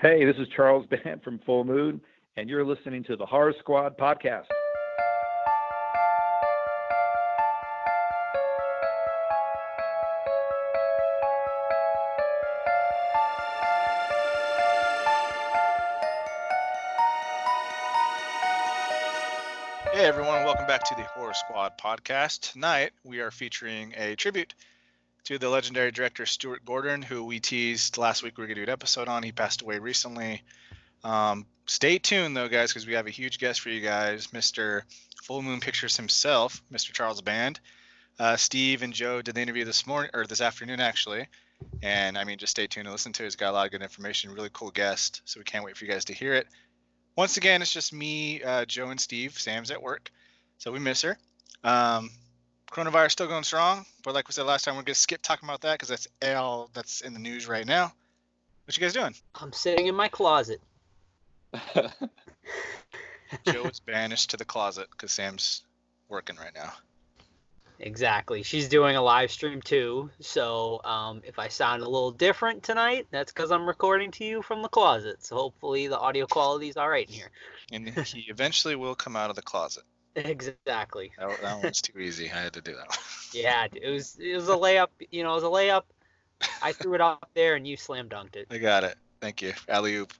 Hey, 0.00 0.24
this 0.24 0.36
is 0.38 0.48
Charles 0.56 0.86
Band 1.04 1.22
from 1.22 1.38
Full 1.46 1.62
Moon, 1.64 2.00
and 2.36 2.50
you're 2.50 2.64
listening 2.64 3.04
to 3.04 3.16
the 3.16 3.24
Horror 3.24 3.54
Squad 3.60 3.96
podcast. 3.96 4.46
Hey 19.92 20.06
everyone, 20.06 20.44
welcome 20.44 20.66
back 20.66 20.82
to 20.88 20.94
the 20.96 21.04
Horror 21.04 21.34
Squad 21.34 21.78
podcast. 21.78 22.52
Tonight 22.52 22.90
we 23.04 23.20
are 23.20 23.30
featuring 23.30 23.94
a 23.96 24.16
tribute 24.16 24.54
to 25.24 25.38
the 25.38 25.48
legendary 25.48 25.90
director 25.90 26.26
Stuart 26.26 26.64
Gordon, 26.66 27.00
who 27.00 27.24
we 27.24 27.40
teased 27.40 27.96
last 27.96 28.22
week 28.22 28.36
We 28.36 28.44
are 28.44 28.46
going 28.46 28.56
to 28.56 28.66
do 28.66 28.70
an 28.70 28.72
episode 28.72 29.08
on. 29.08 29.22
He 29.22 29.32
passed 29.32 29.62
away 29.62 29.78
recently. 29.78 30.42
Um, 31.02 31.46
stay 31.64 31.98
tuned 31.98 32.36
though, 32.36 32.48
guys, 32.48 32.70
because 32.70 32.86
we 32.86 32.92
have 32.92 33.06
a 33.06 33.10
huge 33.10 33.38
guest 33.38 33.60
for 33.60 33.70
you 33.70 33.80
guys, 33.80 34.28
Mr. 34.28 34.82
Full 35.22 35.40
Moon 35.40 35.60
Pictures 35.60 35.96
himself, 35.96 36.62
Mr. 36.70 36.92
Charles 36.92 37.22
Band. 37.22 37.58
Uh, 38.18 38.36
Steve 38.36 38.82
and 38.82 38.92
Joe 38.92 39.22
did 39.22 39.34
the 39.34 39.40
interview 39.40 39.64
this 39.64 39.86
morning 39.86 40.10
or 40.12 40.26
this 40.26 40.42
afternoon 40.42 40.80
actually, 40.80 41.26
and 41.82 42.18
I 42.18 42.24
mean 42.24 42.38
just 42.38 42.50
stay 42.50 42.66
tuned 42.66 42.86
and 42.86 42.92
listen 42.92 43.12
to 43.14 43.22
it. 43.22 43.26
He's 43.26 43.36
got 43.36 43.50
a 43.50 43.54
lot 43.54 43.66
of 43.66 43.72
good 43.72 43.82
information, 43.82 44.30
really 44.30 44.50
cool 44.52 44.70
guest, 44.70 45.22
so 45.24 45.40
we 45.40 45.44
can't 45.44 45.64
wait 45.64 45.76
for 45.76 45.86
you 45.86 45.90
guys 45.90 46.04
to 46.06 46.14
hear 46.14 46.34
it. 46.34 46.46
Once 47.16 47.38
again, 47.38 47.62
it's 47.62 47.72
just 47.72 47.94
me, 47.94 48.42
uh, 48.42 48.66
Joe, 48.66 48.90
and 48.90 49.00
Steve. 49.00 49.38
Sam's 49.38 49.70
at 49.70 49.82
work, 49.82 50.10
so 50.58 50.70
we 50.70 50.80
miss 50.80 51.02
her. 51.02 51.16
Um, 51.64 52.10
coronavirus 52.70 53.12
still 53.12 53.26
going 53.26 53.44
strong, 53.44 53.84
but 54.02 54.14
like 54.14 54.28
we 54.28 54.32
said 54.32 54.46
last 54.46 54.64
time, 54.64 54.76
we're 54.76 54.82
gonna 54.82 54.94
skip 54.94 55.22
talking 55.22 55.48
about 55.48 55.60
that 55.62 55.74
because 55.74 55.88
that's 55.88 56.08
all 56.36 56.70
that's 56.74 57.00
in 57.00 57.12
the 57.12 57.18
news 57.18 57.46
right 57.46 57.66
now. 57.66 57.92
What 58.64 58.76
you 58.76 58.80
guys 58.80 58.94
doing? 58.94 59.14
I'm 59.34 59.52
sitting 59.52 59.86
in 59.86 59.94
my 59.94 60.08
closet. 60.08 60.60
Joe 63.46 63.64
is 63.64 63.80
banished 63.80 64.30
to 64.30 64.36
the 64.36 64.44
closet 64.44 64.88
because 64.90 65.12
Sam's 65.12 65.62
working 66.08 66.36
right 66.36 66.54
now. 66.54 66.72
Exactly. 67.80 68.42
She's 68.42 68.68
doing 68.68 68.96
a 68.96 69.02
live 69.02 69.30
stream 69.30 69.60
too. 69.60 70.10
So 70.20 70.80
um, 70.84 71.22
if 71.24 71.38
I 71.38 71.48
sound 71.48 71.82
a 71.82 71.88
little 71.88 72.12
different 72.12 72.62
tonight, 72.62 73.06
that's 73.10 73.32
because 73.32 73.50
I'm 73.50 73.66
recording 73.66 74.10
to 74.12 74.24
you 74.24 74.42
from 74.42 74.62
the 74.62 74.68
closet. 74.68 75.24
So 75.24 75.36
hopefully 75.36 75.88
the 75.88 75.98
audio 75.98 76.26
quality 76.26 76.68
is 76.68 76.76
all 76.76 76.88
right 76.88 77.06
in 77.06 77.12
here. 77.12 77.30
And 77.72 77.88
he 77.88 78.26
eventually 78.28 78.76
will 78.76 78.94
come 78.94 79.16
out 79.16 79.30
of 79.30 79.36
the 79.36 79.42
closet. 79.42 79.82
Exactly. 80.16 81.12
That, 81.18 81.42
that 81.42 81.62
one's 81.62 81.82
too 81.82 81.98
easy. 81.98 82.30
I 82.30 82.42
had 82.42 82.52
to 82.54 82.60
do 82.60 82.74
that 82.74 82.88
one. 82.88 82.98
Yeah, 83.32 83.66
it 83.74 83.90
was 83.90 84.16
it 84.20 84.36
was 84.36 84.48
a 84.48 84.52
layup. 84.52 84.90
You 85.10 85.24
know, 85.24 85.32
it 85.32 85.34
was 85.34 85.42
a 85.42 85.46
layup. 85.46 85.82
I 86.62 86.70
threw 86.70 86.94
it 86.94 87.00
up 87.00 87.28
there 87.34 87.56
and 87.56 87.66
you 87.66 87.76
slam 87.76 88.08
dunked 88.08 88.36
it. 88.36 88.46
I 88.48 88.58
got 88.58 88.84
it. 88.84 88.96
Thank 89.20 89.42
you. 89.42 89.54
Alley 89.68 89.96
oop. 89.96 90.12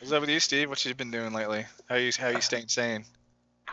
What's 0.00 0.10
up 0.10 0.22
with 0.22 0.30
you, 0.30 0.40
Steve? 0.40 0.70
What 0.70 0.82
you 0.86 0.94
been 0.94 1.10
doing 1.10 1.34
lately? 1.34 1.66
How 1.86 1.96
you 1.96 2.12
how 2.18 2.28
you 2.28 2.40
staying 2.40 2.68
sane? 2.68 3.04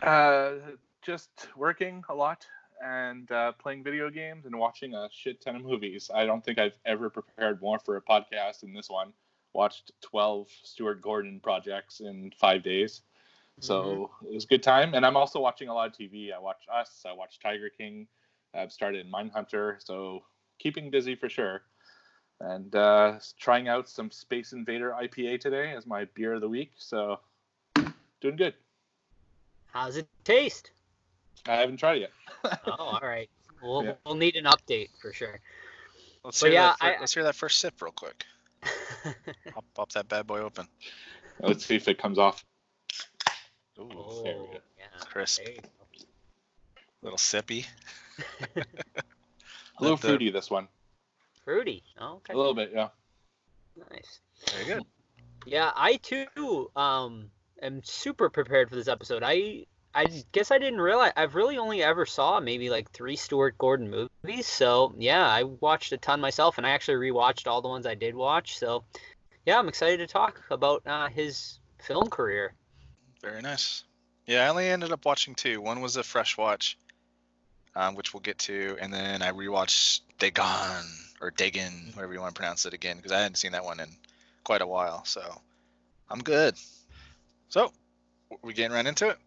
Uh, 0.02 0.52
just 1.00 1.30
working 1.56 2.04
a 2.10 2.14
lot 2.14 2.46
and 2.84 3.30
uh, 3.32 3.52
playing 3.52 3.82
video 3.82 4.10
games 4.10 4.44
and 4.44 4.58
watching 4.58 4.94
a 4.94 5.08
shit 5.10 5.40
ton 5.40 5.56
of 5.56 5.62
movies. 5.62 6.10
I 6.14 6.26
don't 6.26 6.44
think 6.44 6.58
I've 6.58 6.78
ever 6.84 7.10
prepared 7.10 7.60
more 7.62 7.78
for 7.78 7.96
a 7.96 8.02
podcast 8.02 8.60
than 8.60 8.74
this 8.74 8.90
one. 8.90 9.12
Watched 9.54 9.92
12 10.02 10.48
Stuart 10.62 11.00
Gordon 11.00 11.40
projects 11.40 12.00
in 12.00 12.32
five 12.38 12.62
days. 12.62 13.00
So 13.60 14.10
it 14.24 14.34
was 14.34 14.44
a 14.44 14.46
good 14.46 14.62
time. 14.62 14.94
And 14.94 15.04
I'm 15.04 15.16
also 15.16 15.40
watching 15.40 15.68
a 15.68 15.74
lot 15.74 15.88
of 15.88 15.94
TV. 15.94 16.32
I 16.32 16.38
watch 16.38 16.62
Us, 16.72 17.04
I 17.06 17.12
watch 17.12 17.38
Tiger 17.40 17.70
King. 17.70 18.06
I've 18.54 18.72
started 18.72 19.04
in 19.04 19.12
Mindhunter. 19.12 19.76
So 19.84 20.22
keeping 20.58 20.90
busy 20.90 21.14
for 21.14 21.28
sure. 21.28 21.62
And 22.40 22.74
uh, 22.76 23.18
trying 23.38 23.66
out 23.68 23.88
some 23.88 24.10
Space 24.10 24.52
Invader 24.52 24.94
IPA 25.00 25.40
today 25.40 25.72
as 25.76 25.86
my 25.86 26.04
beer 26.14 26.34
of 26.34 26.40
the 26.40 26.48
week. 26.48 26.72
So 26.76 27.18
doing 28.20 28.36
good. 28.36 28.54
How's 29.66 29.96
it 29.96 30.08
taste? 30.24 30.70
I 31.46 31.56
haven't 31.56 31.78
tried 31.78 31.98
it 31.98 32.00
yet. 32.44 32.58
Oh, 32.66 32.72
all 32.78 33.00
right. 33.02 33.28
We'll 33.60 33.84
Yeah. 33.84 33.92
we'll 34.06 34.14
need 34.14 34.36
an 34.36 34.44
update 34.44 34.90
for 35.00 35.12
sure. 35.12 35.40
Let's 36.24 36.40
But 36.40 36.46
hear 36.46 36.54
yeah, 36.54 36.66
that. 36.68 36.78
Fir- 36.78 36.96
I- 36.96 37.00
let's 37.00 37.14
hear 37.14 37.24
that 37.24 37.34
first 37.34 37.58
sip 37.58 37.80
real 37.82 37.92
quick. 37.92 38.24
Pop, 39.52 39.64
pop 39.74 39.92
that 39.92 40.08
bad 40.08 40.26
boy 40.26 40.40
open. 40.40 40.66
Let's 41.40 41.64
see 41.66 41.76
if 41.76 41.86
it 41.88 41.98
comes 41.98 42.18
off. 42.18 42.44
Ooh, 43.80 43.88
oh, 43.94 44.22
there 44.24 44.36
we 44.38 44.46
go. 44.46 44.58
yeah. 44.78 45.04
crisp. 45.04 45.44
there 45.44 45.54
you 45.54 45.60
go. 45.60 45.68
Little 47.02 47.18
sippy. 47.18 47.66
A 48.56 49.82
little 49.82 49.96
the- 49.96 50.08
fruity, 50.08 50.30
this 50.30 50.50
one. 50.50 50.68
Fruity. 51.44 51.82
Oh, 52.00 52.16
okay. 52.16 52.34
A 52.34 52.36
little 52.36 52.54
bit, 52.54 52.72
yeah. 52.74 52.88
Nice. 53.90 54.20
Very 54.52 54.64
good. 54.64 54.84
Yeah, 55.46 55.70
I 55.74 55.96
too 55.96 56.70
um 56.76 57.30
am 57.62 57.82
super 57.84 58.28
prepared 58.28 58.68
for 58.68 58.76
this 58.76 58.88
episode. 58.88 59.22
I 59.24 59.64
I 59.94 60.06
guess 60.32 60.50
I 60.50 60.58
didn't 60.58 60.80
realize 60.80 61.12
I've 61.16 61.34
really 61.34 61.56
only 61.58 61.82
ever 61.82 62.04
saw 62.04 62.40
maybe 62.40 62.70
like 62.70 62.90
three 62.90 63.16
Stuart 63.16 63.56
Gordon 63.56 63.90
movies. 63.90 64.46
So 64.46 64.94
yeah, 64.98 65.26
I 65.26 65.44
watched 65.44 65.92
a 65.92 65.96
ton 65.96 66.20
myself, 66.20 66.58
and 66.58 66.66
I 66.66 66.70
actually 66.70 67.10
rewatched 67.10 67.46
all 67.46 67.62
the 67.62 67.68
ones 67.68 67.86
I 67.86 67.94
did 67.94 68.14
watch. 68.14 68.58
So 68.58 68.84
yeah, 69.46 69.58
I'm 69.58 69.68
excited 69.68 69.98
to 69.98 70.06
talk 70.06 70.42
about 70.50 70.82
uh, 70.86 71.08
his 71.08 71.58
film 71.80 72.08
career. 72.08 72.54
Very 73.22 73.42
nice. 73.42 73.84
Yeah, 74.26 74.44
I 74.44 74.48
only 74.48 74.68
ended 74.68 74.92
up 74.92 75.04
watching 75.04 75.34
two. 75.34 75.60
One 75.60 75.80
was 75.80 75.96
a 75.96 76.02
fresh 76.02 76.36
watch, 76.36 76.78
um, 77.74 77.94
which 77.94 78.12
we'll 78.12 78.20
get 78.20 78.38
to, 78.40 78.76
and 78.80 78.92
then 78.92 79.22
I 79.22 79.32
rewatched 79.32 80.02
Dagon 80.18 80.84
or 81.20 81.30
Dagon, 81.30 81.90
whatever 81.94 82.12
you 82.12 82.20
want 82.20 82.34
to 82.34 82.38
pronounce 82.38 82.66
it 82.66 82.74
again, 82.74 82.96
because 82.96 83.12
I 83.12 83.20
hadn't 83.20 83.36
seen 83.36 83.52
that 83.52 83.64
one 83.64 83.80
in 83.80 83.88
quite 84.44 84.62
a 84.62 84.66
while. 84.66 85.04
So 85.04 85.22
I'm 86.10 86.20
good. 86.20 86.54
So 87.48 87.72
we 88.42 88.52
getting 88.52 88.72
right 88.72 88.86
into 88.86 89.08
it. 89.08 89.18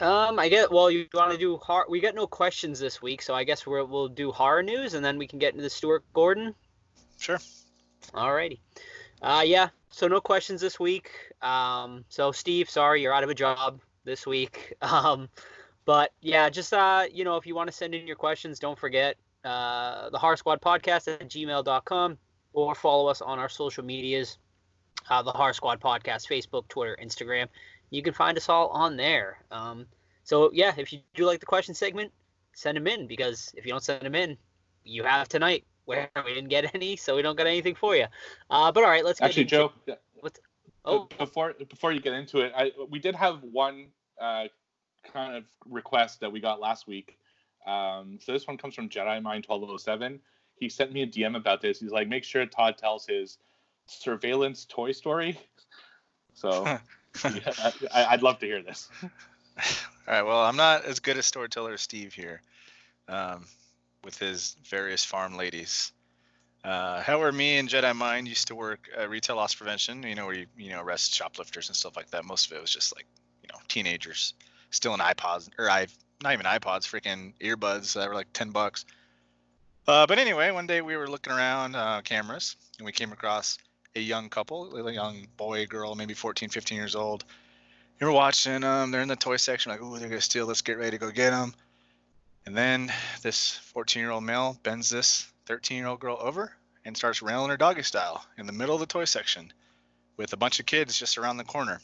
Um, 0.00 0.38
I 0.38 0.48
get 0.48 0.70
well. 0.72 0.90
You 0.90 1.06
want 1.12 1.32
to 1.32 1.38
do 1.38 1.58
hor- 1.58 1.86
We 1.88 2.00
got 2.00 2.14
no 2.14 2.26
questions 2.26 2.80
this 2.80 3.02
week, 3.02 3.22
so 3.22 3.34
I 3.34 3.44
guess 3.44 3.66
we're, 3.66 3.84
we'll 3.84 4.08
do 4.08 4.32
horror 4.32 4.62
news, 4.62 4.94
and 4.94 5.04
then 5.04 5.18
we 5.18 5.26
can 5.26 5.38
get 5.38 5.52
into 5.52 5.62
the 5.62 5.70
Stuart 5.70 6.02
Gordon. 6.14 6.54
Sure. 7.18 7.38
Alrighty. 8.14 8.58
Uh, 9.22 9.42
yeah. 9.44 9.68
So 9.90 10.08
no 10.08 10.20
questions 10.20 10.60
this 10.60 10.80
week. 10.80 11.10
Um, 11.40 12.04
so 12.08 12.32
Steve, 12.32 12.68
sorry 12.68 13.02
you're 13.02 13.14
out 13.14 13.24
of 13.24 13.30
a 13.30 13.34
job 13.34 13.80
this 14.04 14.26
week. 14.26 14.74
Um, 14.82 15.28
but 15.84 16.12
yeah, 16.20 16.48
just 16.48 16.72
uh, 16.72 17.06
you 17.12 17.24
know, 17.24 17.36
if 17.36 17.46
you 17.46 17.56
want 17.56 17.68
to 17.68 17.72
send 17.72 17.94
in 17.94 18.06
your 18.06 18.14
questions, 18.14 18.60
don't 18.60 18.78
forget 18.78 19.16
uh, 19.44 20.10
the 20.10 20.18
Horror 20.18 20.36
Squad 20.36 20.60
podcast 20.60 21.08
at 21.08 21.28
gmail.com 21.28 22.18
or 22.52 22.74
follow 22.76 23.08
us 23.08 23.20
on 23.20 23.40
our 23.40 23.48
social 23.48 23.84
medias, 23.84 24.38
uh, 25.10 25.22
the 25.22 25.32
Horror 25.32 25.52
Squad 25.52 25.80
podcast, 25.80 26.28
Facebook, 26.28 26.68
Twitter, 26.68 26.96
Instagram. 27.02 27.48
You 27.90 28.02
can 28.02 28.14
find 28.14 28.36
us 28.36 28.48
all 28.48 28.68
on 28.68 28.96
there. 28.96 29.38
Um, 29.50 29.86
so 30.22 30.50
yeah, 30.52 30.72
if 30.76 30.92
you 30.92 31.00
do 31.14 31.26
like 31.26 31.40
the 31.40 31.46
question 31.46 31.74
segment, 31.74 32.12
send 32.52 32.76
them 32.76 32.86
in 32.86 33.08
because 33.08 33.52
if 33.56 33.66
you 33.66 33.72
don't 33.72 33.82
send 33.82 34.02
them 34.02 34.14
in, 34.14 34.36
you 34.84 35.02
have 35.02 35.28
tonight 35.28 35.64
where 35.84 36.08
we 36.24 36.34
didn't 36.34 36.50
get 36.50 36.74
any, 36.74 36.96
so 36.96 37.16
we 37.16 37.22
don't 37.22 37.36
got 37.36 37.46
anything 37.46 37.74
for 37.74 37.96
you. 37.96 38.06
Uh, 38.50 38.70
but 38.72 38.84
all 38.84 38.90
right, 38.90 39.04
let's 39.04 39.20
get 39.20 39.26
Actually, 39.26 39.42
into- 39.42 39.70
Joe, 39.86 39.96
Oh, 40.84 41.08
before 41.16 41.54
before 41.68 41.92
you 41.92 42.00
get 42.00 42.12
into 42.12 42.40
it, 42.40 42.52
I 42.56 42.72
we 42.90 42.98
did 42.98 43.14
have 43.14 43.40
one 43.44 43.86
uh, 44.20 44.44
kind 45.12 45.36
of 45.36 45.44
request 45.64 46.20
that 46.20 46.32
we 46.32 46.40
got 46.40 46.60
last 46.60 46.88
week. 46.88 47.18
Um, 47.66 48.18
so 48.20 48.32
this 48.32 48.48
one 48.48 48.58
comes 48.58 48.74
from 48.74 48.88
Jedi 48.88 49.22
Mind 49.22 49.44
1207. 49.46 50.18
He 50.56 50.68
sent 50.68 50.92
me 50.92 51.02
a 51.02 51.06
DM 51.06 51.36
about 51.36 51.60
this. 51.60 51.78
He's 51.78 51.92
like, 51.92 52.08
make 52.08 52.24
sure 52.24 52.44
Todd 52.46 52.78
tells 52.78 53.06
his 53.06 53.38
surveillance 53.86 54.64
toy 54.68 54.90
story. 54.90 55.38
So 56.34 56.64
yeah, 57.24 57.52
I, 57.94 58.04
I'd 58.10 58.22
love 58.22 58.40
to 58.40 58.46
hear 58.46 58.62
this. 58.62 58.88
All 59.02 59.10
right. 60.08 60.22
Well, 60.22 60.40
I'm 60.40 60.56
not 60.56 60.84
as 60.84 60.98
good 60.98 61.16
a 61.16 61.22
storyteller 61.22 61.74
as 61.74 61.80
Steve 61.80 62.12
here, 62.12 62.42
um, 63.08 63.44
with 64.04 64.18
his 64.18 64.56
various 64.64 65.04
farm 65.04 65.36
ladies. 65.36 65.92
Uh, 66.64 67.02
however, 67.02 67.32
me 67.32 67.58
and 67.58 67.68
Jedi 67.68 67.94
Mind 67.94 68.28
used 68.28 68.48
to 68.48 68.54
work 68.54 68.88
uh, 68.98 69.08
retail 69.08 69.36
loss 69.36 69.54
prevention. 69.54 70.02
You 70.04 70.14
know, 70.14 70.26
where 70.26 70.34
you 70.34 70.46
you 70.56 70.70
know 70.70 70.80
arrest 70.80 71.14
shoplifters 71.14 71.68
and 71.68 71.76
stuff 71.76 71.96
like 71.96 72.10
that. 72.10 72.24
Most 72.24 72.50
of 72.50 72.56
it 72.56 72.60
was 72.60 72.70
just 72.70 72.94
like 72.96 73.06
you 73.42 73.48
know 73.52 73.58
teenagers 73.68 74.34
stealing 74.70 75.00
iPods 75.00 75.50
or 75.58 75.68
i 75.68 75.86
not 76.22 76.32
even 76.34 76.46
iPods, 76.46 76.86
freaking 76.86 77.32
earbuds 77.40 77.94
that 77.94 78.08
were 78.08 78.14
like 78.14 78.32
ten 78.32 78.50
bucks. 78.50 78.84
Uh, 79.88 80.06
but 80.06 80.18
anyway, 80.18 80.50
one 80.52 80.66
day 80.66 80.80
we 80.80 80.96
were 80.96 81.08
looking 81.08 81.32
around 81.32 81.74
uh, 81.74 82.00
cameras 82.02 82.56
and 82.78 82.86
we 82.86 82.92
came 82.92 83.12
across 83.12 83.58
a 83.96 84.00
young 84.00 84.28
couple, 84.28 84.74
a 84.76 84.92
young 84.92 85.26
boy, 85.36 85.66
girl, 85.66 85.94
maybe 85.94 86.14
14, 86.14 86.48
15 86.48 86.78
years 86.78 86.94
old. 86.94 87.24
And 88.00 88.08
we're 88.08 88.14
watching 88.14 88.60
them. 88.60 88.90
They're 88.90 89.02
in 89.02 89.08
the 89.08 89.16
toy 89.16 89.36
section, 89.36 89.72
like, 89.72 89.82
ooh, 89.82 89.98
they're 89.98 90.08
gonna 90.08 90.20
steal. 90.20 90.46
Let's 90.46 90.62
get 90.62 90.78
ready 90.78 90.92
to 90.92 90.98
go 90.98 91.10
get 91.10 91.30
them. 91.30 91.54
And 92.44 92.56
then 92.56 92.92
this 93.22 93.60
14-year-old 93.74 94.24
male 94.24 94.58
bends 94.62 94.90
this 94.90 95.30
13-year-old 95.46 96.00
girl 96.00 96.18
over 96.20 96.52
and 96.84 96.96
starts 96.96 97.22
railing 97.22 97.50
her 97.50 97.56
doggy 97.56 97.82
style 97.82 98.24
in 98.36 98.46
the 98.46 98.52
middle 98.52 98.74
of 98.74 98.80
the 98.80 98.86
toy 98.86 99.04
section, 99.04 99.52
with 100.16 100.32
a 100.32 100.36
bunch 100.36 100.60
of 100.60 100.66
kids 100.66 100.98
just 100.98 101.18
around 101.18 101.36
the 101.36 101.44
corner. 101.44 101.80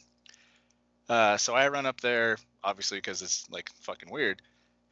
Uh, 1.09 1.37
so 1.37 1.55
I 1.55 1.69
run 1.69 1.87
up 1.87 2.01
there, 2.01 2.39
obviously 2.63 2.99
because 2.99 3.23
it's 3.23 3.49
like 3.51 3.71
fucking 3.81 4.11
weird, 4.11 4.43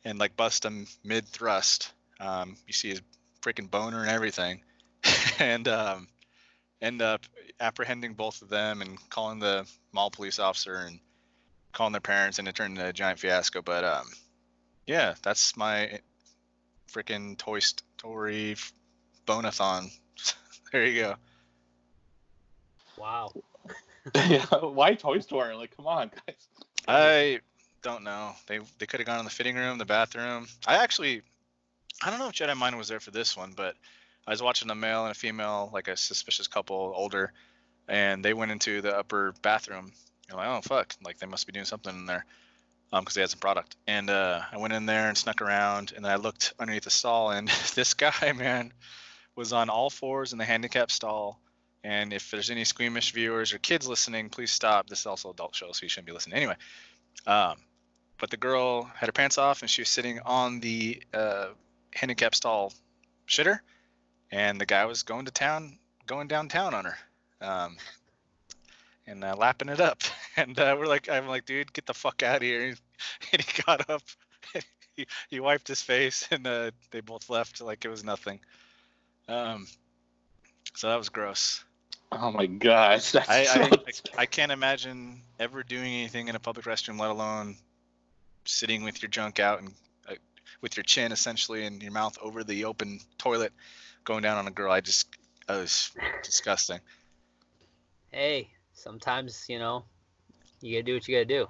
and 0.05 0.19
like 0.19 0.37
bust 0.37 0.65
him 0.65 0.87
mid 1.05 1.27
thrust. 1.27 1.93
Um, 2.21 2.57
you 2.67 2.73
see 2.73 2.91
his 2.91 3.03
freaking 3.43 3.71
boner 3.71 4.01
and 4.01 4.11
everything, 4.11 4.63
and 5.39 5.67
um, 5.69 6.09
end 6.81 7.03
up 7.03 7.23
apprehending 7.61 8.15
both 8.15 8.43
of 8.43 8.49
them 8.49 8.83
and 8.83 8.99
calling 9.11 9.41
the 9.41 9.67
mall 9.93 10.11
police 10.11 10.39
officer 10.39 10.77
and 10.77 11.01
calling 11.73 11.93
their 11.93 12.01
parents, 12.01 12.39
and 12.39 12.49
it 12.49 12.55
turned 12.55 12.77
into 12.79 12.89
a 12.89 12.93
giant 12.93 13.19
fiasco. 13.19 13.61
But 13.61 13.85
um, 13.85 14.07
yeah, 14.87 15.15
that's 15.23 15.57
my 15.57 16.01
freaking 16.93 17.37
Toy 17.37 17.59
Story 17.59 18.53
f- 18.53 18.73
bonathon. 19.27 19.91
there 20.73 20.85
you 20.85 21.03
go. 21.03 21.15
Wow. 22.97 23.33
yeah, 24.15 24.47
why 24.61 24.95
Toy 24.95 25.19
Story? 25.19 25.55
Like, 25.55 25.77
come 25.77 25.87
on, 25.87 26.11
guys. 26.27 26.49
I 26.89 27.41
don't 27.83 28.05
know. 28.05 28.33
They 28.47 28.61
they 28.79 28.87
could 28.87 29.01
have 29.01 29.07
gone 29.07 29.19
in 29.19 29.25
the 29.25 29.31
fitting 29.31 29.57
room, 29.57 29.79
the 29.79 29.85
bathroom. 29.85 30.47
I 30.67 30.77
actually, 30.77 31.23
I 32.03 32.11
don't 32.11 32.19
know 32.19 32.29
if 32.29 32.35
Jedi 32.35 32.57
Mind 32.57 32.79
was 32.79 32.89
there 32.89 33.01
for 33.01 33.11
this 33.11 33.37
one, 33.37 33.53
but 33.57 33.75
I 34.27 34.31
was 34.31 34.43
watching 34.43 34.71
a 34.71 34.75
male 34.75 35.03
and 35.03 35.13
a 35.13 35.19
female, 35.19 35.71
like 35.73 35.89
a 35.89 35.97
suspicious 35.97 36.47
couple, 36.47 36.93
older, 36.95 37.33
and 37.89 38.25
they 38.25 38.35
went 38.35 38.53
into 38.53 38.81
the 38.81 38.97
upper 38.97 39.35
bathroom. 39.43 39.93
I'm 40.31 40.37
like, 40.37 40.49
oh 40.49 40.61
fuck, 40.63 40.95
like 41.05 41.19
they 41.19 41.27
must 41.27 41.47
be 41.47 41.53
doing 41.53 41.67
something 41.67 41.95
in 41.95 42.07
there, 42.07 42.25
um, 42.93 43.03
because 43.03 43.15
they 43.15 43.21
had 43.21 43.31
some 43.31 43.41
product. 43.41 43.77
And 43.87 44.11
uh, 44.11 44.43
I 44.51 44.59
went 44.59 44.73
in 44.73 44.87
there 44.87 45.09
and 45.09 45.17
snuck 45.17 45.43
around, 45.43 45.93
and 45.95 46.05
then 46.05 46.13
I 46.13 46.17
looked 46.17 46.55
underneath 46.59 46.85
the 46.85 46.91
stall, 46.91 47.31
and 47.31 47.49
this 47.75 47.95
guy, 47.95 48.33
man, 48.35 48.73
was 49.35 49.53
on 49.53 49.69
all 49.69 49.91
fours 49.91 50.33
in 50.33 50.39
the 50.39 50.45
handicap 50.45 50.91
stall. 50.91 51.41
And 51.85 52.13
if 52.13 52.31
there's 52.31 52.51
any 52.51 52.65
squeamish 52.65 53.13
viewers 53.13 53.53
or 53.53 53.59
kids 53.59 53.87
listening, 53.87 54.29
please 54.29 54.51
stop. 54.51 54.89
This 54.89 55.01
is 55.01 55.07
also 55.07 55.31
adult 55.31 55.55
show, 55.55 55.71
so 55.73 55.85
you 55.85 55.89
shouldn't 55.89 56.07
be 56.07 56.13
listening. 56.13 56.37
Anyway, 56.37 56.57
um, 57.27 57.57
but 58.19 58.31
the 58.31 58.37
girl 58.37 58.85
had 58.85 59.07
her 59.07 59.13
pants 59.13 59.39
off 59.39 59.63
and 59.63 59.71
she 59.71 59.83
was 59.83 59.89
sitting 59.89 60.19
on 60.25 60.61
the 60.61 61.03
uh, 61.15 61.49
handicap 61.95 62.35
stall 62.35 62.73
shitter, 63.29 63.61
and 64.33 64.61
the 64.61 64.67
guy 64.67 64.85
was 64.87 65.03
going 65.03 65.27
to 65.27 65.31
town, 65.31 65.79
going 66.07 66.27
downtown 66.29 66.75
on 66.75 66.87
her, 66.87 66.99
um, 67.41 67.77
and 69.07 69.23
uh, 69.25 69.35
lapping 69.37 69.69
it 69.69 69.81
up. 69.81 70.03
And 70.39 70.59
uh, 70.59 70.77
we're 70.79 70.85
like, 70.87 71.09
I'm 71.09 71.27
like, 71.29 71.47
dude, 71.47 71.73
get 71.73 71.87
the 71.87 71.95
fuck 71.95 72.23
out 72.23 72.37
of 72.37 72.43
here. 72.43 72.75
And 73.33 73.41
he 73.43 73.63
got 73.63 73.89
up, 73.89 74.03
he, 74.97 75.07
he 75.31 75.41
wiped 75.41 75.67
his 75.67 75.81
face, 75.81 76.29
and 76.31 76.47
uh, 76.47 76.73
they 76.91 77.01
both 77.01 77.31
left 77.31 77.63
like 77.63 77.87
it 77.87 77.89
was 77.89 78.05
nothing. 78.05 78.41
Um, 79.29 79.67
so 80.75 80.91
that 80.91 80.97
was 80.97 81.09
gross. 81.09 81.65
Oh 82.13 82.31
my 82.31 82.45
gosh, 82.45 83.15
I, 83.15 83.45
so- 83.45 83.61
I, 83.63 83.71
I 83.73 83.93
I 84.19 84.27
can't 84.27 84.53
imagine 84.53 85.23
ever 85.41 85.63
doing 85.63 85.87
anything 85.95 86.29
in 86.29 86.37
a 86.37 86.39
public 86.39 86.67
restroom, 86.67 87.01
let 87.01 87.11
alone 87.11 87.57
sitting 88.45 88.85
with 88.85 89.01
your 89.01 89.09
junk 89.09 89.41
out 89.41 89.61
and 89.61 89.73
uh, 90.09 90.15
with 90.61 90.77
your 90.77 90.85
chin 90.85 91.13
essentially 91.13 91.65
and 91.65 91.83
your 91.83 91.93
mouth 91.93 92.19
over 92.21 92.45
the 92.45 92.67
open 92.67 93.01
toilet, 93.17 93.55
going 94.05 94.23
down 94.23 94.37
on 94.37 94.47
a 94.47 94.51
girl. 94.51 94.71
I 94.71 94.83
just, 94.83 95.09
I 95.49 95.57
was 95.57 95.93
disgusting. 96.23 96.81
Hey, 98.13 98.51
sometimes 98.87 99.47
you 99.49 99.59
know, 99.59 99.85
you 100.61 100.75
gotta 100.77 100.85
do 100.85 100.95
what 100.95 101.09
you 101.09 101.15
gotta 101.17 101.25
do. 101.25 101.47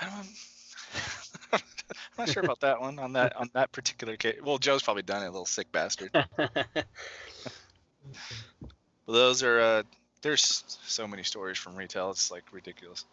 I 0.00 0.06
don't. 0.06 0.28
I'm 1.52 1.60
not 2.18 2.28
sure 2.28 2.42
about 2.44 2.60
that 2.60 2.80
one 2.80 2.98
on 2.98 3.12
that 3.12 3.36
on 3.36 3.48
that 3.54 3.70
particular 3.72 4.16
case. 4.16 4.40
Well, 4.42 4.58
Joe's 4.58 4.82
probably 4.82 5.02
done 5.02 5.22
it, 5.22 5.26
little 5.26 5.46
sick 5.46 5.70
bastard. 5.72 6.10
But 9.06 9.12
those 9.12 9.42
are 9.42 9.60
uh, 9.60 9.82
there's 10.22 10.64
so 10.86 11.06
many 11.06 11.22
stories 11.22 11.58
from 11.58 11.76
retail. 11.76 12.10
It's 12.10 12.30
like 12.30 12.44
ridiculous. 12.52 13.04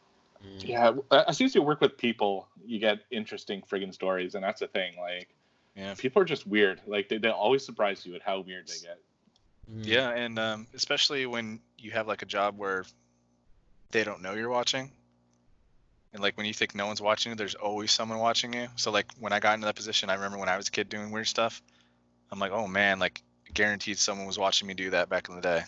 Mm. 0.45 0.67
yeah. 0.67 0.91
uh, 1.11 1.23
As 1.27 1.37
soon 1.37 1.45
as 1.45 1.55
you 1.55 1.61
work 1.61 1.81
with 1.81 1.97
people, 1.97 2.47
you 2.65 2.79
get 2.79 2.99
interesting 3.11 3.61
friggin' 3.69 3.93
stories, 3.93 4.35
and 4.35 4.43
that's 4.43 4.61
the 4.61 4.67
thing. 4.67 4.93
Like, 4.97 5.27
Yeah. 5.75 5.93
people 5.97 6.21
are 6.21 6.25
just 6.25 6.47
weird. 6.47 6.79
Like, 6.87 7.09
they 7.09 7.17
they 7.17 7.29
always 7.29 7.65
surprise 7.65 8.05
you 8.05 8.15
at 8.15 8.21
how 8.21 8.39
weird 8.39 8.67
they 8.67 8.79
get. 8.87 8.99
Mm. 9.69 9.85
Yeah, 9.85 10.09
and 10.11 10.39
um, 10.39 10.67
especially 10.73 11.25
when 11.25 11.59
you 11.81 11.91
have 11.91 12.07
like 12.07 12.21
a 12.21 12.25
job 12.25 12.57
where 12.57 12.85
they 13.91 14.03
don't 14.03 14.21
know 14.21 14.33
you're 14.33 14.49
watching, 14.49 14.91
and 16.13 16.21
like 16.21 16.37
when 16.37 16.45
you 16.45 16.53
think 16.53 16.75
no 16.75 16.87
one's 16.87 17.01
watching 17.01 17.31
you, 17.31 17.35
there's 17.35 17.55
always 17.55 17.91
someone 17.91 18.19
watching 18.19 18.53
you. 18.53 18.67
So 18.75 18.91
like 18.91 19.07
when 19.19 19.33
I 19.33 19.39
got 19.39 19.55
into 19.55 19.65
that 19.65 19.75
position, 19.75 20.09
I 20.09 20.15
remember 20.15 20.37
when 20.37 20.49
I 20.49 20.57
was 20.57 20.67
a 20.67 20.71
kid 20.71 20.89
doing 20.89 21.11
weird 21.11 21.27
stuff. 21.27 21.61
I'm 22.31 22.39
like, 22.39 22.51
oh 22.51 22.67
man, 22.67 22.99
like 22.99 23.21
guaranteed 23.53 23.97
someone 23.97 24.27
was 24.27 24.39
watching 24.39 24.67
me 24.67 24.73
do 24.73 24.91
that 24.91 25.09
back 25.09 25.29
in 25.29 25.35
the 25.35 25.41
day, 25.41 25.63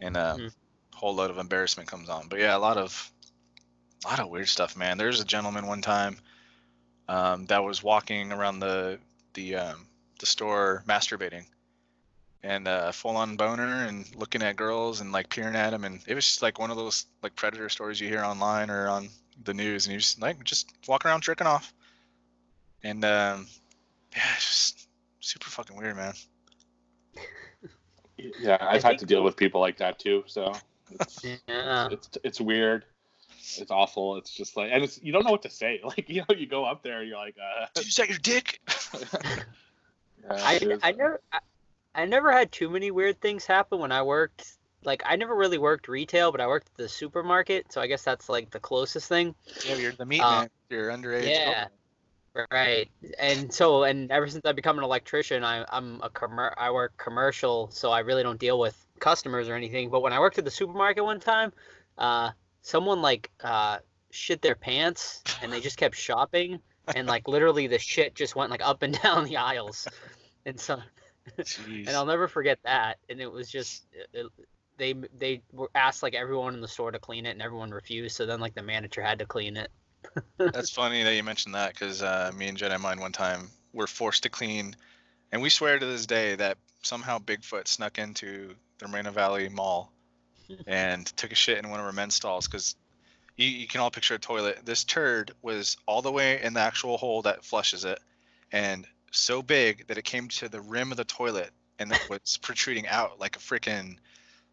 and 0.00 0.16
a 0.16 0.36
Mhm. 0.38 0.52
whole 0.94 1.14
load 1.14 1.30
of 1.30 1.38
embarrassment 1.38 1.88
comes 1.88 2.08
on. 2.08 2.28
But 2.28 2.40
yeah, 2.40 2.56
a 2.56 2.58
lot 2.58 2.76
of, 2.76 3.10
a 4.04 4.08
lot 4.08 4.20
of 4.20 4.28
weird 4.28 4.48
stuff, 4.48 4.76
man. 4.76 4.98
There's 4.98 5.20
a 5.20 5.24
gentleman 5.24 5.66
one 5.66 5.82
time 5.82 6.18
um, 7.08 7.46
that 7.46 7.64
was 7.64 7.82
walking 7.82 8.32
around 8.32 8.60
the 8.60 8.98
the 9.34 9.56
um, 9.56 9.86
the 10.18 10.26
store 10.26 10.84
masturbating 10.86 11.46
and 12.42 12.66
uh, 12.68 12.90
full 12.92 13.16
on 13.16 13.36
boner 13.36 13.84
and 13.86 14.06
looking 14.16 14.42
at 14.42 14.56
girls 14.56 15.00
and 15.00 15.12
like 15.12 15.28
peering 15.28 15.54
at 15.56 15.70
them 15.70 15.84
and 15.84 16.00
it 16.06 16.14
was 16.14 16.24
just 16.24 16.42
like 16.42 16.58
one 16.58 16.70
of 16.70 16.76
those 16.76 17.06
like 17.22 17.34
predator 17.36 17.68
stories 17.68 18.00
you 18.00 18.08
hear 18.08 18.22
online 18.24 18.70
or 18.70 18.88
on 18.88 19.08
the 19.44 19.52
news 19.54 19.86
and 19.86 19.92
you 19.92 19.98
just 19.98 20.20
like 20.20 20.42
just 20.44 20.72
walk 20.88 21.04
around 21.04 21.20
tricking 21.20 21.46
off 21.46 21.72
and 22.82 23.04
um, 23.04 23.46
yeah 24.14 24.22
it's 24.36 24.46
just 24.46 24.88
super 25.20 25.50
fucking 25.50 25.76
weird 25.76 25.96
man 25.96 26.14
Yeah, 28.38 28.58
I've 28.60 28.82
had 28.82 28.98
to 28.98 29.06
deal 29.06 29.22
with 29.22 29.34
people 29.34 29.62
like 29.62 29.78
that 29.78 29.98
too. 29.98 30.24
So 30.26 30.52
it's 30.90 31.24
Yeah. 31.48 31.88
it's 31.90 32.10
it's 32.22 32.38
weird. 32.40 32.84
It's 33.56 33.70
awful. 33.70 34.16
It's 34.16 34.30
just 34.30 34.58
like, 34.58 34.70
and 34.70 34.84
it's 34.84 35.02
you 35.02 35.10
don't 35.10 35.24
know 35.24 35.30
what 35.30 35.40
to 35.42 35.50
say. 35.50 35.80
Like, 35.84 36.06
you 36.08 36.22
know, 36.28 36.34
you 36.36 36.46
go 36.46 36.66
up 36.66 36.82
there, 36.82 37.00
and 37.00 37.08
you're 37.08 37.16
like, 37.16 37.36
uh, 37.38 37.66
did 37.74 37.86
you 37.86 37.90
say 37.90 38.06
your 38.08 38.18
dick 38.18 38.60
yeah, 39.08 39.38
I, 40.32 40.54
it 40.56 40.62
is- 40.64 40.80
I 40.82 40.92
never 40.92 41.20
I, 41.32 41.38
I 41.94 42.04
never 42.04 42.30
had 42.32 42.52
too 42.52 42.70
many 42.70 42.90
weird 42.90 43.20
things 43.20 43.46
happen 43.46 43.78
when 43.78 43.92
I 43.92 44.02
worked. 44.02 44.56
Like 44.84 45.02
I 45.04 45.16
never 45.16 45.34
really 45.34 45.58
worked 45.58 45.88
retail, 45.88 46.32
but 46.32 46.40
I 46.40 46.46
worked 46.46 46.68
at 46.68 46.76
the 46.76 46.88
supermarket, 46.88 47.72
so 47.72 47.80
I 47.80 47.86
guess 47.86 48.02
that's 48.02 48.28
like 48.28 48.50
the 48.50 48.60
closest 48.60 49.08
thing. 49.08 49.34
yeah 49.66 49.74
you're 49.76 49.92
the 49.92 50.06
meat 50.06 50.22
Uh, 50.22 50.40
man 50.40 50.50
you're 50.70 50.90
underage 50.90 51.28
yeah. 51.28 51.66
Right. 52.52 52.88
And 53.18 53.52
so 53.52 53.82
and 53.82 54.10
ever 54.12 54.28
since 54.28 54.42
I've 54.44 54.56
become 54.56 54.78
an 54.78 54.84
electrician, 54.84 55.42
I 55.44 55.64
I'm 55.68 56.00
a 56.00 56.08
commer- 56.08 56.54
I 56.56 56.70
work 56.70 56.96
commercial, 56.96 57.70
so 57.72 57.90
I 57.90 58.00
really 58.00 58.22
don't 58.22 58.38
deal 58.38 58.58
with 58.58 58.86
customers 59.00 59.48
or 59.48 59.54
anything. 59.54 59.90
But 59.90 60.00
when 60.00 60.12
I 60.12 60.20
worked 60.20 60.38
at 60.38 60.44
the 60.44 60.50
supermarket 60.50 61.04
one 61.04 61.20
time, 61.20 61.52
uh 61.98 62.30
someone 62.62 63.02
like 63.02 63.30
uh 63.42 63.78
shit 64.12 64.42
their 64.42 64.54
pants 64.54 65.22
and 65.42 65.52
they 65.52 65.60
just 65.60 65.76
kept 65.76 65.96
shopping 65.96 66.60
and 66.94 67.06
like 67.06 67.28
literally 67.28 67.66
the 67.66 67.78
shit 67.78 68.14
just 68.14 68.34
went 68.36 68.50
like 68.50 68.62
up 68.64 68.82
and 68.82 68.98
down 69.02 69.24
the 69.24 69.36
aisles. 69.36 69.86
And 70.46 70.58
so. 70.58 70.80
And 71.36 71.88
I'll 71.90 72.06
never 72.06 72.28
forget 72.28 72.58
that. 72.64 72.98
And 73.08 73.20
it 73.20 73.30
was 73.30 73.50
just 73.50 73.86
it, 74.12 74.26
they 74.76 74.94
they 75.16 75.42
were 75.52 75.70
asked 75.74 76.02
like 76.02 76.14
everyone 76.14 76.54
in 76.54 76.60
the 76.60 76.68
store 76.68 76.90
to 76.90 76.98
clean 76.98 77.26
it, 77.26 77.30
and 77.30 77.42
everyone 77.42 77.70
refused. 77.70 78.16
So 78.16 78.26
then 78.26 78.40
like 78.40 78.54
the 78.54 78.62
manager 78.62 79.02
had 79.02 79.18
to 79.20 79.26
clean 79.26 79.56
it. 79.56 79.70
That's 80.38 80.70
funny 80.70 81.02
that 81.02 81.14
you 81.14 81.22
mentioned 81.22 81.54
that 81.54 81.74
because 81.74 82.02
uh, 82.02 82.32
me 82.34 82.48
and 82.48 82.58
Jedi 82.58 82.80
Mind 82.80 83.00
one 83.00 83.12
time 83.12 83.50
were 83.72 83.86
forced 83.86 84.24
to 84.24 84.30
clean, 84.30 84.74
and 85.30 85.42
we 85.42 85.50
swear 85.50 85.78
to 85.78 85.86
this 85.86 86.06
day 86.06 86.34
that 86.34 86.58
somehow 86.82 87.18
Bigfoot 87.18 87.68
snuck 87.68 87.98
into 87.98 88.54
the 88.78 88.88
Moreno 88.88 89.10
Valley 89.10 89.48
Mall 89.48 89.92
and 90.66 91.06
took 91.16 91.32
a 91.32 91.36
shit 91.36 91.58
in 91.58 91.70
one 91.70 91.78
of 91.78 91.86
our 91.86 91.92
men's 91.92 92.14
stalls 92.14 92.46
because 92.46 92.74
you, 93.36 93.46
you 93.46 93.66
can 93.66 93.80
all 93.80 93.90
picture 93.90 94.14
a 94.14 94.18
toilet. 94.18 94.60
This 94.64 94.84
turd 94.84 95.32
was 95.42 95.76
all 95.86 96.02
the 96.02 96.10
way 96.10 96.42
in 96.42 96.54
the 96.54 96.60
actual 96.60 96.96
hole 96.96 97.22
that 97.22 97.44
flushes 97.44 97.84
it, 97.84 98.00
and 98.50 98.86
so 99.10 99.42
big 99.42 99.86
that 99.88 99.98
it 99.98 100.04
came 100.04 100.28
to 100.28 100.48
the 100.48 100.60
rim 100.60 100.90
of 100.90 100.96
the 100.96 101.04
toilet 101.04 101.50
and 101.78 101.92
it 101.92 102.00
was 102.10 102.38
protruding 102.42 102.86
out 102.86 103.18
like 103.18 103.36
a 103.36 103.38
freaking 103.40 103.96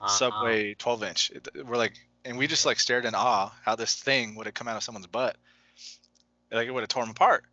Uh-uh. 0.02 0.08
Subway 0.08 0.74
12 0.76 1.04
inch. 1.04 1.32
It- 1.32 1.66
We're 1.66 1.78
like, 1.78 1.94
and 2.26 2.38
we 2.38 2.48
just 2.48 2.66
like 2.66 2.80
stared 2.80 3.06
in 3.06 3.16
awe 3.16 3.52
how 3.64 3.76
this 3.76 3.96
thing 3.96 4.36
would 4.36 4.46
have 4.48 4.54
come 4.56 4.68
out 4.68 4.76
of 4.78 4.84
someone's 4.84 5.08
butt. 5.08 5.38
Like 6.52 6.68
it 6.68 6.72
would 6.72 6.82
have 6.82 6.90
torn 6.90 7.06
them 7.08 7.12
apart. 7.12 7.44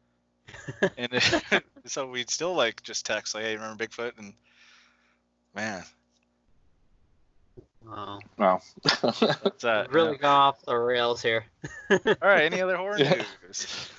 and 0.99 1.08
it, 1.12 1.64
so 1.87 2.06
we'd 2.06 2.30
still 2.30 2.54
like 2.54 2.82
just 2.82 3.06
text 3.06 3.34
like, 3.34 3.44
"Hey, 3.44 3.54
remember 3.56 3.84
Bigfoot?" 3.87 4.12
And 4.18 4.34
man, 5.54 5.82
Oh, 7.87 8.18
Wow. 8.38 8.61
it's 8.84 9.64
uh, 9.64 9.87
really 9.90 10.12
yeah. 10.12 10.18
gone 10.18 10.40
off 10.40 10.62
the 10.62 10.75
rails 10.76 11.20
here. 11.23 11.44
All 11.90 11.99
right, 12.23 12.44
any 12.44 12.61
other 12.62 12.76
horror 12.76 12.99
Yeah. 12.99 13.23
news? 13.42 13.90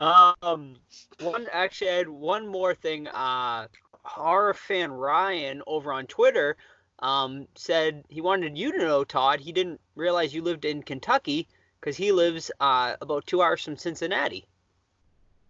Um, 0.00 0.76
one 1.20 1.46
actually, 1.52 1.90
I 1.90 1.94
had 1.94 2.08
one 2.08 2.46
more 2.46 2.74
thing. 2.74 3.08
Uh, 3.08 3.68
horror 4.04 4.54
fan 4.54 4.90
Ryan 4.90 5.62
over 5.66 5.92
on 5.92 6.06
Twitter, 6.06 6.56
um, 7.00 7.46
said 7.56 8.04
he 8.08 8.20
wanted 8.20 8.56
you 8.56 8.72
to 8.72 8.78
know, 8.78 9.04
Todd. 9.04 9.40
He 9.40 9.52
didn't 9.52 9.80
realize 9.94 10.34
you 10.34 10.42
lived 10.42 10.64
in 10.64 10.82
Kentucky 10.82 11.48
because 11.80 11.96
he 11.96 12.12
lives 12.12 12.50
uh 12.60 12.94
about 13.00 13.26
two 13.26 13.42
hours 13.42 13.64
from 13.64 13.76
Cincinnati. 13.76 14.46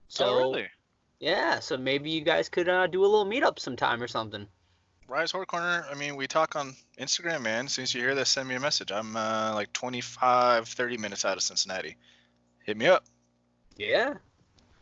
So 0.09 0.27
oh, 0.27 0.39
really? 0.39 0.69
yeah, 1.21 1.61
so 1.61 1.77
maybe 1.77 2.11
you 2.11 2.23
guys 2.23 2.49
could 2.49 2.69
uh, 2.69 2.87
do 2.87 3.03
a 3.03 3.07
little 3.07 3.27
meetup 3.27 3.59
sometime 3.59 4.03
or 4.03 4.09
something. 4.09 4.47
Rise 5.07 5.33
Horror 5.33 5.47
Corner. 5.47 5.87
I 5.91 5.95
mean, 5.95 6.17
we 6.17 6.27
talk 6.27 6.55
on 6.55 6.75
Instagram, 6.99 7.43
man. 7.43 7.65
As 7.65 7.73
soon 7.73 7.85
as 7.85 7.95
you 7.95 8.03
hear 8.03 8.15
this, 8.15 8.29
send 8.29 8.47
me 8.47 8.57
a 8.57 8.61
message. 8.61 8.93
I'm 8.93 9.17
uh, 9.17 9.53
like 9.55 9.73
25, 9.73 10.69
30 10.69 10.97
minutes 10.99 11.25
out 11.25 11.39
of 11.39 11.43
Cincinnati. 11.43 11.97
Hit 12.65 12.77
me 12.77 12.87
up. 12.87 13.05
Yeah, 13.77 14.15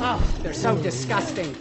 Oh, 0.00 0.38
they're 0.42 0.54
so 0.54 0.76
disgusting. 0.80 1.56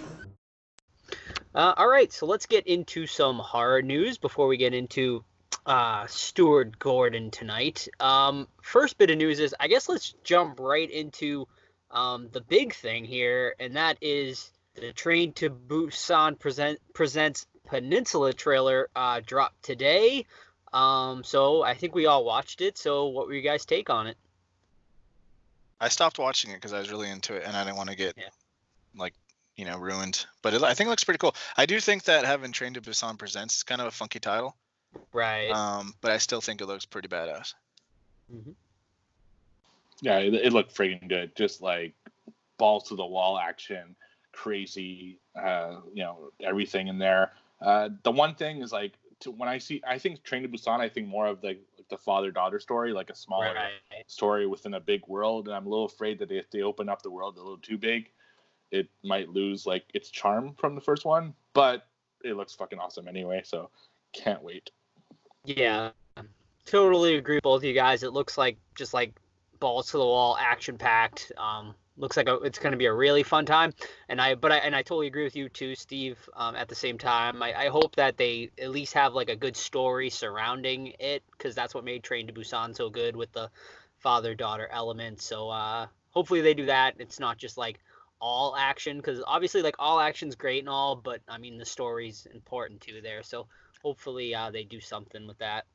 Uh, 1.56 1.74
all 1.75 1.88
right, 1.88 2.13
so 2.13 2.27
let's 2.27 2.46
get 2.46 2.67
into 2.67 3.08
some 3.08 3.39
horror 3.39 3.82
news 3.82 4.20
before 4.20 4.46
we 4.48 4.58
get 4.58 4.75
into 4.75 5.24
uh, 5.65 6.06
Stuart 6.06 6.77
Gordon 6.77 7.32
tonight. 7.32 7.88
Um, 8.00 8.48
first 8.62 9.00
bit 9.00 9.10
of 9.10 9.17
news 9.17 9.39
is 9.39 9.56
I 9.60 9.67
guess 9.67 9.89
let's 9.89 10.13
jump 10.24 10.60
right 10.60 10.89
into 10.89 11.48
um, 11.89 12.29
the 12.32 12.41
big 12.41 12.75
thing 12.75 13.06
here, 13.06 13.56
and 13.60 13.75
that 13.75 13.98
is 14.01 14.51
the 14.75 14.94
Train 14.94 15.34
to 15.34 15.50
Busan 15.50 16.38
present, 16.38 16.79
presents 16.94 17.48
Peninsula 17.65 18.34
trailer 18.34 18.88
uh, 18.96 19.20
dropped 19.25 19.63
today. 19.63 20.27
Um, 20.72 21.24
so 21.24 21.63
I 21.63 21.74
think 21.74 21.96
we 21.96 22.06
all 22.06 22.24
watched 22.24 22.62
it. 22.62 22.77
So 22.77 23.08
what 23.08 23.25
were 23.25 23.34
you 23.34 23.41
guys' 23.41 23.65
take 23.65 23.89
on 23.89 24.06
it? 24.06 24.17
I 25.79 25.89
stopped 25.89 26.19
watching 26.19 26.51
it 26.51 26.55
because 26.55 26.74
I 26.74 26.79
was 26.79 26.91
really 26.91 27.10
into 27.10 27.36
it 27.36 27.43
and 27.46 27.55
I 27.55 27.63
didn't 27.63 27.77
want 27.77 27.89
to 27.89 27.96
get 27.96 28.15
Yeah. 28.17 28.29
like 28.96 29.13
you 29.55 29.65
know 29.65 29.77
ruined. 29.77 30.25
But 30.41 30.53
it, 30.53 30.63
I 30.63 30.74
think 30.74 30.88
it 30.88 30.89
looks 30.89 31.03
pretty 31.03 31.19
cool. 31.19 31.36
I 31.55 31.65
do 31.65 31.79
think 31.79 32.03
that 32.03 32.25
having 32.25 32.51
Train 32.51 32.74
to 32.74 32.81
Busan 32.81 33.17
Presents 33.17 33.57
is 33.57 33.63
kind 33.63 33.81
of 33.81 33.88
a 33.88 33.91
funky 33.91 34.19
title. 34.19 34.55
Right. 35.13 35.51
Um, 35.51 35.93
but 36.01 36.12
I 36.12 36.17
still 36.17 36.41
think 36.41 36.62
it 36.62 36.65
looks 36.65 36.86
pretty 36.86 37.07
badass. 37.07 37.53
Yeah, 40.01 40.19
it, 40.19 40.34
it 40.34 40.53
looked 40.53 40.75
freaking 40.75 41.07
good. 41.07 41.36
Just 41.36 41.62
like 41.62 41.93
balls 42.57 42.88
to 42.89 42.96
the 42.96 43.05
wall 43.05 43.38
action, 43.38 43.96
crazy. 44.31 45.17
Uh, 45.36 45.77
you 45.93 46.03
know, 46.03 46.31
everything 46.41 46.88
in 46.88 46.98
there. 46.98 47.34
Uh, 47.62 47.89
the 48.03 48.12
one 48.12 48.36
thing 48.36 48.62
is 48.62 48.72
like 48.72 48.93
to, 49.22 49.31
when 49.31 49.50
I 49.50 49.57
see, 49.57 49.81
I 49.88 49.98
think 49.98 50.24
Train 50.24 50.43
to 50.43 50.50
Busan, 50.50 50.79
I 50.79 50.89
think 50.89 51.07
more 51.07 51.25
of 51.27 51.41
the 51.41 51.57
like 51.88 52.00
the 52.00 52.03
father 52.03 52.32
daughter 52.32 52.60
story, 52.60 52.94
like 52.94 53.10
a 53.10 53.15
smaller 53.15 53.53
right. 53.53 54.06
story 54.08 54.48
within 54.48 54.74
a 54.74 54.79
big 54.79 55.01
world. 55.08 55.48
And 55.48 55.56
I'm 55.56 55.65
a 55.65 55.70
little 55.70 55.86
afraid 55.86 56.20
that 56.20 56.32
if 56.32 56.50
they 56.51 56.62
open 56.62 56.89
up 56.89 57.01
the 57.01 57.12
world 57.12 57.38
a 57.38 57.39
little 57.39 57.58
too 57.58 57.77
big, 57.77 58.10
it 58.72 58.89
might 59.03 59.29
lose 59.29 59.65
like 59.65 59.86
its 59.94 60.10
charm 60.10 60.53
from 60.58 60.75
the 60.75 60.82
first 60.82 61.06
one. 61.06 61.34
But 61.53 61.88
it 62.24 62.36
looks 62.36 62.53
fucking 62.53 62.79
awesome 62.79 63.08
anyway, 63.08 63.41
so 63.44 63.70
can't 64.13 64.44
wait. 64.44 64.72
Yeah, 65.46 65.91
totally 66.65 67.15
agree 67.15 67.38
with 67.38 67.44
both 67.44 67.62
of 67.62 67.63
you 67.63 67.74
guys. 67.74 68.03
It 68.03 68.12
looks 68.12 68.38
like 68.38 68.58
just 68.75 68.94
like 68.94 69.13
balls 69.60 69.91
to 69.91 69.98
the 69.98 70.06
wall, 70.06 70.38
action 70.39 70.77
packed. 70.77 71.32
Um, 71.38 71.74
looks 71.98 72.16
like 72.16 72.27
a, 72.27 72.36
it's 72.36 72.60
going 72.60 72.72
to 72.72 72.77
be 72.77 72.86
a 72.86 72.94
really 72.94 73.24
fun 73.24 73.46
time. 73.46 73.74
And 74.08 74.22
I, 74.22 74.36
but 74.36 74.51
I, 74.51 74.58
and 74.58 74.75
I 74.75 74.82
totally 74.82 75.08
agree 75.08 75.24
with 75.24 75.36
you 75.36 75.50
too, 75.50 75.75
Steve. 75.75 76.18
Um, 76.36 76.56
at 76.56 76.68
the 76.70 76.75
same 76.75 76.98
time, 76.98 77.42
I, 77.42 77.66
I 77.66 77.68
hope 77.70 77.96
that 77.96 78.18
they 78.18 78.51
at 78.62 78.70
least 78.70 78.94
have 78.94 79.13
like 79.13 79.30
a 79.30 79.36
good 79.36 79.58
story 79.58 80.10
surrounding 80.10 80.94
it 81.00 81.24
because 81.32 81.56
that's 81.56 81.74
what 81.74 81.84
made 81.84 82.04
Train 82.04 82.27
to 82.27 82.34
Busan 82.34 82.75
so 82.75 82.89
good 82.89 83.16
with 83.16 83.32
the 83.34 83.50
father 84.00 84.36
daughter 84.36 84.70
element. 84.72 85.22
So 85.22 85.50
uh, 85.50 85.88
hopefully 86.12 86.42
they 86.42 86.54
do 86.54 86.68
that. 86.68 86.96
It's 87.00 87.20
not 87.20 87.38
just 87.38 87.58
like 87.58 87.80
all 88.20 88.56
action 88.56 88.98
because 88.98 89.24
obviously 89.27 89.62
like 89.62 89.75
all 89.80 90.00
action's 90.00 90.36
great 90.36 90.60
and 90.60 90.70
all, 90.70 90.96
but 90.96 91.22
I 91.27 91.38
mean 91.38 91.58
the 91.58 91.66
story's 91.66 92.27
important 92.34 92.82
too 92.82 93.01
there. 93.01 93.24
So 93.24 93.48
hopefully 93.82 94.34
uh, 94.34 94.51
they 94.51 94.63
do 94.63 94.80
something 94.80 95.27
with 95.27 95.38
that. 95.39 95.66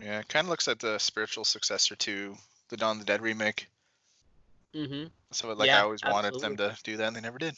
Yeah, 0.00 0.20
it 0.20 0.28
kind 0.28 0.44
of 0.44 0.50
looks 0.50 0.68
like 0.68 0.78
the 0.78 0.98
spiritual 0.98 1.44
successor 1.44 1.96
to 1.96 2.36
the 2.68 2.76
Dawn 2.76 2.92
of 2.92 2.98
the 3.00 3.04
Dead 3.04 3.20
remake. 3.20 3.66
Mm-hmm. 4.74 5.06
So 5.30 5.52
like 5.52 5.66
Yeah, 5.66 5.80
I 5.80 5.82
always 5.82 6.02
wanted 6.04 6.40
them 6.40 6.56
to 6.56 6.76
do 6.82 6.96
that, 6.96 7.08
and 7.08 7.16
they 7.16 7.20
never 7.20 7.38
did. 7.38 7.54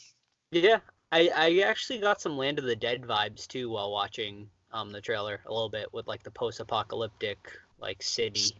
Yeah, 0.51 0.79
I 1.11 1.29
I 1.35 1.59
actually 1.59 1.99
got 1.99 2.21
some 2.21 2.37
Land 2.37 2.59
of 2.59 2.65
the 2.65 2.75
Dead 2.75 3.01
vibes 3.03 3.47
too 3.47 3.69
while 3.69 3.91
watching 3.91 4.49
um 4.71 4.91
the 4.91 5.01
trailer 5.01 5.41
a 5.45 5.51
little 5.51 5.69
bit 5.69 5.91
with 5.93 6.07
like 6.07 6.23
the 6.23 6.31
post-apocalyptic 6.31 7.37
like 7.79 8.03
city. 8.03 8.55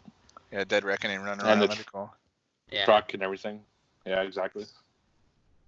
Yeah, 0.51 0.63
Dead 0.63 0.83
Reckoning 0.83 1.21
running 1.21 1.45
And 1.45 1.61
the 1.61 1.67
That'd 1.67 1.85
cool. 1.85 2.13
Yeah. 2.71 2.85
Truck 2.85 3.13
and 3.13 3.23
everything. 3.23 3.61
Yeah, 4.05 4.21
exactly. 4.21 4.65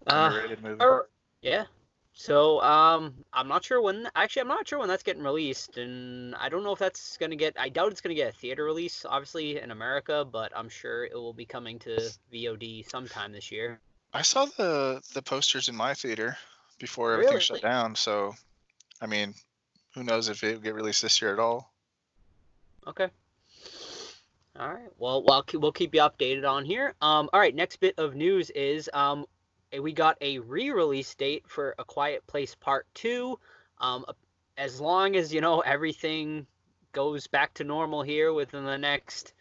Uh, 0.07 0.29
Underrated 0.33 0.63
movie. 0.63 0.83
or- 0.83 1.09
yeah. 1.41 1.65
So 2.13 2.61
um, 2.61 3.15
I'm 3.33 3.47
not 3.47 3.65
sure 3.65 3.81
when. 3.81 4.07
Actually, 4.15 4.43
I'm 4.43 4.47
not 4.47 4.67
sure 4.67 4.79
when 4.79 4.87
that's 4.87 5.03
getting 5.03 5.23
released, 5.23 5.77
and 5.77 6.35
I 6.35 6.47
don't 6.47 6.63
know 6.63 6.71
if 6.71 6.79
that's 6.79 7.17
gonna 7.17 7.35
get. 7.35 7.55
I 7.59 7.69
doubt 7.69 7.91
it's 7.91 8.01
gonna 8.01 8.15
get 8.15 8.33
a 8.33 8.37
theater 8.37 8.63
release, 8.63 9.03
obviously 9.07 9.59
in 9.59 9.71
America, 9.71 10.25
but 10.29 10.51
I'm 10.55 10.69
sure 10.69 11.05
it 11.05 11.15
will 11.15 11.33
be 11.33 11.45
coming 11.45 11.79
to 11.79 12.11
VOD 12.31 12.87
sometime 12.89 13.31
this 13.31 13.51
year. 13.51 13.79
I 14.13 14.21
saw 14.21 14.45
the 14.45 15.01
the 15.13 15.23
posters 15.23 15.69
in 15.69 15.75
my 15.75 15.95
theater 15.95 16.37
before 16.77 17.13
everything 17.13 17.39
shut 17.39 17.61
down. 17.61 17.95
So, 17.95 18.35
I 19.01 19.07
mean, 19.07 19.33
who 19.95 20.03
knows 20.03 20.29
if 20.29 20.43
it 20.43 20.53
will 20.53 20.61
get 20.61 20.75
released 20.75 21.01
this 21.01 21.19
year 21.19 21.33
at 21.33 21.39
all? 21.39 21.73
Okay. 22.85 23.09
All 24.59 24.69
right. 24.69 24.89
Well, 24.99 25.23
well, 25.23 25.43
we'll 25.53 25.71
keep 25.71 25.95
you 25.95 26.01
updated 26.01 26.47
on 26.47 26.63
here. 26.63 26.93
Um, 27.01 27.27
all 27.33 27.39
right. 27.39 27.55
Next 27.55 27.77
bit 27.77 27.95
of 27.97 28.13
news 28.13 28.51
is 28.51 28.87
um, 28.93 29.25
we 29.81 29.93
got 29.93 30.17
a 30.21 30.39
re-release 30.39 31.15
date 31.15 31.43
for 31.47 31.75
A 31.77 31.83
Quiet 31.83 32.25
Place 32.27 32.55
Part 32.55 32.87
Two. 32.93 33.39
Um, 33.79 34.05
as 34.57 34.79
long 34.79 35.15
as 35.15 35.33
you 35.33 35.41
know 35.41 35.61
everything 35.61 36.45
goes 36.91 37.27
back 37.27 37.53
to 37.55 37.63
normal 37.63 38.03
here 38.03 38.31
within 38.31 38.65
the 38.65 38.77
next, 38.77 39.33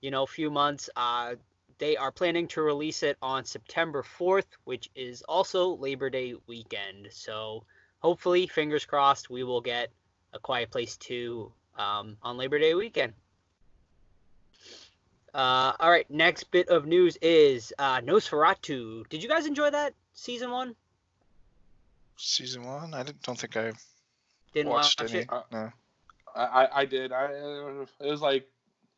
you 0.00 0.10
know, 0.10 0.26
few 0.26 0.50
months, 0.50 0.90
uh, 0.96 1.34
they 1.78 1.96
are 1.96 2.12
planning 2.12 2.46
to 2.48 2.60
release 2.60 3.02
it 3.02 3.16
on 3.22 3.44
September 3.44 4.04
4th, 4.18 4.44
which 4.64 4.90
is 4.94 5.22
also 5.22 5.76
Labor 5.76 6.10
Day 6.10 6.34
weekend. 6.46 7.08
So 7.10 7.64
hopefully, 8.00 8.46
fingers 8.46 8.84
crossed, 8.84 9.30
we 9.30 9.44
will 9.44 9.62
get 9.62 9.88
A 10.34 10.38
Quiet 10.38 10.70
Place 10.70 10.96
2 10.98 11.50
um, 11.78 12.18
on 12.22 12.36
Labor 12.36 12.58
Day 12.58 12.74
weekend. 12.74 13.14
Uh, 15.34 15.72
all 15.78 15.90
right, 15.90 16.10
next 16.10 16.44
bit 16.50 16.68
of 16.68 16.86
news 16.86 17.16
is 17.22 17.72
uh, 17.78 18.00
NOS4A2. 18.00 19.08
Did 19.08 19.22
you 19.22 19.28
guys 19.28 19.46
enjoy 19.46 19.70
that 19.70 19.94
season 20.12 20.50
one? 20.50 20.74
Season 22.16 22.64
one? 22.64 22.92
I 22.94 23.02
didn't, 23.02 23.22
don't 23.22 23.38
think 23.38 23.56
I 23.56 23.72
Didn't 24.52 24.70
watched 24.70 25.00
watch 25.00 25.10
any. 25.10 25.20
it. 25.20 25.32
Uh, 25.32 25.42
No. 25.52 25.72
I, 26.34 26.42
I, 26.44 26.80
I 26.80 26.84
did. 26.84 27.12
I 27.12 27.24
uh, 27.24 27.86
it 28.00 28.10
was 28.10 28.20
like 28.20 28.48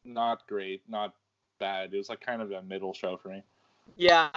not 0.04 0.46
great, 0.46 0.82
not 0.88 1.14
bad. 1.58 1.94
It 1.94 1.96
was 1.96 2.08
like 2.08 2.20
kind 2.20 2.42
of 2.42 2.50
a 2.50 2.62
middle 2.62 2.92
show 2.92 3.16
for 3.16 3.28
me. 3.28 3.42
Yeah, 3.96 4.28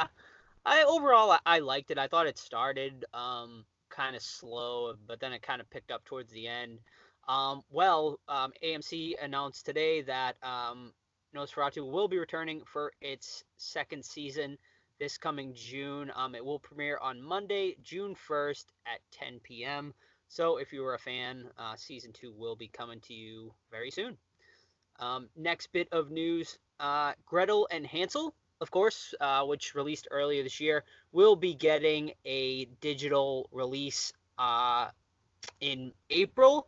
I 0.65 0.83
overall 0.83 1.31
I, 1.31 1.39
I 1.45 1.59
liked 1.59 1.91
it. 1.91 1.97
I 1.97 2.07
thought 2.07 2.27
it 2.27 2.37
started 2.37 3.05
um, 3.13 3.65
kind 3.89 4.15
of 4.15 4.21
slow, 4.21 4.93
but 5.07 5.19
then 5.19 5.33
it 5.33 5.41
kind 5.41 5.59
of 5.61 5.69
picked 5.69 5.91
up 5.91 6.05
towards 6.05 6.31
the 6.31 6.47
end. 6.47 6.79
Um, 7.27 7.63
well, 7.69 8.19
um, 8.29 8.53
AMC 8.63 9.15
announced 9.21 9.65
today 9.65 10.01
that 10.03 10.35
um, 10.43 10.93
NOS4A2 11.35 11.89
will 11.89 12.07
be 12.07 12.17
returning 12.17 12.61
for 12.65 12.93
its 13.01 13.43
second 13.57 14.03
season 14.03 14.57
this 14.99 15.17
coming 15.17 15.53
June. 15.53 16.11
Um, 16.15 16.35
it 16.35 16.43
will 16.43 16.59
premiere 16.59 16.97
on 17.01 17.21
Monday, 17.21 17.75
June 17.83 18.15
1st 18.29 18.65
at 18.85 18.99
10 19.11 19.39
p.m. 19.43 19.93
So 20.29 20.57
if 20.57 20.71
you 20.71 20.81
were 20.81 20.93
a 20.93 20.99
fan, 20.99 21.45
uh, 21.57 21.75
season 21.75 22.11
two 22.13 22.33
will 22.35 22.55
be 22.55 22.67
coming 22.67 22.99
to 23.01 23.13
you 23.13 23.53
very 23.69 23.91
soon. 23.91 24.17
Um, 24.99 25.27
next 25.35 25.71
bit 25.73 25.89
of 25.91 26.09
news 26.09 26.57
uh, 26.79 27.13
Gretel 27.25 27.67
and 27.71 27.85
Hansel, 27.85 28.33
of 28.61 28.71
course, 28.71 29.13
uh, 29.19 29.43
which 29.43 29.75
released 29.75 30.07
earlier 30.11 30.43
this 30.43 30.59
year, 30.59 30.83
will 31.11 31.35
be 31.35 31.53
getting 31.53 32.13
a 32.25 32.65
digital 32.81 33.49
release 33.51 34.13
uh, 34.37 34.87
in 35.59 35.91
April, 36.09 36.67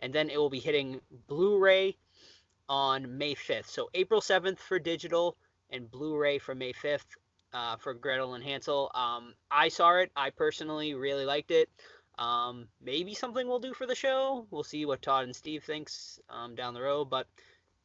and 0.00 0.12
then 0.12 0.30
it 0.30 0.36
will 0.36 0.50
be 0.50 0.58
hitting 0.58 1.00
Blu 1.28 1.58
ray 1.58 1.96
on 2.68 3.18
May 3.18 3.34
5th. 3.34 3.66
So 3.66 3.88
April 3.94 4.20
7th 4.20 4.58
for 4.58 4.78
digital 4.78 5.36
and 5.70 5.90
Blu 5.90 6.16
ray 6.16 6.38
for 6.38 6.54
May 6.54 6.72
5th 6.72 7.04
uh, 7.52 7.76
for 7.76 7.94
Gretel 7.94 8.34
and 8.34 8.44
Hansel. 8.44 8.90
Um, 8.94 9.34
I 9.50 9.68
saw 9.68 9.96
it. 9.96 10.10
I 10.16 10.30
personally 10.30 10.94
really 10.94 11.24
liked 11.24 11.50
it. 11.50 11.68
Um, 12.18 12.66
maybe 12.82 13.14
something 13.14 13.46
we'll 13.46 13.60
do 13.60 13.74
for 13.74 13.86
the 13.86 13.94
show. 13.94 14.46
We'll 14.50 14.64
see 14.64 14.84
what 14.84 15.02
Todd 15.02 15.24
and 15.24 15.36
Steve 15.36 15.64
thinks 15.64 16.18
um, 16.28 16.54
down 16.54 16.74
the 16.74 16.82
road. 16.82 17.06
But 17.06 17.26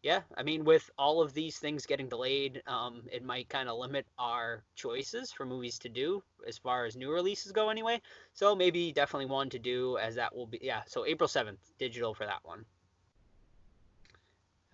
yeah, 0.02 0.22
I 0.36 0.44
mean, 0.44 0.66
with 0.66 0.90
all 0.98 1.22
of 1.22 1.34
these 1.34 1.58
things 1.60 1.86
getting 1.86 2.10
delayed, 2.10 2.62
um, 2.68 3.04
it 3.12 3.24
might 3.24 3.48
kind 3.48 3.70
of 3.70 3.78
limit 3.78 4.06
our 4.18 4.64
choices 4.76 5.32
for 5.32 5.46
movies 5.46 5.80
to 5.80 5.90
do 5.90 6.22
as 6.46 6.58
far 6.58 6.86
as 6.86 6.98
new 6.98 7.12
releases 7.12 7.54
go, 7.54 7.70
anyway. 7.70 8.02
So 8.34 8.54
maybe 8.56 8.92
definitely 8.92 9.28
one 9.28 9.50
to 9.52 9.60
do, 9.60 9.98
as 9.98 10.16
that 10.16 10.36
will 10.36 10.48
be 10.48 10.60
yeah. 10.62 10.82
So 10.88 11.06
April 11.06 11.28
seventh, 11.30 11.62
digital 11.80 12.14
for 12.14 12.26
that 12.26 12.42
one. 12.44 12.66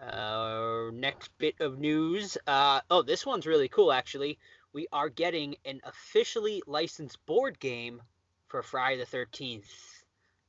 Uh, 0.01 0.91
next 0.93 1.29
bit 1.37 1.55
of 1.59 1.77
news. 1.77 2.37
Uh, 2.47 2.79
oh, 2.89 3.01
this 3.01 3.25
one's 3.25 3.45
really 3.45 3.67
cool, 3.67 3.91
actually. 3.91 4.39
We 4.71 4.87
are 4.93 5.09
getting 5.09 5.55
an 5.65 5.81
officially 5.83 6.63
licensed 6.65 7.25
board 7.25 7.59
game 7.59 8.01
for 8.47 8.63
Friday 8.63 9.03
the 9.03 9.17
13th. 9.17 9.65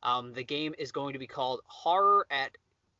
Um, 0.02 0.32
the 0.32 0.44
game 0.44 0.74
is 0.78 0.92
going 0.92 1.14
to 1.14 1.18
be 1.18 1.26
called 1.26 1.62
Horror 1.66 2.26
at 2.30 2.56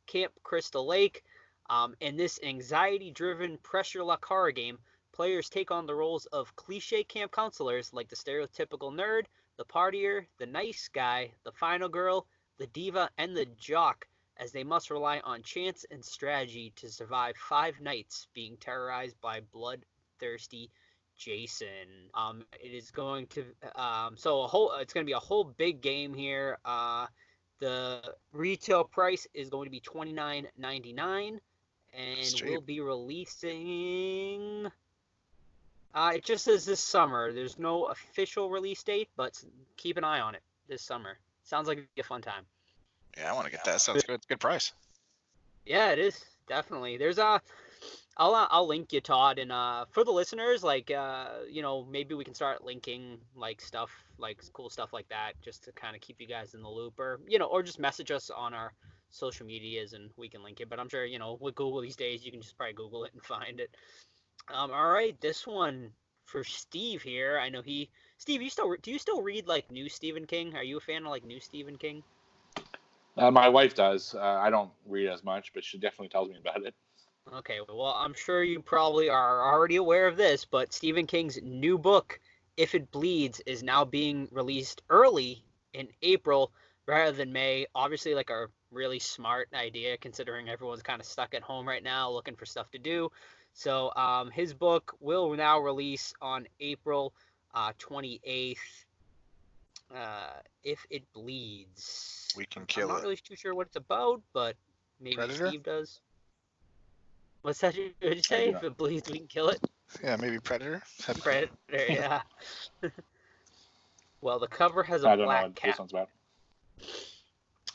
Camp 0.07 0.33
Crystal 0.43 0.85
Lake. 0.85 1.23
Um, 1.69 1.95
in 2.01 2.17
this 2.17 2.39
anxiety 2.43 3.11
driven 3.11 3.57
pressure 3.59 4.03
luck 4.03 4.25
horror 4.25 4.51
game, 4.51 4.77
players 5.13 5.49
take 5.49 5.71
on 5.71 5.85
the 5.85 5.95
roles 5.95 6.25
of 6.27 6.55
cliche 6.57 7.03
camp 7.03 7.31
counselors 7.31 7.93
like 7.93 8.09
the 8.09 8.15
stereotypical 8.15 8.91
nerd, 8.91 9.23
the 9.55 9.65
partier, 9.65 10.25
the 10.37 10.45
nice 10.45 10.89
guy, 10.91 11.31
the 11.43 11.51
final 11.53 11.87
girl, 11.87 12.27
the 12.57 12.67
diva, 12.67 13.09
and 13.17 13.37
the 13.37 13.45
jock, 13.57 14.05
as 14.41 14.51
they 14.51 14.63
must 14.63 14.89
rely 14.89 15.21
on 15.23 15.43
chance 15.43 15.85
and 15.91 16.03
strategy 16.03 16.73
to 16.75 16.89
survive 16.89 17.35
five 17.37 17.79
nights 17.79 18.27
being 18.33 18.57
terrorized 18.57 19.15
by 19.21 19.39
bloodthirsty 19.53 20.69
Jason. 21.15 22.09
Um, 22.15 22.43
it 22.59 22.73
is 22.73 22.89
going 22.89 23.27
to 23.27 23.45
um, 23.75 24.17
so 24.17 24.41
a 24.41 24.47
whole 24.47 24.73
it's 24.73 24.93
going 24.93 25.05
to 25.05 25.09
be 25.09 25.13
a 25.13 25.19
whole 25.19 25.43
big 25.43 25.81
game 25.81 26.13
here. 26.13 26.57
Uh, 26.65 27.05
the 27.59 28.01
retail 28.33 28.83
price 28.83 29.27
is 29.35 29.49
going 29.49 29.65
to 29.65 29.71
be 29.71 29.79
twenty 29.79 30.11
nine 30.11 30.47
ninety 30.57 30.91
nine, 30.91 31.39
and 31.93 32.41
we'll 32.43 32.61
be 32.61 32.81
releasing. 32.81 34.67
Uh, 35.93 36.13
it 36.15 36.25
just 36.25 36.45
says 36.45 36.65
this 36.65 36.79
summer. 36.79 37.31
There's 37.31 37.59
no 37.59 37.85
official 37.85 38.49
release 38.49 38.81
date, 38.81 39.09
but 39.15 39.39
keep 39.77 39.97
an 39.97 40.03
eye 40.03 40.21
on 40.21 40.33
it 40.33 40.41
this 40.67 40.81
summer. 40.81 41.19
Sounds 41.43 41.67
like 41.67 41.87
a 41.99 42.03
fun 42.03 42.21
time. 42.21 42.45
Yeah, 43.17 43.31
I 43.31 43.33
want 43.33 43.45
to 43.45 43.51
get 43.51 43.63
that. 43.65 43.81
Sounds 43.81 44.03
good. 44.03 44.21
Good 44.27 44.39
price. 44.39 44.71
Yeah, 45.65 45.91
it 45.91 45.99
is 45.99 46.23
definitely. 46.47 46.97
There's 46.97 47.17
a, 47.17 47.41
I'll 48.17 48.35
uh, 48.35 48.47
I'll 48.49 48.67
link 48.67 48.91
you 48.93 49.01
Todd, 49.01 49.39
and 49.39 49.51
uh 49.51 49.85
for 49.89 50.03
the 50.03 50.11
listeners, 50.11 50.63
like 50.63 50.91
uh 50.91 51.27
you 51.49 51.61
know 51.61 51.85
maybe 51.89 52.13
we 52.15 52.23
can 52.23 52.33
start 52.33 52.63
linking 52.63 53.17
like 53.35 53.61
stuff 53.61 53.91
like 54.17 54.41
cool 54.53 54.69
stuff 54.69 54.93
like 54.93 55.07
that, 55.09 55.33
just 55.41 55.63
to 55.65 55.71
kind 55.71 55.95
of 55.95 56.01
keep 56.01 56.19
you 56.19 56.27
guys 56.27 56.53
in 56.53 56.61
the 56.61 56.69
loop, 56.69 56.99
or 56.99 57.19
you 57.27 57.39
know, 57.39 57.45
or 57.45 57.63
just 57.63 57.79
message 57.79 58.11
us 58.11 58.29
on 58.29 58.53
our 58.53 58.73
social 59.09 59.45
medias 59.45 59.93
and 59.93 60.09
we 60.17 60.29
can 60.29 60.43
link 60.43 60.61
it. 60.61 60.69
But 60.69 60.79
I'm 60.79 60.89
sure 60.89 61.05
you 61.05 61.19
know 61.19 61.37
with 61.39 61.55
Google 61.55 61.81
these 61.81 61.95
days, 61.95 62.25
you 62.25 62.31
can 62.31 62.41
just 62.41 62.57
probably 62.57 62.73
Google 62.73 63.05
it 63.05 63.13
and 63.13 63.23
find 63.35 63.59
it. 63.59 63.75
Um, 64.53 64.71
all 64.71 64.89
right, 64.89 65.19
this 65.21 65.45
one 65.45 65.91
for 66.25 66.43
Steve 66.43 67.01
here. 67.01 67.39
I 67.39 67.49
know 67.49 67.61
he 67.61 67.89
Steve, 68.17 68.41
you 68.41 68.49
still 68.49 68.75
do 68.81 68.91
you 68.91 68.99
still 68.99 69.21
read 69.21 69.47
like 69.47 69.71
new 69.71 69.89
Stephen 69.89 70.25
King? 70.25 70.55
Are 70.55 70.63
you 70.63 70.77
a 70.77 70.81
fan 70.81 71.05
of 71.05 71.11
like 71.11 71.25
new 71.25 71.39
Stephen 71.39 71.77
King? 71.77 72.03
Uh, 73.17 73.31
my 73.31 73.49
wife 73.49 73.75
does. 73.75 74.15
Uh, 74.15 74.21
I 74.21 74.49
don't 74.49 74.71
read 74.85 75.07
as 75.07 75.23
much, 75.23 75.53
but 75.53 75.63
she 75.63 75.77
definitely 75.77 76.09
tells 76.09 76.29
me 76.29 76.37
about 76.39 76.65
it. 76.65 76.73
Okay, 77.33 77.59
well, 77.67 77.95
I'm 77.97 78.13
sure 78.13 78.43
you 78.43 78.61
probably 78.61 79.09
are 79.09 79.53
already 79.53 79.75
aware 79.75 80.07
of 80.07 80.17
this, 80.17 80.43
but 80.43 80.73
Stephen 80.73 81.05
King's 81.05 81.39
new 81.41 81.77
book, 81.77 82.19
If 82.57 82.73
It 82.73 82.91
Bleeds, 82.91 83.41
is 83.45 83.63
now 83.63 83.85
being 83.85 84.27
released 84.31 84.81
early 84.89 85.43
in 85.73 85.87
April 86.01 86.51
rather 86.87 87.15
than 87.15 87.31
May. 87.31 87.67
Obviously, 87.75 88.15
like 88.15 88.29
a 88.29 88.47
really 88.71 88.99
smart 88.99 89.49
idea 89.53 89.97
considering 89.97 90.49
everyone's 90.49 90.81
kind 90.81 90.99
of 90.99 91.05
stuck 91.05 91.33
at 91.33 91.43
home 91.43 91.67
right 91.67 91.83
now 91.83 92.09
looking 92.09 92.35
for 92.35 92.45
stuff 92.45 92.71
to 92.71 92.79
do. 92.79 93.11
So, 93.53 93.91
um, 93.95 94.31
his 94.31 94.53
book 94.53 94.95
will 94.99 95.33
now 95.35 95.59
release 95.59 96.13
on 96.21 96.47
April 96.59 97.13
uh, 97.53 97.73
28th. 97.79 98.55
Uh, 99.93 100.39
if 100.63 100.85
it 100.89 101.03
bleeds, 101.13 102.33
We 102.37 102.45
can 102.45 102.65
kill 102.65 102.83
it. 102.87 102.91
I'm 102.91 102.95
not 102.95 102.99
it. 102.99 103.03
really 103.03 103.15
too 103.17 103.35
sure 103.35 103.53
what 103.53 103.67
it's 103.67 103.75
about, 103.75 104.21
but 104.33 104.55
maybe 104.99 105.15
Predator? 105.17 105.47
Steve 105.49 105.63
does. 105.63 105.99
What's 107.41 107.59
that? 107.61 107.75
you- 107.75 107.93
What'd 108.01 108.23
say? 108.23 108.49
If 108.49 108.63
it 108.63 108.77
bleeds, 108.77 109.09
we 109.09 109.17
can 109.19 109.27
kill 109.27 109.49
it. 109.49 109.59
Yeah, 110.03 110.15
maybe 110.15 110.39
Predator. 110.39 110.81
Predator, 111.21 111.51
yeah. 111.89 112.21
well, 114.21 114.39
the 114.39 114.47
cover 114.47 114.83
has 114.83 115.03
a 115.03 115.07
I 115.07 115.11
don't 115.11 115.19
know 115.19 115.25
black 115.25 115.43
what 115.43 115.55
cat. 115.55 115.71
this 115.71 115.79
one's 115.79 115.91
about. 115.91 116.09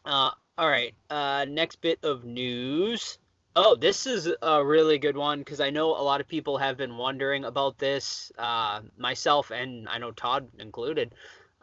Uh, 0.04 0.30
all 0.56 0.68
right. 0.68 0.94
Uh, 1.10 1.44
next 1.48 1.80
bit 1.80 1.98
of 2.02 2.24
news. 2.24 3.18
Oh, 3.56 3.74
this 3.74 4.06
is 4.06 4.30
a 4.42 4.64
really 4.64 4.98
good 4.98 5.16
one 5.16 5.38
because 5.40 5.60
I 5.60 5.70
know 5.70 5.88
a 5.90 6.00
lot 6.02 6.20
of 6.20 6.28
people 6.28 6.58
have 6.58 6.76
been 6.76 6.96
wondering 6.96 7.44
about 7.44 7.78
this, 7.78 8.30
uh, 8.38 8.80
myself 8.98 9.50
and 9.50 9.88
I 9.88 9.98
know 9.98 10.10
Todd 10.12 10.46
included, 10.58 11.14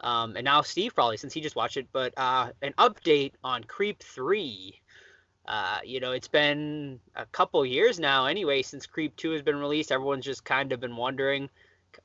um, 0.04 0.36
and 0.36 0.44
now 0.44 0.62
Steve 0.62 0.94
probably 0.94 1.16
since 1.16 1.32
he 1.32 1.40
just 1.40 1.56
watched 1.56 1.76
it. 1.76 1.88
But 1.92 2.14
uh, 2.16 2.50
an 2.62 2.72
update 2.78 3.32
on 3.42 3.64
Creep 3.64 4.02
Three. 4.02 4.80
Uh, 5.46 5.78
you 5.84 6.00
know, 6.00 6.12
it's 6.12 6.28
been 6.28 7.00
a 7.16 7.26
couple 7.26 7.66
years 7.66 7.98
now 7.98 8.26
anyway 8.26 8.62
since 8.62 8.86
Creep 8.86 9.16
Two 9.16 9.32
has 9.32 9.42
been 9.42 9.56
released. 9.56 9.92
Everyone's 9.92 10.24
just 10.24 10.44
kind 10.44 10.72
of 10.72 10.80
been 10.80 10.96
wondering 10.96 11.50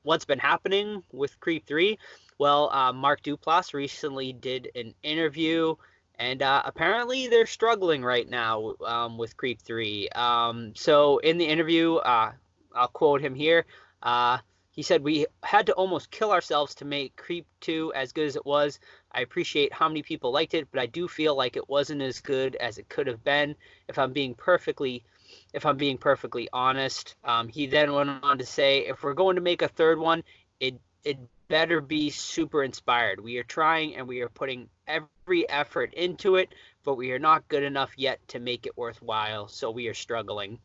what's 0.03 0.25
been 0.25 0.39
happening 0.39 1.03
with 1.11 1.39
Creep 1.39 1.65
Three. 1.67 1.99
Well, 2.37 2.69
uh, 2.71 2.91
Mark 2.91 3.21
Duplass 3.21 3.73
recently 3.73 4.33
did 4.33 4.69
an 4.75 4.93
interview 5.03 5.75
and 6.19 6.41
uh, 6.41 6.61
apparently 6.65 7.27
they're 7.27 7.45
struggling 7.45 8.03
right 8.03 8.29
now 8.29 8.73
um, 8.85 9.17
with 9.17 9.37
Creep 9.37 9.61
3. 9.61 10.09
Um, 10.09 10.73
so 10.75 11.17
in 11.19 11.37
the 11.37 11.45
interview, 11.45 11.95
uh, 11.95 12.33
I'll 12.75 12.89
quote 12.89 13.21
him 13.21 13.33
here. 13.33 13.65
Uh, 14.03 14.39
he 14.79 14.83
said, 14.83 15.03
We 15.03 15.25
had 15.43 15.65
to 15.65 15.73
almost 15.73 16.09
kill 16.09 16.31
ourselves 16.31 16.73
to 16.75 16.85
make 16.85 17.17
Creep 17.17 17.45
2 17.59 17.91
as 17.97 18.13
good 18.13 18.27
as 18.27 18.37
it 18.37 18.45
was. 18.45 18.79
I 19.11 19.19
appreciate 19.19 19.73
how 19.73 19.89
many 19.89 20.01
people 20.01 20.31
liked 20.31 20.53
it, 20.53 20.69
but 20.71 20.79
I 20.79 20.85
do 20.85 21.05
feel 21.09 21.35
like 21.35 21.57
it 21.57 21.67
wasn't 21.67 22.01
as 22.01 22.21
good 22.21 22.55
as 22.55 22.77
it 22.77 22.87
could 22.87 23.05
have 23.05 23.21
been 23.21 23.57
if 23.89 23.99
I'm 23.99 24.13
being 24.13 24.35
perfectly 24.35 25.03
if 25.51 25.65
I'm 25.65 25.75
being 25.75 25.97
perfectly 25.97 26.47
honest. 26.53 27.15
Um, 27.25 27.49
he 27.49 27.67
then 27.67 27.91
went 27.91 28.23
on 28.23 28.37
to 28.37 28.45
say, 28.45 28.87
if 28.87 29.03
we're 29.03 29.15
going 29.15 29.35
to 29.35 29.41
make 29.41 29.61
a 29.61 29.67
third 29.67 29.99
one, 29.99 30.23
it 30.61 30.79
it 31.03 31.17
better 31.49 31.81
be 31.81 32.09
super 32.09 32.63
inspired. 32.63 33.19
We 33.19 33.37
are 33.37 33.43
trying 33.43 33.97
and 33.97 34.07
we 34.07 34.21
are 34.21 34.29
putting 34.29 34.69
every 34.87 35.49
effort 35.49 35.93
into 35.93 36.37
it, 36.37 36.55
but 36.85 36.95
we 36.95 37.11
are 37.11 37.19
not 37.19 37.49
good 37.49 37.63
enough 37.63 37.91
yet 37.97 38.25
to 38.29 38.39
make 38.39 38.65
it 38.65 38.77
worthwhile. 38.77 39.49
So 39.49 39.71
we 39.71 39.89
are 39.89 39.93
struggling. 39.93 40.57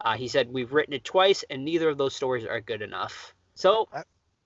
Uh, 0.00 0.16
he 0.16 0.28
said 0.28 0.52
we've 0.52 0.72
written 0.72 0.94
it 0.94 1.02
twice, 1.02 1.42
and 1.50 1.64
neither 1.64 1.88
of 1.88 1.98
those 1.98 2.14
stories 2.14 2.44
are 2.46 2.60
good 2.60 2.80
enough. 2.80 3.34
So, 3.56 3.88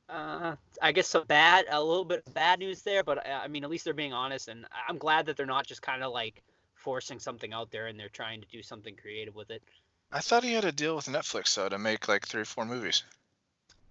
uh, 0.09 0.57
I 0.81 0.93
guess 0.93 1.09
some 1.09 1.27
bad, 1.27 1.67
a 1.71 1.83
little 1.83 2.05
bit 2.05 2.23
of 2.27 2.35
bad 2.35 2.59
news 2.61 2.83
there, 2.83 3.05
but 3.05 3.19
uh, 3.19 3.41
I 3.43 3.49
mean, 3.49 3.65
at 3.65 3.71
least 3.71 3.85
they're 3.85 3.95
being 3.95 4.13
honest, 4.13 4.49
and 4.49 4.67
I'm 4.89 4.99
glad 4.99 5.27
that 5.27 5.37
they're 5.37 5.47
not 5.47 5.67
just 5.67 5.83
kind 5.83 6.03
of 6.03 6.13
like 6.13 6.43
forcing 6.75 7.19
something 7.19 7.53
out 7.53 7.71
there 7.71 7.89
and 7.89 8.01
they're 8.01 8.09
trying 8.09 8.41
to 8.41 8.49
do 8.49 8.63
something 8.63 8.97
creative 8.97 9.35
with 9.35 9.51
it. 9.51 9.63
I 10.13 10.21
thought 10.21 10.45
he 10.45 10.55
had 10.55 10.65
a 10.65 10.73
deal 10.73 10.97
with 10.97 11.07
Netflix 11.07 11.55
though 11.55 11.69
to 11.69 11.79
make 11.79 12.09
like 12.09 12.27
three 12.27 12.43
or 12.43 12.47
four 12.47 12.65
movies. 12.65 13.03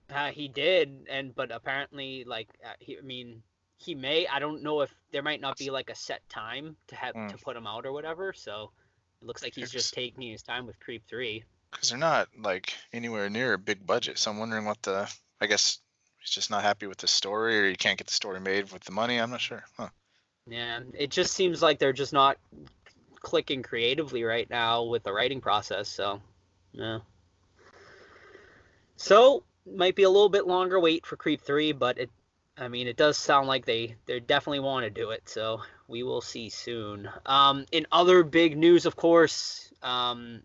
Uh, 0.09 0.31
he 0.31 0.47
did, 0.47 1.05
and 1.09 1.35
but 1.35 1.51
apparently, 1.51 2.23
like, 2.25 2.49
uh, 2.65 2.73
he, 2.79 2.97
I 2.97 3.01
mean, 3.01 3.43
he 3.77 3.93
may. 3.93 4.27
I 4.27 4.39
don't 4.39 4.63
know 4.63 4.81
if 4.81 4.93
there 5.11 5.21
might 5.21 5.39
not 5.41 5.57
be 5.57 5.69
like 5.69 5.89
a 5.89 5.95
set 5.95 6.27
time 6.29 6.75
to 6.87 6.95
have 6.95 7.15
Mm. 7.15 7.29
to 7.29 7.37
put 7.37 7.55
him 7.55 7.67
out 7.67 7.85
or 7.85 7.91
whatever. 7.93 8.33
So 8.33 8.71
it 9.21 9.25
looks 9.27 9.43
like 9.43 9.53
he's 9.53 9.71
just 9.71 9.93
taking 9.93 10.31
his 10.31 10.41
time 10.41 10.65
with 10.65 10.79
Creep 10.79 11.03
Three. 11.07 11.43
Because 11.71 11.89
they're 11.89 11.97
not 11.97 12.29
like 12.39 12.73
anywhere 12.93 13.29
near 13.29 13.53
a 13.53 13.57
big 13.59 13.85
budget. 13.85 14.17
So 14.17 14.31
I'm 14.31 14.39
wondering 14.39 14.65
what 14.65 14.81
the. 14.81 15.11
I 15.41 15.45
guess 15.45 15.79
he's 16.19 16.31
just 16.31 16.51
not 16.51 16.63
happy 16.63 16.87
with 16.87 16.97
the 16.97 17.07
story, 17.07 17.59
or 17.59 17.69
he 17.69 17.75
can't 17.75 17.97
get 17.97 18.07
the 18.07 18.13
story 18.13 18.39
made 18.39 18.71
with 18.71 18.83
the 18.83 18.91
money. 18.91 19.17
I'm 19.17 19.31
not 19.31 19.41
sure. 19.41 19.63
Huh. 19.77 19.89
Yeah, 20.47 20.79
it 20.93 21.11
just 21.11 21.33
seems 21.33 21.61
like 21.61 21.79
they're 21.79 21.93
just 21.93 22.13
not 22.13 22.37
clicking 23.21 23.61
creatively 23.61 24.23
right 24.23 24.49
now 24.49 24.83
with 24.83 25.03
the 25.03 25.13
writing 25.13 25.41
process. 25.41 25.87
So, 25.87 26.21
yeah. 26.71 26.99
So 28.95 29.43
might 29.65 29.95
be 29.95 30.03
a 30.03 30.09
little 30.09 30.29
bit 30.29 30.47
longer 30.47 30.79
wait 30.79 31.05
for 31.05 31.15
Creep 31.15 31.41
Three, 31.41 31.71
but 31.71 31.97
it. 31.97 32.09
I 32.57 32.67
mean, 32.67 32.87
it 32.87 32.97
does 32.97 33.17
sound 33.17 33.47
like 33.47 33.65
they 33.65 33.95
they 34.05 34.19
definitely 34.19 34.59
want 34.59 34.83
to 34.83 34.89
do 34.89 35.11
it. 35.11 35.29
So 35.29 35.61
we 35.87 36.03
will 36.03 36.21
see 36.21 36.49
soon. 36.49 37.09
Um, 37.25 37.65
in 37.71 37.87
other 37.91 38.23
big 38.23 38.57
news, 38.57 38.85
of 38.85 38.97
course, 38.97 39.71
um, 39.81 40.41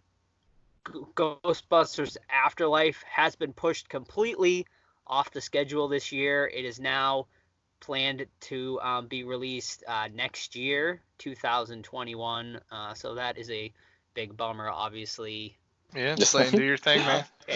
Ghostbusters 0.85 2.17
Afterlife 2.29 3.03
has 3.05 3.37
been 3.37 3.53
pushed 3.53 3.89
completely 3.89 4.67
off 5.07 5.31
the 5.31 5.41
schedule 5.41 5.89
this 5.89 6.13
year. 6.13 6.47
It 6.47 6.65
is 6.65 6.81
now 6.81 7.27
planned 7.81 8.27
to 8.41 8.81
um, 8.81 9.07
be 9.07 9.25
released 9.25 9.85
uh, 9.87 10.09
next 10.15 10.57
year, 10.57 11.01
2021. 11.19 12.61
Uh, 12.71 12.95
so 12.95 13.15
that 13.15 13.39
is 13.39 13.51
a 13.51 13.73
big 14.15 14.37
bummer, 14.37 14.69
obviously. 14.69 15.57
Yeah, 15.95 16.15
just 16.15 16.35
let 16.35 16.49
him 16.49 16.59
do 16.59 16.65
your 16.65 16.77
thing, 16.77 17.01
man. 17.01 17.25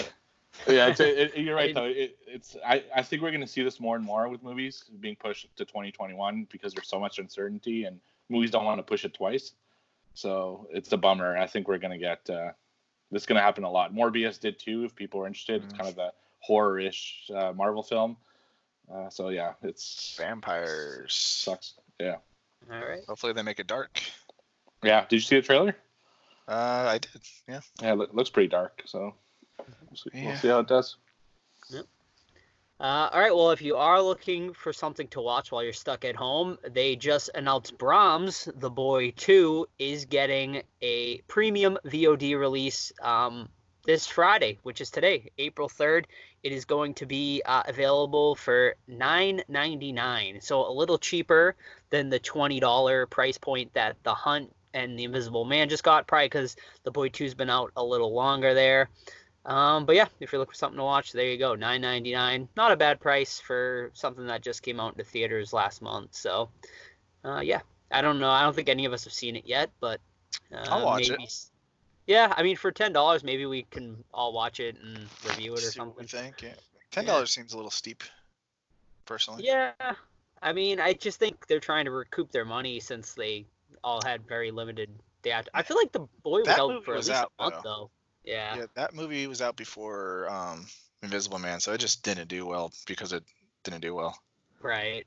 yeah, 0.67 0.89
it's, 0.89 1.01
it, 1.01 1.37
you're 1.37 1.57
right 1.57 1.71
It- 1.71 1.75
though. 1.75 1.85
It, 1.85 2.17
it's 2.27 2.57
I, 2.65 2.85
I 2.95 3.03
think 3.03 3.23
we're 3.23 3.31
going 3.31 3.41
to 3.41 3.47
see 3.47 3.63
this 3.63 3.81
more 3.81 3.97
and 3.97 4.05
more 4.05 4.29
with 4.29 4.43
movies 4.43 4.85
being 5.01 5.17
pushed 5.17 5.49
to 5.57 5.65
2021 5.65 6.47
because 6.51 6.75
there's 6.75 6.89
so 6.89 7.01
much 7.01 7.19
uncertainty 7.19 7.85
and 7.85 8.01
movies 8.29 8.51
don't 8.51 8.65
want 8.65 8.79
to 8.79 8.83
push 8.83 9.05
it 9.05 9.15
twice. 9.15 9.53
So 10.15 10.67
it's 10.73 10.93
a 10.93 10.97
bummer. 10.97 11.37
I 11.37 11.47
think 11.47 11.69
we're 11.69 11.79
going 11.79 11.93
to 11.93 11.99
get 11.99 12.29
uh, 12.29 12.51
this 13.11 13.23
is 13.23 13.27
going 13.27 13.37
to 13.37 13.43
happen 13.43 13.65
a 13.65 13.71
lot. 13.71 13.95
Morbius 13.95 14.39
did 14.41 14.59
too. 14.59 14.85
If 14.85 14.95
people 14.95 15.21
are 15.21 15.27
interested, 15.27 15.65
it's 15.65 15.75
Mm. 15.75 15.79
kind 15.79 15.91
of 15.91 15.99
a 15.99 16.13
horror-ish 16.41 17.31
uh, 17.35 17.53
Marvel 17.53 17.83
film. 17.83 18.17
Uh, 18.93 19.09
so 19.11 19.29
yeah, 19.29 19.53
it's 19.63 20.17
Vampires. 20.19 21.13
sucks. 21.15 21.75
Yeah, 22.01 22.17
All 22.71 22.79
right. 22.79 23.01
Hopefully 23.09 23.33
they 23.33 23.43
make 23.43 23.61
it 23.61 23.67
dark. 23.67 24.01
yeah. 24.83 25.05
Did 25.09 25.17
you 25.17 25.21
see 25.21 25.37
the 25.37 25.43
trailer? 25.43 25.77
Uh, 26.47 26.87
I 26.89 26.99
did. 26.99 27.21
Yeah. 27.49 27.61
Yeah, 27.83 27.93
it 28.03 28.15
looks 28.15 28.31
pretty 28.31 28.49
dark. 28.49 28.83
So 28.87 29.15
we'll 29.59 29.97
see, 29.97 30.11
we'll 30.25 30.37
see 30.37 30.49
how 30.49 30.61
it 30.61 30.69
does. 30.69 30.97
Uh, 32.81 33.11
all 33.13 33.21
right. 33.21 33.35
Well, 33.35 33.51
if 33.51 33.61
you 33.61 33.75
are 33.77 34.01
looking 34.01 34.55
for 34.55 34.73
something 34.73 35.09
to 35.09 35.21
watch 35.21 35.51
while 35.51 35.65
you're 35.65 35.73
stuck 35.73 36.05
at 36.05 36.15
home, 36.15 36.59
they 36.71 36.95
just 36.95 37.29
announced 37.35 37.77
Brahms, 37.77 38.49
The 38.55 38.71
Boy 38.71 39.11
2, 39.17 39.67
is 39.81 40.05
getting 40.05 40.63
a 40.81 41.19
premium 41.23 41.77
VOD 41.85 42.39
release 42.39 42.93
um, 43.03 43.49
this 43.85 44.07
Friday, 44.07 44.59
which 44.63 44.81
is 44.81 44.91
today, 44.91 45.29
April 45.39 45.69
3rd. 45.69 46.05
It 46.45 46.53
is 46.53 46.65
going 46.65 46.95
to 46.95 47.07
be 47.07 47.43
uh, 47.45 47.65
available 47.67 48.37
for 48.37 48.77
$9.99, 48.89 50.41
so 50.41 50.65
a 50.65 50.71
little 50.71 50.99
cheaper 50.99 51.57
than 51.91 52.11
the 52.11 52.21
$20 52.21 53.11
price 53.11 53.39
point 53.39 53.75
that 53.75 53.97
The 54.05 54.15
Hunt 54.15 54.55
and 54.73 54.97
The 54.97 55.03
Invisible 55.03 55.45
Man 55.45 55.69
just 55.69 55.83
got, 55.83 56.07
probably 56.07 56.27
because 56.27 56.55
The 56.85 56.93
Boy 56.93 57.09
2's 57.09 57.35
been 57.35 57.51
out 57.51 57.73
a 57.75 57.83
little 57.83 58.15
longer 58.15 58.55
there. 58.55 58.89
Um, 59.45 59.87
but 59.87 59.97
yeah, 59.97 60.07
if 60.21 60.33
you're 60.33 60.39
looking 60.39 60.53
for 60.53 60.57
something 60.57 60.77
to 60.79 60.85
watch, 60.85 61.13
there 61.13 61.27
you 61.31 61.39
go, 61.39 61.55
nine 61.55 61.81
ninety 61.81 62.13
nine. 62.13 62.49
Not 62.57 62.73
a 62.73 62.77
bad 62.77 63.01
price 63.01 63.41
for 63.41 63.91
something 63.95 64.27
that 64.27 64.43
just 64.43 64.63
came 64.63 64.79
out 64.79 64.93
into 64.93 65.05
theaters 65.05 65.53
last 65.53 65.81
month. 65.81 66.15
So, 66.15 66.51
uh, 67.25 67.41
yeah, 67.41 67.61
I 67.91 68.03
don't 68.03 68.19
know. 68.19 68.29
I 68.29 68.43
don't 68.43 68.55
think 68.55 68.69
any 68.69 68.85
of 68.85 68.93
us 68.93 69.05
have 69.05 69.13
seen 69.13 69.37
it 69.37 69.47
yet, 69.47 69.71
but 69.81 70.01
uh, 70.53 70.67
I'll 70.69 70.85
watch 70.85 71.09
maybe, 71.09 71.25
it. 71.25 71.45
Yeah, 72.07 72.35
I 72.37 72.43
mean, 72.43 72.57
for 72.57 72.71
ten 72.73 72.93
dollars, 72.93 73.25
maybe 73.25 73.47
we 73.47 73.63
can 73.71 74.03
all 74.13 74.33
watch 74.33 74.61
it 74.61 74.77
and 74.83 74.99
review 75.27 75.53
it 75.55 75.61
or 75.61 75.63
See 75.63 75.79
something. 75.79 76.07
think. 76.07 76.43
Yeah. 76.43 76.55
Ten 76.91 77.07
dollars 77.07 77.31
seems 77.31 77.53
a 77.53 77.57
little 77.57 77.71
steep, 77.71 78.03
personally. 79.07 79.45
Yeah, 79.47 79.73
I 80.43 80.53
mean, 80.53 80.81
I 80.81 80.93
just 80.95 81.19
think 81.19 81.47
they're 81.47 81.61
trying 81.61 81.85
to 81.87 81.91
recoup 81.91 82.33
their 82.33 82.45
money 82.45 82.81
since 82.81 83.15
they 83.15 83.47
all 83.85 84.03
had 84.03 84.27
very 84.27 84.51
limited. 84.51 84.91
Theat- 85.23 85.49
I 85.55 85.63
feel 85.63 85.77
like 85.77 85.93
the 85.93 86.07
boy 86.23 86.41
was 86.41 86.47
That 86.47 86.59
out 86.59 86.85
for 86.85 86.93
at 86.93 86.99
least 86.99 87.11
out, 87.11 87.33
a 87.39 87.43
month 87.45 87.57
though. 87.63 87.63
though. 87.63 87.91
Yeah. 88.29 88.57
Yeah, 88.57 88.67
that 88.75 88.95
movie 88.95 89.27
was 89.27 89.41
out 89.41 89.57
before 89.57 90.29
um, 90.31 90.67
Invisible 91.03 91.39
Man, 91.39 91.61
so 91.61 91.73
it 91.73 91.79
just 91.79 92.03
didn't 92.03 92.29
do 92.29 92.45
well 92.45 92.71
because 92.87 93.15
it 93.15 93.25
didn't 93.65 93.81
do 93.81 93.95
well. 93.95 94.21
right. 94.61 95.07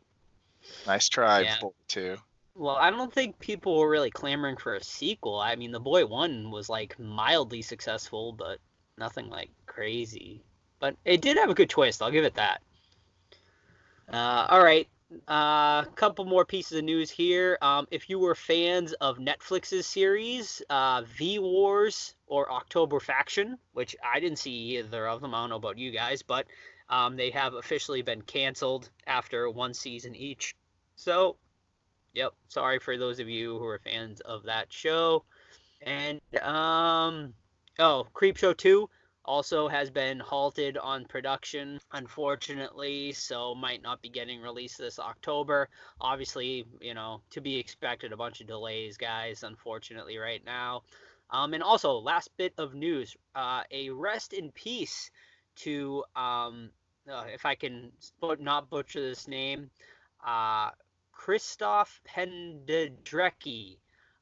Nice 0.87 1.07
try, 1.07 1.41
Yeah. 1.41 1.59
Boy 1.59 1.69
Two. 1.87 2.17
Well, 2.55 2.75
I 2.75 2.89
don't 2.89 3.13
think 3.13 3.37
people 3.39 3.77
were 3.77 3.89
really 3.89 4.09
clamoring 4.09 4.57
for 4.57 4.75
a 4.75 4.83
sequel. 4.83 5.39
I 5.39 5.55
mean, 5.55 5.71
The 5.71 5.79
Boy 5.79 6.05
One 6.05 6.49
was 6.49 6.67
like 6.67 6.97
mildly 6.99 7.61
successful, 7.61 8.33
but 8.33 8.57
nothing 8.97 9.29
like 9.29 9.51
crazy. 9.67 10.41
But 10.79 10.95
it 11.05 11.21
did 11.21 11.37
have 11.37 11.49
a 11.51 11.53
good 11.53 11.69
twist. 11.69 12.01
I'll 12.01 12.11
give 12.11 12.25
it 12.25 12.35
that. 12.35 12.61
Uh, 14.11 14.47
all 14.49 14.63
right, 14.63 14.87
a 15.27 15.31
uh, 15.31 15.83
couple 15.95 16.25
more 16.25 16.45
pieces 16.45 16.77
of 16.77 16.83
news 16.83 17.09
here. 17.09 17.57
Um, 17.61 17.87
if 17.91 18.09
you 18.09 18.19
were 18.19 18.35
fans 18.35 18.93
of 18.93 19.17
Netflix's 19.17 19.85
series 19.85 20.61
uh, 20.69 21.03
V 21.17 21.39
Wars 21.39 22.15
or 22.27 22.51
October 22.51 22.99
Faction, 22.99 23.57
which 23.73 23.95
I 24.03 24.19
didn't 24.19 24.39
see 24.39 24.77
either 24.77 25.07
of 25.07 25.21
them, 25.21 25.35
I 25.35 25.41
don't 25.41 25.49
know 25.49 25.55
about 25.57 25.77
you 25.77 25.91
guys, 25.91 26.21
but 26.21 26.47
um, 26.89 27.15
they 27.15 27.29
have 27.31 27.53
officially 27.53 28.01
been 28.01 28.21
canceled 28.21 28.89
after 29.07 29.49
one 29.49 29.73
season 29.73 30.15
each. 30.15 30.55
So 30.95 31.37
Yep. 32.13 32.33
Sorry 32.49 32.79
for 32.79 32.97
those 32.97 33.19
of 33.19 33.29
you 33.29 33.57
who 33.57 33.65
are 33.65 33.79
fans 33.79 34.19
of 34.21 34.43
that 34.43 34.71
show. 34.71 35.23
And 35.81 36.21
um 36.41 37.33
oh, 37.79 38.07
Creepshow 38.13 38.55
2 38.55 38.89
also 39.25 39.67
has 39.67 39.89
been 39.89 40.19
halted 40.19 40.77
on 40.77 41.05
production 41.05 41.79
unfortunately, 41.91 43.11
so 43.13 43.53
might 43.55 43.81
not 43.81 44.01
be 44.01 44.09
getting 44.09 44.41
released 44.41 44.77
this 44.77 44.99
October. 44.99 45.69
Obviously, 45.99 46.65
you 46.79 46.93
know, 46.93 47.21
to 47.29 47.41
be 47.41 47.57
expected 47.57 48.11
a 48.11 48.17
bunch 48.17 48.41
of 48.41 48.47
delays, 48.47 48.97
guys, 48.97 49.43
unfortunately 49.43 50.17
right 50.17 50.43
now. 50.45 50.83
Um 51.29 51.53
and 51.53 51.63
also 51.63 51.93
last 51.93 52.29
bit 52.37 52.53
of 52.57 52.73
news, 52.73 53.15
uh 53.35 53.63
a 53.71 53.89
rest 53.89 54.33
in 54.33 54.51
peace 54.51 55.11
to 55.57 56.03
um 56.15 56.69
uh, 57.11 57.25
if 57.33 57.45
I 57.45 57.55
can 57.55 57.91
but 58.19 58.39
not 58.39 58.69
butcher 58.69 59.01
this 59.01 59.27
name, 59.27 59.69
uh 60.25 60.71
Christoph 61.11 62.01
Penderecki. 62.07 63.77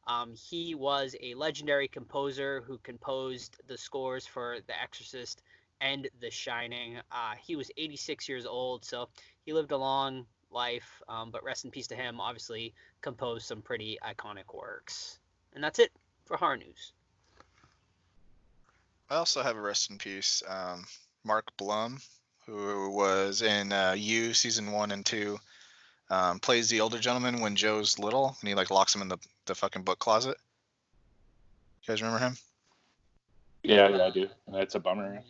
Um, 0.10 0.34
he 0.34 0.74
was 0.74 1.16
a 1.22 1.36
legendary 1.36 1.88
composer 1.88 2.64
who 2.66 2.80
composed 2.80 3.58
the 3.68 3.78
scores 3.78 4.26
for 4.26 4.58
The 4.66 4.82
Exorcist 4.82 5.44
and 5.82 6.10
The 6.20 6.32
Shining. 6.32 6.98
Uh, 7.12 7.36
he 7.40 7.56
was 7.56 7.70
86 7.78 8.28
years 8.28 8.48
old, 8.48 8.84
so 8.84 9.08
he 9.46 9.54
lived 9.54 9.72
a 9.72 9.78
long 9.78 10.26
life, 10.50 11.04
um, 11.08 11.30
but 11.30 11.44
rest 11.44 11.64
in 11.64 11.70
peace 11.70 11.86
to 11.88 11.96
him. 11.96 12.20
Obviously, 12.20 12.74
composed 13.02 13.46
some 13.46 13.62
pretty 13.62 14.00
iconic 14.04 14.52
works. 14.52 15.20
And 15.54 15.64
that's 15.64 15.78
it 15.78 15.92
for 16.26 16.38
horror 16.38 16.58
news. 16.58 16.92
I 19.12 19.16
also 19.16 19.44
have 19.44 19.58
a 19.58 19.62
rest 19.62 19.92
in 19.92 20.00
peace. 20.00 20.42
Um, 20.48 20.86
Mark 21.24 21.56
Blum, 21.56 22.00
who 22.48 22.90
was 22.90 23.44
in 23.44 23.72
uh, 23.72 23.94
You 23.96 24.34
season 24.34 24.72
one 24.72 24.92
and 24.92 25.06
two, 25.06 25.40
um, 26.10 26.40
plays 26.40 26.70
the 26.70 26.82
older 26.82 27.00
gentleman 27.00 27.42
when 27.42 27.56
Joe's 27.56 28.00
little, 28.00 28.36
and 28.40 28.48
he 28.48 28.56
like 28.56 28.72
locks 28.72 28.96
him 28.96 29.02
in 29.02 29.08
the 29.08 29.18
the 29.46 29.56
fucking 29.56 29.84
book 29.84 30.00
closet. 30.00 30.38
You 31.84 31.88
guys 31.88 32.02
remember 32.02 32.24
him? 32.24 32.38
Yeah, 33.64 33.90
yeah, 33.90 34.06
I 34.06 34.10
do. 34.10 34.28
And 34.48 34.56
that's 34.56 34.76
a 34.76 34.80
bummer. 34.80 35.22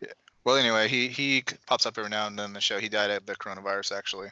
Yeah. 0.00 0.08
Well, 0.44 0.56
anyway, 0.56 0.88
he 0.88 1.08
he 1.08 1.44
pops 1.66 1.86
up 1.86 1.98
every 1.98 2.10
now 2.10 2.26
and 2.26 2.38
then 2.38 2.46
in 2.46 2.52
the 2.52 2.60
show. 2.60 2.78
He 2.78 2.88
died 2.88 3.10
of 3.10 3.26
the 3.26 3.36
coronavirus 3.36 3.96
actually, 3.96 4.28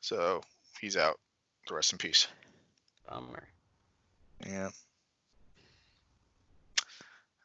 so 0.00 0.42
he's 0.80 0.96
out. 0.96 1.18
So 1.66 1.74
rest 1.74 1.92
in 1.92 1.98
peace. 1.98 2.26
Bummer. 3.08 3.48
Yeah. 4.46 4.70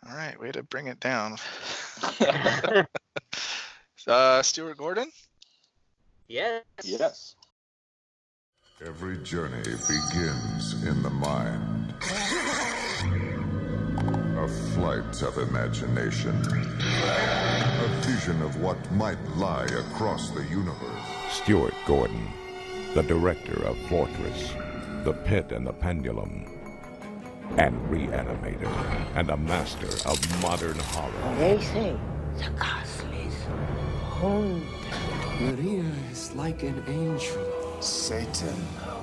All 0.09 0.15
right, 0.15 0.39
way 0.39 0.51
to 0.51 0.63
bring 0.63 0.87
it 0.87 0.99
down. 0.99 1.37
uh, 4.07 4.41
Stuart 4.41 4.77
Gordon. 4.77 5.11
Yes. 6.27 6.63
Yes. 6.83 7.35
Every 8.85 9.17
journey 9.23 9.63
begins 9.63 10.83
in 10.85 11.01
the 11.01 11.09
mind. 11.09 11.93
A 14.37 14.47
flight 14.75 15.23
of 15.23 15.37
imagination. 15.49 16.35
A 16.51 17.87
vision 18.01 18.41
of 18.43 18.61
what 18.61 18.77
might 18.91 19.17
lie 19.35 19.65
across 19.65 20.29
the 20.29 20.43
universe. 20.43 21.01
Stuart 21.31 21.73
Gordon, 21.85 22.27
the 22.93 23.01
director 23.03 23.63
of 23.63 23.77
Fortress, 23.89 24.53
The 25.03 25.13
Pit 25.25 25.51
and 25.51 25.65
the 25.65 25.73
Pendulum, 25.73 26.45
and 27.57 27.75
Reanimator, 27.89 29.15
and 29.15 29.31
a 29.31 29.37
master 29.37 29.87
of 30.07 30.41
modern 30.41 30.77
horror. 30.77 31.35
They 31.37 31.59
say 31.59 31.97
the 32.35 32.49
castle 32.59 33.11
is 33.13 33.33
haunted. 34.03 35.06
Maria 35.39 35.83
is 36.11 36.33
like 36.33 36.63
an 36.63 36.83
angel. 36.87 37.45
Satan 37.79 38.55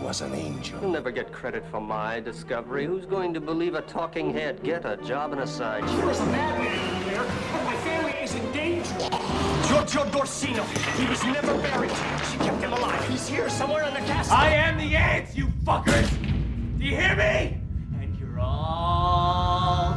was 0.02 0.20
an 0.20 0.34
angel. 0.34 0.80
You'll 0.80 0.90
never 0.90 1.12
get 1.12 1.32
credit 1.32 1.64
for 1.70 1.80
my 1.80 2.18
discovery. 2.18 2.86
Who's 2.86 3.06
going 3.06 3.32
to 3.34 3.40
believe 3.40 3.74
a 3.74 3.82
talking 3.82 4.32
head? 4.32 4.60
Get 4.64 4.84
a 4.84 4.96
job 4.96 5.32
in 5.32 5.38
a 5.38 5.46
sideshow. 5.46 5.96
There 5.96 6.06
was 6.06 6.18
a 6.18 6.26
madman 6.26 6.66
in 6.72 7.08
there, 7.08 7.24
but 7.52 7.64
my 7.64 7.76
family 7.76 8.12
is 8.20 8.34
in 8.34 8.50
danger. 8.50 8.98
Giorgio 9.68 10.10
Dorsino, 10.10 10.64
he 10.98 11.06
was 11.08 11.22
never 11.22 11.56
buried. 11.58 11.92
She 12.32 12.38
kept 12.38 12.60
him 12.60 12.72
alive. 12.72 13.08
He's 13.08 13.28
here 13.28 13.48
somewhere 13.48 13.84
in 13.84 13.94
the 13.94 14.00
castle. 14.00 14.34
I 14.34 14.48
am 14.48 14.76
the 14.76 14.96
ants, 14.96 15.36
you 15.36 15.46
fuckers! 15.62 16.10
Do 16.78 16.84
you 16.84 16.96
hear 16.96 17.14
me? 17.14 17.60
And 18.00 18.18
you're 18.18 18.40
all 18.40 19.92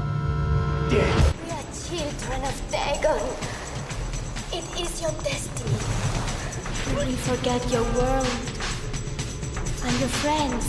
dead. 0.91 1.33
We 1.45 1.51
are 1.51 1.63
children 1.73 2.43
of 2.43 2.71
Dagon. 2.71 3.25
It 4.53 4.79
is 4.79 5.01
your 5.01 5.11
destiny. 5.23 5.86
Will 6.95 7.15
forget 7.17 7.71
your 7.71 7.83
world 7.83 8.27
and 9.83 9.99
your 9.99 10.09
friends? 10.21 10.65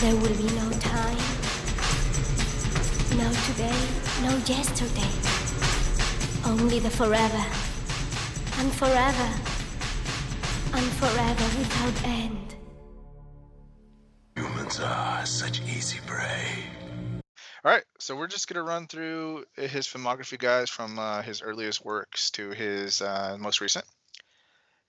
There 0.00 0.16
will 0.16 0.36
be 0.36 0.48
no 0.54 0.70
time. 0.78 1.18
No 3.18 3.30
today, 3.48 3.80
no 4.22 4.36
yesterday. 4.46 5.12
Only 6.46 6.78
the 6.78 6.90
forever. 6.90 7.44
And 8.58 8.72
forever. 8.72 9.28
And 10.72 10.86
forever 11.00 11.44
without 11.58 12.04
end. 12.04 12.54
Humans 14.36 14.80
are 14.80 15.26
such 15.26 15.60
easy 15.62 15.98
prey. 16.06 16.64
All 17.62 17.72
right, 17.72 17.84
so 17.98 18.16
we're 18.16 18.26
just 18.26 18.48
gonna 18.48 18.62
run 18.62 18.86
through 18.86 19.44
his 19.56 19.86
filmography, 19.86 20.38
guys, 20.38 20.70
from 20.70 20.98
uh, 20.98 21.20
his 21.20 21.42
earliest 21.42 21.84
works 21.84 22.30
to 22.30 22.50
his 22.50 23.02
uh, 23.02 23.36
most 23.38 23.60
recent. 23.60 23.84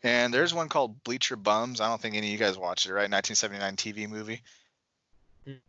And 0.04 0.34
there's 0.34 0.54
one 0.54 0.70
called 0.70 1.04
Bleacher 1.04 1.36
Bums. 1.36 1.80
I 1.80 1.88
don't 1.88 2.02
think 2.02 2.16
any 2.16 2.28
of 2.28 2.32
you 2.32 2.40
guys 2.40 2.58
watched 2.58 2.88
it, 2.88 2.94
right? 2.94 3.10
1979 3.10 3.76
TV 3.76 4.10
movie. 4.10 4.42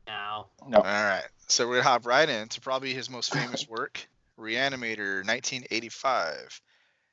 Now. 0.07 0.49
No. 0.66 0.79
All 0.79 0.83
right, 0.85 1.25
so 1.49 1.66
we're 1.66 1.77
gonna 1.77 1.88
hop 1.88 2.07
right 2.07 2.29
into 2.29 2.61
probably 2.61 2.95
his 2.95 3.11
most 3.11 3.33
famous 3.33 3.68
work, 3.68 4.07
Reanimator, 4.38 5.25
1985. 5.27 6.61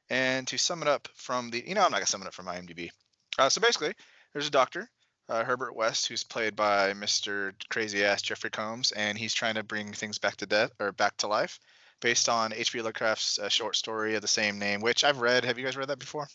And 0.09 0.47
to 0.47 0.57
sum 0.57 0.81
it 0.81 0.87
up 0.87 1.07
from 1.13 1.49
the, 1.49 1.63
you 1.65 1.75
know, 1.75 1.83
I'm 1.83 1.91
not 1.91 1.97
gonna 1.97 2.07
sum 2.07 2.21
it 2.21 2.27
up 2.27 2.33
from 2.33 2.47
IMDb. 2.47 2.89
Uh, 3.37 3.49
so 3.49 3.61
basically, 3.61 3.93
there's 4.33 4.47
a 4.47 4.51
doctor, 4.51 4.89
uh, 5.29 5.43
Herbert 5.43 5.75
West, 5.75 6.07
who's 6.07 6.23
played 6.23 6.55
by 6.55 6.93
Mr. 6.93 7.53
Crazy 7.69 8.03
Ass 8.03 8.21
Jeffrey 8.21 8.49
Combs, 8.49 8.91
and 8.91 9.17
he's 9.17 9.33
trying 9.33 9.55
to 9.55 9.63
bring 9.63 9.93
things 9.93 10.17
back 10.17 10.37
to 10.37 10.45
death 10.45 10.71
or 10.79 10.91
back 10.91 11.17
to 11.17 11.27
life 11.27 11.59
based 12.01 12.29
on 12.29 12.53
H.P. 12.53 12.81
Lovecraft's 12.81 13.39
uh, 13.39 13.49
short 13.49 13.75
story 13.75 14.15
of 14.15 14.21
the 14.21 14.27
same 14.27 14.57
name, 14.57 14.81
which 14.81 15.03
I've 15.03 15.19
read. 15.19 15.45
Have 15.45 15.57
you 15.57 15.65
guys 15.65 15.77
read 15.77 15.89
that 15.89 15.99
before? 15.99 16.27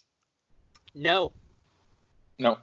No. 0.95 1.33
No. 2.39 2.59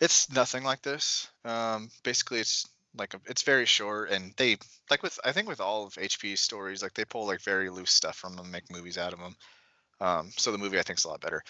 It's 0.00 0.32
nothing 0.32 0.64
like 0.64 0.82
this. 0.82 1.28
Um, 1.44 1.90
basically, 2.02 2.40
it's 2.40 2.66
like 2.96 3.14
a, 3.14 3.20
it's 3.26 3.42
very 3.42 3.66
short, 3.66 4.10
and 4.10 4.32
they 4.36 4.56
like 4.90 5.02
with 5.02 5.18
I 5.24 5.32
think 5.32 5.48
with 5.48 5.60
all 5.60 5.86
of 5.86 5.94
HP's 5.94 6.40
stories, 6.40 6.82
like 6.82 6.94
they 6.94 7.04
pull 7.04 7.26
like 7.26 7.40
very 7.40 7.68
loose 7.70 7.90
stuff 7.90 8.16
from 8.16 8.36
them, 8.36 8.50
make 8.50 8.70
movies 8.70 8.98
out 8.98 9.12
of 9.12 9.18
them. 9.18 9.36
Um, 10.00 10.30
so 10.36 10.52
the 10.52 10.58
movie 10.58 10.78
I 10.78 10.82
think 10.82 10.98
is 10.98 11.04
a 11.04 11.08
lot 11.08 11.20
better. 11.20 11.42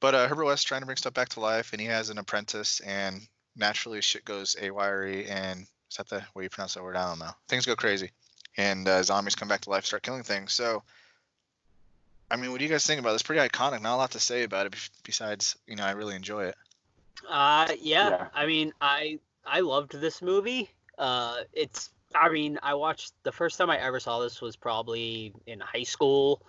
But 0.00 0.14
uh, 0.14 0.28
Herbert 0.28 0.44
West 0.44 0.66
trying 0.66 0.82
to 0.82 0.86
bring 0.86 0.96
stuff 0.96 1.14
back 1.14 1.30
to 1.30 1.40
life, 1.40 1.72
and 1.72 1.80
he 1.80 1.86
has 1.88 2.10
an 2.10 2.18
apprentice, 2.18 2.80
and 2.80 3.26
naturally 3.56 4.00
shit 4.00 4.24
goes 4.24 4.56
awry, 4.60 5.24
and 5.28 5.62
is 5.62 5.96
that 5.96 6.08
the 6.08 6.22
way 6.34 6.44
you 6.44 6.50
pronounce 6.50 6.74
that 6.74 6.82
word? 6.82 6.96
I 6.96 7.08
don't 7.08 7.18
know. 7.18 7.32
Things 7.48 7.66
go 7.66 7.74
crazy, 7.74 8.10
and 8.56 8.86
uh, 8.86 9.02
zombies 9.02 9.34
come 9.34 9.48
back 9.48 9.62
to 9.62 9.70
life, 9.70 9.86
start 9.86 10.02
killing 10.02 10.22
things. 10.22 10.52
So, 10.52 10.82
I 12.30 12.36
mean, 12.36 12.50
what 12.50 12.58
do 12.58 12.64
you 12.64 12.70
guys 12.70 12.86
think 12.86 13.00
about 13.00 13.12
this? 13.12 13.22
Pretty 13.22 13.46
iconic. 13.46 13.80
Not 13.82 13.94
a 13.94 13.96
lot 13.96 14.10
to 14.12 14.20
say 14.20 14.42
about 14.42 14.66
it 14.66 14.90
besides, 15.02 15.56
you 15.66 15.76
know, 15.76 15.84
I 15.84 15.92
really 15.92 16.14
enjoy 16.14 16.44
it. 16.46 16.56
Uh, 17.28 17.68
yeah. 17.80 18.10
Yeah. 18.10 18.26
I 18.34 18.46
mean, 18.46 18.72
I 18.80 19.18
I 19.46 19.60
loved 19.60 19.98
this 20.00 20.22
movie. 20.22 20.70
Uh, 20.98 21.38
it's. 21.52 21.90
I 22.14 22.30
mean, 22.30 22.58
I 22.62 22.74
watched 22.74 23.12
the 23.22 23.32
first 23.32 23.58
time 23.58 23.68
I 23.68 23.78
ever 23.78 24.00
saw 24.00 24.20
this 24.20 24.40
was 24.40 24.56
probably 24.56 25.34
in 25.46 25.60
high 25.60 25.82
school. 25.82 26.42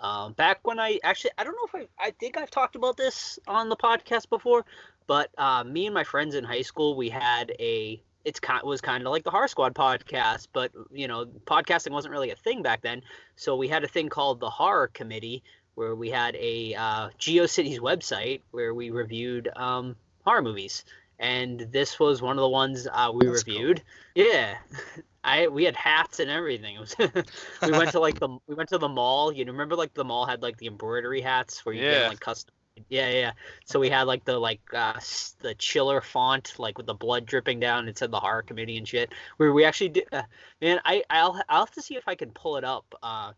Um, 0.00 0.32
back 0.32 0.66
when 0.66 0.80
I 0.80 0.98
actually, 1.04 1.30
I 1.38 1.44
don't 1.44 1.52
know 1.52 1.80
if 1.80 1.88
I, 2.00 2.06
I 2.06 2.10
think 2.12 2.36
I've 2.36 2.50
talked 2.50 2.76
about 2.76 2.96
this 2.96 3.38
on 3.46 3.68
the 3.68 3.76
podcast 3.76 4.28
before, 4.30 4.64
but 5.06 5.30
uh, 5.38 5.64
me 5.64 5.86
and 5.86 5.94
my 5.94 6.02
friends 6.02 6.34
in 6.34 6.44
high 6.44 6.62
school, 6.62 6.96
we 6.96 7.08
had 7.08 7.52
a. 7.58 8.02
It's 8.24 8.40
kind 8.40 8.62
was 8.64 8.80
kind 8.80 9.04
of 9.06 9.10
like 9.10 9.24
the 9.24 9.30
Horror 9.30 9.48
Squad 9.48 9.74
podcast, 9.74 10.48
but 10.52 10.72
you 10.92 11.08
know, 11.08 11.24
podcasting 11.24 11.90
wasn't 11.90 12.12
really 12.12 12.30
a 12.30 12.36
thing 12.36 12.62
back 12.62 12.82
then. 12.82 13.02
So 13.36 13.56
we 13.56 13.68
had 13.68 13.84
a 13.84 13.88
thing 13.88 14.08
called 14.08 14.40
the 14.40 14.50
Horror 14.50 14.88
Committee, 14.88 15.42
where 15.74 15.94
we 15.94 16.10
had 16.10 16.36
a 16.36 16.74
uh, 16.74 17.08
GeoCities 17.18 17.78
website 17.80 18.42
where 18.50 18.74
we 18.74 18.90
reviewed 18.90 19.48
um, 19.56 19.96
horror 20.24 20.42
movies, 20.42 20.84
and 21.18 21.60
this 21.72 21.98
was 21.98 22.22
one 22.22 22.36
of 22.38 22.42
the 22.42 22.48
ones 22.48 22.86
uh, 22.92 23.10
we 23.12 23.26
That's 23.26 23.42
cool. 23.42 23.54
reviewed. 23.54 23.82
Yeah, 24.14 24.58
I 25.24 25.48
we 25.48 25.64
had 25.64 25.76
hats 25.76 26.20
and 26.20 26.30
everything. 26.30 26.78
Was 26.78 26.94
we 27.66 27.72
went 27.72 27.90
to 27.92 28.00
like 28.00 28.18
the 28.18 28.28
we 28.46 28.54
went 28.54 28.68
to 28.70 28.78
the 28.78 28.88
mall. 28.88 29.32
You 29.32 29.44
know, 29.44 29.52
remember 29.52 29.76
like 29.76 29.94
the 29.94 30.04
mall 30.04 30.26
had 30.26 30.42
like 30.42 30.58
the 30.58 30.66
embroidery 30.66 31.20
hats 31.20 31.64
where 31.64 31.74
you 31.74 31.82
Yeah. 31.82 32.00
get 32.02 32.08
like 32.08 32.20
custom. 32.20 32.54
Yeah, 32.88 33.10
yeah. 33.10 33.32
So 33.66 33.78
we 33.80 33.90
had 33.90 34.04
like 34.04 34.24
the 34.24 34.38
like 34.38 34.60
uh 34.72 34.98
the 35.40 35.54
chiller 35.58 36.00
font 36.00 36.54
like 36.58 36.78
with 36.78 36.86
the 36.86 36.94
blood 36.94 37.26
dripping 37.26 37.60
down. 37.60 37.88
It 37.88 37.98
said 37.98 38.10
the 38.10 38.20
horror 38.20 38.42
committee 38.42 38.78
and 38.78 38.88
shit. 38.88 39.12
Where 39.36 39.52
we 39.52 39.64
actually 39.64 39.90
did. 39.90 40.04
Uh, 40.12 40.22
man, 40.60 40.80
I 40.84 41.04
I'll 41.10 41.40
I'll 41.48 41.60
have 41.66 41.70
to 41.72 41.82
see 41.82 41.96
if 41.96 42.08
I 42.08 42.14
can 42.14 42.30
pull 42.30 42.56
it 42.56 42.64
up. 42.64 42.86
Uh, 43.02 43.32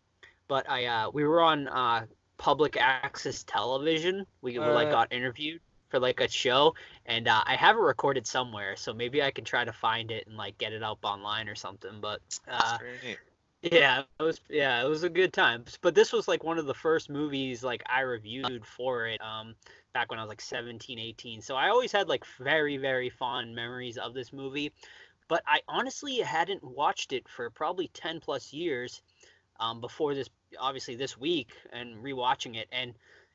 but 0.47 0.69
I 0.69 0.85
uh 0.85 1.09
we 1.11 1.25
were 1.25 1.41
on 1.41 1.67
uh 1.67 2.05
public 2.37 2.77
access 2.79 3.43
television. 3.43 4.25
We 4.41 4.59
were 4.59 4.71
like 4.71 4.89
Uh. 4.89 4.91
got 4.91 5.11
interviewed 5.11 5.61
for 5.89 5.99
like 5.99 6.19
a 6.21 6.29
show 6.29 6.73
and 7.05 7.27
uh, 7.27 7.43
I 7.45 7.55
have 7.55 7.75
it 7.75 7.79
recorded 7.79 8.25
somewhere, 8.27 8.75
so 8.75 8.93
maybe 8.93 9.21
I 9.21 9.31
can 9.31 9.43
try 9.45 9.63
to 9.65 9.73
find 9.73 10.11
it 10.11 10.27
and 10.27 10.35
like 10.37 10.57
get 10.57 10.73
it 10.73 10.81
up 10.83 10.99
online 11.03 11.47
or 11.49 11.55
something. 11.55 11.99
But 12.01 12.21
uh, 12.47 12.77
That's 12.77 12.81
very 12.81 12.99
neat. 13.03 13.19
Yeah, 13.71 14.03
it 14.19 14.23
was 14.23 14.39
yeah, 14.49 14.83
it 14.83 14.87
was 14.87 15.03
a 15.03 15.09
good 15.09 15.33
time. 15.33 15.65
But 15.81 15.95
this 15.95 16.13
was 16.13 16.27
like 16.27 16.43
one 16.43 16.59
of 16.59 16.67
the 16.67 16.73
first 16.73 17.09
movies 17.09 17.63
like 17.63 17.81
I 17.87 18.01
reviewed 18.01 18.65
for 18.65 19.07
it 19.07 19.19
um 19.21 19.55
back 19.93 20.11
when 20.11 20.19
I 20.19 20.21
was 20.21 20.29
like 20.29 20.41
17, 20.41 20.99
18. 20.99 21.41
So 21.41 21.55
I 21.55 21.69
always 21.69 21.91
had 21.91 22.07
like 22.07 22.25
very 22.39 22.77
very 22.77 23.09
fond 23.09 23.55
memories 23.55 23.97
of 23.97 24.13
this 24.13 24.31
movie. 24.31 24.71
But 25.27 25.41
I 25.47 25.61
honestly 25.67 26.17
hadn't 26.17 26.63
watched 26.63 27.11
it 27.11 27.27
for 27.27 27.49
probably 27.49 27.87
10 27.93 28.19
plus 28.19 28.53
years 28.53 29.01
um 29.59 29.81
before 29.81 30.13
this 30.13 30.29
obviously 30.59 30.95
this 30.95 31.17
week 31.17 31.53
and 31.73 31.95
rewatching 31.97 32.55
it 32.55 32.67
and 32.71 32.93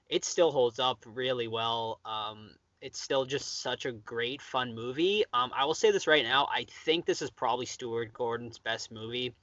it 0.09 0.25
still 0.25 0.53
holds 0.53 0.79
up 0.79 1.05
really 1.07 1.49
well. 1.49 1.99
Um 2.05 2.51
it's 2.81 3.01
still 3.01 3.25
just 3.25 3.61
such 3.63 3.85
a 3.85 3.93
great 3.93 4.41
fun 4.41 4.75
movie. 4.77 5.25
Um 5.33 5.51
I 5.57 5.65
will 5.65 5.75
say 5.75 5.91
this 5.91 6.07
right 6.07 6.25
now, 6.25 6.47
I 6.53 6.67
think 6.85 7.05
this 7.05 7.21
is 7.21 7.31
probably 7.31 7.67
Stuart 7.67 8.13
Gordon's 8.13 8.59
best 8.59 8.93
movie 8.93 9.35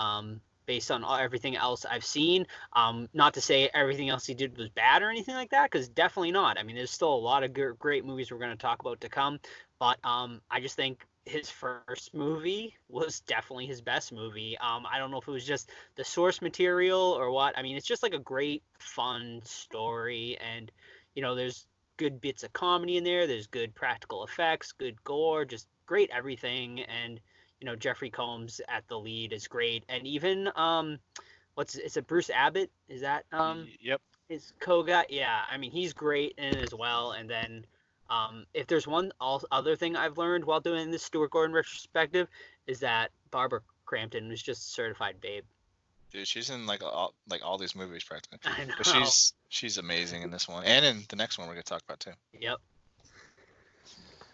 um, 0.00 0.40
based 0.66 0.90
on 0.90 1.04
everything 1.20 1.56
else 1.56 1.84
I've 1.84 2.04
seen. 2.04 2.46
Um, 2.72 3.08
not 3.12 3.34
to 3.34 3.40
say 3.40 3.68
everything 3.74 4.08
else 4.08 4.26
he 4.26 4.34
did 4.34 4.56
was 4.56 4.68
bad 4.70 5.02
or 5.02 5.10
anything 5.10 5.34
like 5.34 5.50
that, 5.50 5.70
because 5.70 5.88
definitely 5.88 6.30
not. 6.30 6.58
I 6.58 6.62
mean, 6.62 6.76
there's 6.76 6.90
still 6.90 7.12
a 7.12 7.26
lot 7.30 7.42
of 7.42 7.52
gr- 7.52 7.72
great 7.72 8.04
movies 8.04 8.30
we're 8.30 8.38
going 8.38 8.50
to 8.50 8.56
talk 8.56 8.80
about 8.80 9.00
to 9.02 9.08
come, 9.08 9.40
but 9.78 9.98
um, 10.04 10.40
I 10.50 10.60
just 10.60 10.76
think 10.76 11.06
his 11.26 11.50
first 11.50 12.14
movie 12.14 12.76
was 12.88 13.20
definitely 13.20 13.66
his 13.66 13.80
best 13.80 14.12
movie. 14.12 14.56
Um, 14.58 14.86
I 14.90 14.98
don't 14.98 15.10
know 15.10 15.18
if 15.18 15.28
it 15.28 15.32
was 15.32 15.44
just 15.44 15.70
the 15.96 16.04
source 16.04 16.40
material 16.40 17.16
or 17.18 17.30
what. 17.30 17.58
I 17.58 17.62
mean, 17.62 17.76
it's 17.76 17.86
just 17.86 18.02
like 18.02 18.14
a 18.14 18.18
great, 18.18 18.62
fun 18.78 19.40
story, 19.44 20.38
and 20.40 20.72
you 21.14 21.22
know, 21.22 21.34
there's 21.34 21.66
good 21.96 22.20
bits 22.20 22.44
of 22.44 22.52
comedy 22.52 22.96
in 22.96 23.04
there. 23.04 23.26
There's 23.26 23.46
good 23.46 23.74
practical 23.74 24.24
effects, 24.24 24.72
good 24.72 25.02
gore, 25.04 25.44
just 25.44 25.66
great 25.84 26.10
everything, 26.12 26.80
and 26.80 27.20
you 27.60 27.66
know 27.66 27.76
Jeffrey 27.76 28.10
Combs 28.10 28.60
at 28.68 28.86
the 28.88 28.98
lead 28.98 29.32
is 29.32 29.46
great, 29.46 29.84
and 29.88 30.06
even 30.06 30.50
um, 30.56 30.98
what's 31.54 31.74
is 31.76 31.96
it 31.96 32.06
Bruce 32.06 32.30
Abbott? 32.30 32.70
Is 32.88 33.02
that 33.02 33.24
um 33.32 33.68
yep. 33.80 34.00
is 34.28 34.52
co-guy? 34.60 35.06
Yeah, 35.08 35.42
I 35.50 35.56
mean 35.56 35.70
he's 35.70 35.92
great 35.92 36.34
in 36.38 36.56
it 36.56 36.62
as 36.62 36.74
well. 36.74 37.12
And 37.12 37.28
then 37.28 37.66
um, 38.08 38.46
if 38.54 38.66
there's 38.66 38.86
one 38.86 39.12
all, 39.20 39.42
other 39.52 39.76
thing 39.76 39.96
I've 39.96 40.18
learned 40.18 40.44
while 40.44 40.60
doing 40.60 40.90
this 40.90 41.02
Stuart 41.02 41.30
Gordon 41.30 41.54
retrospective 41.54 42.28
is 42.66 42.80
that 42.80 43.10
Barbara 43.30 43.60
Crampton 43.84 44.28
was 44.28 44.42
just 44.42 44.72
certified 44.72 45.20
babe. 45.20 45.44
Dude, 46.12 46.26
she's 46.26 46.50
in 46.50 46.66
like 46.66 46.82
all 46.82 47.14
like 47.28 47.42
all 47.44 47.58
these 47.58 47.76
movies 47.76 48.04
practically. 48.04 48.38
I 48.44 48.64
know. 48.64 48.74
But 48.76 48.86
she's 48.86 49.34
she's 49.48 49.78
amazing 49.78 50.22
in 50.22 50.30
this 50.30 50.48
one 50.48 50.64
and 50.64 50.84
in 50.84 51.04
the 51.08 51.16
next 51.16 51.38
one 51.38 51.46
we're 51.46 51.54
gonna 51.54 51.62
talk 51.62 51.82
about 51.82 52.00
too. 52.00 52.12
Yep. 52.40 52.58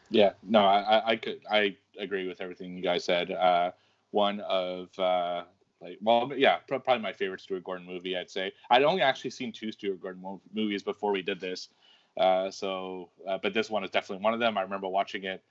Yeah, 0.09 0.33
no, 0.43 0.61
I, 0.61 0.81
I, 0.81 1.09
I 1.09 1.17
could, 1.17 1.41
I 1.51 1.77
agree 1.99 2.27
with 2.27 2.41
everything 2.41 2.77
you 2.77 2.83
guys 2.83 3.05
said. 3.05 3.31
Uh, 3.31 3.71
one 4.11 4.41
of, 4.41 4.97
uh, 4.99 5.45
like, 5.81 5.99
well, 6.01 6.31
yeah, 6.35 6.57
probably 6.67 6.99
my 6.99 7.13
favorite 7.13 7.41
Stuart 7.41 7.65
Gordon 7.65 7.87
movie. 7.87 8.17
I'd 8.17 8.31
say 8.31 8.53
I'd 8.71 8.83
only 8.83 9.03
actually 9.03 9.31
seen 9.31 9.53
two 9.53 9.73
Stuart 9.73 10.01
Gordon 10.01 10.41
movies 10.55 10.83
before 10.83 11.13
we 11.13 11.23
did 11.23 11.41
this. 11.41 11.69
Uh, 12.17 12.51
so, 12.51 13.11
uh, 13.29 13.39
but 13.43 13.53
this 13.53 13.69
one 13.69 13.85
is 13.85 13.91
definitely 13.91 14.23
one 14.25 14.33
of 14.33 14.41
them. 14.41 14.57
I 14.57 14.63
remember 14.63 14.89
watching 14.89 15.25
it, 15.25 15.43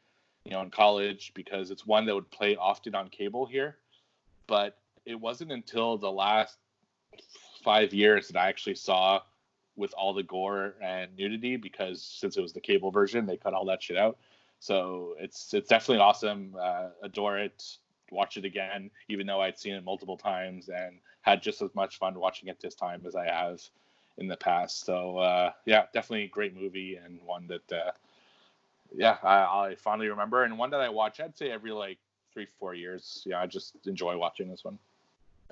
you 0.45 0.51
know, 0.51 0.61
in 0.61 0.71
college 0.71 1.31
because 1.35 1.69
it's 1.69 1.85
one 1.85 2.05
that 2.05 2.15
would 2.15 2.29
play 2.31 2.55
often 2.55 2.95
on 2.95 3.09
cable 3.09 3.45
here. 3.45 3.77
But 4.47 4.77
it 5.05 5.15
wasn't 5.15 5.51
until 5.51 5.97
the 5.97 6.11
last 6.11 6.57
five 7.63 7.93
years 7.93 8.27
that 8.27 8.39
I 8.39 8.49
actually 8.49 8.75
saw 8.75 9.21
with 9.75 9.93
all 9.93 10.13
the 10.13 10.23
gore 10.23 10.75
and 10.81 11.15
nudity 11.17 11.57
because 11.57 12.01
since 12.01 12.37
it 12.37 12.41
was 12.41 12.53
the 12.53 12.61
cable 12.61 12.91
version, 12.91 13.25
they 13.25 13.37
cut 13.37 13.53
all 13.53 13.65
that 13.65 13.83
shit 13.83 13.97
out. 13.97 14.17
So 14.65 15.15
it's 15.19 15.53
it's 15.53 15.69
definitely 15.69 16.01
awesome. 16.01 16.55
Uh, 16.59 16.87
adore 17.03 17.37
it. 17.37 17.77
Watch 18.09 18.37
it 18.37 18.45
again, 18.45 18.89
even 19.09 19.27
though 19.27 19.39
I'd 19.39 19.59
seen 19.59 19.75
it 19.75 19.83
multiple 19.83 20.17
times 20.17 20.69
and 20.69 20.97
had 21.21 21.43
just 21.43 21.61
as 21.61 21.69
much 21.75 21.99
fun 21.99 22.15
watching 22.19 22.49
it 22.49 22.59
this 22.59 22.73
time 22.73 23.03
as 23.05 23.15
I 23.15 23.25
have 23.25 23.61
in 24.17 24.27
the 24.27 24.35
past. 24.35 24.83
So 24.83 25.19
uh, 25.19 25.51
yeah, 25.65 25.83
definitely 25.93 26.23
a 26.23 26.29
great 26.29 26.59
movie 26.59 26.95
and 26.95 27.19
one 27.23 27.45
that 27.45 27.71
uh, 27.71 27.91
yeah 28.95 29.17
I, 29.21 29.67
I 29.67 29.75
fondly 29.75 30.07
remember 30.07 30.43
and 30.43 30.57
one 30.57 30.71
that 30.71 30.81
I 30.81 30.89
watch. 30.89 31.19
I'd 31.19 31.37
say 31.37 31.51
every 31.51 31.71
like 31.71 31.99
three 32.33 32.47
four 32.59 32.73
years. 32.73 33.21
Yeah, 33.23 33.41
I 33.41 33.45
just 33.45 33.75
enjoy 33.85 34.17
watching 34.17 34.49
this 34.49 34.63
one. 34.63 34.79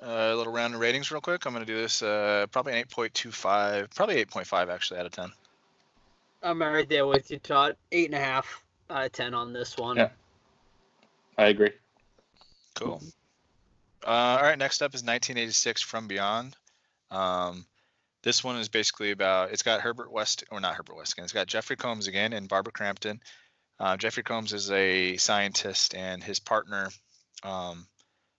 Uh, 0.02 0.32
a 0.32 0.34
little 0.34 0.52
round 0.52 0.74
of 0.74 0.80
ratings 0.80 1.12
real 1.12 1.20
quick. 1.20 1.46
I'm 1.46 1.52
gonna 1.52 1.64
do 1.64 1.76
this 1.76 2.02
uh, 2.02 2.46
probably 2.50 2.76
an 2.80 2.84
8.25, 2.86 3.94
probably 3.94 4.24
8.5 4.24 4.74
actually 4.74 4.98
out 4.98 5.06
of 5.06 5.12
10. 5.12 5.30
I'm 6.42 6.60
right 6.60 6.88
there 6.88 7.06
with 7.06 7.30
you, 7.30 7.38
Todd. 7.38 7.76
Eight 7.92 8.06
and 8.06 8.16
a 8.16 8.18
half 8.18 8.63
out 8.90 9.06
of 9.06 9.12
ten 9.12 9.34
on 9.34 9.52
this 9.52 9.76
one. 9.76 9.96
Yeah. 9.96 10.10
I 11.36 11.46
agree. 11.46 11.72
Cool. 12.74 13.02
Uh, 14.06 14.08
all 14.10 14.42
right, 14.42 14.58
next 14.58 14.82
up 14.82 14.94
is 14.94 15.02
1986 15.02 15.82
From 15.82 16.08
Beyond. 16.08 16.56
Um, 17.10 17.64
this 18.22 18.44
one 18.44 18.56
is 18.56 18.68
basically 18.68 19.10
about. 19.10 19.52
It's 19.52 19.62
got 19.62 19.80
Herbert 19.80 20.12
West, 20.12 20.44
or 20.50 20.60
not 20.60 20.74
Herbert 20.74 20.96
West 20.96 21.12
again. 21.12 21.24
It's 21.24 21.32
got 21.32 21.46
Jeffrey 21.46 21.76
Combs 21.76 22.06
again 22.06 22.32
and 22.32 22.48
Barbara 22.48 22.72
Crampton. 22.72 23.20
Uh, 23.78 23.96
Jeffrey 23.96 24.22
Combs 24.22 24.52
is 24.52 24.70
a 24.70 25.16
scientist, 25.16 25.94
and 25.94 26.22
his 26.22 26.38
partner, 26.38 26.90
um, 27.42 27.86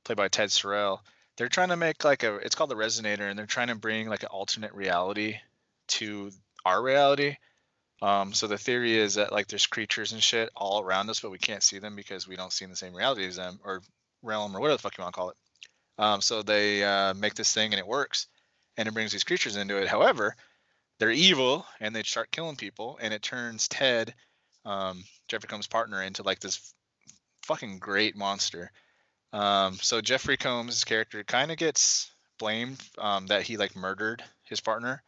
played 0.03 0.17
by 0.17 0.27
Ted 0.27 0.51
Sorel, 0.51 1.01
they're 1.37 1.49
trying 1.49 1.69
to 1.69 1.77
make 1.77 2.03
like 2.03 2.23
a. 2.23 2.35
It's 2.37 2.55
called 2.55 2.69
the 2.69 2.75
Resonator, 2.75 3.29
and 3.29 3.37
they're 3.37 3.45
trying 3.45 3.67
to 3.67 3.75
bring 3.75 4.07
like 4.07 4.23
an 4.23 4.29
alternate 4.29 4.73
reality 4.73 5.37
to 5.87 6.31
our 6.65 6.81
reality. 6.81 7.35
Um, 8.01 8.33
so 8.33 8.47
the 8.47 8.57
theory 8.57 8.97
is 8.97 9.15
that 9.15 9.31
like 9.31 9.47
there's 9.47 9.67
creatures 9.67 10.11
and 10.11 10.21
shit 10.21 10.49
all 10.55 10.81
around 10.81 11.09
us, 11.09 11.19
but 11.19 11.31
we 11.31 11.37
can't 11.37 11.63
see 11.63 11.79
them 11.79 11.95
because 11.95 12.27
we 12.27 12.35
don't 12.35 12.51
see 12.51 12.65
in 12.65 12.71
the 12.71 12.75
same 12.75 12.93
reality 12.93 13.25
as 13.25 13.37
them 13.37 13.59
or 13.63 13.81
realm 14.21 14.55
or 14.55 14.59
whatever 14.59 14.77
the 14.77 14.81
fuck 14.81 14.97
you 14.97 15.03
want 15.03 15.13
to 15.13 15.19
call 15.19 15.29
it. 15.29 15.37
Um, 15.97 16.21
so 16.21 16.41
they 16.41 16.83
uh, 16.83 17.13
make 17.13 17.35
this 17.35 17.53
thing 17.53 17.71
and 17.71 17.79
it 17.79 17.87
works, 17.87 18.27
and 18.77 18.87
it 18.87 18.93
brings 18.93 19.11
these 19.11 19.23
creatures 19.23 19.55
into 19.55 19.77
it. 19.77 19.87
However, 19.87 20.35
they're 20.99 21.11
evil 21.11 21.65
and 21.79 21.95
they 21.95 22.03
start 22.03 22.31
killing 22.31 22.55
people, 22.57 22.97
and 23.01 23.13
it 23.13 23.21
turns 23.21 23.67
Ted, 23.67 24.13
um, 24.65 25.03
Jeffrey 25.27 25.47
Combs' 25.47 25.67
partner, 25.67 26.01
into 26.01 26.23
like 26.23 26.39
this 26.39 26.73
fucking 27.43 27.79
great 27.79 28.15
monster. 28.15 28.71
Um, 29.31 29.75
so 29.75 30.01
Jeffrey 30.01 30.37
Combs' 30.37 30.83
character 30.83 31.23
kind 31.23 31.51
of 31.51 31.57
gets 31.57 32.11
blamed 32.39 32.81
um, 32.97 33.27
that 33.27 33.43
he 33.43 33.57
like 33.57 33.75
murdered 33.75 34.23
his 34.43 34.59
partner, 34.59 35.01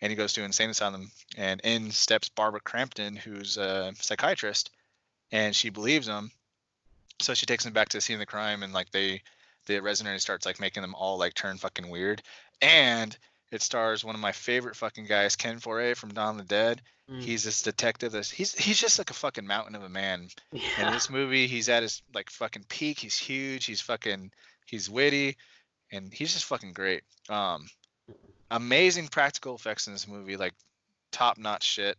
and 0.00 0.10
he 0.10 0.16
goes 0.16 0.32
to 0.34 0.44
insane 0.44 0.70
asylum. 0.70 1.10
And 1.36 1.60
in 1.62 1.90
steps 1.90 2.28
Barbara 2.28 2.60
Crampton, 2.60 3.16
who's 3.16 3.56
a 3.56 3.92
psychiatrist, 4.00 4.70
and 5.32 5.54
she 5.54 5.70
believes 5.70 6.08
him. 6.08 6.30
So 7.20 7.34
she 7.34 7.46
takes 7.46 7.66
him 7.66 7.72
back 7.72 7.90
to 7.90 7.98
the 7.98 8.00
scene 8.00 8.16
of 8.16 8.20
the 8.20 8.26
crime, 8.26 8.62
and 8.62 8.72
like 8.72 8.90
they, 8.90 9.22
the 9.66 9.80
resident 9.80 10.20
starts 10.22 10.46
like 10.46 10.60
making 10.60 10.82
them 10.82 10.94
all 10.94 11.18
like 11.18 11.34
turn 11.34 11.58
fucking 11.58 11.88
weird. 11.88 12.22
And 12.62 13.16
it 13.50 13.62
stars 13.62 14.04
one 14.04 14.14
of 14.14 14.20
my 14.20 14.32
favorite 14.32 14.76
fucking 14.76 15.06
guys, 15.06 15.36
Ken 15.36 15.58
Foree 15.58 15.96
from 15.96 16.14
Dawn 16.14 16.38
of 16.40 16.48
the 16.48 16.54
Dead. 16.54 16.82
Mm. 17.10 17.20
He's 17.20 17.44
this 17.44 17.62
detective. 17.62 18.12
That's 18.12 18.30
he's 18.30 18.54
he's 18.54 18.78
just 18.78 18.98
like 18.98 19.10
a 19.10 19.14
fucking 19.14 19.46
mountain 19.46 19.74
of 19.74 19.82
a 19.82 19.88
man. 19.88 20.28
yeah. 20.52 20.86
In 20.86 20.92
this 20.92 21.10
movie, 21.10 21.46
he's 21.46 21.68
at 21.68 21.82
his 21.82 22.02
like 22.14 22.30
fucking 22.30 22.64
peak. 22.68 23.00
He's 23.00 23.18
huge. 23.18 23.66
He's 23.66 23.80
fucking 23.80 24.30
he's 24.66 24.88
witty, 24.88 25.36
and 25.90 26.12
he's 26.12 26.32
just 26.32 26.44
fucking 26.44 26.72
great. 26.72 27.02
Um, 27.28 27.66
amazing 28.50 29.08
practical 29.08 29.54
effects 29.54 29.86
in 29.86 29.92
this 29.92 30.08
movie, 30.08 30.36
like 30.36 30.54
top 31.12 31.38
notch 31.38 31.64
shit. 31.64 31.96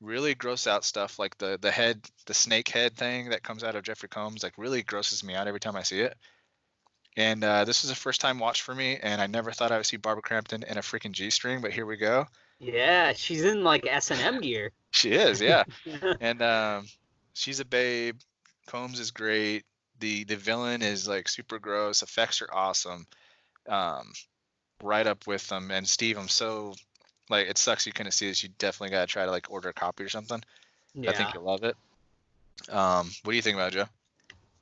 Really 0.00 0.34
gross 0.34 0.68
out 0.68 0.84
stuff 0.84 1.18
like 1.18 1.36
the 1.38 1.58
the 1.60 1.72
head, 1.72 2.00
the 2.26 2.34
snake 2.34 2.68
head 2.68 2.96
thing 2.96 3.30
that 3.30 3.42
comes 3.42 3.64
out 3.64 3.74
of 3.74 3.82
Jeffrey 3.82 4.08
Combs, 4.08 4.42
like 4.42 4.56
really 4.56 4.82
grosses 4.82 5.24
me 5.24 5.34
out 5.34 5.48
every 5.48 5.60
time 5.60 5.74
I 5.74 5.82
see 5.82 6.00
it. 6.00 6.16
And 7.16 7.42
uh, 7.42 7.64
this 7.64 7.82
was 7.82 7.90
a 7.90 7.96
first 7.96 8.20
time 8.20 8.38
watch 8.38 8.62
for 8.62 8.72
me, 8.72 8.96
and 9.02 9.20
I 9.20 9.26
never 9.26 9.50
thought 9.50 9.72
I 9.72 9.76
would 9.76 9.86
see 9.86 9.96
Barbara 9.96 10.22
Crampton 10.22 10.62
in 10.62 10.78
a 10.78 10.82
freaking 10.82 11.10
G 11.10 11.30
string, 11.30 11.60
but 11.60 11.72
here 11.72 11.84
we 11.84 11.96
go. 11.96 12.26
Yeah, 12.60 13.12
she's 13.12 13.44
in 13.44 13.64
like 13.64 13.86
S 13.88 14.12
and 14.12 14.20
M 14.20 14.40
gear. 14.40 14.70
She 14.92 15.12
is, 15.12 15.40
yeah. 15.40 15.64
and 16.20 16.40
um, 16.42 16.86
she's 17.32 17.58
a 17.58 17.64
babe. 17.64 18.18
Combs 18.66 19.00
is 19.00 19.10
great. 19.10 19.64
The 19.98 20.24
the 20.24 20.36
villain 20.36 20.82
is 20.82 21.08
like 21.08 21.28
super 21.28 21.58
gross. 21.58 22.02
Effects 22.02 22.40
are 22.40 22.52
awesome. 22.52 23.06
Um, 23.68 24.12
right 24.82 25.06
up 25.06 25.26
with 25.26 25.46
them. 25.48 25.70
And 25.70 25.88
Steve, 25.88 26.18
I'm 26.18 26.28
so 26.28 26.74
like 27.30 27.48
it 27.48 27.58
sucks 27.58 27.86
you 27.86 27.92
couldn't 27.92 28.12
see 28.12 28.28
this. 28.28 28.42
You 28.42 28.50
definitely 28.58 28.94
gotta 28.94 29.06
try 29.06 29.24
to 29.24 29.30
like 29.30 29.50
order 29.50 29.68
a 29.68 29.72
copy 29.72 30.04
or 30.04 30.08
something. 30.08 30.42
Yeah. 30.94 31.10
I 31.10 31.14
think 31.14 31.34
you'll 31.34 31.44
love 31.44 31.64
it. 31.64 31.76
Um, 32.68 33.10
what 33.22 33.32
do 33.32 33.36
you 33.36 33.42
think 33.42 33.56
about 33.56 33.72
it, 33.74 33.78
Joe? 33.78 33.88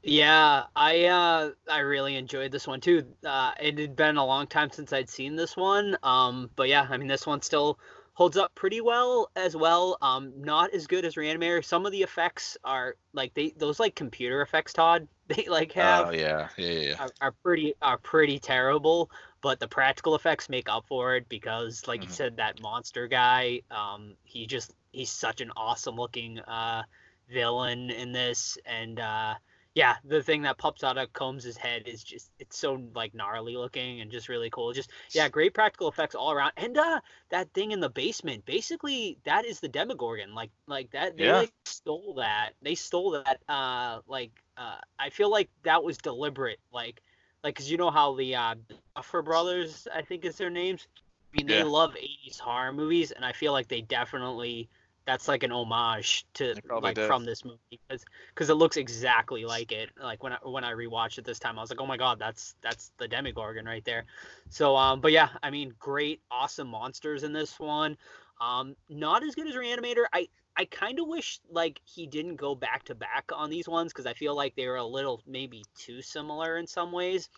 Yeah, 0.03 0.65
I 0.77 1.07
uh 1.07 1.51
I 1.69 1.81
really 1.81 2.15
enjoyed 2.15 2.53
this 2.53 2.67
one 2.67 2.81
too. 2.81 3.05
Uh 3.25 3.53
it 3.61 3.77
had 3.79 3.97
been 3.97 4.17
a 4.17 4.25
long 4.25 4.47
time 4.47 4.71
since 4.71 4.93
I'd 4.93 5.11
seen 5.11 5.35
this 5.35 5.57
one. 5.57 5.97
Um 6.03 6.49
but 6.55 6.69
yeah, 6.69 6.87
I 6.89 6.97
mean 6.97 7.09
this 7.09 7.27
one 7.27 7.43
still 7.43 7.81
holds 8.15 8.37
up 8.37 8.55
pretty 8.55 8.81
well 8.81 9.31
as 9.35 9.57
well. 9.57 9.99
Um 10.01 10.33
not 10.37 10.73
as 10.73 10.87
good 10.87 11.05
as 11.05 11.17
Reanimator. 11.17 11.65
Some 11.65 11.87
of 11.87 11.93
the 11.93 12.03
effects 12.03 12.57
are 12.63 12.95
like 13.15 13.35
they 13.35 13.53
those 13.57 13.81
like 13.81 13.97
computer 13.97 14.43
effects 14.43 14.73
Todd 14.73 15.09
they 15.27 15.47
like 15.49 15.73
have 15.73 16.07
Oh 16.07 16.13
yeah, 16.13 16.51
yeah, 16.57 16.71
yeah. 16.71 16.95
are, 17.01 17.11
are 17.21 17.33
pretty 17.43 17.75
are 17.83 17.99
pretty 17.99 18.39
terrible, 18.39 19.11
but 19.47 19.61
the 19.61 19.69
practical 19.69 20.17
effects 20.17 20.49
make 20.51 20.69
up 20.69 20.87
for 20.89 21.17
it 21.17 21.29
because 21.29 21.87
like 21.89 22.05
you 22.05 22.09
Mhm. 22.09 22.19
said 22.21 22.37
that 22.37 22.61
monster 22.61 23.09
guy, 23.09 23.63
um 23.71 24.17
he 24.25 24.47
just 24.47 24.75
he's 24.93 25.11
such 25.11 25.41
an 25.41 25.53
awesome 25.57 25.97
looking 25.97 26.39
uh 26.41 26.83
villain 27.31 27.91
in 27.91 28.13
this 28.13 28.59
and 28.67 29.01
uh 29.01 29.35
yeah, 29.75 29.97
the 30.05 30.23
thing 30.23 30.43
that 30.43 30.59
pops 30.59 30.83
out 30.83 30.97
of 30.99 31.13
Combs's 31.13 31.57
head 31.59 31.83
is 31.87 32.03
just 32.03 32.31
it's 32.39 32.59
so 32.59 32.81
like 32.95 33.15
gnarly 33.15 33.57
looking 33.57 34.01
and 34.01 34.11
just 34.11 34.29
really 34.29 34.51
cool. 34.51 34.73
Just 34.73 34.91
yeah, 35.13 35.29
great 35.29 35.55
practical 35.55 35.89
effects 35.89 36.15
all 36.15 36.33
around. 36.33 36.53
And 36.57 36.77
uh 36.79 37.01
that 37.31 37.53
thing 37.53 37.73
in 37.73 37.81
the 37.81 37.91
basement, 37.91 38.47
basically 38.47 39.19
that 39.25 39.45
is 39.45 39.61
the 39.61 39.69
Demogorgon. 39.69 40.35
Like 40.35 40.51
like 40.67 40.91
that 40.93 41.17
they 41.19 41.31
Yeah. 41.31 41.43
like 41.43 41.53
stole 41.67 42.15
that. 42.19 42.55
They 42.63 42.75
stole 42.75 43.11
that 43.13 43.43
uh 43.49 44.01
like 44.07 44.33
uh 44.57 44.79
I 44.99 45.11
feel 45.11 45.31
like 45.31 45.51
that 45.65 45.85
was 45.85 45.99
deliberate. 45.99 46.61
Like 46.73 47.03
like 47.47 47.57
cuz 47.57 47.71
you 47.71 47.79
know 47.79 47.91
how 47.91 48.15
the 48.17 48.35
uh 48.35 48.55
Duffer 48.97 49.23
brothers, 49.23 49.87
I 49.95 50.03
think 50.03 50.25
is 50.25 50.37
their 50.37 50.51
names. 50.51 50.89
I 51.33 51.39
mean, 51.39 51.47
they 51.47 51.59
Yeah. 51.59 51.65
love 51.65 51.95
80s 51.97 52.39
horror 52.39 52.73
movies 52.73 53.13
and 53.13 53.25
I 53.25 53.33
feel 53.33 53.53
like 53.53 53.69
they 53.69 53.83
definitely 53.83 54.69
that's 55.07 55.29
like 55.29 55.45
an 55.45 55.53
homage 55.53 56.27
to 56.35 56.55
like 56.81 56.97
did. 56.97 57.07
from 57.07 57.25
this 57.25 57.45
movie 57.45 57.59
because 57.71 58.05
because 58.35 58.51
it 58.51 58.55
looks 58.55 58.77
exactly 58.77 59.45
like 59.45 59.71
it. 59.71 59.91
Like 60.03 60.23
when 60.25 60.33
I 60.33 60.39
when 60.43 60.65
I 60.65 60.73
rewatched 60.73 61.19
it 61.19 61.25
this 61.25 61.39
time, 61.39 61.59
I 61.59 61.63
was 61.63 61.71
like, 61.71 61.81
oh 61.81 61.87
my 61.87 61.97
god, 61.97 62.19
that's 62.19 62.57
that's 62.63 62.91
the 62.99 63.07
Demogorgon 63.07 63.65
right 63.65 63.85
there. 63.85 64.05
So 64.51 64.77
um, 64.77 65.01
but 65.01 65.13
yeah, 65.13 65.29
I 65.43 65.51
mean, 65.51 65.73
great, 65.79 66.21
awesome 66.31 66.69
monsters 66.69 67.23
in 67.23 67.33
this 67.33 67.61
one. 67.61 67.97
Um, 68.41 68.75
not 68.89 69.23
as 69.23 69.37
good 69.37 69.47
as 69.47 69.55
Reanimator. 69.55 70.07
I 70.13 70.29
I 70.57 70.65
kind 70.65 70.99
of 70.99 71.07
wish 71.07 71.41
like 71.51 71.81
he 71.85 72.07
didn't 72.07 72.37
go 72.37 72.55
back 72.55 72.85
to 72.85 72.95
back 72.95 73.31
on 73.35 73.51
these 73.51 73.69
ones 73.69 73.93
because 73.93 74.07
I 74.07 74.15
feel 74.15 74.35
like 74.35 74.55
they 74.57 74.67
were 74.67 74.77
a 74.77 74.87
little 74.87 75.23
maybe 75.27 75.65
too 75.77 76.01
similar 76.01 76.57
in 76.57 76.67
some 76.67 76.93
ways. 76.93 77.29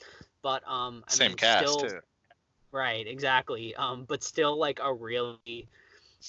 But 0.42 0.62
um, 0.68 1.04
I 1.08 1.12
Same 1.12 1.30
mean, 1.30 1.36
cast 1.36 1.68
still, 1.68 1.88
too. 1.88 2.00
Right, 2.70 3.06
exactly. 3.06 3.74
Um, 3.74 4.04
but 4.06 4.22
still 4.22 4.58
like 4.58 4.80
a 4.82 4.92
really 4.92 5.68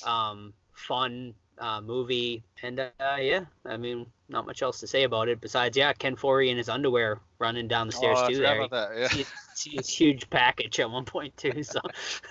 um 0.06 0.54
fun 0.74 1.34
uh 1.58 1.82
movie 1.82 2.44
and 2.64 2.80
uh 2.80 2.92
yeah, 3.20 3.46
I 3.66 3.76
mean 3.78 4.06
not 4.30 4.46
much 4.46 4.62
else 4.62 4.80
to 4.80 4.88
say 4.88 5.04
about 5.04 5.28
it 5.28 5.42
besides 5.42 5.76
yeah, 5.76 5.94
Ken 5.94 6.16
Foree 6.16 6.50
in 6.50 6.58
his 6.58 6.70
underwear 6.70 7.20
running 7.40 7.68
down 7.68 7.88
the 7.88 7.94
stairs 7.94 8.18
oh, 8.22 8.30
too 8.30 8.38
there. 8.38 8.62
about 8.62 8.72
that. 8.72 8.98
Yeah. 8.98 9.24
See 9.54 9.72
his 9.76 9.90
huge 9.90 10.30
package 10.30 10.80
at 10.80 10.90
one 10.90 11.06
point 11.06 11.36
too. 11.38 11.64
So 11.64 11.82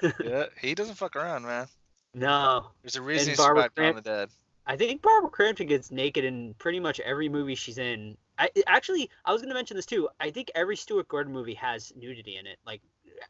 yeah, 0.25 0.47
he 0.61 0.75
doesn't 0.75 0.95
fuck 0.95 1.15
around, 1.15 1.45
man. 1.45 1.67
no. 2.15 2.71
There's 2.83 2.97
a 2.97 3.03
reason 3.03 3.29
And 3.29 3.31
he 3.33 3.37
Barbara 3.37 3.65
survived 3.65 3.75
Dawn 3.77 3.89
of 3.89 3.97
the 3.97 4.01
Dead. 4.03 4.29
I 4.69 4.77
think 4.77 5.01
Barbara 5.01 5.31
Crampton 5.31 5.67
gets 5.67 5.91
naked 5.91 6.25
in 6.25 6.55
pretty 6.59 6.79
much 6.79 7.01
every 7.01 7.29
movie 7.31 7.55
she's 7.55 7.79
in. 7.79 8.17
I 8.39 8.51
actually 8.67 9.11
I 9.25 9.33
was 9.33 9.41
gonna 9.41 9.55
mention 9.55 9.77
this 9.77 9.87
too. 9.87 10.09
I 10.21 10.31
think 10.31 10.51
every 10.55 10.77
Stuart 10.77 11.09
Gordon 11.09 11.33
movie 11.33 11.55
has 11.55 11.93
nudity 11.97 12.37
in 12.37 12.47
it. 12.47 12.59
Like 12.67 12.83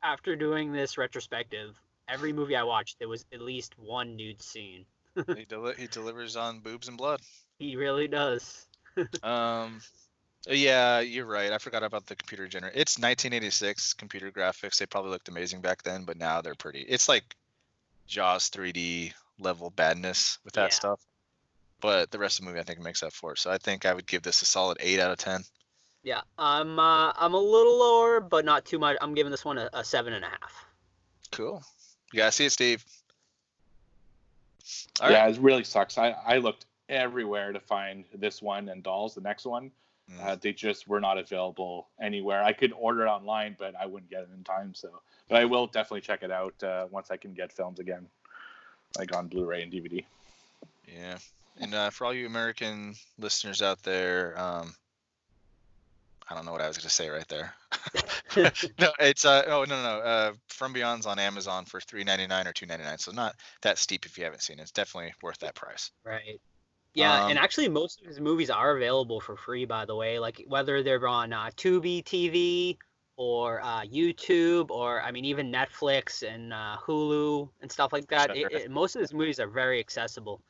after 0.02 0.34
doing 0.34 0.72
this 0.72 0.98
retrospective, 0.98 1.80
every 2.08 2.32
movie 2.32 2.56
I 2.56 2.64
watched 2.64 2.98
there 2.98 3.08
was 3.08 3.24
at 3.32 3.40
least 3.40 3.78
one 3.78 4.16
nude 4.16 4.42
scene. 4.42 4.84
he, 5.36 5.44
deli- 5.44 5.76
he 5.78 5.86
delivers 5.86 6.34
on 6.34 6.58
boobs 6.58 6.88
and 6.88 6.98
blood. 6.98 7.20
He 7.58 7.76
really 7.76 8.08
does. 8.08 8.66
Um, 9.22 9.80
yeah, 10.48 10.98
you're 10.98 11.24
right. 11.24 11.52
I 11.52 11.58
forgot 11.58 11.84
about 11.84 12.06
the 12.06 12.16
computer 12.16 12.48
gener. 12.48 12.72
It's 12.74 12.98
1986 12.98 13.92
computer 13.92 14.32
graphics. 14.32 14.78
They 14.78 14.86
probably 14.86 15.12
looked 15.12 15.28
amazing 15.28 15.60
back 15.60 15.84
then, 15.84 16.02
but 16.04 16.16
now 16.16 16.40
they're 16.40 16.56
pretty. 16.56 16.80
It's 16.80 17.08
like 17.08 17.36
Jaws 18.08 18.50
3D 18.50 19.12
level 19.38 19.70
badness 19.70 20.38
with 20.44 20.54
that 20.54 20.70
Yeah. 20.70 20.74
stuff. 20.74 21.00
But 21.80 22.10
the 22.10 22.18
rest 22.18 22.38
of 22.38 22.44
the 22.44 22.50
movie, 22.50 22.60
I 22.60 22.64
think, 22.64 22.80
makes 22.80 23.02
up 23.02 23.12
for 23.12 23.32
it. 23.32 23.38
So 23.38 23.50
I 23.50 23.58
think 23.58 23.86
I 23.86 23.94
would 23.94 24.06
give 24.06 24.22
this 24.22 24.42
a 24.42 24.46
solid 24.46 24.78
eight 24.80 24.98
out 24.98 25.12
of 25.12 25.18
ten. 25.18 25.42
Yeah, 26.02 26.20
I'm 26.38 26.78
uh, 26.78 27.12
I'm 27.16 27.34
a 27.34 27.40
little 27.40 27.78
lower, 27.78 28.20
but 28.20 28.44
not 28.44 28.64
too 28.64 28.78
much. 28.78 28.96
I'm 29.00 29.14
giving 29.14 29.30
this 29.30 29.44
one 29.44 29.58
a, 29.58 29.70
a 29.72 29.84
seven 29.84 30.12
and 30.12 30.24
a 30.24 30.28
half. 30.28 30.64
Cool. 31.30 31.62
You 32.12 32.18
gotta 32.18 32.32
see 32.32 32.46
it, 32.46 32.52
Steve. 32.52 32.84
All 35.00 35.10
yeah, 35.10 35.24
right. 35.24 35.34
it 35.34 35.40
really 35.40 35.64
sucks. 35.64 35.98
I, 35.98 36.10
I 36.26 36.38
looked 36.38 36.66
everywhere 36.88 37.52
to 37.52 37.60
find 37.60 38.04
this 38.14 38.42
one 38.42 38.68
and 38.68 38.82
Dolls, 38.82 39.14
the 39.14 39.20
next 39.20 39.44
one. 39.44 39.70
Mm. 40.10 40.24
Uh, 40.24 40.36
they 40.36 40.52
just 40.52 40.88
were 40.88 41.00
not 41.00 41.18
available 41.18 41.88
anywhere. 42.00 42.42
I 42.42 42.52
could 42.52 42.72
order 42.72 43.06
it 43.06 43.08
online, 43.08 43.56
but 43.58 43.74
I 43.76 43.86
wouldn't 43.86 44.10
get 44.10 44.22
it 44.22 44.28
in 44.34 44.42
time. 44.44 44.74
So, 44.74 44.88
but 45.28 45.36
I 45.36 45.44
will 45.44 45.66
definitely 45.66 46.00
check 46.00 46.22
it 46.22 46.30
out 46.30 46.62
uh, 46.62 46.86
once 46.90 47.10
I 47.10 47.16
can 47.16 47.34
get 47.34 47.52
films 47.52 47.78
again, 47.78 48.06
like 48.98 49.14
on 49.14 49.28
Blu-ray 49.28 49.62
and 49.62 49.72
DVD. 49.72 50.04
Yeah. 50.86 51.18
And 51.60 51.74
uh, 51.74 51.90
for 51.90 52.04
all 52.06 52.14
you 52.14 52.26
American 52.26 52.94
listeners 53.18 53.62
out 53.62 53.82
there, 53.82 54.38
um, 54.38 54.74
I 56.30 56.34
don't 56.34 56.44
know 56.44 56.52
what 56.52 56.60
I 56.60 56.68
was 56.68 56.76
going 56.76 56.88
to 56.88 56.94
say 56.94 57.08
right 57.08 57.26
there. 57.28 57.54
no, 58.78 58.92
it's 59.00 59.24
uh 59.24 59.44
oh 59.46 59.64
no 59.64 59.82
no 59.82 59.98
uh 60.00 60.32
From 60.48 60.74
Beyond's 60.74 61.06
on 61.06 61.18
Amazon 61.18 61.64
for 61.64 61.80
three 61.80 62.04
ninety 62.04 62.26
nine 62.26 62.46
or 62.46 62.52
two 62.52 62.66
ninety 62.66 62.84
nine, 62.84 62.98
so 62.98 63.10
not 63.12 63.34
that 63.62 63.78
steep 63.78 64.04
if 64.04 64.18
you 64.18 64.24
haven't 64.24 64.42
seen 64.42 64.58
it. 64.58 64.62
It's 64.62 64.70
definitely 64.70 65.14
worth 65.22 65.38
that 65.38 65.54
price. 65.54 65.90
Right. 66.04 66.40
Yeah, 66.94 67.28
and 67.28 67.38
Um, 67.38 67.44
actually, 67.44 67.68
most 67.68 68.00
of 68.00 68.06
his 68.06 68.20
movies 68.20 68.50
are 68.50 68.76
available 68.76 69.20
for 69.20 69.36
free, 69.36 69.64
by 69.64 69.84
the 69.84 69.94
way. 69.94 70.18
Like 70.18 70.42
whether 70.48 70.82
they're 70.82 71.06
on 71.06 71.32
uh, 71.32 71.50
Tubi 71.56 72.02
TV 72.02 72.76
or 73.16 73.60
uh, 73.62 73.82
YouTube, 73.82 74.70
or 74.70 75.00
I 75.02 75.10
mean, 75.10 75.24
even 75.24 75.50
Netflix 75.50 76.22
and 76.22 76.52
uh, 76.52 76.76
Hulu 76.84 77.48
and 77.62 77.70
stuff 77.70 77.92
like 77.92 78.08
that. 78.08 78.36
It, 78.36 78.52
it, 78.52 78.70
most 78.70 78.96
of 78.96 79.00
his 79.00 79.12
movies 79.12 79.40
are 79.40 79.48
very 79.48 79.80
accessible. 79.80 80.42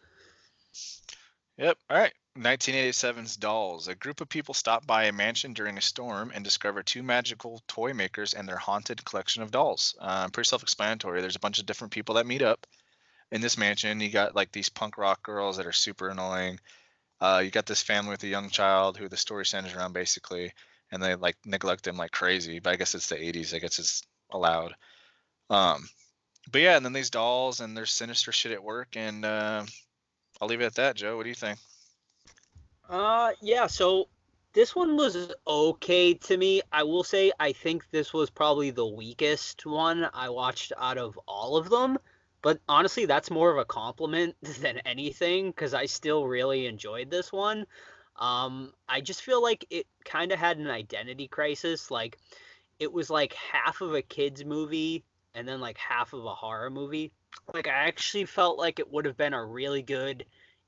Yep. 1.59 1.79
All 1.91 1.99
right. 1.99 2.13
1987's 2.39 3.37
Dolls. 3.37 3.89
A 3.89 3.95
group 3.97 4.21
of 4.21 4.29
people 4.29 4.55
stop 4.55 4.87
by 4.87 5.05
a 5.05 5.13
mansion 5.13 5.53
during 5.55 5.77
a 5.77 5.83
storm 5.83 6.31
and 6.33 6.45
discover 6.45 6.83
two 6.83 7.03
magical 7.03 7.61
toy 7.67 7.93
makers 7.93 8.33
and 8.33 8.49
their 8.49 8.57
haunted 8.57 9.05
collection 9.05 9.43
of 9.43 9.51
dolls. 9.51 9.97
Uh, 10.01 10.29
pretty 10.29 10.47
self-explanatory. 10.49 11.21
There's 11.21 11.37
a 11.37 11.41
bunch 11.41 11.59
of 11.59 11.67
different 11.67 11.93
people 11.93 12.15
that 12.15 12.27
meet 12.27 12.43
up 12.43 12.65
in 13.33 13.41
this 13.41 13.59
mansion. 13.59 14.01
You 14.01 14.11
got 14.11 14.37
like 14.37 14.53
these 14.53 14.69
punk 14.69 14.99
rock 14.99 15.23
girls 15.23 15.57
that 15.57 15.67
are 15.67 15.73
super 15.73 16.09
annoying. 16.09 16.61
Uh, 17.21 17.43
you 17.45 17.51
got 17.51 17.67
this 17.67 17.83
family 17.83 18.11
with 18.11 18.23
a 18.23 18.29
young 18.29 18.51
child 18.51 18.97
who 18.97 19.09
the 19.09 19.17
story 19.17 19.45
centers 19.45 19.75
around 19.75 19.93
basically, 19.93 20.53
and 20.93 21.03
they 21.03 21.17
like 21.17 21.37
neglect 21.45 21.85
them 21.85 21.97
like 21.97 22.13
crazy. 22.13 22.61
But 22.61 22.75
I 22.75 22.77
guess 22.77 22.95
it's 22.95 23.09
the 23.09 23.17
80s. 23.17 23.55
I 23.55 23.59
guess 23.59 23.81
it's 23.81 24.03
allowed. 24.31 24.75
Um, 25.51 25.89
but 26.53 26.61
yeah, 26.61 26.77
and 26.77 26.85
then 26.85 26.93
these 26.93 27.11
dolls 27.11 27.61
and 27.61 27.77
there's 27.77 27.91
sinister 27.91 28.31
shit 28.31 28.53
at 28.53 28.63
work, 28.63 28.97
and 28.97 29.25
uh, 29.25 29.65
I'll 30.41 30.49
leave 30.49 30.61
it 30.61 30.67
at 30.67 30.75
that. 30.75 30.97
Joe, 30.97 31.17
what 31.17 31.25
do 31.25 31.29
you 31.29 31.35
think? 31.35 31.59
Uh, 32.89 33.33
yeah. 33.41 33.67
So 33.67 34.09
this 34.53 34.75
one 34.75 34.97
was 34.97 35.33
okay 35.47 36.15
to 36.15 36.37
me. 36.37 36.63
I 36.73 36.83
will 36.83 37.05
say 37.05 37.33
I 37.39 37.53
think 37.53 37.91
this 37.91 38.13
was 38.13 38.31
probably 38.31 38.71
the 38.71 38.87
weakest 38.87 39.67
one 39.67 40.09
I 40.15 40.31
watched 40.31 40.73
out 40.79 40.99
of 40.99 41.19
all 41.27 41.57
of 41.57 41.71
them. 41.71 41.99
But 42.41 42.61
honestly, 42.69 43.05
that's 43.05 43.31
more 43.31 43.51
of 43.51 43.59
a 43.59 43.65
compliment 43.65 44.37
than 44.61 44.79
anything 44.79 45.51
because 45.51 45.75
I 45.75 45.87
still 45.87 46.27
really 46.27 46.67
enjoyed 46.67 47.11
this 47.11 47.33
one. 47.33 47.67
Um, 48.17 48.73
I 48.89 49.01
just 49.01 49.23
feel 49.23 49.43
like 49.43 49.65
it 49.71 49.87
kind 50.05 50.33
of 50.33 50.39
had 50.39 50.59
an 50.59 50.69
identity 50.69 51.29
crisis. 51.29 51.91
Like 51.91 52.19
it 52.79 52.93
was 52.93 53.11
like 53.11 53.35
half 53.35 53.81
of 53.81 53.95
a 53.95 54.03
kids 54.03 54.45
movie 54.45 55.05
and 55.35 55.47
then 55.47 55.61
like 55.61 55.79
half 55.79 56.13
of 56.13 56.25
a 56.25 56.35
horror 56.35 56.71
movie. 56.71 57.13
Like 57.53 57.67
I 57.67 57.73
actually 57.89 58.25
felt 58.25 58.59
like 58.59 58.79
it 58.79 58.93
would 58.93 59.05
have 59.05 59.17
been 59.17 59.35
a 59.35 59.45
really 59.45 59.83
good 59.83 60.25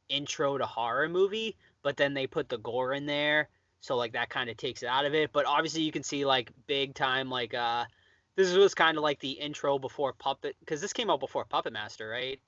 intro 0.09 0.59
to 0.59 0.67
horror 0.67 1.09
movie, 1.09 1.57
but 1.83 1.97
then 1.97 2.15
they 2.15 2.27
put 2.27 2.49
the 2.49 2.59
gore 2.59 2.93
in 2.93 3.07
there, 3.07 3.49
so 3.81 3.97
like 3.97 4.13
that 4.13 4.31
kind 4.31 4.51
of 4.51 4.57
takes 4.57 4.83
it 4.83 4.87
out 4.87 5.05
of 5.05 5.15
it. 5.15 5.31
But 5.33 5.47
obviously 5.47 5.83
you 5.83 5.93
can 5.93 6.03
see 6.03 6.25
like 6.25 6.51
big 6.67 6.95
time 6.95 7.31
like 7.31 7.55
uh 7.55 7.85
this 8.37 8.55
was 8.55 8.75
kind 8.75 8.97
of 8.97 9.03
like 9.03 9.21
the 9.21 9.33
intro 9.33 9.79
before 9.79 10.13
Puppet 10.13 10.57
because 10.61 10.81
this 10.81 10.93
came 10.93 11.11
out 11.11 11.21
before 11.21 11.45
Puppet 11.45 11.73
Master, 11.73 12.09
right? 12.09 12.41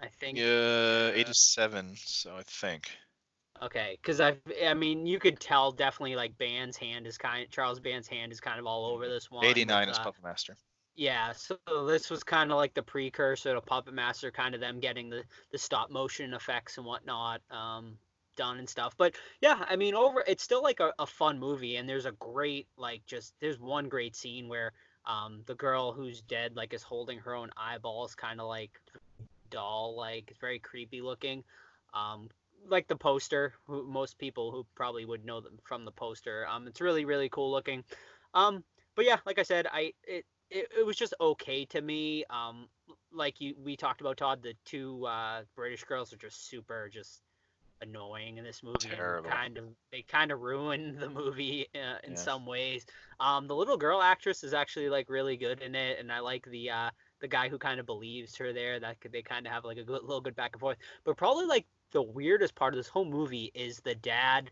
I 0.00 0.08
think. 0.08 0.38
Yeah, 0.38 1.10
87. 1.14 1.94
So 1.96 2.36
I 2.36 2.42
think. 2.46 2.90
Okay, 3.62 3.98
because 4.00 4.20
I, 4.20 4.36
I 4.66 4.72
mean, 4.72 5.06
you 5.06 5.18
could 5.18 5.38
tell 5.38 5.70
definitely 5.70 6.16
like 6.16 6.36
Band's 6.38 6.78
hand 6.78 7.06
is 7.06 7.18
kind, 7.18 7.46
Charles 7.50 7.78
Band's 7.78 8.08
hand 8.08 8.32
is 8.32 8.40
kind 8.40 8.58
of 8.58 8.66
all 8.66 8.86
over 8.86 9.06
this 9.06 9.30
one. 9.30 9.44
89 9.44 9.80
with, 9.80 9.92
is 9.92 9.98
uh, 9.98 10.04
Puppet 10.04 10.24
Master. 10.24 10.56
Yeah, 11.00 11.32
so 11.32 11.56
this 11.86 12.10
was 12.10 12.22
kind 12.22 12.50
of 12.52 12.58
like 12.58 12.74
the 12.74 12.82
precursor 12.82 13.54
to 13.54 13.62
Puppet 13.62 13.94
Master, 13.94 14.30
kind 14.30 14.54
of 14.54 14.60
them 14.60 14.80
getting 14.80 15.08
the 15.08 15.24
the 15.50 15.56
stop 15.56 15.90
motion 15.90 16.34
effects 16.34 16.76
and 16.76 16.84
whatnot 16.86 17.40
um, 17.50 17.96
done 18.36 18.58
and 18.58 18.68
stuff. 18.68 18.94
But 18.98 19.14
yeah, 19.40 19.64
I 19.66 19.76
mean, 19.76 19.94
over 19.94 20.22
it's 20.26 20.42
still 20.42 20.62
like 20.62 20.78
a, 20.78 20.92
a 20.98 21.06
fun 21.06 21.38
movie, 21.38 21.76
and 21.76 21.88
there's 21.88 22.04
a 22.04 22.12
great 22.12 22.68
like 22.76 23.00
just 23.06 23.32
there's 23.40 23.58
one 23.58 23.88
great 23.88 24.14
scene 24.14 24.46
where 24.46 24.72
um, 25.06 25.42
the 25.46 25.54
girl 25.54 25.90
who's 25.92 26.20
dead 26.20 26.54
like 26.54 26.74
is 26.74 26.82
holding 26.82 27.18
her 27.20 27.34
own 27.34 27.48
eyeballs, 27.56 28.14
kind 28.14 28.38
of 28.38 28.46
like 28.46 28.78
doll, 29.50 29.96
like 29.96 30.30
it's 30.30 30.40
very 30.40 30.58
creepy 30.58 31.00
looking. 31.00 31.42
Um, 31.94 32.28
like 32.68 32.88
the 32.88 32.96
poster, 32.96 33.54
who 33.66 33.84
most 33.84 34.18
people 34.18 34.52
who 34.52 34.66
probably 34.74 35.06
would 35.06 35.24
know 35.24 35.40
them 35.40 35.58
from 35.64 35.86
the 35.86 35.92
poster. 35.92 36.46
Um, 36.46 36.66
it's 36.66 36.80
really 36.80 37.06
really 37.06 37.30
cool 37.30 37.50
looking. 37.50 37.84
Um, 38.34 38.64
but 38.96 39.06
yeah, 39.06 39.18
like 39.26 39.38
I 39.38 39.42
said, 39.44 39.66
I 39.72 39.92
it 40.04 40.26
it, 40.50 40.68
it 40.78 40.86
was 40.86 40.96
just 40.96 41.14
okay 41.20 41.64
to 41.66 41.80
me. 41.80 42.24
Um, 42.30 42.68
like 43.12 43.40
you 43.40 43.54
we 43.62 43.76
talked 43.76 44.00
about 44.00 44.16
Todd, 44.16 44.42
the 44.42 44.54
two 44.64 45.06
uh, 45.06 45.42
British 45.56 45.84
girls 45.84 46.12
are 46.12 46.16
just 46.18 46.48
super 46.48 46.88
just 46.92 47.22
annoying 47.82 48.36
in 48.36 48.44
this 48.44 48.62
movie. 48.62 48.88
Terrible. 48.88 49.30
Kind 49.30 49.58
of 49.58 49.64
they 49.90 50.02
kind 50.02 50.30
of 50.32 50.40
ruin 50.40 50.96
the 51.00 51.08
movie 51.08 51.66
uh, 51.74 51.98
in 52.04 52.12
Yeah. 52.12 52.16
some 52.16 52.46
ways. 52.46 52.84
Um, 53.18 53.46
the 53.46 53.54
little 53.54 53.76
girl 53.76 54.02
actress 54.02 54.44
is 54.44 54.54
actually 54.54 54.88
like 54.88 55.08
really 55.08 55.36
good 55.36 55.62
in 55.62 55.74
it, 55.74 55.98
and 55.98 56.12
I 56.12 56.20
like 56.20 56.44
the 56.46 56.70
uh, 56.70 56.90
the 57.20 57.28
guy 57.28 57.48
who 57.48 57.58
kind 57.58 57.80
of 57.80 57.86
believes 57.86 58.36
her 58.36 58.52
there. 58.52 58.80
That 58.80 59.00
could, 59.00 59.12
they 59.12 59.22
kind 59.22 59.46
of 59.46 59.52
have 59.52 59.64
like 59.64 59.78
a 59.78 59.84
good, 59.84 60.02
little 60.02 60.20
good 60.20 60.36
back 60.36 60.52
and 60.54 60.60
forth. 60.60 60.78
But 61.04 61.16
probably 61.16 61.46
like 61.46 61.66
the 61.92 62.02
weirdest 62.02 62.54
part 62.54 62.74
of 62.74 62.78
this 62.78 62.88
whole 62.88 63.04
movie 63.04 63.50
is 63.54 63.80
the 63.80 63.94
dad 63.94 64.50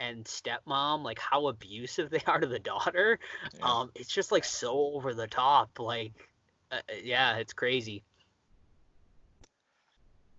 and 0.00 0.24
stepmom, 0.24 1.02
like 1.02 1.18
how 1.18 1.48
abusive 1.48 2.10
they 2.10 2.22
are 2.26 2.40
to 2.40 2.46
the 2.46 2.58
daughter. 2.58 3.18
Um, 3.62 3.90
it's 3.94 4.12
just 4.12 4.32
like 4.32 4.44
so 4.44 4.92
over 4.94 5.14
the 5.14 5.26
top. 5.26 5.78
Like, 5.78 6.12
uh, 6.70 6.80
yeah, 7.02 7.36
it's 7.36 7.52
crazy. 7.52 8.02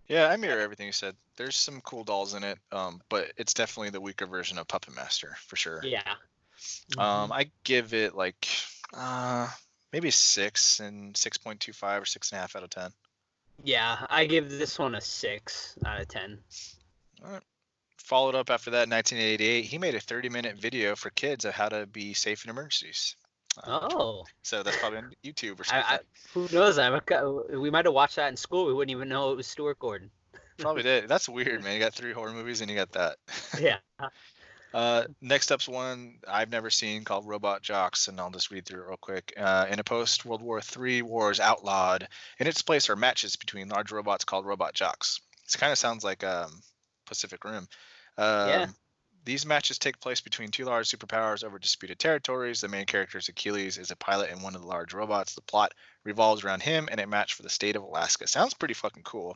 Yeah, 0.07 0.27
I 0.27 0.37
mirror 0.37 0.61
everything 0.61 0.85
you 0.85 0.93
said. 0.93 1.15
There's 1.35 1.57
some 1.57 1.81
cool 1.81 2.03
dolls 2.03 2.33
in 2.33 2.43
it, 2.43 2.57
um, 2.71 3.01
but 3.09 3.33
it's 3.37 3.53
definitely 3.53 3.89
the 3.89 4.01
weaker 4.01 4.25
version 4.25 4.57
of 4.57 4.67
Puppet 4.67 4.95
Master 4.95 5.35
for 5.45 5.57
sure. 5.57 5.81
Yeah. 5.83 6.13
Um, 6.97 7.31
I 7.31 7.51
give 7.63 7.93
it 7.93 8.15
like 8.15 8.47
uh 8.93 9.47
maybe 9.93 10.09
six 10.09 10.79
and 10.79 11.15
six 11.15 11.37
point 11.37 11.59
two 11.59 11.73
five 11.73 12.01
or 12.01 12.05
six 12.05 12.31
and 12.31 12.37
a 12.37 12.41
half 12.41 12.55
out 12.55 12.63
of 12.63 12.69
ten. 12.69 12.91
Yeah, 13.63 14.05
I 14.09 14.25
give 14.25 14.49
this 14.49 14.79
one 14.79 14.95
a 14.95 15.01
six 15.01 15.75
out 15.85 15.99
of 15.99 16.07
ten. 16.07 16.39
All 17.23 17.31
right. 17.31 17.43
Followed 18.07 18.35
up 18.35 18.49
after 18.49 18.71
that, 18.71 18.83
in 18.83 18.91
1988, 18.91 19.65
he 19.65 19.77
made 19.77 19.93
a 19.93 19.99
30-minute 19.99 20.57
video 20.57 20.95
for 20.95 21.09
kids 21.09 21.43
of 21.43 21.53
how 21.53 21.67
to 21.67 21.85
be 21.85 22.13
safe 22.13 22.45
in 22.45 22.49
emergencies. 22.49 23.17
Oh, 23.65 24.23
So 24.43 24.63
that's 24.63 24.77
probably 24.77 24.99
on 24.99 25.11
YouTube 25.25 25.59
or 25.59 25.65
something. 25.65 25.83
I, 25.85 25.99
who 26.33 26.47
knows? 26.53 26.77
I 26.77 26.89
we 27.53 27.69
might 27.69 27.83
have 27.83 27.93
watched 27.93 28.15
that 28.15 28.29
in 28.29 28.37
school. 28.37 28.65
We 28.65 28.73
wouldn't 28.73 28.95
even 28.95 29.09
know 29.09 29.31
it 29.33 29.35
was 29.35 29.45
Stuart 29.45 29.79
Gordon. 29.79 30.09
Probably 30.57 30.83
did. 30.83 31.09
That's 31.09 31.27
weird, 31.27 31.61
man. 31.65 31.73
You 31.73 31.81
got 31.81 31.93
three 31.93 32.13
horror 32.13 32.31
movies 32.31 32.61
and 32.61 32.71
you 32.71 32.77
got 32.77 32.93
that. 32.93 33.17
Yeah. 33.59 33.77
Uh, 34.73 35.05
next 35.21 35.49
up's 35.49 35.67
one 35.67 36.15
I've 36.27 36.51
never 36.51 36.69
seen 36.69 37.05
called 37.05 37.25
Robot 37.25 37.61
Jox, 37.63 38.09
and 38.09 38.19
I'll 38.19 38.29
just 38.29 38.51
read 38.51 38.65
through 38.65 38.81
it 38.81 38.87
real 38.87 38.97
quick. 38.97 39.33
Uh, 39.37 39.65
in 39.69 39.79
a 39.79 39.83
post 39.83 40.25
World 40.25 40.41
War 40.41 40.59
III 40.59 41.03
wars 41.03 41.39
outlawed, 41.39 42.07
in 42.37 42.47
its 42.47 42.61
place 42.61 42.89
are 42.89 42.95
matches 42.97 43.37
between 43.37 43.69
large 43.69 43.93
robots 43.93 44.25
called 44.25 44.45
Robot 44.45 44.73
Jox. 44.73 45.21
This 45.45 45.55
kind 45.55 45.71
of 45.71 45.77
sounds 45.79 46.03
like 46.03 46.23
um, 46.23 46.51
Pacific 47.07 47.43
Rim. 47.45 47.67
Um, 48.17 48.49
Yeah. 48.49 48.67
These 49.25 49.45
matches 49.45 49.77
take 49.77 49.99
place 49.99 50.21
between 50.21 50.51
two 50.51 50.63
large 50.63 50.89
superpowers 50.89 51.43
over 51.43 51.59
disputed 51.59 51.99
territories. 51.99 52.61
The 52.61 52.69
main 52.69 52.85
character 52.85 53.17
is 53.17 53.27
Achilles, 53.27 53.77
is 53.77 53.91
a 53.91 53.95
pilot 53.97 54.29
in 54.31 54.41
one 54.41 54.55
of 54.55 54.61
the 54.61 54.67
large 54.67 54.93
robots. 54.93 55.35
The 55.35 55.41
plot 55.41 55.73
revolves 56.05 56.45
around 56.45 56.63
him 56.63 56.87
and 56.89 57.01
a 57.01 57.05
match 57.05 57.33
for 57.33 57.43
the 57.43 57.49
state 57.49 57.75
of 57.75 57.83
Alaska. 57.83 58.25
Sounds 58.25 58.53
pretty 58.53 58.73
fucking 58.73 59.03
cool. 59.03 59.35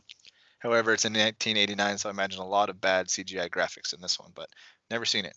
However, 0.60 0.94
it's 0.94 1.04
in 1.04 1.12
1989, 1.12 1.98
so 1.98 2.08
I 2.08 2.12
imagine 2.12 2.40
a 2.40 2.46
lot 2.46 2.70
of 2.70 2.80
bad 2.80 3.08
CGI 3.08 3.50
graphics 3.50 3.92
in 3.92 4.00
this 4.00 4.18
one, 4.18 4.30
but 4.34 4.48
never 4.90 5.04
seen 5.04 5.26
it. 5.26 5.36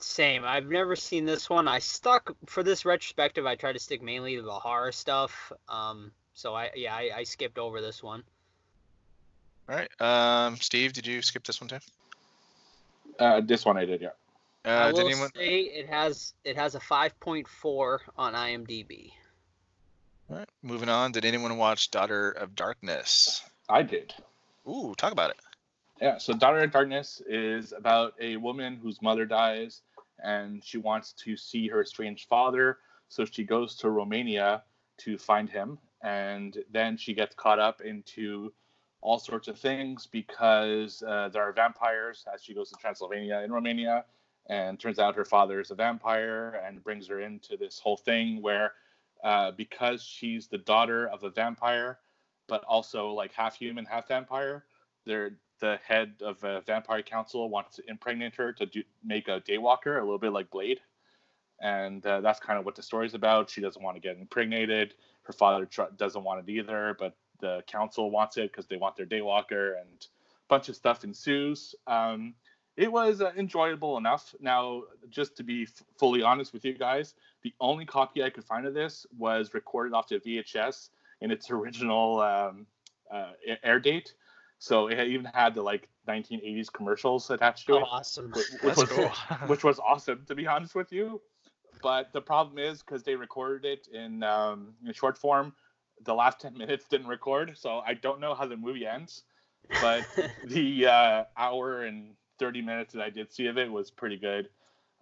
Same. 0.00 0.44
I've 0.44 0.66
never 0.66 0.96
seen 0.96 1.24
this 1.24 1.48
one. 1.48 1.66
I 1.66 1.78
stuck 1.78 2.36
for 2.46 2.62
this 2.62 2.84
retrospective. 2.84 3.46
I 3.46 3.54
tried 3.54 3.72
to 3.72 3.78
stick 3.78 4.02
mainly 4.02 4.36
to 4.36 4.42
the 4.42 4.52
horror 4.52 4.92
stuff. 4.92 5.50
Um, 5.68 6.12
so 6.34 6.54
I 6.54 6.70
yeah 6.76 6.94
I, 6.94 7.10
I 7.16 7.22
skipped 7.24 7.58
over 7.58 7.80
this 7.80 8.02
one. 8.02 8.22
All 9.68 9.76
right. 9.76 10.00
Um, 10.00 10.56
Steve, 10.56 10.92
did 10.92 11.06
you 11.06 11.20
skip 11.22 11.44
this 11.44 11.60
one 11.60 11.68
too? 11.68 11.78
Uh, 13.18 13.40
this 13.40 13.64
one 13.64 13.76
I 13.76 13.84
did, 13.84 14.00
yeah. 14.00 14.08
I 14.64 14.70
Uh, 14.70 14.86
did 14.86 14.94
will 14.94 15.10
anyone? 15.10 15.30
say 15.34 15.58
it 15.60 15.88
has 15.88 16.34
it 16.44 16.56
has 16.56 16.74
a 16.74 16.80
5.4 16.80 17.98
on 18.16 18.34
IMDb. 18.34 19.12
All 20.30 20.36
right. 20.36 20.48
Moving 20.62 20.88
on. 20.88 21.12
Did 21.12 21.24
anyone 21.24 21.56
watch 21.56 21.90
Daughter 21.90 22.30
of 22.30 22.54
Darkness? 22.54 23.42
I 23.68 23.82
did. 23.82 24.14
Ooh, 24.66 24.94
talk 24.96 25.12
about 25.12 25.30
it. 25.30 25.36
Yeah, 26.00 26.18
so 26.18 26.32
Daughter 26.32 26.60
of 26.60 26.70
Darkness 26.70 27.20
is 27.26 27.72
about 27.72 28.14
a 28.20 28.36
woman 28.36 28.76
whose 28.76 29.02
mother 29.02 29.26
dies 29.26 29.82
and 30.22 30.64
she 30.64 30.78
wants 30.78 31.12
to 31.24 31.36
see 31.36 31.68
her 31.68 31.82
estranged 31.82 32.28
father. 32.28 32.78
So 33.08 33.24
she 33.24 33.44
goes 33.44 33.74
to 33.76 33.90
Romania 33.90 34.62
to 34.98 35.18
find 35.18 35.48
him. 35.48 35.78
And 36.02 36.56
then 36.70 36.96
she 36.96 37.14
gets 37.14 37.34
caught 37.34 37.58
up 37.58 37.80
into 37.80 38.52
all 39.00 39.18
sorts 39.18 39.48
of 39.48 39.58
things 39.58 40.06
because 40.06 41.02
uh, 41.06 41.28
there 41.28 41.42
are 41.42 41.52
vampires 41.52 42.24
as 42.32 42.42
she 42.42 42.54
goes 42.54 42.70
to 42.70 42.76
Transylvania 42.76 43.40
in 43.44 43.52
Romania. 43.52 44.04
And 44.50 44.80
turns 44.80 44.98
out 44.98 45.14
her 45.14 45.26
father 45.26 45.60
is 45.60 45.70
a 45.70 45.74
vampire 45.74 46.62
and 46.66 46.82
brings 46.82 47.06
her 47.08 47.20
into 47.20 47.56
this 47.58 47.78
whole 47.78 47.98
thing 47.98 48.40
where, 48.40 48.72
uh, 49.22 49.50
because 49.50 50.02
she's 50.02 50.46
the 50.46 50.56
daughter 50.56 51.06
of 51.08 51.22
a 51.22 51.30
vampire, 51.30 51.98
but 52.46 52.64
also 52.64 53.10
like 53.10 53.32
half 53.32 53.56
human, 53.56 53.84
half 53.84 54.08
vampire, 54.08 54.64
they're 55.04 55.32
the 55.60 55.78
head 55.86 56.14
of 56.22 56.42
a 56.44 56.60
vampire 56.62 57.02
council 57.02 57.48
wants 57.48 57.76
to 57.76 57.82
impregnate 57.88 58.34
her 58.36 58.52
to 58.52 58.66
do, 58.66 58.82
make 59.04 59.28
a 59.28 59.40
daywalker, 59.40 59.98
a 59.98 60.02
little 60.02 60.18
bit 60.18 60.32
like 60.32 60.50
Blade, 60.50 60.80
and 61.60 62.04
uh, 62.06 62.20
that's 62.20 62.40
kind 62.40 62.58
of 62.58 62.64
what 62.64 62.76
the 62.76 62.82
story's 62.82 63.14
about. 63.14 63.50
She 63.50 63.60
doesn't 63.60 63.82
want 63.82 63.96
to 63.96 64.00
get 64.00 64.16
impregnated. 64.16 64.94
Her 65.22 65.32
father 65.32 65.66
tr- 65.66 65.82
doesn't 65.96 66.22
want 66.22 66.48
it 66.48 66.52
either, 66.52 66.96
but 66.98 67.16
the 67.40 67.62
council 67.66 68.10
wants 68.10 68.36
it 68.36 68.50
because 68.50 68.66
they 68.66 68.76
want 68.76 68.96
their 68.96 69.06
daywalker, 69.06 69.80
and 69.80 70.06
a 70.06 70.48
bunch 70.48 70.68
of 70.68 70.76
stuff 70.76 71.04
ensues. 71.04 71.74
Um, 71.86 72.34
it 72.76 72.90
was 72.90 73.20
uh, 73.20 73.32
enjoyable 73.36 73.98
enough. 73.98 74.34
Now, 74.40 74.84
just 75.10 75.36
to 75.38 75.42
be 75.42 75.64
f- 75.64 75.82
fully 75.98 76.22
honest 76.22 76.52
with 76.52 76.64
you 76.64 76.74
guys, 76.74 77.14
the 77.42 77.52
only 77.60 77.84
copy 77.84 78.22
I 78.22 78.30
could 78.30 78.44
find 78.44 78.66
of 78.66 78.74
this 78.74 79.04
was 79.16 79.52
recorded 79.52 79.94
off 79.94 80.08
the 80.08 80.20
VHS 80.20 80.90
in 81.20 81.32
its 81.32 81.50
original 81.50 82.20
um, 82.20 82.66
uh, 83.12 83.32
air 83.64 83.80
date. 83.80 84.14
So 84.60 84.88
it 84.88 85.08
even 85.08 85.26
had 85.26 85.54
the 85.54 85.62
like 85.62 85.88
1980s 86.08 86.72
commercials 86.72 87.30
attached 87.30 87.66
to 87.66 87.76
it. 87.76 87.84
Awesome. 87.90 88.30
Which, 88.30 88.46
which 88.50 88.62
That's 88.62 88.78
was 88.78 88.88
cool. 88.88 89.08
which 89.46 89.64
was 89.64 89.78
awesome 89.78 90.24
to 90.26 90.34
be 90.34 90.46
honest 90.46 90.74
with 90.74 90.92
you. 90.92 91.20
But 91.82 92.12
the 92.12 92.20
problem 92.20 92.58
is 92.58 92.82
because 92.82 93.04
they 93.04 93.14
recorded 93.14 93.64
it 93.64 93.88
in 93.92 94.24
um, 94.24 94.74
in 94.84 94.92
short 94.92 95.16
form, 95.16 95.52
the 96.04 96.14
last 96.14 96.40
10 96.40 96.56
minutes 96.56 96.86
didn't 96.88 97.06
record, 97.06 97.56
so 97.56 97.82
I 97.86 97.94
don't 97.94 98.20
know 98.20 98.34
how 98.34 98.46
the 98.46 98.56
movie 98.56 98.86
ends. 98.86 99.22
But 99.82 100.06
the 100.46 100.86
uh, 100.86 101.24
hour 101.36 101.82
and 101.82 102.14
30 102.38 102.62
minutes 102.62 102.94
that 102.94 103.02
I 103.02 103.10
did 103.10 103.30
see 103.30 103.48
of 103.48 103.58
it 103.58 103.70
was 103.70 103.90
pretty 103.90 104.16
good. 104.16 104.48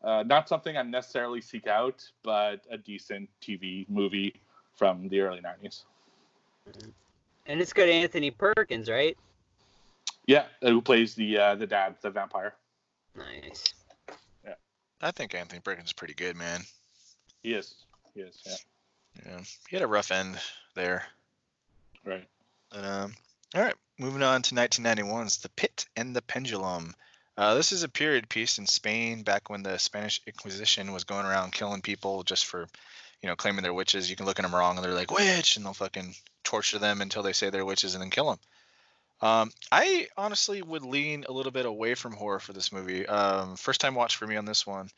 Uh, 0.02 0.24
not 0.26 0.48
something 0.48 0.76
I 0.76 0.82
necessarily 0.82 1.40
seek 1.40 1.68
out, 1.68 2.04
but 2.24 2.64
a 2.70 2.76
decent 2.76 3.28
TV 3.40 3.88
movie 3.88 4.40
from 4.74 5.08
the 5.08 5.20
early 5.20 5.40
90s. 5.40 5.84
And 7.46 7.60
it's 7.60 7.72
got 7.72 7.88
Anthony 7.88 8.30
Perkins, 8.30 8.90
right? 8.90 9.16
Yeah, 10.26 10.46
who 10.62 10.82
plays 10.82 11.14
the 11.14 11.38
uh, 11.38 11.54
the 11.54 11.66
dad, 11.66 11.94
the 12.00 12.10
vampire. 12.10 12.54
Nice. 13.16 13.64
Yeah. 14.44 14.54
I 15.00 15.12
think 15.12 15.34
Anthony 15.34 15.60
Perkins 15.60 15.88
is 15.88 15.92
pretty 15.92 16.14
good, 16.14 16.36
man. 16.36 16.62
He 17.42 17.54
is. 17.54 17.76
He 18.14 18.20
is. 18.20 18.42
Yeah. 18.44 18.54
Yeah, 19.24 19.40
he 19.68 19.76
had 19.76 19.82
a 19.82 19.88
rough 19.88 20.10
end 20.10 20.38
there. 20.74 21.06
Right. 22.04 22.26
But, 22.70 22.84
um, 22.84 23.14
all 23.54 23.62
right, 23.62 23.74
moving 23.98 24.22
on 24.22 24.42
to 24.42 24.54
1991's 24.54 25.38
The 25.38 25.48
Pit 25.50 25.86
and 25.96 26.14
the 26.14 26.22
Pendulum. 26.22 26.94
Uh, 27.38 27.54
this 27.54 27.72
is 27.72 27.82
a 27.82 27.88
period 27.88 28.28
piece 28.28 28.58
in 28.58 28.66
Spain 28.66 29.22
back 29.22 29.50
when 29.50 29.62
the 29.62 29.78
Spanish 29.78 30.20
Inquisition 30.26 30.92
was 30.92 31.04
going 31.04 31.26
around 31.26 31.52
killing 31.52 31.82
people 31.82 32.22
just 32.22 32.46
for, 32.46 32.66
you 33.22 33.28
know, 33.28 33.36
claiming 33.36 33.62
they're 33.62 33.74
witches. 33.74 34.08
You 34.08 34.16
can 34.16 34.26
look 34.26 34.38
at 34.38 34.42
them 34.42 34.54
wrong 34.54 34.76
and 34.76 34.84
they're 34.84 34.94
like, 34.94 35.10
witch, 35.10 35.56
and 35.56 35.64
they'll 35.64 35.74
fucking 35.74 36.14
torture 36.44 36.78
them 36.78 37.02
until 37.02 37.22
they 37.22 37.32
say 37.32 37.50
they're 37.50 37.64
witches 37.64 37.94
and 37.94 38.02
then 38.02 38.10
kill 38.10 38.30
them. 38.30 38.38
Um, 39.20 39.50
I 39.72 40.08
honestly 40.16 40.62
would 40.62 40.82
lean 40.82 41.24
a 41.28 41.32
little 41.32 41.52
bit 41.52 41.66
away 41.66 41.94
from 41.94 42.12
horror 42.12 42.40
for 42.40 42.52
this 42.52 42.72
movie. 42.72 43.06
Um, 43.06 43.56
first 43.56 43.80
time 43.80 43.94
watch 43.94 44.16
for 44.16 44.26
me 44.26 44.36
on 44.36 44.44
this 44.44 44.66
one, 44.66 44.90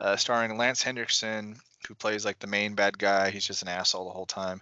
uh, 0.00 0.16
starring 0.16 0.56
Lance 0.56 0.82
Henriksen, 0.82 1.56
who 1.88 1.94
plays 1.94 2.24
like 2.24 2.38
the 2.38 2.46
main 2.46 2.74
bad 2.74 2.98
guy. 2.98 3.30
He's 3.30 3.46
just 3.46 3.62
an 3.62 3.68
asshole 3.68 4.06
the 4.06 4.14
whole 4.14 4.26
time. 4.26 4.60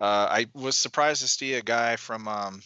Uh, 0.00 0.28
I 0.30 0.46
was 0.54 0.76
surprised 0.76 1.22
to 1.22 1.28
see 1.28 1.54
a 1.54 1.62
guy 1.62 1.96
from 1.96 2.28
um, 2.28 2.62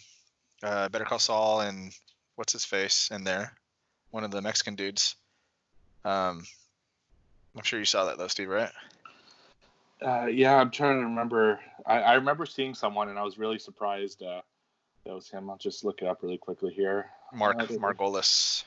uh, 0.62 0.88
Better 0.88 1.04
Call 1.04 1.18
Saul 1.18 1.60
and 1.60 1.92
what's 2.36 2.52
his 2.52 2.64
face 2.64 3.10
in 3.12 3.24
there, 3.24 3.52
one 4.10 4.24
of 4.24 4.30
the 4.30 4.42
Mexican 4.42 4.74
dudes. 4.74 5.14
Um, 6.04 6.44
I'm 7.56 7.62
sure 7.62 7.78
you 7.78 7.84
saw 7.84 8.06
that 8.06 8.18
though, 8.18 8.28
Steve, 8.28 8.48
right? 8.48 8.70
Uh, 10.04 10.26
yeah, 10.26 10.56
I'm 10.56 10.70
trying 10.70 10.98
to 10.98 11.04
remember. 11.04 11.60
I, 11.84 12.00
I 12.00 12.14
remember 12.14 12.46
seeing 12.46 12.74
someone, 12.74 13.10
and 13.10 13.18
I 13.18 13.22
was 13.22 13.38
really 13.38 13.58
surprised. 13.58 14.22
Uh, 14.22 14.40
that 15.04 15.14
was 15.14 15.28
him. 15.28 15.50
I'll 15.50 15.58
just 15.58 15.84
look 15.84 16.00
it 16.02 16.08
up 16.08 16.22
really 16.22 16.38
quickly 16.38 16.72
here. 16.72 17.10
Mark 17.32 17.60
Uh, 17.60 17.66
Margolis. 17.66 18.64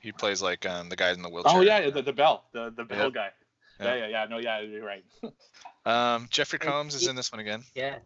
He 0.00 0.12
plays 0.12 0.40
like 0.42 0.66
um, 0.66 0.88
the 0.88 0.96
guy 0.96 1.12
in 1.12 1.22
the 1.22 1.28
wheelchair. 1.28 1.52
Oh 1.56 1.60
yeah, 1.60 1.88
the, 1.90 2.02
the 2.02 2.12
bell, 2.12 2.44
the 2.52 2.72
the 2.74 2.84
bell 2.84 3.04
Yeah. 3.04 3.10
guy. 3.10 3.28
Yeah. 3.78 3.86
Yeah, 3.86 3.94
yeah, 3.94 4.06
yeah. 4.08 4.26
No, 4.28 4.38
yeah, 4.38 4.60
you're 4.60 4.84
right. 4.84 5.04
Um, 5.86 6.26
Jeffrey 6.30 6.58
Combs 6.58 6.94
is 6.94 7.08
in 7.08 7.16
this 7.16 7.32
one 7.32 7.40
again. 7.40 7.62
Yeah. 7.74 7.96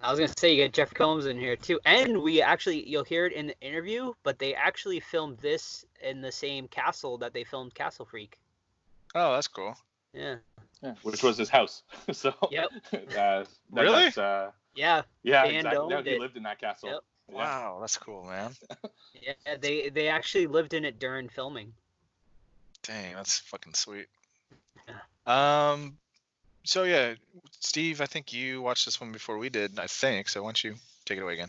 I 0.00 0.10
was 0.10 0.18
gonna 0.18 0.32
say 0.36 0.50
you 0.50 0.56
get 0.64 0.72
Jeffrey 0.72 0.96
Combs 0.96 1.26
in 1.26 1.38
here 1.38 1.54
too, 1.54 1.78
and 1.84 2.22
we 2.22 2.42
actually 2.42 2.88
you'll 2.88 3.04
hear 3.04 3.24
it 3.26 3.32
in 3.32 3.46
the 3.46 3.60
interview, 3.60 4.12
but 4.24 4.40
they 4.40 4.52
actually 4.54 4.98
filmed 4.98 5.38
this 5.38 5.84
in 6.02 6.22
the 6.22 6.32
same 6.32 6.66
castle 6.66 7.18
that 7.18 7.32
they 7.32 7.44
filmed 7.44 7.72
Castle 7.74 8.04
Freak. 8.04 8.38
Oh, 9.14 9.34
that's 9.34 9.46
cool. 9.46 9.76
Yeah. 10.12 10.36
yeah, 10.82 10.94
which 11.02 11.22
was 11.22 11.38
his 11.38 11.48
house. 11.48 11.84
so. 12.12 12.34
Yep. 12.50 12.70
Uh, 12.92 12.96
that- 13.12 13.46
Really? 13.70 14.04
that's, 14.04 14.18
uh, 14.18 14.50
Yeah. 14.74 15.02
yeah, 15.22 15.44
exactly. 15.44 15.86
Yeah, 15.90 16.02
he 16.02 16.10
it. 16.10 16.20
lived 16.20 16.36
in 16.36 16.42
that 16.42 16.58
castle. 16.60 16.88
Yep. 16.90 17.00
Yeah. 17.30 17.38
Wow, 17.38 17.78
that's 17.80 17.96
cool, 17.96 18.24
man. 18.24 18.52
Yeah. 19.14 19.56
They 19.60 19.88
they 19.90 20.08
actually 20.08 20.46
lived 20.46 20.74
in 20.74 20.84
it 20.84 20.98
during 20.98 21.28
filming. 21.28 21.72
Dang, 22.82 23.14
that's 23.14 23.38
fucking 23.38 23.74
sweet. 23.74 24.06
Um, 25.26 25.98
so 26.64 26.84
yeah, 26.84 27.14
Steve, 27.60 28.00
I 28.00 28.06
think 28.06 28.32
you 28.32 28.62
watched 28.62 28.84
this 28.84 29.00
one 29.00 29.12
before 29.12 29.38
we 29.38 29.48
did. 29.48 29.78
I 29.78 29.86
think 29.86 30.28
so. 30.28 30.42
Why 30.42 30.48
don't 30.48 30.64
you 30.64 30.74
take 31.04 31.18
it 31.18 31.22
away 31.22 31.34
again? 31.34 31.48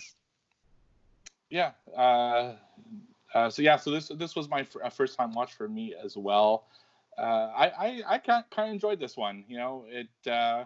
Yeah. 1.49 1.71
Uh, 1.95 2.55
uh, 3.34 3.49
so 3.49 3.61
yeah, 3.61 3.77
so 3.77 3.91
this 3.91 4.09
this 4.09 4.36
was 4.36 4.49
my 4.49 4.63
fir- 4.63 4.84
uh, 4.84 4.89
first 4.89 5.17
time 5.17 5.34
watch 5.34 5.53
for 5.53 5.67
me 5.67 5.95
as 6.03 6.17
well. 6.17 6.65
Uh, 7.17 7.51
I 7.55 7.67
I, 7.67 8.03
I 8.07 8.17
kind 8.17 8.43
kind 8.51 8.69
of 8.69 8.73
enjoyed 8.73 8.99
this 8.99 9.15
one. 9.15 9.43
You 9.47 9.57
know, 9.57 9.86
it 9.88 10.29
uh, 10.29 10.65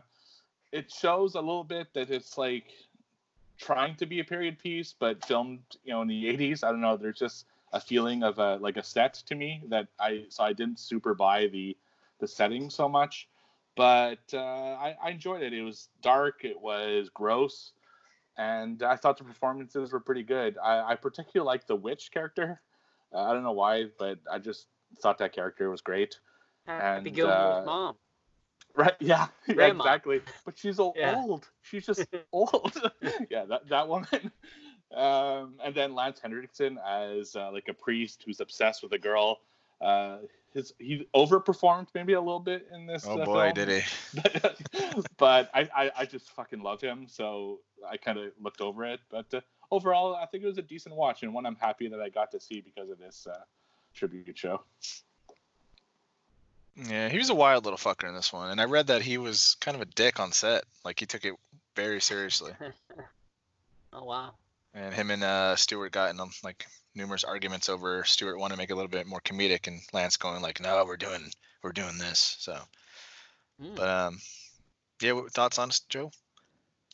it 0.72 0.92
shows 0.92 1.36
a 1.36 1.40
little 1.42 1.64
bit 1.64 1.88
that 1.94 2.10
it's 2.10 2.38
like 2.38 2.66
trying 3.58 3.96
to 3.98 4.06
be 4.06 4.20
a 4.20 4.24
period 4.24 4.60
piece, 4.60 4.94
but 4.98 5.26
filmed 5.26 5.62
you 5.84 5.94
know 5.94 6.02
in 6.02 6.08
the 6.08 6.26
'80s. 6.26 6.64
I 6.64 6.72
don't 6.72 6.82
know. 6.82 6.98
There's 6.98 7.20
just 7.20 7.46
a 7.74 7.80
feeling 7.80 8.24
of 8.24 8.40
a 8.40 8.58
like 8.58 8.78
a 8.78 8.84
set 8.84 9.16
to 9.28 9.36
me 9.36 9.64
that 9.70 9.88
I 10.00 10.26
so 10.30 10.44
I 10.44 10.54
didn't 10.54 10.80
super 10.80 11.14
buy 11.14 11.48
the 11.48 11.78
the 12.20 12.28
setting 12.28 12.70
so 12.70 12.88
much, 12.88 13.28
but 13.76 14.20
uh, 14.34 14.38
I, 14.38 14.96
I 15.04 15.10
enjoyed 15.12 15.42
it. 15.44 15.54
It 15.54 15.64
was 15.64 15.90
dark. 16.02 16.44
It 16.46 16.60
was 16.60 17.10
gross 17.10 17.74
and 18.38 18.84
I 18.84 18.96
thought 18.96 19.18
the 19.18 19.24
performances 19.24 19.92
were 19.92 20.00
pretty 20.00 20.24
good. 20.24 20.58
I, 20.58 20.92
I 20.92 20.96
particularly 20.96 21.46
like 21.46 21.68
the 21.68 21.76
witch 21.76 22.12
character. 22.12 22.62
Uh, 23.14 23.24
I 23.24 23.34
don't 23.34 23.44
know 23.44 23.52
why, 23.54 23.86
but 23.98 24.20
I 24.32 24.40
just 24.40 24.68
thought 25.02 25.18
that 25.20 25.34
character 25.34 25.70
was 25.70 25.82
great. 25.82 26.20
Happy 26.66 27.12
And, 27.12 27.16
Gilmore's 27.16 27.58
uh, 27.58 27.66
mom. 27.66 27.96
Right? 28.78 28.96
Yeah, 29.00 29.28
yeah 29.48 29.68
exactly. 29.68 30.22
But 30.44 30.58
she's 30.58 30.82
o- 30.82 30.94
Yeah. 30.98 31.16
old. 31.16 31.48
She's 31.62 31.86
just 31.86 32.06
old. 32.34 32.76
yeah, 33.30 33.46
that 33.46 33.70
that 33.70 33.88
woman. 33.88 34.32
Um, 34.94 35.56
and 35.64 35.74
then 35.74 35.96
Lance 35.96 36.20
Henriksen 36.22 36.78
as 36.86 37.38
uh, 37.38 37.52
like 37.54 37.70
a 37.70 37.74
priest 37.74 38.24
who's 38.26 38.42
obsessed 38.42 38.84
with 38.84 38.92
a 38.92 38.98
girl. 38.98 39.40
Uh, 39.82 40.18
his 40.54 40.74
he 40.78 41.08
overperformed 41.16 41.88
maybe 41.94 42.14
a 42.14 42.20
little 42.20 42.40
bit 42.40 42.68
in 42.74 42.86
this. 42.86 43.06
Oh 43.06 43.18
uh, 43.20 43.26
boy, 43.26 43.52
film 43.52 43.54
did 43.54 43.70
he! 43.70 44.20
but 45.18 45.50
I, 45.54 45.70
I, 45.76 45.92
I 46.00 46.06
just 46.06 46.32
fucking 46.32 46.62
love 46.62 46.82
him, 46.82 47.08
so 47.08 47.60
I 47.88 47.98
kind 47.98 48.18
of 48.18 48.32
looked 48.42 48.62
over 48.62 48.86
it. 48.86 49.00
But 49.10 49.34
uh, 49.34 49.42
overall, 49.72 50.16
I 50.16 50.26
think 50.26 50.44
it 50.44 50.48
was 50.48 50.58
a 50.58 50.64
decent 50.64 50.96
watch 50.96 51.24
and 51.24 51.34
one 51.34 51.46
I'm 51.46 51.58
happy 51.58 51.88
that 51.88 52.02
I 52.02 52.10
got 52.10 52.32
to 52.32 52.40
see 52.40 52.62
because 52.62 52.90
of 52.90 53.00
this 53.00 53.28
uh, 53.30 53.40
tribute 53.94 54.38
show. 54.38 54.62
Yeah, 56.76 57.10
he 57.10 57.18
was 57.18 57.30
a 57.30 57.36
wild 57.36 57.64
little 57.66 57.78
fucker 57.78 58.08
in 58.08 58.16
this 58.16 58.32
one, 58.34 58.50
and 58.52 58.60
I 58.62 58.66
read 58.66 58.88
that 58.88 59.02
he 59.02 59.18
was 59.18 59.56
kind 59.62 59.76
of 59.76 59.82
a 59.82 59.86
dick 59.86 60.20
on 60.20 60.32
set. 60.32 60.64
Like 60.84 61.00
he 61.00 61.06
took 61.06 61.26
it 61.26 61.36
very 61.76 62.02
seriously, 62.02 62.54
Oh 63.94 64.04
wow. 64.04 64.36
and 64.74 64.94
him 64.94 65.10
and 65.12 65.24
uh, 65.24 65.56
Stuart 65.56 65.92
got 65.92 66.10
in 66.12 66.20
um, 66.20 66.32
like 66.44 66.66
numerous 66.94 67.24
arguments 67.24 67.70
over 67.70 68.04
Stuart 68.04 68.38
wanted 68.38 68.56
to 68.56 68.58
make 68.58 68.70
it 68.70 68.74
a 68.74 68.76
little 68.76 68.90
bit 68.90 69.08
more 69.08 69.22
comedic, 69.22 69.68
and 69.68 69.82
Lance 69.94 70.18
going 70.18 70.42
like, 70.42 70.60
"No, 70.62 70.86
we're 70.86 70.98
doing 70.98 71.32
we're 71.64 71.72
doing 71.72 71.98
this." 71.98 72.36
So, 72.40 72.60
Hmm. 73.60 73.76
but 73.76 73.88
um, 73.90 74.20
yeah, 75.02 75.14
what 75.14 75.32
thoughts 75.34 75.60
on 75.60 75.70
it, 75.70 75.80
Joe? 75.90 76.12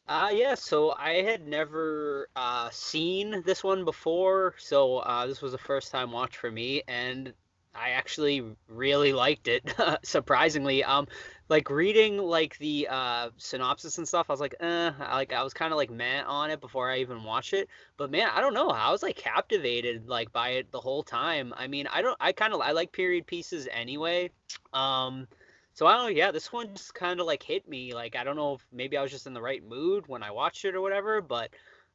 Uh 0.08 0.30
yeah, 0.34 0.56
so 0.56 0.92
I 0.98 1.22
had 1.24 1.48
never 1.48 2.28
uh 2.36 2.70
seen 2.72 3.42
this 3.46 3.64
one 3.64 3.84
before, 3.86 4.56
so 4.58 5.00
uh 5.00 5.26
this 5.28 5.42
was 5.42 5.54
a 5.54 5.58
first 5.58 5.92
time 5.92 6.12
watch 6.12 6.38
for 6.38 6.52
me 6.52 6.84
and 6.88 7.34
I 7.74 7.91
actually 7.91 8.43
really 8.67 9.13
liked 9.13 9.47
it 9.47 9.74
surprisingly. 10.03 10.84
Um 10.84 11.07
like 11.49 11.69
reading 11.69 12.17
like 12.17 12.57
the 12.57 12.88
uh 12.89 13.30
synopsis 13.38 13.97
and 13.97 14.07
stuff, 14.07 14.30
I 14.30 14.34
was 14.34 14.41
like, 14.41 14.55
eh, 14.59 14.91
I- 14.99 15.15
like 15.15 15.34
I 15.34 15.43
was 15.43 15.53
kind 15.53 15.72
of 15.74 15.78
like 15.78 15.89
meh 15.89 16.24
on 16.24 16.51
it 16.51 16.59
before 16.61 16.89
I 16.89 16.99
even 16.99 17.24
watched 17.24 17.53
it. 17.53 17.69
But 17.97 18.11
man, 18.11 18.30
I 18.34 18.41
don't 18.41 18.53
know, 18.53 18.69
I 18.69 18.91
was 18.91 19.03
like 19.03 19.15
captivated 19.15 20.07
like 20.07 20.32
by 20.34 20.49
it 20.51 20.72
the 20.72 20.82
whole 20.82 21.03
time. 21.03 21.53
I 21.55 21.67
mean, 21.67 21.88
I 21.88 22.01
don't 22.01 22.17
I 22.19 22.34
kind 22.34 22.53
of 22.53 22.61
I 22.61 22.72
like 22.72 22.91
period 22.91 23.26
pieces 23.26 23.67
anyway. 23.72 24.32
Um 24.74 25.28
so 25.74 25.88
I 25.88 25.95
don't 25.95 26.15
yeah, 26.15 26.32
this 26.32 26.51
one 26.51 26.76
just 26.76 26.93
kind 26.93 27.19
of 27.22 27.26
like 27.26 27.41
hit 27.43 27.67
me. 27.67 27.93
Like 27.93 28.15
I 28.17 28.24
don't 28.26 28.36
know 28.36 28.55
if 28.55 28.67
maybe 28.72 28.97
I 28.97 29.01
was 29.01 29.11
just 29.11 29.28
in 29.28 29.34
the 29.34 29.41
right 29.41 29.63
mood 29.63 30.05
when 30.07 30.24
I 30.24 30.32
watched 30.32 30.65
it 30.65 30.76
or 30.76 30.82
whatever, 30.82 31.22
but 31.22 31.51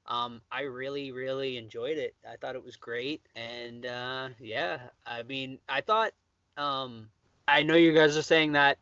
um, 0.09 0.40
I 0.50 0.62
really, 0.62 1.12
really 1.12 1.57
enjoyed 1.57 1.98
it. 1.98 2.14
I 2.28 2.36
thought 2.36 2.54
it 2.54 2.64
was 2.64 2.76
great, 2.76 3.22
and 3.34 3.84
uh, 3.86 4.28
yeah, 4.40 4.78
I 5.04 5.22
mean, 5.22 5.59
I 5.68 5.80
thought, 5.80 6.12
um, 6.57 7.09
I 7.48 7.62
know 7.62 7.74
you 7.74 7.92
guys 7.92 8.16
are 8.16 8.22
saying 8.22 8.52
that 8.52 8.78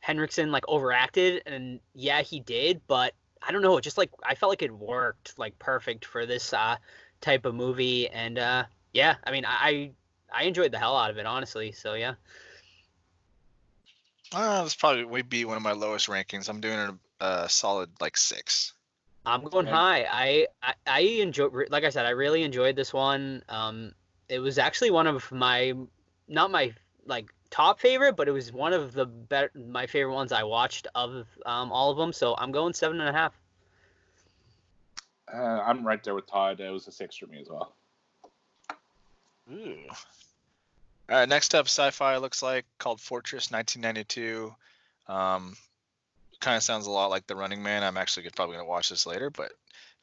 Henriksen 0.00 0.50
like 0.50 0.64
overacted, 0.68 1.42
and 1.46 1.80
yeah, 1.94 2.22
he 2.22 2.40
did, 2.40 2.80
but 2.86 3.14
I 3.42 3.52
don't 3.52 3.62
know, 3.62 3.76
it 3.76 3.82
just 3.82 3.98
like 3.98 4.10
I 4.22 4.34
felt 4.34 4.50
like 4.50 4.62
it 4.62 4.72
worked 4.72 5.38
like 5.38 5.58
perfect 5.58 6.04
for 6.04 6.26
this 6.26 6.52
uh, 6.52 6.76
type 7.20 7.46
of 7.46 7.54
movie, 7.54 8.08
and 8.08 8.38
uh, 8.38 8.64
yeah, 8.92 9.16
I 9.24 9.32
mean, 9.32 9.44
I 9.46 9.92
I 10.32 10.44
enjoyed 10.44 10.72
the 10.72 10.78
hell 10.78 10.96
out 10.96 11.10
of 11.10 11.18
it, 11.18 11.26
honestly. 11.26 11.72
So 11.72 11.94
yeah. 11.94 12.14
Uh, 14.32 14.62
this 14.64 14.74
probably 14.74 15.04
would 15.04 15.30
be 15.30 15.46
one 15.46 15.56
of 15.56 15.62
my 15.62 15.72
lowest 15.72 16.06
rankings. 16.08 16.50
I'm 16.50 16.60
doing 16.60 16.78
a, 16.78 17.24
a 17.24 17.48
solid 17.48 17.90
like 18.00 18.16
six. 18.16 18.74
I'm 19.28 19.44
going 19.44 19.66
high. 19.66 20.06
I 20.10 20.46
I, 20.62 20.74
I 20.86 21.00
enjoy 21.00 21.48
like 21.70 21.84
I 21.84 21.90
said, 21.90 22.06
I 22.06 22.10
really 22.10 22.42
enjoyed 22.42 22.76
this 22.76 22.92
one. 22.92 23.42
Um, 23.48 23.92
it 24.28 24.38
was 24.38 24.58
actually 24.58 24.90
one 24.90 25.06
of 25.06 25.30
my 25.30 25.74
not 26.28 26.50
my 26.50 26.72
like 27.06 27.32
top 27.50 27.80
favorite, 27.80 28.16
but 28.16 28.28
it 28.28 28.32
was 28.32 28.52
one 28.52 28.72
of 28.72 28.92
the 28.92 29.06
better 29.06 29.50
my 29.54 29.86
favorite 29.86 30.14
ones 30.14 30.32
I 30.32 30.44
watched 30.44 30.86
of 30.94 31.26
um 31.46 31.70
all 31.72 31.90
of 31.90 31.96
them. 31.98 32.12
So 32.12 32.34
I'm 32.36 32.52
going 32.52 32.72
seven 32.72 33.00
and 33.00 33.08
a 33.08 33.12
half. 33.12 33.34
Uh, 35.32 35.62
I'm 35.66 35.86
right 35.86 36.02
there 36.02 36.14
with 36.14 36.26
Todd. 36.26 36.60
It 36.60 36.70
was 36.70 36.88
a 36.88 36.92
six 36.92 37.16
for 37.16 37.26
me 37.26 37.40
as 37.40 37.48
well. 37.48 37.74
Ooh. 39.52 39.76
All 41.10 41.16
right, 41.16 41.28
next 41.28 41.54
up, 41.54 41.66
sci-fi 41.66 42.18
looks 42.18 42.42
like 42.42 42.66
called 42.78 43.00
Fortress 43.00 43.50
1992. 43.50 44.54
Um, 45.06 45.56
kind 46.40 46.56
of 46.56 46.62
sounds 46.62 46.86
a 46.86 46.90
lot 46.90 47.10
like 47.10 47.26
The 47.26 47.36
Running 47.36 47.62
Man. 47.62 47.82
I'm 47.82 47.96
actually 47.96 48.24
gonna- 48.24 48.32
probably 48.36 48.56
gonna 48.56 48.68
watch 48.68 48.88
this 48.88 49.06
later, 49.06 49.30
but 49.30 49.52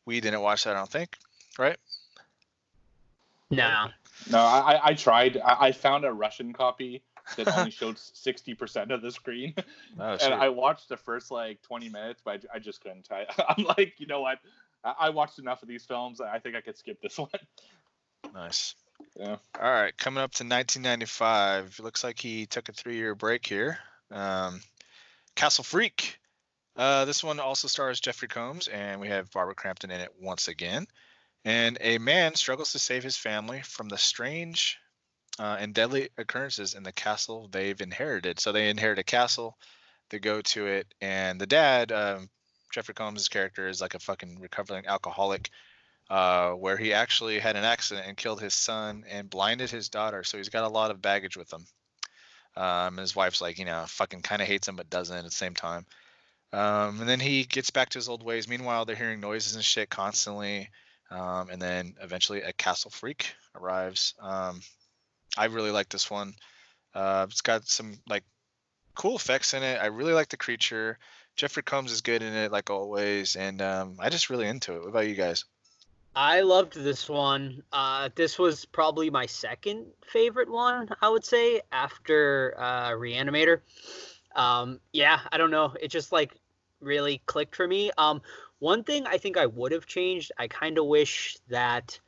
we 0.05 0.19
didn't 0.21 0.41
watch 0.41 0.63
that, 0.63 0.75
I 0.75 0.79
don't 0.79 0.89
think, 0.91 1.15
right? 1.57 1.77
No. 3.49 3.87
No, 4.29 4.39
I, 4.39 4.75
I- 4.75 4.85
I 4.87 4.93
tried. 4.93 5.37
I, 5.37 5.67
I 5.67 5.71
found 5.71 6.05
a 6.05 6.11
Russian 6.11 6.53
copy 6.53 7.03
that 7.35 7.47
only 7.57 7.71
showed 7.71 7.95
60% 7.95 8.91
of 8.91 9.01
the 9.01 9.11
screen. 9.11 9.53
Oh, 9.99 10.13
and. 10.21 10.33
I 10.33 10.49
watched 10.49 10.89
the 10.89 10.97
first 10.97 11.31
like 11.31 11.61
20 11.63 11.89
minutes, 11.89 12.21
but 12.23 12.45
I 12.53 12.59
just 12.59 12.81
couldn't. 12.81 13.07
I, 13.11 13.25
I'm 13.49 13.63
like, 13.65 13.93
you 13.99 14.07
know 14.07 14.21
what? 14.21 14.39
I, 14.83 14.93
I 14.99 15.09
watched 15.09 15.39
enough 15.39 15.61
of 15.61 15.67
these 15.67 15.85
films. 15.85 16.21
I 16.21 16.39
think 16.39 16.55
I 16.55 16.61
could 16.61 16.77
skip 16.77 17.01
this 17.01 17.17
one. 17.17 17.29
Nice. 18.33 18.75
Yeah. 19.19 19.35
All 19.61 19.71
right, 19.71 19.95
coming 19.97 20.23
up 20.23 20.31
to 20.35 20.43
1995. 20.43 21.79
Looks 21.79 22.03
like 22.03 22.19
he 22.19 22.45
took 22.45 22.69
a 22.69 22.71
three-year 22.73 23.13
break 23.13 23.45
here. 23.45 23.77
Um, 24.11 24.61
Castle 25.35 25.63
Freak. 25.63 26.17
Uh, 26.75 27.05
this 27.05 27.23
one 27.23 27.39
also 27.39 27.67
stars 27.67 27.99
Jeffrey 27.99 28.27
Combs, 28.27 28.67
and 28.67 28.99
we 28.99 29.07
have 29.07 29.31
Barbara 29.31 29.55
Crampton 29.55 29.91
in 29.91 30.01
it 30.01 30.11
once 30.19 30.47
again. 30.47 30.87
And 31.45 31.77
a 31.79 31.99
man 31.99 32.35
struggles 32.35 32.71
to 32.73 32.79
save 32.79 33.03
his 33.03 33.15
family 33.15 33.61
from 33.61 33.87
the 33.87 33.97
strange 33.97 34.77
uh, 35.39 35.57
and 35.59 35.73
deadly 35.73 36.09
occurrences 36.17 36.73
in 36.73 36.83
the 36.83 36.91
castle 36.91 37.47
they've 37.51 37.79
inherited. 37.79 38.39
So 38.39 38.51
they 38.51 38.69
inherit 38.69 38.99
a 38.99 39.03
castle, 39.03 39.57
they 40.09 40.19
go 40.19 40.41
to 40.41 40.67
it, 40.67 40.87
and 41.01 41.39
the 41.39 41.45
dad, 41.45 41.91
um, 41.91 42.29
Jeffrey 42.73 42.93
Combs' 42.93 43.29
character, 43.29 43.67
is 43.67 43.79
like 43.79 43.93
a 43.93 43.99
fucking 43.99 44.39
recovering 44.39 44.85
alcoholic 44.87 45.49
uh, 46.09 46.51
where 46.51 46.77
he 46.77 46.93
actually 46.93 47.39
had 47.39 47.55
an 47.55 47.63
accident 47.63 48.07
and 48.07 48.17
killed 48.17 48.41
his 48.41 48.53
son 48.53 49.05
and 49.09 49.29
blinded 49.29 49.69
his 49.69 49.89
daughter. 49.89 50.23
So 50.23 50.37
he's 50.37 50.49
got 50.49 50.65
a 50.65 50.69
lot 50.69 50.91
of 50.91 51.01
baggage 51.01 51.37
with 51.37 51.51
him. 51.51 51.65
Um, 52.57 52.97
his 52.97 53.15
wife's 53.15 53.41
like, 53.41 53.59
you 53.59 53.65
know, 53.65 53.85
fucking 53.87 54.21
kind 54.21 54.41
of 54.41 54.47
hates 54.47 54.67
him 54.67 54.75
but 54.75 54.89
doesn't 54.89 55.15
at 55.15 55.23
the 55.23 55.31
same 55.31 55.53
time. 55.53 55.85
Um, 56.53 57.01
and 57.01 57.09
then 57.09 57.19
he 57.19 57.43
gets 57.43 57.69
back 57.69 57.89
to 57.89 57.97
his 57.97 58.07
old 58.07 58.23
ways. 58.23 58.47
Meanwhile, 58.47 58.85
they're 58.85 58.95
hearing 58.95 59.19
noises 59.19 59.55
and 59.55 59.63
shit 59.63 59.89
constantly. 59.89 60.69
Um, 61.11 61.49
and 61.49 61.61
then 61.61 61.95
eventually 62.01 62.41
a 62.41 62.53
castle 62.53 62.91
freak 62.91 63.33
arrives. 63.55 64.13
Um, 64.19 64.61
I 65.37 65.45
really 65.45 65.71
like 65.71 65.89
this 65.89 66.09
one. 66.09 66.33
Uh, 66.93 67.27
it's 67.29 67.41
got 67.41 67.67
some 67.67 67.99
like 68.07 68.23
cool 68.95 69.15
effects 69.15 69.53
in 69.53 69.63
it. 69.63 69.79
I 69.81 69.87
really 69.87 70.13
like 70.13 70.29
the 70.29 70.37
creature. 70.37 70.97
Jeffrey 71.35 71.63
Combs 71.63 71.91
is 71.91 72.01
good 72.01 72.21
in 72.21 72.33
it, 72.33 72.51
like 72.51 72.69
always, 72.69 73.35
and 73.35 73.61
um, 73.61 73.97
I 73.99 74.09
just 74.09 74.29
really 74.29 74.47
into 74.47 74.73
it. 74.75 74.79
What 74.79 74.89
about 74.89 75.07
you 75.07 75.15
guys? 75.15 75.43
I 76.15 76.41
loved 76.41 76.75
this 76.75 77.09
one. 77.09 77.61
Uh, 77.73 78.07
this 78.15 78.39
was 78.39 78.63
probably 78.63 79.09
my 79.09 79.25
second 79.25 79.87
favorite 80.07 80.49
one, 80.49 80.87
I 81.01 81.09
would 81.09 81.25
say, 81.25 81.61
after 81.73 82.55
uh, 82.57 82.91
Reanimator. 82.91 83.59
Um, 84.35 84.79
yeah, 84.93 85.19
I 85.31 85.37
don't 85.37 85.51
know. 85.51 85.73
It 85.79 85.89
just 85.89 86.11
like 86.11 86.35
really 86.81 87.21
clicked 87.25 87.55
for 87.55 87.67
me. 87.67 87.91
Um, 87.97 88.21
one 88.59 88.83
thing 88.83 89.05
I 89.05 89.17
think 89.17 89.37
I 89.37 89.45
would 89.45 89.71
have 89.71 89.85
changed. 89.85 90.31
I 90.37 90.47
kind 90.47 90.77
of 90.77 90.85
wish 90.85 91.37
that 91.49 91.99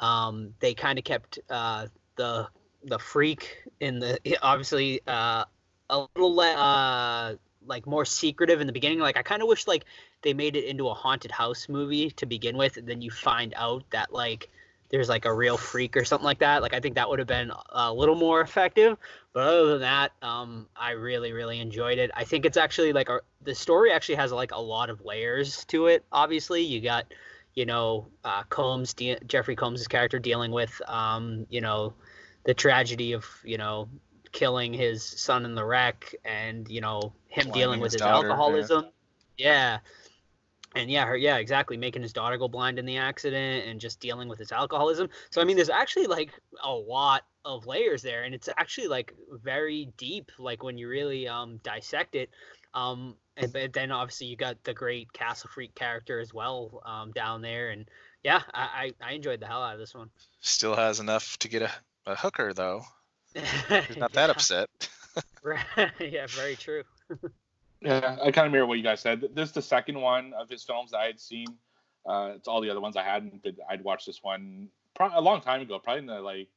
um, 0.00 0.54
they 0.60 0.74
kind 0.74 0.98
of 0.98 1.04
kept 1.04 1.38
uh, 1.50 1.86
the 2.16 2.48
the 2.84 2.98
freak 2.98 3.64
in 3.80 3.98
the 3.98 4.18
obviously 4.42 5.00
uh, 5.06 5.44
a 5.90 6.06
little 6.14 6.34
le- 6.34 6.54
uh, 6.54 7.34
like 7.66 7.86
more 7.86 8.04
secretive 8.04 8.60
in 8.60 8.66
the 8.66 8.72
beginning. 8.72 8.98
Like 8.98 9.16
I 9.16 9.22
kind 9.22 9.42
of 9.42 9.48
wish 9.48 9.66
like 9.66 9.84
they 10.22 10.34
made 10.34 10.56
it 10.56 10.64
into 10.64 10.88
a 10.88 10.94
haunted 10.94 11.30
house 11.30 11.68
movie 11.68 12.10
to 12.12 12.26
begin 12.26 12.56
with, 12.56 12.76
and 12.76 12.86
then 12.86 13.00
you 13.00 13.10
find 13.10 13.54
out 13.56 13.84
that 13.90 14.12
like 14.12 14.50
there's 14.90 15.08
like 15.08 15.24
a 15.24 15.34
real 15.34 15.56
freak 15.56 15.96
or 15.96 16.04
something 16.04 16.24
like 16.24 16.38
that. 16.38 16.62
Like 16.62 16.74
I 16.74 16.80
think 16.80 16.94
that 16.94 17.08
would 17.08 17.18
have 17.18 17.28
been 17.28 17.50
a 17.70 17.92
little 17.92 18.14
more 18.14 18.40
effective. 18.40 18.96
But 19.36 19.48
other 19.48 19.66
than 19.72 19.80
that, 19.80 20.12
um, 20.22 20.66
I 20.74 20.92
really 20.92 21.34
really 21.34 21.60
enjoyed 21.60 21.98
it. 21.98 22.10
I 22.16 22.24
think 22.24 22.46
it's 22.46 22.56
actually 22.56 22.94
like 22.94 23.10
a, 23.10 23.20
the 23.42 23.54
story 23.54 23.92
actually 23.92 24.14
has 24.14 24.32
like 24.32 24.52
a 24.52 24.58
lot 24.58 24.88
of 24.88 25.04
layers 25.04 25.66
to 25.66 25.88
it. 25.88 26.06
Obviously, 26.10 26.62
you 26.62 26.80
got 26.80 27.04
you 27.52 27.66
know 27.66 28.06
uh, 28.24 28.44
Combs, 28.44 28.94
de- 28.94 29.18
Jeffrey 29.26 29.54
Combs' 29.54 29.86
character 29.88 30.18
dealing 30.18 30.52
with 30.52 30.80
um, 30.88 31.46
you 31.50 31.60
know 31.60 31.92
the 32.44 32.54
tragedy 32.54 33.12
of 33.12 33.26
you 33.44 33.58
know 33.58 33.90
killing 34.32 34.72
his 34.72 35.02
son 35.02 35.44
in 35.44 35.54
the 35.54 35.66
wreck 35.66 36.14
and 36.24 36.66
you 36.70 36.80
know 36.80 37.12
him 37.28 37.44
Blinding 37.44 37.52
dealing 37.52 37.80
with 37.80 37.92
his 37.92 38.00
his, 38.00 38.08
daughter, 38.08 38.28
yeah. 38.28 38.32
alcoholism 38.32 38.86
yeah 39.36 39.78
and 40.76 40.90
yeah 40.90 41.04
her 41.04 41.16
yeah 41.16 41.36
exactly 41.36 41.76
making 41.76 42.02
his 42.02 42.12
daughter 42.12 42.36
go 42.36 42.48
blind 42.48 42.78
in 42.78 42.86
the 42.86 42.96
accident 42.96 43.66
and 43.66 43.80
just 43.80 44.00
dealing 44.00 44.28
with 44.28 44.38
his 44.38 44.52
alcoholism 44.52 45.08
so 45.30 45.40
i 45.40 45.44
mean 45.44 45.56
there's 45.56 45.70
actually 45.70 46.06
like 46.06 46.30
a 46.62 46.72
lot 46.72 47.22
of 47.44 47.66
layers 47.66 48.02
there 48.02 48.24
and 48.24 48.34
it's 48.34 48.48
actually 48.56 48.88
like 48.88 49.12
very 49.42 49.88
deep 49.96 50.30
like 50.38 50.62
when 50.62 50.76
you 50.78 50.88
really 50.88 51.26
um 51.26 51.58
dissect 51.62 52.14
it 52.14 52.30
um 52.74 53.16
and 53.36 53.52
but 53.52 53.72
then 53.72 53.90
obviously 53.90 54.26
you 54.26 54.36
got 54.36 54.62
the 54.64 54.74
great 54.74 55.12
castle 55.12 55.50
freak 55.52 55.74
character 55.74 56.20
as 56.20 56.32
well 56.34 56.82
um 56.84 57.12
down 57.12 57.42
there 57.42 57.70
and 57.70 57.88
yeah 58.22 58.42
i 58.54 58.92
i, 59.00 59.10
I 59.10 59.12
enjoyed 59.12 59.40
the 59.40 59.46
hell 59.46 59.62
out 59.62 59.74
of 59.74 59.80
this 59.80 59.94
one 59.94 60.10
Still 60.46 60.76
has 60.76 61.00
enough 61.00 61.36
to 61.38 61.48
get 61.48 61.62
a, 61.62 61.70
a 62.06 62.14
hooker 62.14 62.52
though. 62.52 62.84
He's 63.34 63.96
not 63.96 64.12
that 64.12 64.30
upset. 64.30 64.70
Yeah, 66.00 66.26
very 66.28 66.56
true. 66.56 66.82
Yeah, 67.86 68.16
I 68.20 68.32
kind 68.32 68.46
of 68.46 68.52
mirror 68.52 68.66
what 68.66 68.78
you 68.78 68.82
guys 68.82 68.98
said. 68.98 69.20
This 69.32 69.50
is 69.50 69.54
the 69.54 69.62
second 69.62 70.00
one 70.00 70.32
of 70.32 70.48
his 70.48 70.64
films 70.64 70.90
that 70.90 70.98
I 70.98 71.06
had 71.06 71.20
seen. 71.20 71.46
Uh, 72.04 72.32
it's 72.34 72.48
all 72.48 72.60
the 72.60 72.68
other 72.68 72.80
ones 72.80 72.96
I 72.96 73.04
hadn't, 73.04 73.44
but 73.44 73.54
I'd 73.70 73.84
watched 73.84 74.06
this 74.06 74.24
one 74.24 74.70
pro- 74.94 75.16
a 75.16 75.20
long 75.20 75.40
time 75.40 75.60
ago, 75.60 75.78
probably 75.78 76.00
in 76.00 76.06
the 76.06 76.20
like 76.20 76.48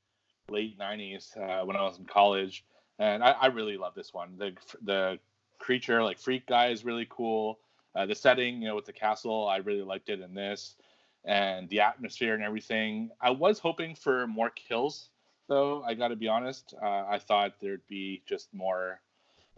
late 0.50 0.80
'90s 0.80 1.38
uh, 1.38 1.64
when 1.66 1.76
I 1.76 1.84
was 1.84 2.00
in 2.00 2.06
college, 2.06 2.66
and 2.98 3.24
I, 3.24 3.32
I 3.32 3.46
really 3.48 3.78
love 3.78 3.94
this 3.94 4.12
one. 4.12 4.38
The 4.40 4.54
the 4.82 5.20
creature, 5.60 6.04
like 6.04 6.18
freak 6.18 6.48
guy, 6.48 6.70
is 6.70 6.84
really 6.84 7.06
cool. 7.12 7.60
Uh, 7.96 8.08
the 8.08 8.16
setting, 8.16 8.64
you 8.64 8.68
know, 8.68 8.76
with 8.76 8.86
the 8.86 8.94
castle, 8.94 9.48
I 9.48 9.58
really 9.58 9.84
liked 9.84 10.10
it 10.10 10.22
in 10.22 10.34
this, 10.34 10.78
and 11.26 11.70
the 11.70 11.82
atmosphere 11.82 12.34
and 12.34 12.44
everything. 12.44 13.12
I 13.22 13.30
was 13.30 13.60
hoping 13.60 13.94
for 13.94 14.26
more 14.26 14.50
kills, 14.50 15.10
though. 15.48 15.84
I 15.84 15.94
got 15.94 16.08
to 16.08 16.16
be 16.16 16.28
honest. 16.28 16.74
Uh, 16.82 17.06
I 17.08 17.20
thought 17.20 17.60
there'd 17.60 17.86
be 17.88 18.24
just 18.26 18.52
more 18.52 19.00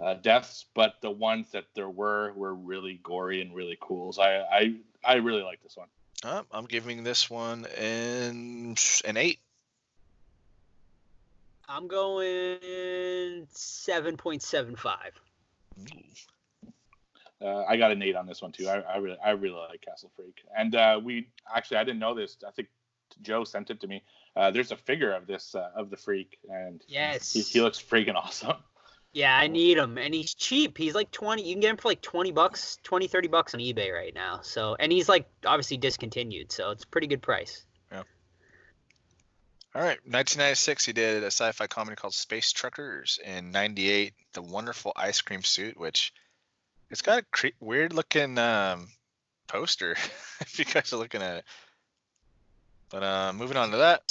uh, 0.02 0.16
deaths, 0.16 0.66
but 0.74 0.95
the 1.02 1.12
ones 1.12 1.52
that 1.52 1.66
there 1.76 1.89
were 1.89 2.34
were 2.34 2.54
really 2.56 2.99
gory 3.04 3.41
and 3.41 3.54
really 3.56 3.78
cool. 3.80 4.12
So 4.14 4.22
I 4.24 4.58
I, 4.58 4.76
I 5.04 5.14
really 5.16 5.43
like 5.43 5.62
this 5.64 5.78
one. 5.78 5.88
Uh, 6.24 6.43
I'm 6.52 6.66
giving 6.66 7.04
this 7.04 7.30
one 7.30 7.66
an 7.78 8.76
an 9.06 9.18
eight. 9.18 9.39
I'm 11.70 11.88
going 11.88 13.47
seven 13.52 14.18
point 14.18 14.41
seven 14.43 14.76
five. 14.76 15.14
Uh, 17.41 17.64
I 17.68 17.78
got 17.78 17.91
an 17.91 18.02
eight 18.04 18.16
on 18.16 18.28
this 18.28 18.41
one 18.41 18.52
too. 18.52 18.68
I, 18.68 18.80
I 18.82 18.97
really 18.97 19.18
I 19.24 19.32
really 19.32 19.56
like 19.56 19.82
Castle 19.82 20.12
Freak, 20.16 20.43
and 20.56 20.76
uh, 20.76 20.99
we 21.04 21.28
actually 21.56 21.78
I 21.78 21.84
didn't 21.84 21.99
know 21.99 22.14
this. 22.14 22.38
I 22.47 22.52
think 22.52 22.68
Joe 23.22 23.43
sent 23.43 23.70
it 23.72 23.80
to 23.82 23.88
me. 23.88 24.04
Uh, 24.36 24.52
there's 24.52 24.72
a 24.72 24.76
figure 24.78 25.12
of 25.14 25.28
this 25.28 25.56
uh, 25.56 25.70
of 25.76 25.89
the 25.89 25.97
freak, 25.97 26.38
and 26.49 26.82
Yes. 26.88 27.34
he, 27.34 27.41
he 27.41 27.62
looks 27.62 27.82
freaking 27.82 28.16
awesome. 28.16 28.58
Yeah, 29.14 29.36
I 29.36 29.47
need 29.47 29.78
him, 29.78 29.97
and 29.97 30.14
he's 30.14 30.34
cheap. 30.34 30.78
He's 30.78 30.95
like 30.95 31.12
twenty. 31.12 31.43
You 31.43 31.53
can 31.53 31.62
get 31.62 31.72
him 31.72 31.78
for 31.78 31.89
like 31.89 32.01
twenty 32.01 32.32
bucks, 32.32 32.78
20, 32.84 33.07
30 33.07 33.28
bucks 33.28 33.53
on 33.53 33.59
eBay 33.59 33.93
right 33.93 34.16
now. 34.16 34.39
So, 34.41 34.76
and 34.80 34.91
he's 34.91 35.09
like 35.09 35.28
obviously 35.45 35.78
discontinued, 35.78 36.51
so 36.51 36.72
it's 36.72 36.86
a 36.86 36.88
pretty 36.88 37.07
good 37.07 37.22
price. 37.22 37.66
Yeah. 37.91 38.03
All 39.76 39.82
right, 39.82 39.99
1996, 40.05 40.86
he 40.86 40.93
did 40.93 41.24
a 41.24 41.28
sci-fi 41.28 41.68
comedy 41.68 41.95
called 41.95 42.14
Space 42.14 42.53
Truckers. 42.53 43.20
In 43.26 43.51
'98, 43.51 44.14
The 44.34 44.41
Wonderful 44.41 44.93
Ice 44.95 45.20
Cream 45.22 45.43
Suit, 45.43 45.78
which 45.78 46.14
it's 46.89 47.01
got 47.01 47.20
a 47.20 47.26
cre- 47.32 47.47
weird-looking 47.59 48.38
um, 48.38 48.88
poster. 49.47 49.91
if 50.39 50.57
you 50.57 50.66
guys 50.66 50.93
are 50.93 50.97
looking 50.97 51.22
at 51.22 51.38
it. 51.38 51.45
But 52.89 53.03
uh, 53.03 53.34
moving 53.34 53.57
on 53.57 53.72
to 53.72 53.78
that. 53.78 54.03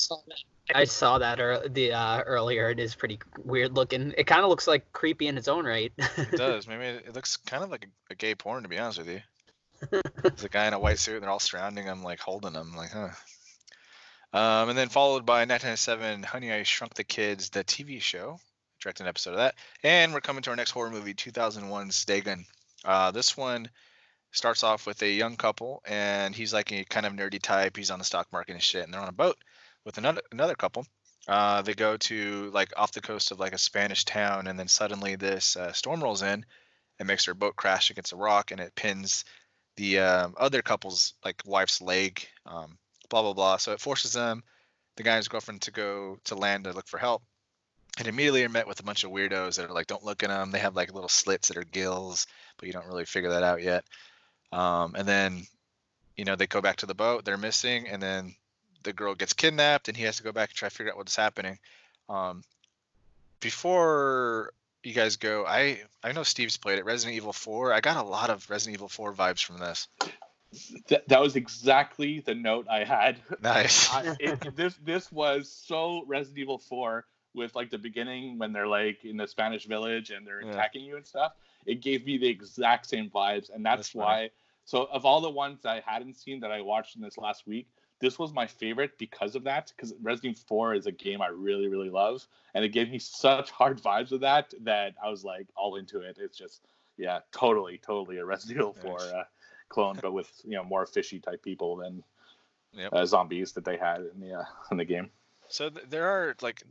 I 0.74 0.84
saw 0.84 1.18
that 1.18 1.38
ear- 1.38 1.68
the 1.68 1.92
uh, 1.92 2.20
earlier. 2.22 2.70
It 2.70 2.78
is 2.78 2.94
pretty 2.94 3.18
weird 3.44 3.74
looking. 3.74 4.14
It 4.16 4.24
kind 4.26 4.42
of 4.42 4.48
looks 4.48 4.66
like 4.66 4.92
creepy 4.92 5.26
in 5.26 5.36
its 5.36 5.48
own 5.48 5.64
right. 5.64 5.92
It 5.96 6.30
does. 6.36 6.66
Maybe 6.66 6.84
it, 6.84 7.04
it 7.08 7.14
looks 7.14 7.36
kind 7.36 7.62
of 7.62 7.70
like 7.70 7.84
a, 7.84 8.12
a 8.12 8.14
gay 8.14 8.34
porn, 8.34 8.62
to 8.62 8.68
be 8.68 8.78
honest 8.78 8.98
with 8.98 9.08
you. 9.08 9.20
There's 9.90 10.44
a 10.44 10.48
guy 10.48 10.66
in 10.66 10.74
a 10.74 10.78
white 10.78 10.98
suit, 10.98 11.14
and 11.14 11.22
they're 11.22 11.30
all 11.30 11.38
surrounding 11.38 11.84
him, 11.84 12.02
like 12.02 12.20
holding 12.20 12.54
him, 12.54 12.76
like, 12.76 12.90
huh. 12.90 13.08
Um, 14.32 14.68
and 14.68 14.78
then 14.78 14.88
followed 14.88 15.26
by 15.26 15.40
1997, 15.40 16.22
Honey, 16.22 16.52
I 16.52 16.62
Shrunk 16.62 16.94
the 16.94 17.04
Kids, 17.04 17.50
the 17.50 17.64
TV 17.64 18.00
show. 18.00 18.38
Directed 18.80 19.02
an 19.04 19.08
episode 19.08 19.32
of 19.32 19.38
that. 19.38 19.56
And 19.82 20.12
we're 20.12 20.20
coming 20.20 20.42
to 20.42 20.50
our 20.50 20.56
next 20.56 20.70
horror 20.70 20.90
movie, 20.90 21.14
2001's 21.14 22.04
Dagon. 22.04 22.44
Uh, 22.84 23.10
this 23.10 23.36
one 23.36 23.68
starts 24.32 24.62
off 24.62 24.86
with 24.86 25.02
a 25.02 25.10
young 25.10 25.36
couple, 25.36 25.82
and 25.84 26.34
he's 26.34 26.54
like 26.54 26.72
a 26.72 26.84
kind 26.84 27.06
of 27.06 27.12
nerdy 27.12 27.42
type. 27.42 27.76
He's 27.76 27.90
on 27.90 27.98
the 27.98 28.04
stock 28.04 28.28
market 28.32 28.52
and 28.52 28.62
shit, 28.62 28.84
and 28.84 28.94
they're 28.94 29.00
on 29.00 29.08
a 29.08 29.12
boat 29.12 29.36
with 29.84 29.98
another 29.98 30.22
another 30.32 30.54
couple. 30.54 30.86
Uh, 31.28 31.62
they 31.62 31.74
go 31.74 31.96
to 31.96 32.50
like 32.52 32.72
off 32.76 32.92
the 32.92 33.00
coast 33.00 33.30
of 33.30 33.38
like 33.38 33.52
a 33.52 33.58
Spanish 33.58 34.04
town, 34.04 34.46
and 34.46 34.58
then 34.58 34.68
suddenly 34.68 35.16
this 35.16 35.56
uh, 35.56 35.72
storm 35.72 36.02
rolls 36.02 36.22
in 36.22 36.44
and 36.98 37.06
makes 37.06 37.26
their 37.26 37.34
boat 37.34 37.56
crash 37.56 37.90
against 37.90 38.12
a 38.12 38.16
rock, 38.16 38.50
and 38.50 38.60
it 38.60 38.74
pins 38.74 39.24
the 39.76 40.00
um, 40.00 40.34
other 40.36 40.62
couple's 40.62 41.14
like 41.24 41.42
wife's 41.44 41.80
leg. 41.80 42.26
Um, 42.46 42.78
blah 43.10 43.22
blah 43.22 43.34
blah. 43.34 43.56
So 43.58 43.72
it 43.72 43.80
forces 43.80 44.14
them, 44.14 44.42
the 44.96 45.02
guy 45.02 45.12
and 45.12 45.18
his 45.18 45.28
girlfriend, 45.28 45.62
to 45.62 45.70
go 45.70 46.18
to 46.24 46.34
land 46.34 46.64
to 46.64 46.72
look 46.72 46.88
for 46.88 46.98
help. 46.98 47.22
And 47.98 48.06
immediately 48.06 48.44
are 48.44 48.48
met 48.48 48.68
with 48.68 48.80
a 48.80 48.84
bunch 48.84 49.04
of 49.04 49.10
weirdos 49.10 49.56
that 49.56 49.68
are 49.68 49.74
like, 49.74 49.88
"Don't 49.88 50.04
look 50.04 50.22
at 50.22 50.30
them." 50.30 50.52
They 50.52 50.60
have 50.60 50.76
like 50.76 50.94
little 50.94 51.08
slits 51.08 51.48
that 51.48 51.56
are 51.56 51.64
gills, 51.64 52.26
but 52.56 52.66
you 52.66 52.72
don't 52.72 52.86
really 52.86 53.04
figure 53.04 53.30
that 53.30 53.42
out 53.42 53.62
yet. 53.62 53.84
Um, 54.52 54.94
and 54.96 55.06
then, 55.06 55.46
you 56.16 56.24
know, 56.24 56.36
they 56.36 56.46
go 56.46 56.60
back 56.60 56.76
to 56.76 56.86
the 56.86 56.94
boat. 56.94 57.24
They're 57.24 57.36
missing, 57.36 57.88
and 57.88 58.02
then 58.02 58.34
the 58.82 58.92
girl 58.92 59.14
gets 59.14 59.32
kidnapped, 59.32 59.88
and 59.88 59.96
he 59.96 60.04
has 60.04 60.16
to 60.18 60.22
go 60.22 60.32
back 60.32 60.50
and 60.50 60.56
try 60.56 60.68
to 60.68 60.74
figure 60.74 60.92
out 60.92 60.98
what's 60.98 61.16
happening. 61.16 61.58
Um, 62.08 62.42
before 63.40 64.52
you 64.82 64.94
guys 64.94 65.16
go, 65.16 65.44
I 65.46 65.80
I 66.02 66.12
know 66.12 66.22
Steve's 66.22 66.56
played 66.56 66.78
it. 66.78 66.84
Resident 66.84 67.16
Evil 67.16 67.32
4. 67.32 67.72
I 67.72 67.80
got 67.80 67.96
a 67.96 68.02
lot 68.02 68.30
of 68.30 68.48
Resident 68.48 68.76
Evil 68.76 68.88
4 68.88 69.12
vibes 69.12 69.42
from 69.44 69.58
this. 69.58 69.88
Th- 70.88 71.02
that 71.06 71.20
was 71.20 71.36
exactly 71.36 72.20
the 72.20 72.34
note 72.34 72.66
I 72.68 72.84
had. 72.84 73.18
Nice. 73.42 73.92
I, 73.92 74.16
it, 74.18 74.56
this 74.56 74.74
this 74.84 75.12
was 75.12 75.48
so 75.50 76.04
Resident 76.06 76.38
Evil 76.38 76.58
4 76.58 77.04
with 77.34 77.54
like 77.54 77.70
the 77.70 77.78
beginning 77.78 78.38
when 78.38 78.52
they're 78.52 78.66
like 78.66 79.04
in 79.04 79.16
the 79.16 79.26
Spanish 79.26 79.66
village 79.66 80.10
and 80.10 80.26
they're 80.26 80.42
Yeah. 80.42 80.50
attacking 80.50 80.84
you 80.84 80.96
and 80.96 81.06
stuff. 81.06 81.32
It 81.66 81.82
gave 81.82 82.06
me 82.06 82.16
the 82.18 82.26
exact 82.28 82.86
same 82.86 83.10
vibes, 83.10 83.50
and 83.54 83.64
that's, 83.64 83.88
That's 83.88 83.94
why. 83.94 84.30
So 84.64 84.84
of 84.86 85.04
all 85.04 85.20
the 85.20 85.30
ones 85.30 85.64
I 85.66 85.82
hadn't 85.84 86.14
seen 86.16 86.40
that 86.40 86.50
I 86.50 86.60
watched 86.62 86.96
in 86.96 87.02
this 87.02 87.18
last 87.18 87.46
week, 87.46 87.68
this 88.00 88.18
was 88.18 88.32
my 88.32 88.46
favorite 88.46 88.98
because 88.98 89.34
of 89.36 89.44
that. 89.44 89.72
Because 89.74 89.94
Resident 90.02 90.36
Evil 90.36 90.44
4 90.48 90.74
is 90.74 90.86
a 90.86 90.92
game 90.92 91.22
I 91.22 91.28
really 91.28 91.68
really 91.68 91.90
love, 91.90 92.26
and 92.54 92.64
it 92.64 92.70
gave 92.70 92.90
me 92.90 92.98
such 92.98 93.50
hard 93.50 93.80
vibes 93.82 94.12
of 94.12 94.20
that 94.20 94.52
that 94.62 94.94
I 95.02 95.08
was 95.08 95.24
like 95.24 95.46
all 95.56 95.76
into 95.76 96.00
it. 96.00 96.18
It's 96.20 96.36
just 96.36 96.60
yeah, 96.96 97.20
totally 97.32 97.78
totally 97.78 98.18
a 98.18 98.24
Resident 98.24 98.58
Evil 98.58 98.76
4 98.80 99.00
uh, 99.00 99.24
clone, 99.68 99.98
but 100.02 100.12
with 100.12 100.30
you 100.44 100.56
know 100.56 100.64
more 100.64 100.86
fishy 100.86 101.20
type 101.20 101.42
people 101.42 101.76
than 101.76 102.02
Yep. 102.72 102.92
uh, 102.92 103.06
zombies 103.06 103.52
that 103.52 103.64
they 103.64 103.76
had 103.76 104.00
in 104.00 104.20
the 104.20 104.40
uh, 104.40 104.44
in 104.70 104.76
the 104.76 104.84
game. 104.84 105.10
So 105.48 105.70
th- 105.70 105.86
there 105.88 106.06
are 106.06 106.36
like 106.40 106.62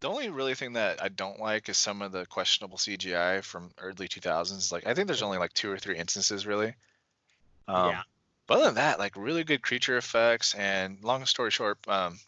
the 0.00 0.08
only 0.08 0.28
really 0.28 0.54
thing 0.54 0.74
that 0.74 1.02
I 1.02 1.08
don't 1.08 1.40
like 1.40 1.68
is 1.68 1.78
some 1.78 2.02
of 2.02 2.12
the 2.12 2.26
questionable 2.26 2.78
CGI 2.78 3.42
from 3.42 3.70
early 3.78 4.08
2000s. 4.08 4.70
Like 4.70 4.86
I 4.86 4.94
think 4.94 5.08
there's 5.08 5.22
only 5.22 5.38
like 5.38 5.52
two 5.52 5.70
or 5.70 5.78
three 5.78 5.96
instances 5.96 6.46
really. 6.46 6.74
Um, 7.66 7.88
Yeah. 7.88 8.02
But 8.46 8.58
other 8.58 8.66
than 8.66 8.74
that, 8.76 8.98
like 8.98 9.16
really 9.16 9.44
good 9.44 9.62
creature 9.62 9.96
effects 9.96 10.54
and 10.54 11.02
long 11.02 11.24
story 11.26 11.50
short, 11.50 11.78
um, 11.88 12.18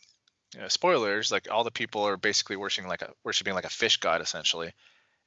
you 0.54 0.60
know, 0.60 0.68
spoilers. 0.68 1.30
Like 1.30 1.48
all 1.50 1.64
the 1.64 1.70
people 1.70 2.02
are 2.02 2.16
basically 2.16 2.56
worshiping 2.56 2.88
like 2.88 3.02
a 3.02 3.12
worshiping 3.24 3.54
like 3.54 3.64
a 3.64 3.70
fish 3.70 3.98
god 3.98 4.20
essentially, 4.20 4.72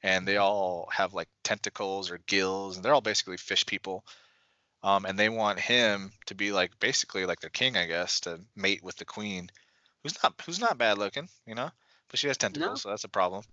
and 0.02 0.26
they 0.26 0.36
all 0.36 0.88
have 0.92 1.14
like 1.14 1.28
tentacles 1.44 2.10
or 2.10 2.18
gills, 2.26 2.76
and 2.76 2.84
they're 2.84 2.94
all 2.94 3.00
basically 3.00 3.36
fish 3.36 3.64
people. 3.66 4.04
Um, 4.84 5.04
and 5.04 5.16
they 5.16 5.28
want 5.28 5.60
him 5.60 6.12
to 6.26 6.34
be 6.34 6.50
like 6.50 6.78
basically 6.80 7.24
like 7.24 7.40
their 7.40 7.50
king, 7.50 7.76
I 7.76 7.86
guess, 7.86 8.20
to 8.20 8.40
mate 8.56 8.82
with 8.82 8.96
the 8.96 9.04
queen 9.04 9.48
who's 10.02 10.20
not 10.22 10.34
who's 10.44 10.58
not 10.58 10.78
bad 10.78 10.98
looking, 10.98 11.28
you 11.46 11.54
know, 11.54 11.70
but 12.08 12.18
she 12.18 12.26
has 12.28 12.36
tentacles, 12.36 12.82
so 12.82 12.88
that's 12.90 13.04
a 13.04 13.08
problem. 13.08 13.44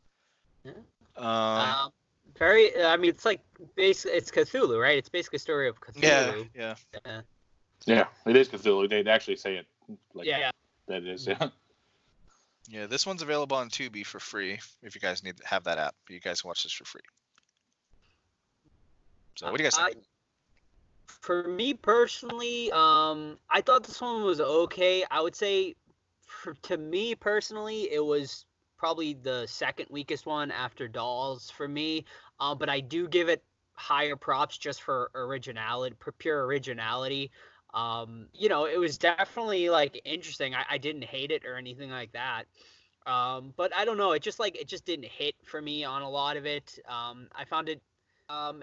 Yeah. 0.63 0.71
Um, 1.15 1.25
Um, 1.25 1.91
very. 2.39 2.83
I 2.83 2.97
mean, 2.97 3.09
it's 3.09 3.25
like 3.25 3.41
base. 3.75 4.05
It's 4.05 4.31
Cthulhu, 4.31 4.81
right? 4.81 4.97
It's 4.97 5.09
basically 5.09 5.37
a 5.37 5.39
story 5.39 5.67
of 5.67 5.79
Cthulhu. 5.79 6.47
yeah. 6.55 6.75
Yeah. 7.05 7.21
Yeah, 7.85 8.05
it 8.25 8.35
is 8.35 8.49
Cthulhu. 8.49 8.89
They 8.89 9.09
actually 9.09 9.37
say 9.37 9.57
it 9.57 9.65
like 10.13 10.27
yeah. 10.27 10.51
that. 10.87 10.97
It 10.97 11.07
is. 11.07 11.27
Yeah. 11.27 11.49
Yeah, 12.71 12.85
this 12.85 13.05
one's 13.07 13.23
available 13.23 13.57
on 13.57 13.69
Tubi 13.69 14.05
for 14.05 14.19
free 14.19 14.59
if 14.83 14.93
you 14.93 15.01
guys 15.01 15.23
need 15.23 15.37
to 15.37 15.47
have 15.47 15.63
that 15.63 15.79
app. 15.79 15.95
You 16.07 16.19
guys 16.19 16.41
can 16.41 16.49
watch 16.49 16.61
this 16.61 16.71
for 16.71 16.85
free. 16.85 17.01
So 19.35 19.47
what 19.47 19.57
do 19.57 19.63
you 19.63 19.69
guys 19.69 19.75
think? 19.75 19.97
I- 19.97 20.01
for 21.21 21.43
me 21.47 21.73
personally, 21.73 22.71
um, 22.71 23.37
I 23.49 23.61
thought 23.61 23.83
this 23.83 23.99
one 23.99 24.23
was 24.23 24.39
okay. 24.39 25.03
I 25.09 25.21
would 25.21 25.35
say, 25.35 25.75
for, 26.25 26.53
to 26.63 26.77
me 26.77 27.15
personally, 27.15 27.91
it 27.91 28.03
was 28.03 28.45
probably 28.77 29.13
the 29.13 29.45
second 29.47 29.87
weakest 29.89 30.25
one 30.25 30.51
after 30.51 30.87
Dolls 30.87 31.49
for 31.49 31.67
me. 31.67 32.05
Uh, 32.39 32.55
but 32.55 32.69
I 32.69 32.79
do 32.79 33.07
give 33.07 33.29
it 33.29 33.43
higher 33.73 34.15
props 34.15 34.57
just 34.57 34.81
for 34.81 35.09
originality, 35.15 35.95
pure 36.17 36.45
originality. 36.45 37.31
Um, 37.73 38.27
you 38.33 38.49
know, 38.49 38.65
it 38.65 38.77
was 38.79 38.97
definitely 38.97 39.69
like 39.69 40.01
interesting. 40.05 40.55
I, 40.55 40.65
I 40.71 40.77
didn't 40.77 41.03
hate 41.03 41.31
it 41.31 41.45
or 41.45 41.55
anything 41.55 41.89
like 41.89 42.11
that. 42.13 42.45
Um, 43.05 43.53
but 43.55 43.75
I 43.75 43.85
don't 43.85 43.97
know. 43.97 44.11
It 44.11 44.21
just 44.21 44.39
like 44.39 44.55
it 44.55 44.67
just 44.67 44.85
didn't 44.85 45.05
hit 45.05 45.35
for 45.43 45.61
me 45.61 45.83
on 45.83 46.01
a 46.01 46.09
lot 46.09 46.37
of 46.37 46.45
it. 46.45 46.77
Um, 46.87 47.27
I 47.35 47.45
found 47.45 47.69
it. 47.69 47.81
Um, 48.29 48.61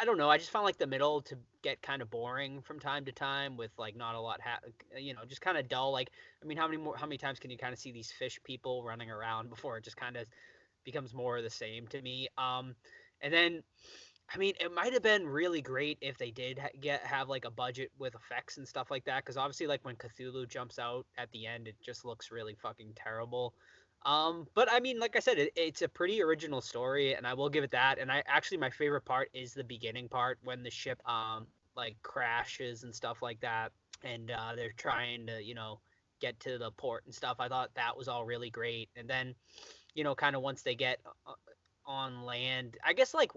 I 0.00 0.04
don't 0.04 0.18
know. 0.18 0.28
I 0.28 0.38
just 0.38 0.50
found 0.50 0.64
like 0.64 0.78
the 0.78 0.86
middle 0.86 1.20
to 1.22 1.36
get 1.62 1.82
kind 1.82 2.02
of 2.02 2.10
boring 2.10 2.62
from 2.62 2.80
time 2.80 3.04
to 3.04 3.12
time 3.12 3.56
with 3.56 3.70
like 3.78 3.96
not 3.96 4.14
a 4.14 4.20
lot, 4.20 4.40
ha- 4.40 4.60
you 4.98 5.14
know, 5.14 5.20
just 5.26 5.40
kind 5.40 5.56
of 5.56 5.68
dull. 5.68 5.92
Like, 5.92 6.10
I 6.42 6.46
mean, 6.46 6.58
how 6.58 6.66
many 6.66 6.78
more, 6.78 6.96
how 6.96 7.06
many 7.06 7.18
times 7.18 7.38
can 7.38 7.50
you 7.50 7.58
kind 7.58 7.72
of 7.72 7.78
see 7.78 7.92
these 7.92 8.10
fish 8.10 8.40
people 8.44 8.82
running 8.82 9.10
around 9.10 9.50
before 9.50 9.76
it 9.76 9.84
just 9.84 9.96
kind 9.96 10.16
of 10.16 10.26
becomes 10.90 11.12
more 11.12 11.36
of 11.36 11.44
the 11.44 11.50
same 11.50 11.86
to 11.88 12.00
me? 12.00 12.28
Um, 12.38 12.74
and 13.20 13.32
then, 13.32 13.62
I 14.32 14.38
mean, 14.38 14.54
it 14.60 14.72
might 14.72 14.92
have 14.94 15.02
been 15.02 15.26
really 15.26 15.60
great 15.60 15.98
if 16.00 16.16
they 16.16 16.30
did 16.30 16.58
ha- 16.58 16.68
get 16.80 17.02
have 17.02 17.28
like 17.28 17.44
a 17.44 17.50
budget 17.50 17.90
with 17.98 18.14
effects 18.14 18.56
and 18.56 18.66
stuff 18.66 18.90
like 18.90 19.04
that, 19.04 19.24
because 19.24 19.36
obviously, 19.36 19.66
like 19.66 19.84
when 19.84 19.96
Cthulhu 19.96 20.48
jumps 20.48 20.78
out 20.78 21.06
at 21.16 21.30
the 21.32 21.46
end, 21.46 21.68
it 21.68 21.76
just 21.84 22.04
looks 22.04 22.30
really 22.30 22.54
fucking 22.54 22.92
terrible. 22.94 23.54
Um, 24.06 24.46
but 24.54 24.68
I 24.70 24.80
mean, 24.80 24.98
like 24.98 25.16
I 25.16 25.20
said, 25.20 25.38
it, 25.38 25.52
it's 25.56 25.82
a 25.82 25.88
pretty 25.88 26.22
original 26.22 26.60
story, 26.60 27.14
and 27.14 27.26
I 27.26 27.34
will 27.34 27.48
give 27.50 27.64
it 27.64 27.72
that. 27.72 27.98
And 27.98 28.10
I 28.10 28.22
actually, 28.26 28.58
my 28.58 28.70
favorite 28.70 29.04
part 29.04 29.28
is 29.34 29.52
the 29.52 29.64
beginning 29.64 30.08
part 30.08 30.38
when 30.42 30.62
the 30.62 30.70
ship 30.70 31.00
um 31.08 31.46
like 31.76 31.96
crashes 32.02 32.84
and 32.84 32.94
stuff 32.94 33.22
like 33.22 33.40
that, 33.40 33.72
and 34.02 34.30
uh, 34.30 34.52
they're 34.56 34.72
trying 34.76 35.26
to 35.26 35.42
you 35.42 35.54
know 35.54 35.80
get 36.20 36.38
to 36.40 36.58
the 36.58 36.70
port 36.72 37.04
and 37.06 37.14
stuff. 37.14 37.36
I 37.38 37.48
thought 37.48 37.70
that 37.74 37.96
was 37.96 38.08
all 38.08 38.24
really 38.24 38.50
great. 38.50 38.88
And 38.96 39.08
then, 39.08 39.34
you 39.94 40.04
know, 40.04 40.14
kind 40.14 40.36
of 40.36 40.42
once 40.42 40.62
they 40.62 40.74
get 40.74 41.00
uh, 41.26 41.32
on 41.86 42.22
land, 42.22 42.76
I 42.84 42.92
guess 42.92 43.14
like 43.14 43.32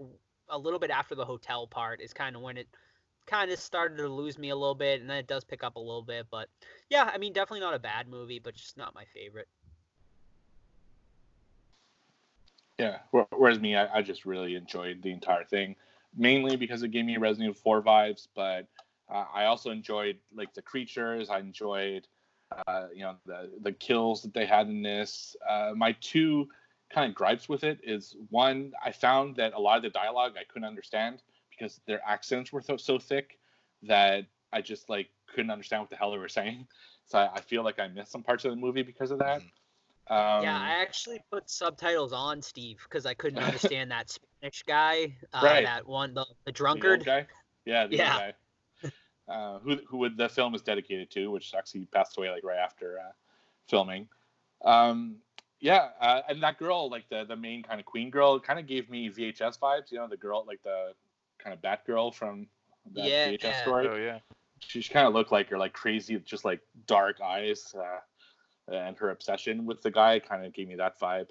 a 0.48 0.58
little 0.58 0.78
bit 0.78 0.90
after 0.90 1.14
the 1.14 1.24
hotel 1.24 1.66
part 1.66 2.00
is 2.00 2.12
kind 2.12 2.36
of 2.36 2.42
when 2.42 2.56
it 2.56 2.68
kind 3.26 3.50
of 3.50 3.58
started 3.58 3.96
to 3.96 4.08
lose 4.08 4.38
me 4.38 4.50
a 4.50 4.56
little 4.56 4.74
bit, 4.74 5.00
and 5.00 5.08
then 5.08 5.18
it 5.18 5.26
does 5.26 5.44
pick 5.44 5.62
up 5.64 5.76
a 5.76 5.80
little 5.80 6.02
bit. 6.02 6.26
But 6.30 6.48
yeah, 6.90 7.10
I 7.12 7.18
mean, 7.18 7.32
definitely 7.32 7.60
not 7.60 7.74
a 7.74 7.78
bad 7.78 8.08
movie, 8.08 8.38
but 8.38 8.54
just 8.54 8.76
not 8.76 8.94
my 8.94 9.04
favorite. 9.14 9.48
Yeah. 12.78 12.98
Whereas 13.30 13.60
me, 13.60 13.76
I, 13.76 13.98
I 13.98 14.02
just 14.02 14.24
really 14.26 14.56
enjoyed 14.56 15.02
the 15.02 15.12
entire 15.12 15.44
thing, 15.44 15.76
mainly 16.16 16.56
because 16.56 16.82
it 16.82 16.88
gave 16.88 17.04
me 17.04 17.16
Resident 17.16 17.50
Evil 17.50 17.60
4 17.62 17.82
vibes. 17.82 18.28
But 18.34 18.66
uh, 19.08 19.26
I 19.32 19.44
also 19.44 19.70
enjoyed 19.70 20.18
like 20.34 20.52
the 20.54 20.62
creatures. 20.62 21.30
I 21.30 21.38
enjoyed, 21.38 22.08
uh, 22.66 22.86
you 22.94 23.02
know, 23.02 23.16
the 23.26 23.50
the 23.62 23.72
kills 23.72 24.22
that 24.22 24.34
they 24.34 24.46
had 24.46 24.68
in 24.68 24.82
this. 24.82 25.36
Uh, 25.48 25.72
my 25.76 25.92
two 26.00 26.48
kind 26.92 27.08
of 27.08 27.14
gripes 27.14 27.48
with 27.48 27.64
it 27.64 27.78
is 27.82 28.16
one, 28.30 28.72
I 28.84 28.92
found 28.92 29.36
that 29.36 29.54
a 29.54 29.58
lot 29.58 29.78
of 29.78 29.82
the 29.82 29.90
dialogue 29.90 30.32
I 30.38 30.44
couldn't 30.44 30.68
understand 30.68 31.22
because 31.50 31.80
their 31.86 32.00
accents 32.06 32.52
were 32.52 32.60
so, 32.60 32.76
so 32.76 32.98
thick 32.98 33.38
that 33.82 34.26
I 34.52 34.60
just 34.60 34.88
like 34.88 35.08
couldn't 35.26 35.50
understand 35.50 35.82
what 35.82 35.90
the 35.90 35.96
hell 35.96 36.12
they 36.12 36.18
were 36.18 36.28
saying. 36.28 36.66
So 37.04 37.18
I, 37.18 37.34
I 37.34 37.40
feel 37.40 37.64
like 37.64 37.80
I 37.80 37.88
missed 37.88 38.12
some 38.12 38.22
parts 38.22 38.44
of 38.44 38.52
the 38.52 38.56
movie 38.56 38.82
because 38.82 39.10
of 39.10 39.18
that. 39.18 39.42
Um, 40.08 40.44
yeah, 40.44 40.56
I 40.56 40.80
actually 40.80 41.20
put 41.30 41.50
subtitles 41.50 42.12
on 42.12 42.40
Steve 42.40 42.78
because 42.88 43.06
I 43.06 43.14
couldn't 43.14 43.42
understand 43.42 43.90
that 43.90 44.08
Spanish 44.08 44.62
guy, 44.62 45.16
uh, 45.32 45.40
Right. 45.42 45.64
that 45.64 45.86
one, 45.86 46.14
the, 46.14 46.24
the 46.24 46.32
The 46.46 46.52
drunkard. 46.52 47.04
guy? 47.04 47.26
Yeah, 47.66 47.88
the 47.88 47.96
Yeah. 47.96 48.16
guy. 48.16 48.32
Uh, 49.32 49.58
who 49.60 49.76
who 49.88 50.08
the 50.10 50.28
film 50.28 50.54
is 50.54 50.60
dedicated 50.60 51.10
to, 51.10 51.30
which 51.30 51.54
actually 51.54 51.86
passed 51.86 52.18
away 52.18 52.28
like 52.30 52.44
right 52.44 52.58
after 52.58 52.98
uh, 52.98 53.12
filming. 53.66 54.06
Um, 54.62 55.16
yeah, 55.60 55.88
uh, 56.00 56.20
and 56.28 56.42
that 56.42 56.58
girl, 56.58 56.90
like 56.90 57.08
the 57.08 57.24
the 57.24 57.36
main 57.36 57.62
kind 57.62 57.80
of 57.80 57.86
queen 57.86 58.10
girl, 58.10 58.38
kind 58.38 58.58
of 58.58 58.66
gave 58.66 58.90
me 58.90 59.08
VHS 59.08 59.58
vibes. 59.58 59.90
You 59.90 59.98
know, 59.98 60.08
the 60.08 60.18
girl 60.18 60.44
like 60.46 60.62
the 60.62 60.92
kind 61.38 61.54
of 61.54 61.62
Batgirl 61.62 62.14
from 62.14 62.46
that 62.94 63.08
Yeah. 63.08 63.30
VHS 63.30 63.62
story. 63.62 63.88
Oh 63.88 63.96
yeah. 63.96 64.18
She, 64.58 64.82
she 64.82 64.92
kind 64.92 65.06
of 65.06 65.14
looked 65.14 65.32
like 65.32 65.48
her, 65.48 65.58
like 65.58 65.72
crazy, 65.72 66.18
just 66.18 66.44
like 66.44 66.60
dark 66.86 67.20
eyes, 67.20 67.74
uh, 67.74 68.00
and 68.72 68.96
her 68.98 69.10
obsession 69.10 69.64
with 69.64 69.82
the 69.82 69.90
guy 69.90 70.18
kind 70.18 70.44
of 70.44 70.52
gave 70.52 70.68
me 70.68 70.76
that 70.76 71.00
vibe. 71.00 71.28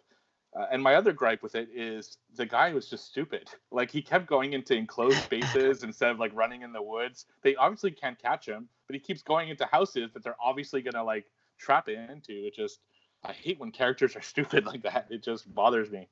Uh, 0.54 0.66
and 0.70 0.84
my 0.84 0.96
other 0.96 1.14
gripe 1.14 1.42
with 1.42 1.56
it 1.56 1.70
is 1.74 2.18
the 2.36 2.46
guy 2.46 2.74
was 2.74 2.90
just 2.90 3.06
stupid. 3.06 3.50
Like 3.74 3.90
he 3.90 4.02
kept 4.02 4.28
going 4.28 4.52
into 4.52 4.76
enclosed 4.76 5.18
spaces 5.24 5.84
instead 5.84 6.12
of 6.12 6.20
like 6.20 6.32
running 6.36 6.62
in 6.62 6.74
the 6.74 6.82
woods. 6.82 7.26
They 7.42 7.56
obviously 7.56 7.92
can't 7.92 8.22
catch 8.22 8.46
him, 8.46 8.68
but 8.86 8.96
he 8.96 9.00
keeps 9.00 9.22
going 9.22 9.48
into 9.48 9.66
houses 9.66 10.12
that 10.12 10.24
they're 10.24 10.36
obviously 10.44 10.82
gonna 10.82 11.06
like 11.06 11.26
trap 11.58 11.88
into. 11.88 12.34
It 12.34 12.54
just 12.54 12.82
I 13.24 13.32
hate 13.32 13.60
when 13.60 13.72
characters 13.72 14.16
are 14.18 14.22
stupid 14.34 14.66
like 14.66 14.84
that. 14.84 15.08
It 15.10 15.24
just 15.24 15.54
bothers 15.56 15.90
me. 15.90 16.10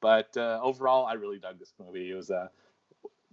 But 0.00 0.34
uh, 0.38 0.58
overall, 0.62 1.04
I 1.04 1.14
really 1.14 1.38
dug 1.38 1.58
this 1.58 1.74
movie. 1.78 2.10
It 2.10 2.14
was 2.14 2.30
uh, 2.30 2.48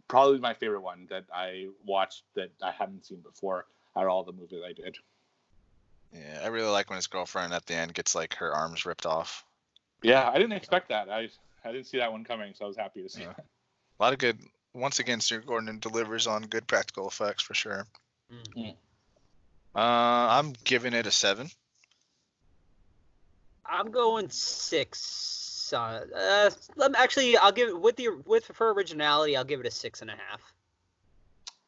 probably 0.08 0.39
my 0.39 0.54
favorite 0.54 0.82
one 0.82 1.08
that 1.10 1.26
I 1.34 1.68
watched 1.86 2.24
that 2.36 2.52
I 2.62 2.72
hadn't 2.72 3.06
seen 3.06 3.22
before 3.22 3.66
out 3.96 4.04
of 4.04 4.10
all 4.10 4.24
the 4.24 4.34
movies 4.34 4.62
I 4.68 4.74
did. 4.74 4.98
Yeah, 6.14 6.41
I 6.44 6.48
really 6.48 6.70
like 6.70 6.89
when 6.89 6.98
his 6.98 7.08
girlfriend 7.08 7.54
at 7.54 7.66
the 7.66 7.76
end 7.76 7.94
gets 7.94 8.14
like 8.14 8.36
her 8.36 8.54
arms 8.54 8.86
ripped 8.86 9.06
off. 9.06 9.46
Yeah, 10.04 10.30
I 10.30 10.34
didn't 10.34 10.54
expect 10.54 10.89
that. 10.89 11.10
I 11.10 11.30
I 11.66 11.72
didn't 11.72 11.88
see 11.88 11.97
that 11.97 12.12
one 12.12 12.24
coming, 12.24 12.54
so 12.54 12.66
I 12.66 12.68
was 12.68 12.78
happy 12.78 13.01
to 13.04 13.10
see 13.10 13.22
Yeah. 13.22 13.34
that. 13.38 13.45
A 13.99 14.04
lot 14.04 14.14
of 14.14 14.20
good. 14.20 14.39
Once 14.74 14.99
again, 14.99 15.22
Stuart 15.22 15.45
Gordon 15.45 15.80
delivers 15.80 16.28
on 16.28 16.43
good 16.43 16.68
practical 16.68 17.08
effects 17.08 17.43
for 17.43 17.54
sure. 17.54 17.88
Mm. 18.56 18.76
Uh, 19.76 19.80
I'm 19.80 20.54
giving 20.64 20.93
it 20.93 21.06
a 21.06 21.12
seven. 21.12 21.49
I'm 23.66 23.91
going 23.91 24.30
six. 24.30 25.72
Uh, 25.72 26.01
uh, 26.16 26.49
actually, 26.95 27.38
I'll 27.38 27.51
give 27.51 27.70
it 27.70 27.80
with 27.80 27.95
the 27.95 28.10
with 28.26 28.45
for 28.45 28.74
originality. 28.74 29.38
I'll 29.38 29.43
give 29.43 29.60
it 29.60 29.66
a 29.66 29.72
six 29.72 30.01
and 30.01 30.12
a 30.12 30.16
half. 30.16 30.41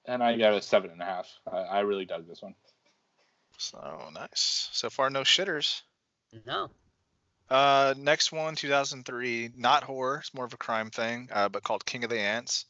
And 0.05 0.21
I 0.23 0.37
got 0.37 0.53
a 0.53 0.61
seven 0.61 0.91
and 0.91 1.01
a 1.01 1.05
half. 1.05 1.27
I, 1.51 1.57
I 1.57 1.79
really 1.79 2.05
dug 2.05 2.27
this 2.27 2.41
one. 2.41 2.53
So 3.57 4.09
nice. 4.13 4.69
So 4.73 4.89
far, 4.89 5.09
no 5.09 5.21
shitters. 5.21 5.81
No. 6.45 6.69
Uh, 7.49 7.93
next 7.97 8.31
one, 8.31 8.55
2003, 8.55 9.51
not 9.55 9.83
horror. 9.83 10.17
It's 10.17 10.33
more 10.33 10.45
of 10.45 10.53
a 10.53 10.57
crime 10.57 10.89
thing, 10.89 11.29
uh, 11.31 11.49
but 11.49 11.63
called 11.63 11.85
King 11.85 12.03
of 12.03 12.09
the 12.09 12.19
Ants. 12.19 12.65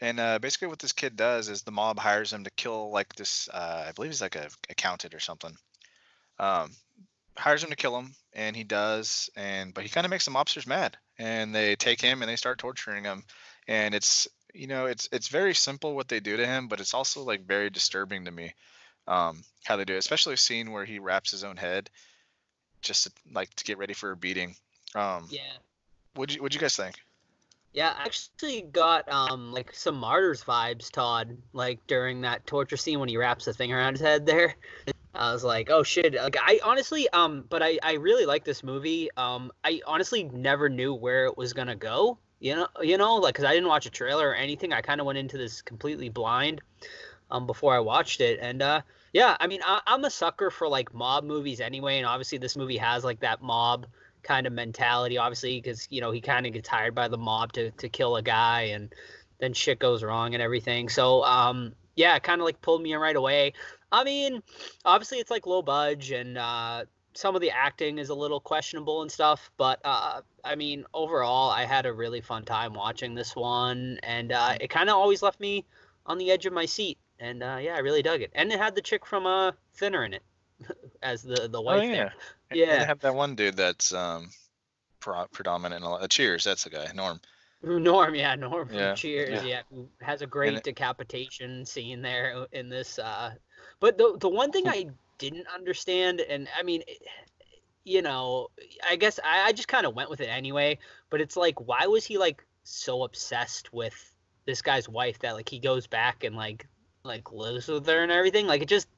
And 0.00 0.20
uh, 0.20 0.38
basically, 0.38 0.68
what 0.68 0.78
this 0.78 0.92
kid 0.92 1.16
does 1.16 1.48
is 1.48 1.62
the 1.62 1.72
mob 1.72 1.98
hires 1.98 2.32
him 2.32 2.44
to 2.44 2.50
kill 2.50 2.90
like 2.90 3.14
this. 3.14 3.48
Uh, 3.52 3.84
I 3.88 3.92
believe 3.92 4.10
he's 4.10 4.20
like 4.20 4.36
a 4.36 4.48
accountant 4.68 5.14
or 5.14 5.20
something. 5.20 5.56
Um, 6.38 6.72
hires 7.36 7.62
him 7.62 7.70
to 7.70 7.76
kill 7.76 7.98
him, 7.98 8.14
and 8.32 8.54
he 8.56 8.64
does. 8.64 9.30
And 9.36 9.72
but 9.72 9.84
he 9.84 9.90
kind 9.90 10.04
of 10.04 10.10
makes 10.10 10.24
the 10.24 10.30
mobsters 10.30 10.66
mad, 10.66 10.96
and 11.18 11.54
they 11.54 11.76
take 11.76 12.00
him 12.00 12.22
and 12.22 12.28
they 12.28 12.36
start 12.36 12.58
torturing 12.58 13.04
him. 13.04 13.24
And 13.66 13.94
it's 13.94 14.28
you 14.52 14.66
know 14.66 14.86
it's 14.86 15.08
it's 15.12 15.28
very 15.28 15.54
simple 15.54 15.94
what 15.94 16.08
they 16.08 16.20
do 16.20 16.36
to 16.36 16.46
him, 16.46 16.68
but 16.68 16.80
it's 16.80 16.94
also 16.94 17.22
like 17.22 17.46
very 17.46 17.70
disturbing 17.70 18.24
to 18.26 18.30
me 18.30 18.54
um, 19.06 19.42
how 19.64 19.76
they 19.76 19.84
do 19.84 19.94
it, 19.94 19.98
especially 19.98 20.34
a 20.34 20.38
scene 20.38 20.70
where 20.72 20.84
he 20.84 20.98
wraps 20.98 21.30
his 21.30 21.44
own 21.44 21.56
head 21.56 21.88
just 22.84 23.04
to, 23.04 23.12
like 23.32 23.52
to 23.54 23.64
get 23.64 23.78
ready 23.78 23.94
for 23.94 24.12
a 24.12 24.16
beating. 24.16 24.54
Um, 24.94 25.26
Yeah. 25.30 25.40
What'd 26.14 26.36
you 26.36 26.42
What'd 26.42 26.54
you 26.54 26.60
guys 26.60 26.76
think? 26.76 26.96
Yeah, 27.72 27.92
I 27.98 28.04
actually 28.04 28.62
got 28.62 29.10
um 29.10 29.52
like 29.52 29.74
some 29.74 29.96
martyrs 29.96 30.44
vibes, 30.44 30.90
Todd, 30.90 31.36
like 31.52 31.84
during 31.88 32.20
that 32.20 32.46
torture 32.46 32.76
scene 32.76 33.00
when 33.00 33.08
he 33.08 33.16
wraps 33.16 33.46
the 33.46 33.52
thing 33.52 33.72
around 33.72 33.94
his 33.94 34.00
head 34.00 34.26
there. 34.26 34.54
I 35.16 35.32
was 35.32 35.44
like, 35.44 35.70
oh 35.70 35.82
shit. 35.82 36.14
Like 36.14 36.36
I 36.40 36.60
honestly 36.62 37.08
um 37.10 37.44
but 37.48 37.62
I 37.62 37.78
I 37.82 37.94
really 37.94 38.26
like 38.26 38.44
this 38.44 38.62
movie. 38.62 39.10
Um 39.16 39.50
I 39.64 39.80
honestly 39.86 40.24
never 40.24 40.68
knew 40.68 40.94
where 40.94 41.26
it 41.26 41.36
was 41.36 41.52
going 41.52 41.68
to 41.68 41.76
go. 41.76 42.18
You 42.38 42.56
know, 42.56 42.68
you 42.82 42.98
know, 42.98 43.16
like 43.16 43.34
cuz 43.34 43.44
I 43.44 43.54
didn't 43.54 43.68
watch 43.68 43.86
a 43.86 43.90
trailer 43.90 44.28
or 44.28 44.34
anything. 44.34 44.72
I 44.72 44.80
kind 44.80 45.00
of 45.00 45.06
went 45.06 45.18
into 45.18 45.36
this 45.36 45.60
completely 45.62 46.08
blind 46.08 46.60
um 47.30 47.46
before 47.46 47.74
I 47.74 47.80
watched 47.80 48.20
it 48.20 48.38
and 48.40 48.62
uh 48.62 48.82
yeah, 49.14 49.36
I 49.38 49.46
mean, 49.46 49.60
I, 49.64 49.80
I'm 49.86 50.04
a 50.04 50.10
sucker 50.10 50.50
for 50.50 50.68
like 50.68 50.92
mob 50.92 51.24
movies 51.24 51.60
anyway, 51.60 51.98
and 51.98 52.06
obviously 52.06 52.36
this 52.36 52.56
movie 52.56 52.76
has 52.76 53.04
like 53.04 53.20
that 53.20 53.40
mob 53.40 53.86
kind 54.24 54.44
of 54.44 54.52
mentality, 54.52 55.16
obviously, 55.18 55.60
because 55.60 55.86
you 55.88 56.00
know 56.00 56.10
he 56.10 56.20
kind 56.20 56.46
of 56.46 56.52
gets 56.52 56.68
hired 56.68 56.96
by 56.96 57.06
the 57.06 57.16
mob 57.16 57.52
to 57.52 57.70
to 57.70 57.88
kill 57.88 58.16
a 58.16 58.22
guy, 58.22 58.62
and 58.62 58.92
then 59.38 59.54
shit 59.54 59.78
goes 59.78 60.02
wrong 60.02 60.34
and 60.34 60.42
everything. 60.42 60.88
So, 60.88 61.22
um, 61.22 61.74
yeah, 61.94 62.16
it 62.16 62.24
kind 62.24 62.40
of 62.40 62.44
like 62.44 62.60
pulled 62.60 62.82
me 62.82 62.92
in 62.92 62.98
right 62.98 63.14
away. 63.14 63.52
I 63.92 64.02
mean, 64.02 64.42
obviously 64.84 65.18
it's 65.18 65.30
like 65.30 65.46
low 65.46 65.62
budge, 65.62 66.10
and 66.10 66.36
uh, 66.36 66.84
some 67.12 67.36
of 67.36 67.40
the 67.40 67.52
acting 67.52 67.98
is 67.98 68.08
a 68.08 68.14
little 68.16 68.40
questionable 68.40 69.02
and 69.02 69.12
stuff, 69.12 69.48
but 69.56 69.80
uh, 69.84 70.22
I 70.42 70.56
mean, 70.56 70.84
overall, 70.92 71.50
I 71.50 71.66
had 71.66 71.86
a 71.86 71.92
really 71.92 72.20
fun 72.20 72.44
time 72.44 72.74
watching 72.74 73.14
this 73.14 73.36
one, 73.36 74.00
and 74.02 74.32
uh, 74.32 74.56
it 74.60 74.70
kind 74.70 74.90
of 74.90 74.96
always 74.96 75.22
left 75.22 75.38
me 75.38 75.64
on 76.04 76.18
the 76.18 76.32
edge 76.32 76.46
of 76.46 76.52
my 76.52 76.66
seat. 76.66 76.98
And 77.20 77.42
uh, 77.42 77.58
yeah, 77.60 77.74
I 77.74 77.78
really 77.78 78.02
dug 78.02 78.20
it. 78.22 78.30
And 78.34 78.52
it 78.52 78.58
had 78.58 78.74
the 78.74 78.82
chick 78.82 79.06
from 79.06 79.26
uh, 79.26 79.52
Thinner 79.74 80.04
in 80.04 80.14
it 80.14 80.22
as 81.02 81.22
the 81.22 81.48
the 81.48 81.60
wife 81.60 81.80
oh 81.80 81.82
yeah, 81.82 81.92
there. 81.94 82.02
And- 82.04 82.12
and 82.50 82.60
Yeah. 82.60 82.78
They 82.78 82.84
have 82.84 83.00
that 83.00 83.14
one 83.14 83.34
dude 83.34 83.56
that's 83.56 83.92
um, 83.94 84.30
pro- 85.00 85.26
predominant. 85.32 85.82
In 85.82 85.86
a 85.86 85.90
lot. 85.90 86.02
Uh, 86.02 86.08
Cheers, 86.08 86.44
that's 86.44 86.64
the 86.64 86.70
guy, 86.70 86.86
Norm. 86.94 87.20
Norm, 87.62 88.14
yeah, 88.14 88.34
Norm 88.34 88.68
from 88.68 88.76
Yeah, 88.76 88.94
Cheers, 88.94 89.42
yeah. 89.42 89.48
yeah. 89.48 89.60
who 89.70 89.88
has 90.02 90.20
a 90.22 90.26
great 90.26 90.54
it- 90.54 90.64
decapitation 90.64 91.64
scene 91.64 92.02
there 92.02 92.46
in 92.52 92.68
this. 92.68 92.98
Uh, 92.98 93.32
but 93.80 93.96
the 93.96 94.16
the 94.20 94.28
one 94.28 94.52
thing 94.52 94.68
I 94.68 94.86
didn't 95.18 95.46
understand, 95.54 96.20
and 96.20 96.48
I 96.58 96.62
mean, 96.62 96.82
it- 96.86 97.02
you 97.86 98.00
know, 98.02 98.48
I 98.88 98.96
guess 98.96 99.20
I, 99.22 99.42
I 99.48 99.52
just 99.52 99.68
kind 99.68 99.84
of 99.86 99.94
went 99.94 100.08
with 100.10 100.20
it 100.20 100.26
anyway. 100.28 100.78
But 101.10 101.20
it's 101.20 101.36
like, 101.36 101.60
why 101.60 101.86
was 101.86 102.04
he 102.04 102.16
like 102.18 102.44
so 102.62 103.02
obsessed 103.04 103.72
with 103.72 103.94
this 104.46 104.62
guy's 104.62 104.88
wife 104.88 105.18
that 105.20 105.32
like 105.34 105.48
he 105.48 105.58
goes 105.58 105.86
back 105.86 106.24
and 106.24 106.34
like 106.36 106.66
like 107.04 107.32
lives 107.32 107.68
with 107.68 107.86
her 107.86 108.02
and 108.02 108.10
everything? 108.10 108.46
Like 108.46 108.62
it 108.62 108.68
just 108.68 108.88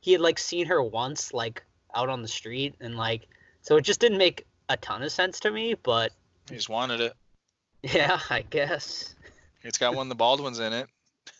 he 0.00 0.12
had 0.12 0.20
like 0.20 0.38
seen 0.38 0.66
her 0.66 0.82
once 0.82 1.32
like 1.32 1.64
out 1.94 2.08
on 2.08 2.22
the 2.22 2.28
street 2.28 2.74
and 2.80 2.96
like 2.96 3.26
so 3.62 3.76
it 3.76 3.82
just 3.82 4.00
didn't 4.00 4.18
make 4.18 4.46
a 4.68 4.76
ton 4.76 5.02
of 5.02 5.10
sense 5.10 5.40
to 5.40 5.50
me. 5.50 5.74
But 5.74 6.12
He 6.48 6.56
just 6.56 6.68
wanted 6.68 7.00
it. 7.00 7.14
yeah, 7.82 8.20
I 8.30 8.42
guess. 8.42 9.14
It's 9.62 9.78
got 9.78 9.94
one 9.94 10.06
of 10.06 10.08
the 10.10 10.14
Baldwins 10.14 10.58
in 10.58 10.72
it, 10.72 10.88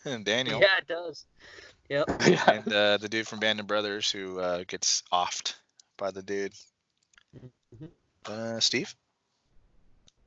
and 0.05 0.25
Daniel. 0.25 0.61
Yeah, 0.61 0.79
it 0.79 0.87
does. 0.87 1.27
Yep. 1.91 2.11
And 2.49 2.73
uh, 2.73 2.97
the 2.97 3.09
dude 3.09 3.29
from 3.29 3.41
Band 3.41 3.61
of 3.61 3.67
Brothers 3.67 4.11
who 4.11 4.39
uh, 4.41 4.65
gets 4.67 5.03
offed 5.13 5.55
by 5.99 6.11
the 6.11 6.23
dude. 6.23 6.55
Uh, 8.27 8.59
Steve? 8.59 8.95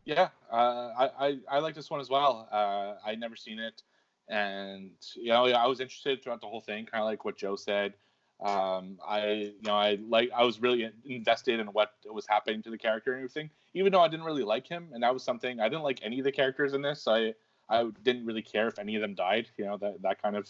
Yeah, 0.05 0.29
uh, 0.51 0.55
I, 0.55 1.09
I 1.19 1.37
I 1.49 1.59
like 1.59 1.73
this 1.73 1.89
one 1.89 1.99
as 1.99 2.09
well. 2.09 2.47
Uh, 2.51 2.93
I 3.05 3.15
never 3.15 3.35
seen 3.35 3.59
it, 3.59 3.81
and 4.29 4.91
you 5.15 5.29
know 5.29 5.45
I 5.45 5.65
was 5.67 5.79
interested 5.79 6.21
throughout 6.23 6.41
the 6.41 6.47
whole 6.47 6.61
thing, 6.61 6.85
kind 6.85 7.01
of 7.01 7.05
like 7.07 7.25
what 7.25 7.37
Joe 7.37 7.55
said. 7.55 7.93
Um, 8.39 8.99
I 9.07 9.31
you 9.31 9.61
know 9.63 9.75
I 9.75 9.97
like 10.07 10.29
I 10.35 10.43
was 10.43 10.61
really 10.61 10.89
invested 11.05 11.59
in 11.59 11.67
what 11.67 11.93
was 12.05 12.27
happening 12.27 12.61
to 12.63 12.69
the 12.69 12.77
character 12.77 13.13
and 13.13 13.19
everything, 13.19 13.49
even 13.73 13.91
though 13.91 14.01
I 14.01 14.07
didn't 14.07 14.25
really 14.25 14.43
like 14.43 14.67
him, 14.67 14.89
and 14.93 15.01
that 15.03 15.13
was 15.13 15.23
something 15.23 15.59
I 15.59 15.69
didn't 15.69 15.83
like 15.83 15.99
any 16.03 16.19
of 16.19 16.25
the 16.25 16.31
characters 16.31 16.73
in 16.73 16.81
this. 16.81 17.01
So 17.01 17.13
I 17.13 17.33
I 17.69 17.89
didn't 18.03 18.25
really 18.25 18.41
care 18.41 18.67
if 18.67 18.79
any 18.79 18.95
of 18.95 19.01
them 19.01 19.15
died. 19.15 19.49
You 19.57 19.65
know 19.65 19.77
that 19.77 20.01
that 20.01 20.21
kind 20.21 20.35
of 20.35 20.49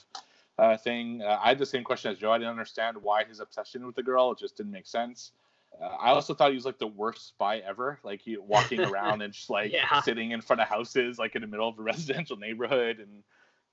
uh, 0.60 0.76
thing. 0.78 1.22
Uh, 1.22 1.40
I 1.42 1.50
had 1.50 1.60
the 1.60 1.66
same 1.66 1.84
question 1.84 2.12
as 2.12 2.18
Joe. 2.18 2.32
I 2.32 2.38
didn't 2.38 2.52
understand 2.52 2.98
why 2.98 3.24
his 3.24 3.40
obsession 3.40 3.86
with 3.86 3.96
the 3.96 4.04
girl. 4.04 4.32
It 4.32 4.40
just 4.40 4.58
didn't 4.58 4.72
make 4.72 4.88
sense. 4.88 5.32
Uh, 5.80 5.86
I 5.86 6.10
also 6.10 6.34
thought 6.34 6.50
he 6.50 6.56
was 6.56 6.66
like 6.66 6.80
the 6.80 6.88
worst 6.88 7.28
spy 7.28 7.58
ever. 7.60 8.00
Like 8.04 8.22
he 8.22 8.38
walking 8.38 8.82
around 8.86 9.22
and 9.22 9.34
just 9.34 9.50
like 9.50 9.72
Yeah. 9.72 10.02
sitting 10.02 10.32
in 10.32 10.42
front 10.42 10.62
of 10.62 10.68
houses, 10.68 11.20
like 11.20 11.36
in 11.36 11.42
the 11.42 11.48
middle 11.48 11.70
of 11.70 11.78
a 11.80 11.84
residential 11.84 12.38
neighborhood, 12.38 13.00
and 13.00 13.24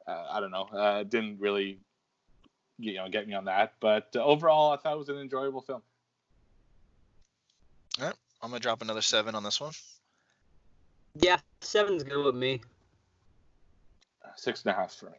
uh, 0.07 0.25
I 0.31 0.41
don't 0.41 0.51
know. 0.51 0.65
Uh, 0.65 1.03
didn't 1.03 1.41
really, 1.41 1.79
you 2.79 2.95
know, 2.95 3.09
get 3.09 3.27
me 3.27 3.35
on 3.35 3.45
that. 3.47 3.75
But 3.81 4.09
uh, 4.15 4.25
overall, 4.25 4.73
I 4.73 4.77
thought 4.77 4.95
it 4.95 4.99
was 4.99 5.09
an 5.09 5.19
enjoyable 5.19 5.61
film. 5.61 5.83
All 8.01 8.07
right, 8.07 8.15
I'm 8.43 8.51
gonna 8.51 8.61
drop 8.61 8.83
another 8.83 9.03
seven 9.03 9.35
on 9.35 9.43
this 9.43 9.61
one. 9.61 9.73
Yeah, 11.21 11.39
seven's 11.61 12.03
good 12.03 12.25
with 12.25 12.35
me. 12.35 12.61
Six 14.37 14.65
and 14.65 14.73
a 14.73 14.75
half 14.75 14.93
for 14.95 15.07
me. 15.07 15.17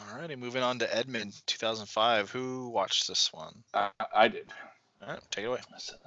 All 0.00 0.16
righty, 0.16 0.36
moving 0.36 0.62
on 0.62 0.78
to 0.78 0.96
Edmond, 0.96 1.34
2005. 1.46 2.30
Who 2.30 2.68
watched 2.68 3.08
this 3.08 3.32
one? 3.32 3.52
Uh, 3.74 3.88
I 4.14 4.28
did. 4.28 4.52
All 5.02 5.08
right, 5.08 5.20
take 5.30 5.44
it 5.44 5.48
away. 5.48 5.58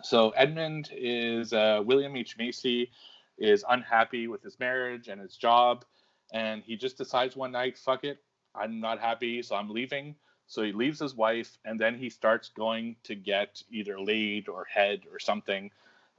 So 0.02 0.30
Edmond 0.32 0.90
is 0.94 1.52
uh, 1.52 1.82
William 1.86 2.16
H 2.16 2.38
Macy 2.38 2.90
is 3.38 3.66
unhappy 3.70 4.28
with 4.28 4.42
his 4.44 4.60
marriage 4.60 5.08
and 5.08 5.20
his 5.20 5.36
job, 5.36 5.84
and 6.32 6.64
he 6.64 6.76
just 6.76 6.98
decides 6.98 7.36
one 7.36 7.52
night, 7.52 7.78
"Fuck 7.78 8.04
it, 8.04 8.24
I'm 8.56 8.80
not 8.80 9.00
happy, 9.00 9.42
so 9.42 9.56
I'm 9.56 9.70
leaving." 9.70 10.16
So 10.48 10.64
he 10.64 10.74
leaves 10.74 11.00
his 11.00 11.16
wife, 11.16 11.58
and 11.64 11.80
then 11.80 11.98
he 11.98 12.10
starts 12.10 12.50
going 12.50 12.98
to 13.04 13.16
get 13.16 13.64
either 13.70 14.00
laid 14.00 14.50
or 14.50 14.66
head 14.66 15.04
or 15.10 15.18
something. 15.18 15.72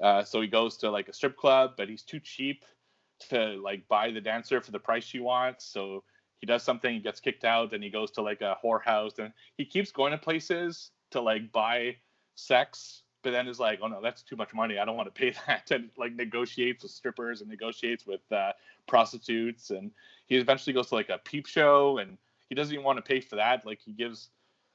Uh, 0.03 0.25
so 0.25 0.41
he 0.41 0.49
goes 0.49 0.79
to 0.79 0.91
like 0.91 1.09
a 1.09 1.13
strip 1.13 1.37
club, 1.37 1.75
but 1.77 1.89
he's 1.89 2.03
too 2.03 2.19
cheap 2.19 2.65
to 3.29 3.61
like 3.63 3.87
buy 3.89 4.11
the 4.11 4.21
dancer 4.21 4.61
for 4.61 4.71
the 4.71 4.79
price 4.79 5.05
she 5.05 5.21
wants. 5.21 5.65
So 5.65 6.03
he 6.41 6.47
does 6.47 6.63
something, 6.63 6.95
he 6.95 7.01
gets 7.01 7.21
kicked 7.21 7.45
out, 7.45 7.71
then 7.71 7.83
he 7.83 7.91
goes 7.91 8.11
to 8.13 8.23
like 8.23 8.41
a 8.41 8.57
whorehouse, 8.65 9.19
and 9.19 9.33
he 9.57 9.65
keeps 9.65 9.93
going 9.93 10.13
to 10.13 10.19
places 10.19 10.91
to 11.11 11.21
like 11.21 11.53
buy 11.53 11.97
sex, 12.35 13.03
but 13.23 13.31
then 13.31 13.47
is 13.47 13.61
like, 13.61 13.79
oh 13.83 13.87
no, 13.87 14.01
that's 14.03 14.23
too 14.23 14.37
much 14.37 14.55
money. 14.55 14.79
I 14.79 14.85
don't 14.85 14.97
want 14.97 15.15
to 15.15 15.19
pay 15.19 15.35
that. 15.47 15.71
And 15.71 15.91
like 15.97 16.15
negotiates 16.15 16.83
with 16.83 16.93
strippers 16.93 17.41
and 17.41 17.51
negotiates 17.51 18.07
with 18.07 18.23
uh, 18.33 18.53
prostitutes, 18.87 19.71
and 19.71 19.91
he 20.27 20.37
eventually 20.37 20.73
goes 20.73 20.89
to 20.89 20.95
like 20.95 21.09
a 21.09 21.19
peep 21.19 21.47
show, 21.47 21.99
and 21.99 22.19
he 22.49 22.55
doesn't 22.55 22.73
even 22.73 22.85
want 22.85 22.99
to 22.99 23.03
pay 23.03 23.21
for 23.21 23.37
that. 23.37 23.65
Like 23.67 23.81
he 23.81 23.93
gives, 23.93 24.31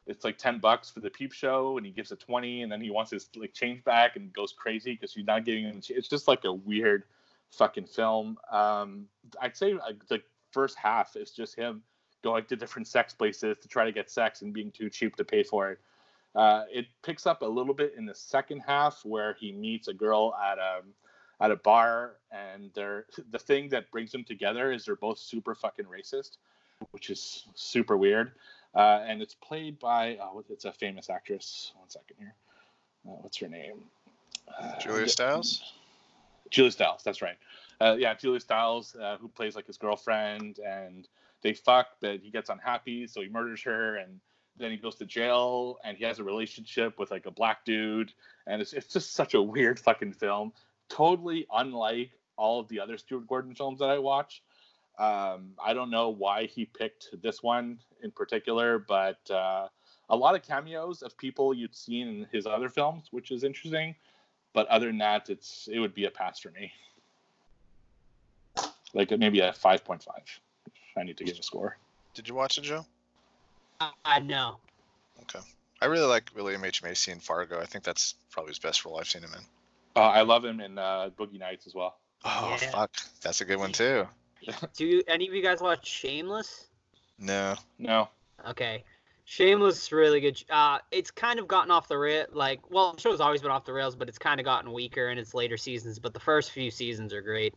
it's 0.05 0.23
like 0.23 0.37
ten 0.37 0.59
bucks 0.59 0.89
for 0.89 0.99
the 0.99 1.09
peep 1.09 1.31
show, 1.31 1.77
and 1.77 1.85
he 1.85 1.91
gives 1.91 2.11
it 2.11 2.19
twenty, 2.19 2.61
and 2.61 2.71
then 2.71 2.81
he 2.81 2.89
wants 2.89 3.11
his 3.11 3.29
like 3.35 3.53
change 3.53 3.83
back 3.83 4.15
and 4.15 4.33
goes 4.33 4.53
crazy 4.53 4.93
because 4.93 5.13
he's 5.13 5.25
not 5.25 5.45
giving 5.45 5.63
him. 5.63 5.81
It's 5.89 6.07
just 6.07 6.27
like 6.27 6.45
a 6.45 6.53
weird 6.53 7.03
fucking 7.49 7.85
film. 7.85 8.37
Um, 8.51 9.05
I'd 9.41 9.55
say 9.55 9.73
like, 9.73 10.05
the 10.07 10.21
first 10.51 10.77
half 10.77 11.15
is 11.15 11.31
just 11.31 11.55
him 11.55 11.81
going 12.23 12.43
to 12.45 12.55
different 12.55 12.87
sex 12.87 13.13
places 13.13 13.57
to 13.61 13.67
try 13.67 13.85
to 13.85 13.91
get 13.91 14.09
sex 14.09 14.41
and 14.41 14.53
being 14.53 14.71
too 14.71 14.89
cheap 14.89 15.15
to 15.15 15.23
pay 15.23 15.43
for 15.43 15.71
it. 15.71 15.79
Uh, 16.35 16.63
it 16.71 16.85
picks 17.03 17.25
up 17.25 17.41
a 17.41 17.45
little 17.45 17.73
bit 17.73 17.93
in 17.97 18.05
the 18.05 18.13
second 18.13 18.59
half 18.59 19.01
where 19.05 19.35
he 19.39 19.51
meets 19.51 19.87
a 19.87 19.93
girl 19.93 20.35
at 20.35 20.57
a 20.57 20.81
at 21.39 21.51
a 21.51 21.55
bar, 21.55 22.17
and 22.31 22.71
they're 22.73 23.05
the 23.31 23.39
thing 23.39 23.69
that 23.69 23.91
brings 23.91 24.11
them 24.11 24.23
together 24.23 24.71
is 24.71 24.85
they're 24.85 24.95
both 24.95 25.19
super 25.19 25.55
fucking 25.55 25.85
racist, 25.85 26.38
which 26.91 27.09
is 27.09 27.47
super 27.55 27.97
weird. 27.97 28.31
Uh, 28.75 29.03
and 29.07 29.21
it's 29.21 29.33
played 29.33 29.79
by 29.79 30.17
oh, 30.21 30.43
it's 30.49 30.65
a 30.65 30.71
famous 30.71 31.09
actress. 31.09 31.71
One 31.75 31.89
second 31.89 32.17
here. 32.19 32.35
Uh, 33.07 33.17
what's 33.21 33.38
her 33.38 33.47
name? 33.47 33.83
Uh, 34.59 34.77
Julia 34.79 35.07
Stiles? 35.07 35.73
Julia 36.49 36.71
Stiles, 36.71 37.01
that's 37.03 37.21
right. 37.21 37.38
Uh, 37.79 37.95
yeah, 37.97 38.13
Julia 38.13 38.39
Stiles, 38.39 38.95
uh, 38.95 39.17
who 39.19 39.27
plays 39.27 39.55
like 39.55 39.67
his 39.67 39.77
girlfriend, 39.77 40.59
and 40.59 41.07
they 41.41 41.53
fuck, 41.53 41.88
but 42.01 42.19
he 42.21 42.29
gets 42.29 42.49
unhappy, 42.49 43.07
so 43.07 43.21
he 43.21 43.29
murders 43.29 43.61
her, 43.63 43.97
and 43.97 44.19
then 44.57 44.71
he 44.71 44.77
goes 44.77 44.95
to 44.95 45.05
jail, 45.05 45.77
and 45.83 45.97
he 45.97 46.03
has 46.03 46.19
a 46.19 46.23
relationship 46.23 46.97
with 46.97 47.11
like 47.11 47.25
a 47.25 47.31
black 47.31 47.65
dude, 47.65 48.11
and 48.47 48.61
it's 48.61 48.73
it's 48.73 48.91
just 48.91 49.13
such 49.13 49.33
a 49.33 49.41
weird 49.41 49.79
fucking 49.79 50.13
film, 50.13 50.51
totally 50.89 51.45
unlike 51.53 52.11
all 52.38 52.59
of 52.59 52.67
the 52.67 52.79
other 52.79 52.97
Stuart 52.97 53.27
Gordon 53.27 53.55
films 53.55 53.79
that 53.79 53.89
I 53.89 53.97
watch. 53.97 54.41
Um, 54.99 55.51
I 55.63 55.73
don't 55.73 55.89
know 55.89 56.09
why 56.09 56.45
he 56.45 56.65
picked 56.65 57.09
this 57.21 57.43
one 57.43 57.79
in 58.01 58.11
particular, 58.11 58.79
but 58.79 59.19
uh, 59.29 59.67
a 60.09 60.15
lot 60.15 60.35
of 60.35 60.41
cameos 60.41 61.01
of 61.01 61.17
people 61.17 61.53
you'd 61.53 61.75
seen 61.75 62.07
in 62.07 62.27
his 62.31 62.47
other 62.47 62.69
films, 62.69 63.07
which 63.11 63.31
is 63.31 63.43
interesting. 63.43 63.95
But 64.53 64.67
other 64.67 64.88
than 64.88 64.97
that, 64.99 65.29
it's 65.29 65.69
it 65.71 65.79
would 65.79 65.93
be 65.93 66.05
a 66.05 66.11
pass 66.11 66.39
for 66.39 66.49
me. 66.51 66.71
Like 68.93 69.11
maybe 69.11 69.39
a 69.41 69.53
five 69.53 69.83
point 69.83 70.01
five. 70.01 70.23
I 70.97 71.03
need 71.03 71.17
to 71.17 71.23
give 71.23 71.38
a 71.38 71.43
score. 71.43 71.77
Did 72.15 72.27
you 72.27 72.33
watch 72.33 72.57
it, 72.57 72.61
Joe? 72.61 72.85
I 74.03 74.19
know. 74.19 74.57
Okay. 75.23 75.39
I 75.79 75.85
really 75.85 76.07
like 76.07 76.31
William 76.35 76.63
H 76.65 76.81
Macy 76.81 77.11
in 77.11 77.19
Fargo. 77.19 77.61
I 77.61 77.65
think 77.65 77.83
that's 77.83 78.15
probably 78.31 78.49
his 78.49 78.59
best 78.59 78.83
role 78.83 78.97
I've 78.99 79.07
seen 79.07 79.21
him 79.21 79.33
in. 79.35 79.41
Uh, 79.97 80.01
I 80.01 80.21
love 80.21 80.45
him 80.45 80.59
in 80.59 80.77
uh, 80.77 81.09
Boogie 81.17 81.39
Nights 81.39 81.65
as 81.65 81.73
well. 81.73 81.97
Oh 82.23 82.55
Yeah. 82.61 82.69
fuck, 82.69 82.95
that's 83.21 83.41
a 83.41 83.45
good 83.45 83.57
one 83.57 83.71
too. 83.71 84.07
Do 84.75 84.85
you, 84.85 85.03
any 85.07 85.27
of 85.27 85.33
you 85.33 85.41
guys 85.41 85.59
watch 85.59 85.87
Shameless? 85.87 86.67
No. 87.17 87.55
No. 87.79 88.09
Okay. 88.47 88.83
Shameless 89.25 89.83
is 89.85 89.91
really 89.91 90.21
good. 90.21 90.41
Uh, 90.51 90.77
it's 90.91 91.09
kind 91.09 91.39
of 91.39 91.47
gotten 91.47 91.71
off 91.71 91.87
the 91.87 91.97
rail. 91.97 92.27
Like, 92.31 92.69
well, 92.69 92.93
the 92.93 93.01
show's 93.01 93.19
always 93.19 93.41
been 93.41 93.49
off 93.49 93.65
the 93.65 93.73
rails, 93.73 93.95
but 93.95 94.07
it's 94.07 94.19
kind 94.19 94.39
of 94.39 94.45
gotten 94.45 94.71
weaker 94.71 95.09
in 95.09 95.17
its 95.17 95.33
later 95.33 95.57
seasons. 95.57 95.97
But 95.97 96.13
the 96.13 96.19
first 96.19 96.51
few 96.51 96.69
seasons 96.69 97.11
are 97.11 97.21
great. 97.23 97.55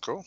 Cool. 0.00 0.24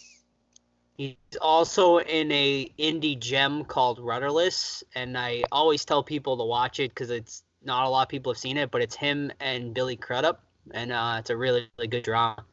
He's 0.97 1.15
also 1.41 1.97
in 1.97 2.31
a 2.31 2.71
indie 2.77 3.17
gem 3.19 3.65
called 3.65 3.97
Rudderless, 3.97 4.83
and 4.93 5.17
I 5.17 5.43
always 5.51 5.83
tell 5.83 6.03
people 6.03 6.37
to 6.37 6.43
watch 6.43 6.79
it 6.79 6.91
because 6.91 7.09
it's 7.09 7.43
not 7.63 7.85
a 7.85 7.89
lot 7.89 8.03
of 8.03 8.09
people 8.09 8.31
have 8.31 8.39
seen 8.39 8.57
it, 8.57 8.71
but 8.71 8.81
it's 8.81 8.95
him 8.95 9.31
and 9.39 9.73
Billy 9.73 9.95
Crudup, 9.95 10.43
and 10.71 10.91
uh, 10.91 11.17
it's 11.19 11.29
a 11.29 11.37
really, 11.37 11.69
really 11.77 11.87
good 11.87 12.03
drama. 12.03 12.43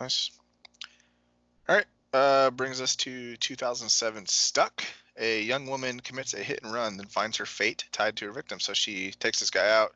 Nice. 0.00 0.30
All 1.68 1.76
right. 1.76 1.86
Uh, 2.12 2.50
brings 2.50 2.80
us 2.80 2.96
to 2.96 3.36
2007 3.36 4.26
Stuck. 4.26 4.84
A 5.18 5.42
young 5.42 5.66
woman 5.66 6.00
commits 6.00 6.34
a 6.34 6.38
hit 6.38 6.60
and 6.62 6.72
run, 6.72 6.96
then 6.96 7.06
finds 7.06 7.36
her 7.38 7.46
fate 7.46 7.84
tied 7.90 8.16
to 8.16 8.26
her 8.26 8.32
victim. 8.32 8.60
So 8.60 8.72
she 8.72 9.10
takes 9.12 9.40
this 9.40 9.50
guy 9.50 9.68
out. 9.68 9.94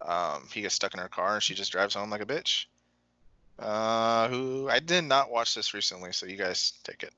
Um, 0.00 0.48
he 0.52 0.62
gets 0.62 0.74
stuck 0.74 0.94
in 0.94 1.00
her 1.00 1.08
car, 1.08 1.34
and 1.34 1.42
she 1.42 1.54
just 1.54 1.72
drives 1.72 1.94
home 1.94 2.10
like 2.10 2.22
a 2.22 2.26
bitch. 2.26 2.66
Uh, 3.58 4.28
who 4.28 4.68
I 4.70 4.80
did 4.80 5.04
not 5.04 5.30
watch 5.30 5.54
this 5.54 5.72
recently, 5.74 6.12
so 6.12 6.26
you 6.26 6.36
guys 6.36 6.74
take 6.84 7.02
it. 7.02 7.12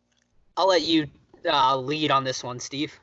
I'll 0.56 0.68
let 0.68 0.82
you 0.82 1.08
uh, 1.48 1.76
lead 1.76 2.10
on 2.10 2.24
this 2.24 2.44
one, 2.44 2.60
Steve. 2.60 2.98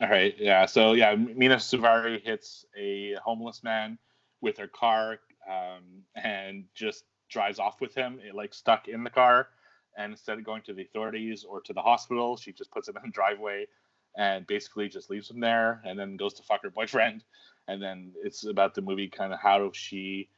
All 0.00 0.08
right, 0.08 0.34
yeah. 0.38 0.66
So 0.66 0.92
yeah, 0.92 1.14
Mena 1.14 1.56
Suvari 1.56 2.20
hits 2.20 2.66
a 2.76 3.14
homeless 3.24 3.62
man 3.62 3.98
with 4.40 4.58
her 4.58 4.66
car 4.66 5.18
um, 5.48 6.02
and 6.16 6.64
just 6.74 7.04
drives 7.30 7.58
off 7.58 7.80
with 7.80 7.94
him, 7.94 8.18
it, 8.22 8.34
like 8.34 8.54
stuck 8.54 8.88
in 8.88 9.04
the 9.04 9.10
car. 9.10 9.48
And 9.96 10.12
instead 10.12 10.38
of 10.38 10.44
going 10.44 10.62
to 10.62 10.74
the 10.74 10.82
authorities 10.82 11.44
or 11.44 11.60
to 11.60 11.72
the 11.72 11.80
hospital, 11.80 12.36
she 12.36 12.52
just 12.52 12.72
puts 12.72 12.88
him 12.88 12.96
in 13.02 13.10
the 13.10 13.12
driveway 13.12 13.66
and 14.16 14.46
basically 14.46 14.88
just 14.88 15.10
leaves 15.10 15.28
him 15.28 15.40
there, 15.40 15.82
and 15.84 15.98
then 15.98 16.16
goes 16.16 16.34
to 16.34 16.42
fuck 16.42 16.62
her 16.62 16.70
boyfriend. 16.70 17.24
And 17.66 17.82
then 17.82 18.12
it's 18.22 18.44
about 18.44 18.74
the 18.74 18.82
movie, 18.82 19.08
kind 19.08 19.32
of 19.32 19.40
how 19.40 19.70
she 19.72 20.28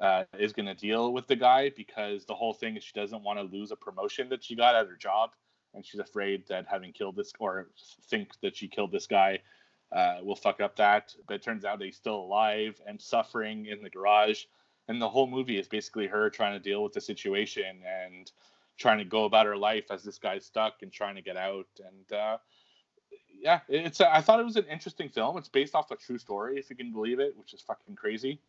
uh, 0.00 0.24
is 0.36 0.52
going 0.52 0.66
to 0.66 0.74
deal 0.74 1.12
with 1.12 1.28
the 1.28 1.36
guy 1.36 1.70
because 1.76 2.24
the 2.24 2.34
whole 2.34 2.52
thing 2.52 2.76
is 2.76 2.82
she 2.82 2.90
doesn't 2.96 3.22
want 3.22 3.38
to 3.38 3.44
lose 3.44 3.70
a 3.70 3.76
promotion 3.76 4.28
that 4.30 4.42
she 4.42 4.56
got 4.56 4.74
at 4.74 4.88
her 4.88 4.96
job 4.96 5.30
and 5.74 5.84
she's 5.84 6.00
afraid 6.00 6.46
that 6.48 6.66
having 6.68 6.92
killed 6.92 7.16
this 7.16 7.32
or 7.38 7.68
think 8.08 8.30
that 8.40 8.56
she 8.56 8.68
killed 8.68 8.92
this 8.92 9.06
guy 9.06 9.40
uh, 9.92 10.18
will 10.22 10.36
fuck 10.36 10.60
up 10.60 10.76
that. 10.76 11.14
But 11.26 11.34
it 11.34 11.42
turns 11.42 11.64
out 11.64 11.82
he's 11.82 11.96
still 11.96 12.16
alive 12.16 12.80
and 12.86 13.00
suffering 13.00 13.66
in 13.66 13.82
the 13.82 13.90
garage. 13.90 14.44
And 14.88 15.00
the 15.00 15.08
whole 15.08 15.26
movie 15.26 15.58
is 15.58 15.68
basically 15.68 16.06
her 16.06 16.28
trying 16.30 16.52
to 16.52 16.58
deal 16.58 16.82
with 16.82 16.92
the 16.92 17.00
situation 17.00 17.76
and 17.86 18.30
trying 18.76 18.98
to 18.98 19.04
go 19.04 19.24
about 19.24 19.46
her 19.46 19.56
life 19.56 19.84
as 19.90 20.02
this 20.02 20.18
guy's 20.18 20.44
stuck 20.44 20.82
and 20.82 20.92
trying 20.92 21.14
to 21.14 21.22
get 21.22 21.36
out. 21.36 21.66
And 21.78 22.18
uh, 22.18 22.38
yeah, 23.40 23.60
it's 23.68 24.00
a, 24.00 24.14
I 24.14 24.20
thought 24.20 24.40
it 24.40 24.44
was 24.44 24.56
an 24.56 24.66
interesting 24.70 25.08
film. 25.08 25.38
It's 25.38 25.48
based 25.48 25.74
off 25.74 25.90
a 25.90 25.96
true 25.96 26.18
story, 26.18 26.58
if 26.58 26.70
you 26.70 26.76
can 26.76 26.92
believe 26.92 27.20
it, 27.20 27.36
which 27.36 27.54
is 27.54 27.62
fucking 27.62 27.96
crazy. 27.96 28.40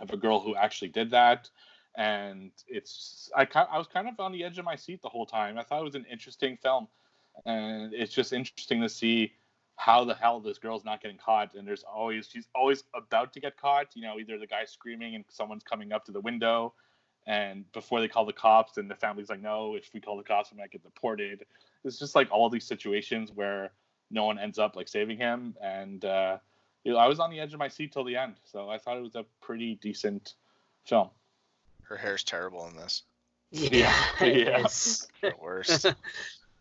Of 0.00 0.10
a 0.10 0.16
girl 0.16 0.40
who 0.40 0.56
actually 0.56 0.88
did 0.88 1.10
that 1.10 1.48
and 1.96 2.50
it's 2.68 3.30
I 3.34 3.46
I 3.54 3.78
was 3.78 3.86
kind 3.86 4.08
of 4.08 4.20
on 4.20 4.32
the 4.32 4.44
edge 4.44 4.58
of 4.58 4.64
my 4.64 4.76
seat 4.76 5.02
the 5.02 5.08
whole 5.08 5.26
time. 5.26 5.58
I 5.58 5.62
thought 5.62 5.80
it 5.80 5.84
was 5.84 5.94
an 5.94 6.06
interesting 6.10 6.56
film, 6.62 6.88
and 7.46 7.92
it's 7.94 8.12
just 8.12 8.32
interesting 8.32 8.82
to 8.82 8.88
see 8.88 9.32
how 9.76 10.04
the 10.04 10.14
hell 10.14 10.40
this 10.40 10.58
girl's 10.58 10.84
not 10.84 11.02
getting 11.02 11.18
caught. 11.18 11.54
And 11.54 11.66
there's 11.66 11.84
always 11.84 12.28
she's 12.28 12.48
always 12.54 12.84
about 12.94 13.32
to 13.32 13.40
get 13.40 13.56
caught. 13.56 13.88
You 13.94 14.02
know, 14.02 14.18
either 14.18 14.38
the 14.38 14.46
guy's 14.46 14.70
screaming 14.70 15.14
and 15.14 15.24
someone's 15.28 15.64
coming 15.64 15.92
up 15.92 16.04
to 16.04 16.12
the 16.12 16.20
window, 16.20 16.74
and 17.26 17.70
before 17.72 18.00
they 18.00 18.08
call 18.08 18.26
the 18.26 18.32
cops, 18.32 18.76
and 18.76 18.90
the 18.90 18.94
family's 18.94 19.30
like, 19.30 19.40
no, 19.40 19.74
if 19.74 19.90
we 19.94 20.00
call 20.00 20.18
the 20.18 20.22
cops, 20.22 20.52
we 20.52 20.58
might 20.58 20.70
get 20.70 20.82
deported. 20.82 21.46
It's 21.82 21.98
just 21.98 22.14
like 22.14 22.30
all 22.30 22.50
these 22.50 22.66
situations 22.66 23.32
where 23.34 23.72
no 24.10 24.24
one 24.24 24.38
ends 24.38 24.58
up 24.58 24.76
like 24.76 24.88
saving 24.88 25.16
him, 25.16 25.56
and 25.62 26.04
uh, 26.04 26.36
you 26.84 26.92
know, 26.92 26.98
I 26.98 27.08
was 27.08 27.20
on 27.20 27.30
the 27.30 27.40
edge 27.40 27.54
of 27.54 27.58
my 27.58 27.68
seat 27.68 27.92
till 27.92 28.04
the 28.04 28.16
end. 28.16 28.34
So 28.44 28.68
I 28.68 28.76
thought 28.76 28.98
it 28.98 29.02
was 29.02 29.16
a 29.16 29.24
pretty 29.40 29.76
decent 29.76 30.34
film. 30.84 31.08
Her 31.88 31.96
hair's 31.96 32.24
terrible 32.24 32.66
in 32.66 32.76
this. 32.76 33.02
Yeah, 33.50 33.94
it 34.20 34.48
Yeah. 34.48 34.64
is. 34.64 35.06
The 35.22 35.34
worst. 35.40 35.86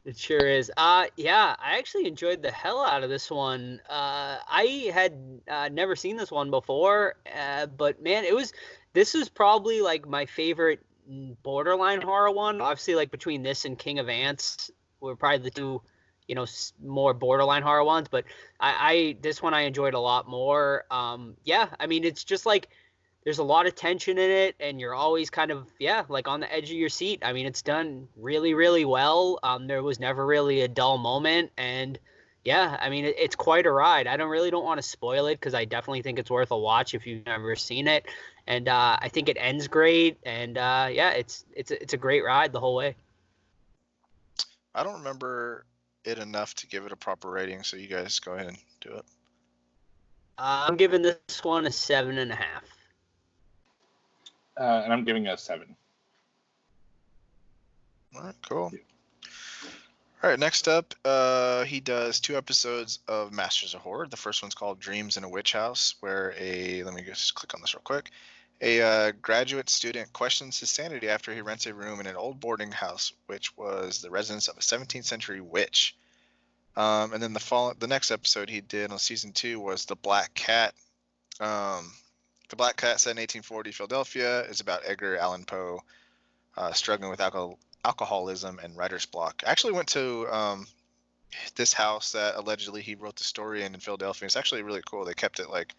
It 0.05 0.15
sure 0.19 0.47
is. 0.47 0.71
Uh 0.77 1.05
yeah, 1.17 1.55
I 1.57 1.79
actually 1.79 2.05
enjoyed 2.05 2.43
the 2.43 2.51
hell 2.51 2.85
out 2.85 3.01
of 3.03 3.09
this 3.09 3.31
one. 3.31 3.81
Uh 3.89 4.37
I 4.47 4.91
had 4.93 5.41
uh, 5.47 5.69
never 5.69 5.95
seen 5.95 6.15
this 6.15 6.29
one 6.29 6.51
before, 6.51 7.15
uh, 7.35 7.65
but 7.65 8.03
man, 8.03 8.23
it 8.23 8.35
was 8.35 8.53
this 8.93 9.15
is 9.15 9.29
probably 9.29 9.81
like 9.81 10.07
my 10.07 10.27
favorite 10.27 10.85
borderline 11.41 12.01
horror 12.03 12.29
one. 12.29 12.61
Obviously 12.61 12.93
like 12.93 13.09
between 13.09 13.41
this 13.41 13.65
and 13.65 13.79
King 13.79 13.97
of 13.97 14.07
Ants 14.07 14.69
were 14.99 15.15
probably 15.15 15.39
the 15.39 15.49
two, 15.49 15.81
you 16.27 16.35
know, 16.35 16.45
more 16.83 17.15
borderline 17.15 17.63
horror 17.63 17.83
ones, 17.83 18.07
but 18.07 18.25
I, 18.59 18.75
I 18.93 19.17
this 19.21 19.41
one 19.41 19.55
I 19.55 19.61
enjoyed 19.61 19.95
a 19.95 19.99
lot 19.99 20.29
more. 20.29 20.85
Um 20.91 21.35
yeah, 21.43 21.69
I 21.79 21.87
mean 21.87 22.03
it's 22.03 22.23
just 22.23 22.45
like 22.45 22.69
there's 23.25 23.39
a 23.39 23.43
lot 23.43 23.65
of 23.67 23.75
tension 23.75 24.17
in 24.19 24.29
it 24.31 24.55
and 24.59 24.79
you're 24.79 24.93
always 24.95 25.29
kind 25.29 25.51
of 25.51 25.67
yeah 25.79 26.03
like 26.09 26.27
on 26.27 26.39
the 26.39 26.53
edge 26.53 26.69
of 26.71 26.77
your 26.77 26.89
seat. 26.89 27.19
I 27.23 27.33
mean 27.33 27.45
it's 27.47 27.61
done 27.63 28.07
really 28.15 28.53
really 28.53 28.85
well. 28.85 29.39
Um, 29.43 29.67
there 29.67 29.83
was 29.83 29.99
never 29.99 30.25
really 30.25 30.61
a 30.61 30.67
dull 30.69 30.97
moment 30.99 31.51
and 31.57 31.99
yeah 32.45 32.77
i 32.79 32.89
mean 32.89 33.05
it, 33.05 33.15
it's 33.17 33.35
quite 33.35 33.65
a 33.65 33.71
ride. 33.71 34.07
I 34.07 34.15
don't 34.17 34.29
really 34.29 34.51
don't 34.51 34.63
want 34.63 34.77
to 34.77 34.87
spoil 34.87 35.25
it 35.27 35.35
because 35.35 35.55
i 35.55 35.65
definitely 35.65 36.03
think 36.03 36.19
it's 36.19 36.29
worth 36.31 36.51
a 36.51 36.57
watch 36.57 36.93
if 36.93 37.05
you've 37.07 37.25
never 37.25 37.55
seen 37.55 37.87
it. 37.87 38.05
And 38.47 38.69
uh, 38.69 38.97
i 39.01 39.09
think 39.09 39.27
it 39.27 39.37
ends 39.39 39.67
great 39.67 40.17
and 40.23 40.57
uh, 40.57 40.87
yeah 40.91 41.11
it's 41.11 41.45
it's 41.55 41.71
a- 41.71 41.81
it's 41.81 41.93
a 41.93 41.97
great 41.97 42.23
ride 42.23 42.53
the 42.53 42.59
whole 42.59 42.75
way. 42.75 42.95
I 44.75 44.83
don't 44.83 44.99
remember 44.99 45.65
it 46.03 46.19
enough 46.19 46.53
to 46.55 46.67
give 46.67 46.85
it 46.85 46.91
a 46.91 46.95
proper 46.97 47.31
rating, 47.31 47.63
so 47.63 47.77
you 47.77 47.87
guys 47.87 48.19
go 48.19 48.33
ahead 48.33 48.47
and 48.47 48.57
do 48.81 48.91
it. 48.93 49.05
uh, 50.37 50.65
i'm 50.67 50.75
giving 50.77 51.01
this 51.01 51.43
one 51.43 51.65
a 51.65 51.71
seven 51.71 52.17
and 52.17 52.31
a 52.31 52.35
half 52.35 52.63
Uh, 54.59 54.81
and 54.83 54.93
I'm 54.93 55.03
giving 55.03 55.27
a 55.27 55.37
seven. 55.37 55.75
All 58.15 58.23
right, 58.23 58.35
cool. 58.47 58.71
All 60.23 60.29
right, 60.29 60.39
next 60.39 60.67
up, 60.67 60.95
uh, 61.03 61.65
he 61.65 61.79
does 61.79 62.19
two 62.19 62.37
episodes 62.37 62.99
of 63.07 63.31
Masters 63.31 63.73
of 63.73 63.81
Horror. 63.81 64.07
The 64.07 64.17
first 64.17 64.41
one's 64.41 64.55
called 64.55 64.79
Dreams 64.79 65.17
in 65.17 65.23
a 65.23 65.29
Witch 65.29 65.53
House, 65.53 65.95
where 65.99 66.33
a 66.39 66.83
let 66.83 66.93
me 66.93 67.03
just 67.03 67.35
click 67.35 67.53
on 67.53 67.61
this 67.61 67.75
real 67.75 67.81
quick. 67.83 68.09
A 68.61 68.81
uh, 68.81 69.11
graduate 69.21 69.69
student 69.69 70.13
questions 70.13 70.59
his 70.59 70.69
sanity 70.69 71.09
after 71.09 71.33
he 71.33 71.41
rents 71.41 71.67
a 71.67 71.73
room 71.73 71.99
in 71.99 72.07
an 72.07 72.15
old 72.15 72.39
boarding 72.39 72.71
house, 72.71 73.11
which 73.27 73.55
was 73.57 74.01
the 74.01 74.09
residence 74.09 74.47
of 74.47 74.57
a 74.57 74.61
17th 74.61 75.03
century 75.03 75.41
witch. 75.41 75.95
Um, 76.77 77.13
and 77.13 77.21
then 77.21 77.33
the 77.33 77.39
fall, 77.39 77.73
the 77.77 77.87
next 77.87 78.11
episode 78.11 78.49
he 78.49 78.61
did 78.61 78.91
on 78.91 78.97
season 78.97 79.31
two 79.31 79.59
was 79.59 79.85
the 79.85 79.95
Black 79.95 80.33
Cat. 80.33 80.73
Um, 81.39 81.91
the 82.49 82.55
Black 82.55 82.77
Cat 82.77 82.99
set 82.99 83.11
in 83.11 83.17
1840 83.17 83.71
Philadelphia 83.71 84.41
is 84.41 84.61
about 84.61 84.81
Edgar 84.85 85.17
Allan 85.17 85.45
Poe 85.45 85.81
uh, 86.57 86.73
struggling 86.73 87.09
with 87.09 87.19
alcohol, 87.19 87.59
alcoholism 87.83 88.59
and 88.63 88.75
writer's 88.75 89.05
block. 89.05 89.43
I 89.45 89.51
actually 89.51 89.73
went 89.73 89.89
to 89.89 90.27
um, 90.29 90.67
this 91.55 91.73
house 91.73 92.11
that 92.13 92.35
allegedly 92.35 92.81
he 92.81 92.95
wrote 92.95 93.15
the 93.15 93.23
story 93.23 93.63
in 93.63 93.73
in 93.73 93.79
Philadelphia. 93.79 94.25
It's 94.25 94.35
actually 94.35 94.63
really 94.63 94.81
cool. 94.85 95.05
They 95.05 95.13
kept 95.13 95.39
it 95.39 95.49
like 95.49 95.73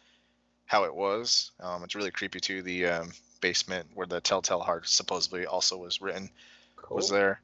how 0.66 0.84
it 0.84 0.94
was. 0.94 1.52
Um, 1.60 1.84
it's 1.84 1.94
really 1.94 2.10
creepy 2.10 2.40
too. 2.40 2.62
The 2.62 2.86
um, 2.86 3.12
basement 3.40 3.88
where 3.94 4.06
the 4.06 4.20
Telltale 4.20 4.60
Heart 4.60 4.88
supposedly 4.88 5.46
also 5.46 5.76
was 5.76 6.00
written 6.00 6.30
was 6.90 7.08
there. 7.10 7.40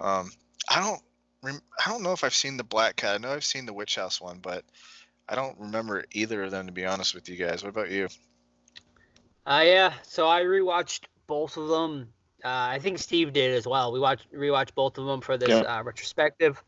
Um, 0.00 0.30
I 0.68 0.80
don't. 0.80 1.02
Rem- 1.42 1.62
I 1.84 1.90
don't 1.90 2.02
know 2.02 2.12
if 2.12 2.24
I've 2.24 2.34
seen 2.34 2.56
the 2.56 2.64
Black 2.64 2.96
Cat. 2.96 3.14
I 3.14 3.18
know 3.18 3.32
I've 3.32 3.44
seen 3.44 3.66
the 3.66 3.72
Witch 3.72 3.96
House 3.96 4.20
one, 4.20 4.38
but 4.38 4.64
I 5.28 5.34
don't 5.34 5.58
remember 5.58 6.04
either 6.12 6.42
of 6.44 6.50
them 6.50 6.66
to 6.66 6.72
be 6.72 6.86
honest 6.86 7.14
with 7.14 7.28
you 7.28 7.36
guys. 7.36 7.62
What 7.62 7.70
about 7.70 7.90
you? 7.90 8.08
Uh, 9.46 9.62
yeah. 9.64 9.92
So 10.02 10.28
I 10.28 10.42
rewatched 10.42 11.04
both 11.26 11.56
of 11.56 11.68
them. 11.68 12.08
Uh, 12.44 12.48
I 12.48 12.78
think 12.80 12.98
Steve 12.98 13.32
did 13.32 13.54
as 13.54 13.66
well. 13.66 13.92
We 13.92 14.00
watched 14.00 14.30
rewatched 14.32 14.74
both 14.74 14.98
of 14.98 15.06
them 15.06 15.20
for 15.20 15.38
this 15.38 15.48
Yeah. 15.48 15.60
uh, 15.78 15.82
retrospective. 15.82 16.62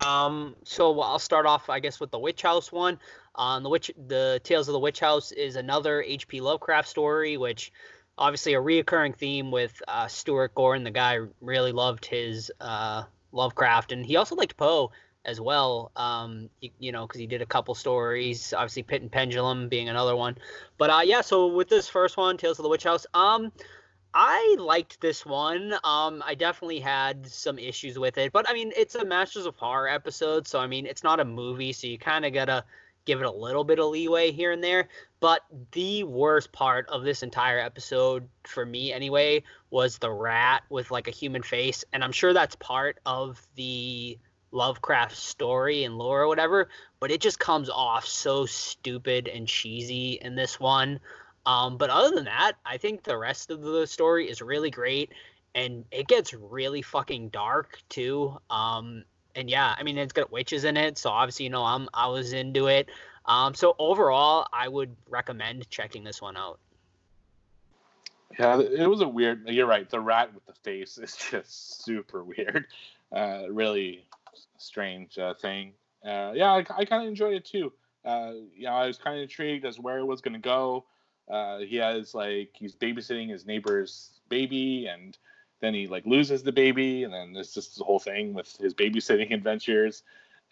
Um, 0.00 0.56
so 0.64 1.00
I'll 1.00 1.18
start 1.18 1.46
off, 1.46 1.70
I 1.70 1.80
guess, 1.80 2.00
with 2.00 2.10
the 2.10 2.18
Witch 2.18 2.42
House 2.42 2.70
one. 2.70 2.98
Um, 3.36 3.62
the 3.62 3.68
witch, 3.68 3.90
the 4.06 4.40
Tales 4.44 4.68
of 4.68 4.72
the 4.72 4.78
Witch 4.78 5.00
House 5.00 5.32
is 5.32 5.56
another 5.56 6.02
H.P. 6.02 6.40
Lovecraft 6.40 6.88
story, 6.88 7.36
which 7.36 7.72
obviously 8.18 8.54
a 8.54 8.60
reoccurring 8.60 9.16
theme 9.16 9.50
with 9.50 9.80
uh, 9.88 10.06
Stuart 10.06 10.54
Gordon. 10.54 10.84
The 10.84 10.90
guy 10.90 11.18
really 11.40 11.72
loved 11.72 12.04
his 12.04 12.52
uh, 12.60 13.04
Lovecraft, 13.32 13.92
and 13.92 14.04
he 14.04 14.16
also 14.16 14.36
liked 14.36 14.56
Poe 14.56 14.92
as 15.24 15.40
well. 15.40 15.90
Um, 15.96 16.48
you, 16.60 16.70
you 16.78 16.92
know, 16.92 17.06
because 17.06 17.20
he 17.20 17.26
did 17.26 17.42
a 17.42 17.46
couple 17.46 17.74
stories. 17.74 18.52
Obviously, 18.52 18.82
Pit 18.82 19.02
and 19.02 19.10
Pendulum 19.10 19.68
being 19.68 19.88
another 19.88 20.16
one. 20.16 20.36
But 20.78 20.90
uh, 20.90 21.02
yeah, 21.04 21.20
so 21.20 21.46
with 21.48 21.68
this 21.68 21.88
first 21.88 22.16
one, 22.16 22.36
Tales 22.36 22.58
of 22.58 22.62
the 22.62 22.68
Witch 22.68 22.84
House, 22.84 23.06
um, 23.14 23.52
I 24.12 24.56
liked 24.60 25.00
this 25.00 25.26
one. 25.26 25.74
Um, 25.82 26.22
I 26.24 26.36
definitely 26.36 26.78
had 26.78 27.26
some 27.26 27.58
issues 27.58 27.98
with 27.98 28.16
it, 28.16 28.32
but 28.32 28.48
I 28.48 28.52
mean, 28.52 28.72
it's 28.76 28.94
a 28.94 29.04
Masters 29.04 29.44
of 29.44 29.56
Horror 29.56 29.88
episode, 29.88 30.46
so 30.46 30.60
I 30.60 30.68
mean, 30.68 30.86
it's 30.86 31.02
not 31.02 31.18
a 31.18 31.24
movie, 31.24 31.72
so 31.72 31.88
you 31.88 31.98
kind 31.98 32.24
of 32.24 32.32
gotta 32.32 32.64
give 33.06 33.20
it 33.20 33.26
a 33.26 33.30
little 33.30 33.64
bit 33.64 33.78
of 33.78 33.86
leeway 33.86 34.30
here 34.30 34.52
and 34.52 34.62
there. 34.62 34.88
But 35.18 35.40
the 35.72 36.04
worst 36.04 36.52
part 36.52 36.88
of 36.90 37.02
this 37.02 37.24
entire 37.24 37.58
episode, 37.58 38.28
for 38.44 38.64
me 38.64 38.92
anyway, 38.92 39.42
was 39.70 39.98
the 39.98 40.12
rat 40.12 40.62
with 40.70 40.92
like 40.92 41.08
a 41.08 41.12
human 41.12 41.42
face, 41.42 41.84
and 41.92 42.04
I'm 42.04 42.12
sure 42.12 42.32
that's 42.32 42.54
part 42.56 43.00
of 43.04 43.44
the 43.56 44.16
Lovecraft 44.54 45.16
story 45.16 45.84
and 45.84 45.98
lore 45.98 46.22
or 46.22 46.28
whatever, 46.28 46.68
but 47.00 47.10
it 47.10 47.20
just 47.20 47.38
comes 47.38 47.68
off 47.68 48.06
so 48.06 48.46
stupid 48.46 49.28
and 49.28 49.46
cheesy 49.46 50.18
in 50.22 50.34
this 50.34 50.58
one. 50.60 51.00
Um, 51.46 51.76
but 51.76 51.90
other 51.90 52.14
than 52.14 52.24
that, 52.24 52.52
I 52.64 52.78
think 52.78 53.02
the 53.02 53.18
rest 53.18 53.50
of 53.50 53.60
the 53.60 53.86
story 53.86 54.30
is 54.30 54.40
really 54.40 54.70
great, 54.70 55.12
and 55.54 55.84
it 55.90 56.08
gets 56.08 56.32
really 56.32 56.82
fucking 56.82 57.28
dark 57.28 57.78
too. 57.88 58.38
Um, 58.48 59.04
and 59.34 59.50
yeah, 59.50 59.74
I 59.76 59.82
mean 59.82 59.98
it's 59.98 60.12
got 60.12 60.32
witches 60.32 60.64
in 60.64 60.76
it, 60.76 60.96
so 60.96 61.10
obviously 61.10 61.44
you 61.44 61.50
know 61.50 61.64
I'm 61.64 61.88
I 61.92 62.06
was 62.06 62.32
into 62.32 62.68
it. 62.68 62.88
Um, 63.26 63.54
so 63.54 63.74
overall, 63.78 64.46
I 64.52 64.68
would 64.68 64.94
recommend 65.08 65.68
checking 65.70 66.04
this 66.04 66.20
one 66.22 66.36
out. 66.36 66.58
Yeah, 68.38 68.60
it 68.60 68.88
was 68.88 69.00
a 69.00 69.08
weird. 69.08 69.48
You're 69.48 69.66
right. 69.66 69.88
The 69.88 70.00
rat 70.00 70.34
with 70.34 70.44
the 70.46 70.52
face 70.52 70.98
is 70.98 71.16
just 71.30 71.84
super 71.84 72.24
weird. 72.24 72.66
Uh, 73.12 73.44
really 73.50 74.04
strange 74.64 75.18
uh, 75.18 75.34
thing. 75.34 75.72
Uh, 76.04 76.32
yeah, 76.34 76.52
I, 76.52 76.58
I 76.76 76.84
kind 76.84 77.02
of 77.02 77.08
enjoyed 77.08 77.34
it 77.34 77.44
too. 77.44 77.72
Uh, 78.04 78.32
you 78.54 78.64
know, 78.64 78.72
I 78.72 78.86
was 78.86 78.98
kind 78.98 79.16
of 79.16 79.22
intrigued 79.22 79.64
as 79.64 79.78
where 79.78 79.98
it 79.98 80.04
was 80.04 80.20
going 80.20 80.34
to 80.34 80.40
go. 80.40 80.84
Uh, 81.30 81.58
he 81.58 81.76
has 81.76 82.14
like 82.14 82.50
he's 82.52 82.74
babysitting 82.74 83.30
his 83.30 83.46
neighbor's 83.46 84.20
baby, 84.28 84.86
and 84.86 85.16
then 85.60 85.72
he 85.72 85.86
like 85.86 86.04
loses 86.04 86.42
the 86.42 86.52
baby, 86.52 87.04
and 87.04 87.12
then 87.12 87.32
there's 87.32 87.54
just 87.54 87.78
the 87.78 87.84
whole 87.84 87.98
thing 87.98 88.34
with 88.34 88.54
his 88.58 88.74
babysitting 88.74 89.32
adventures. 89.34 90.02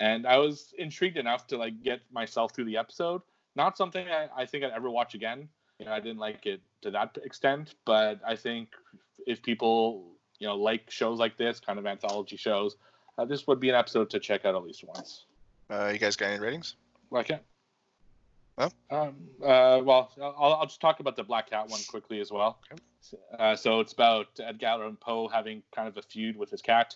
And 0.00 0.26
I 0.26 0.38
was 0.38 0.72
intrigued 0.78 1.18
enough 1.18 1.46
to 1.48 1.58
like 1.58 1.82
get 1.82 2.00
myself 2.10 2.54
through 2.54 2.64
the 2.64 2.78
episode. 2.78 3.20
Not 3.54 3.76
something 3.76 4.08
I, 4.08 4.28
I 4.34 4.46
think 4.46 4.64
I'd 4.64 4.72
ever 4.72 4.90
watch 4.90 5.14
again. 5.14 5.48
You 5.78 5.86
know, 5.86 5.92
I 5.92 6.00
didn't 6.00 6.18
like 6.18 6.46
it 6.46 6.62
to 6.82 6.90
that 6.92 7.18
extent, 7.22 7.74
but 7.84 8.20
I 8.26 8.36
think 8.36 8.70
if 9.26 9.42
people 9.42 10.12
you 10.38 10.46
know 10.46 10.56
like 10.56 10.90
shows 10.90 11.18
like 11.18 11.36
this, 11.36 11.60
kind 11.60 11.78
of 11.78 11.86
anthology 11.86 12.36
shows, 12.36 12.76
uh, 13.18 13.24
this 13.24 13.46
would 13.46 13.60
be 13.60 13.68
an 13.68 13.74
episode 13.74 14.10
to 14.10 14.20
check 14.20 14.44
out 14.44 14.54
at 14.54 14.62
least 14.62 14.84
once. 14.84 15.24
Uh, 15.70 15.90
you 15.92 15.98
guys 15.98 16.16
got 16.16 16.26
any 16.26 16.40
ratings? 16.40 16.76
I 17.12 17.22
can. 17.22 17.40
Well, 18.56 18.72
um, 18.90 19.16
uh, 19.42 19.80
well, 19.82 20.10
I'll, 20.20 20.54
I'll 20.60 20.66
just 20.66 20.80
talk 20.80 21.00
about 21.00 21.16
the 21.16 21.22
Black 21.22 21.50
Cat 21.50 21.68
one 21.68 21.80
quickly 21.88 22.20
as 22.20 22.30
well. 22.30 22.58
Uh, 23.38 23.56
so 23.56 23.80
it's 23.80 23.92
about 23.92 24.28
Edgar 24.38 24.66
Allan 24.66 24.96
Poe 24.96 25.28
having 25.28 25.62
kind 25.74 25.88
of 25.88 25.96
a 25.96 26.02
feud 26.02 26.36
with 26.36 26.50
his 26.50 26.60
cat, 26.60 26.94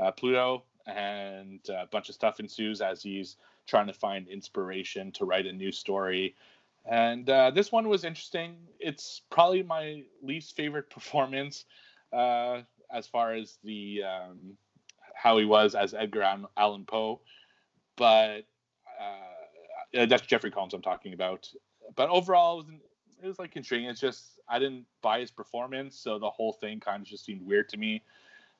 uh, 0.00 0.10
Pluto, 0.10 0.64
and 0.86 1.60
a 1.68 1.86
bunch 1.86 2.08
of 2.08 2.14
stuff 2.14 2.40
ensues 2.40 2.80
as 2.80 3.02
he's 3.02 3.36
trying 3.66 3.86
to 3.86 3.92
find 3.92 4.28
inspiration 4.28 5.12
to 5.12 5.24
write 5.24 5.46
a 5.46 5.52
new 5.52 5.72
story. 5.72 6.34
And 6.84 7.28
uh, 7.28 7.50
this 7.50 7.72
one 7.72 7.88
was 7.88 8.04
interesting. 8.04 8.56
It's 8.78 9.22
probably 9.30 9.62
my 9.62 10.04
least 10.22 10.56
favorite 10.56 10.88
performance 10.90 11.64
uh, 12.12 12.62
as 12.90 13.06
far 13.06 13.34
as 13.34 13.58
the 13.64 14.02
um, 14.04 14.56
how 15.26 15.36
he 15.38 15.44
was 15.44 15.74
as 15.74 15.92
Edgar 15.92 16.22
Allan 16.56 16.84
Poe, 16.84 17.20
but 17.96 18.44
uh, 19.00 20.06
that's 20.06 20.24
Jeffrey 20.24 20.52
Combs 20.52 20.72
I'm 20.72 20.82
talking 20.82 21.14
about. 21.14 21.50
But 21.96 22.10
overall, 22.10 22.60
it 22.60 22.66
was, 22.66 22.74
it 23.24 23.26
was 23.26 23.38
like 23.40 23.56
intriguing. 23.56 23.88
It's 23.88 24.00
just 24.00 24.38
I 24.48 24.60
didn't 24.60 24.84
buy 25.02 25.18
his 25.18 25.32
performance, 25.32 25.98
so 25.98 26.20
the 26.20 26.30
whole 26.30 26.52
thing 26.52 26.78
kind 26.78 27.02
of 27.02 27.08
just 27.08 27.24
seemed 27.24 27.42
weird 27.42 27.68
to 27.70 27.76
me. 27.76 28.04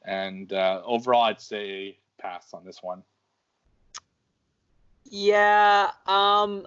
And 0.04 0.52
uh, 0.52 0.82
overall, 0.84 1.22
I'd 1.22 1.40
say 1.40 1.98
pass 2.18 2.52
on 2.52 2.64
this 2.64 2.82
one. 2.82 3.04
Yeah, 5.04 5.92
um, 6.06 6.66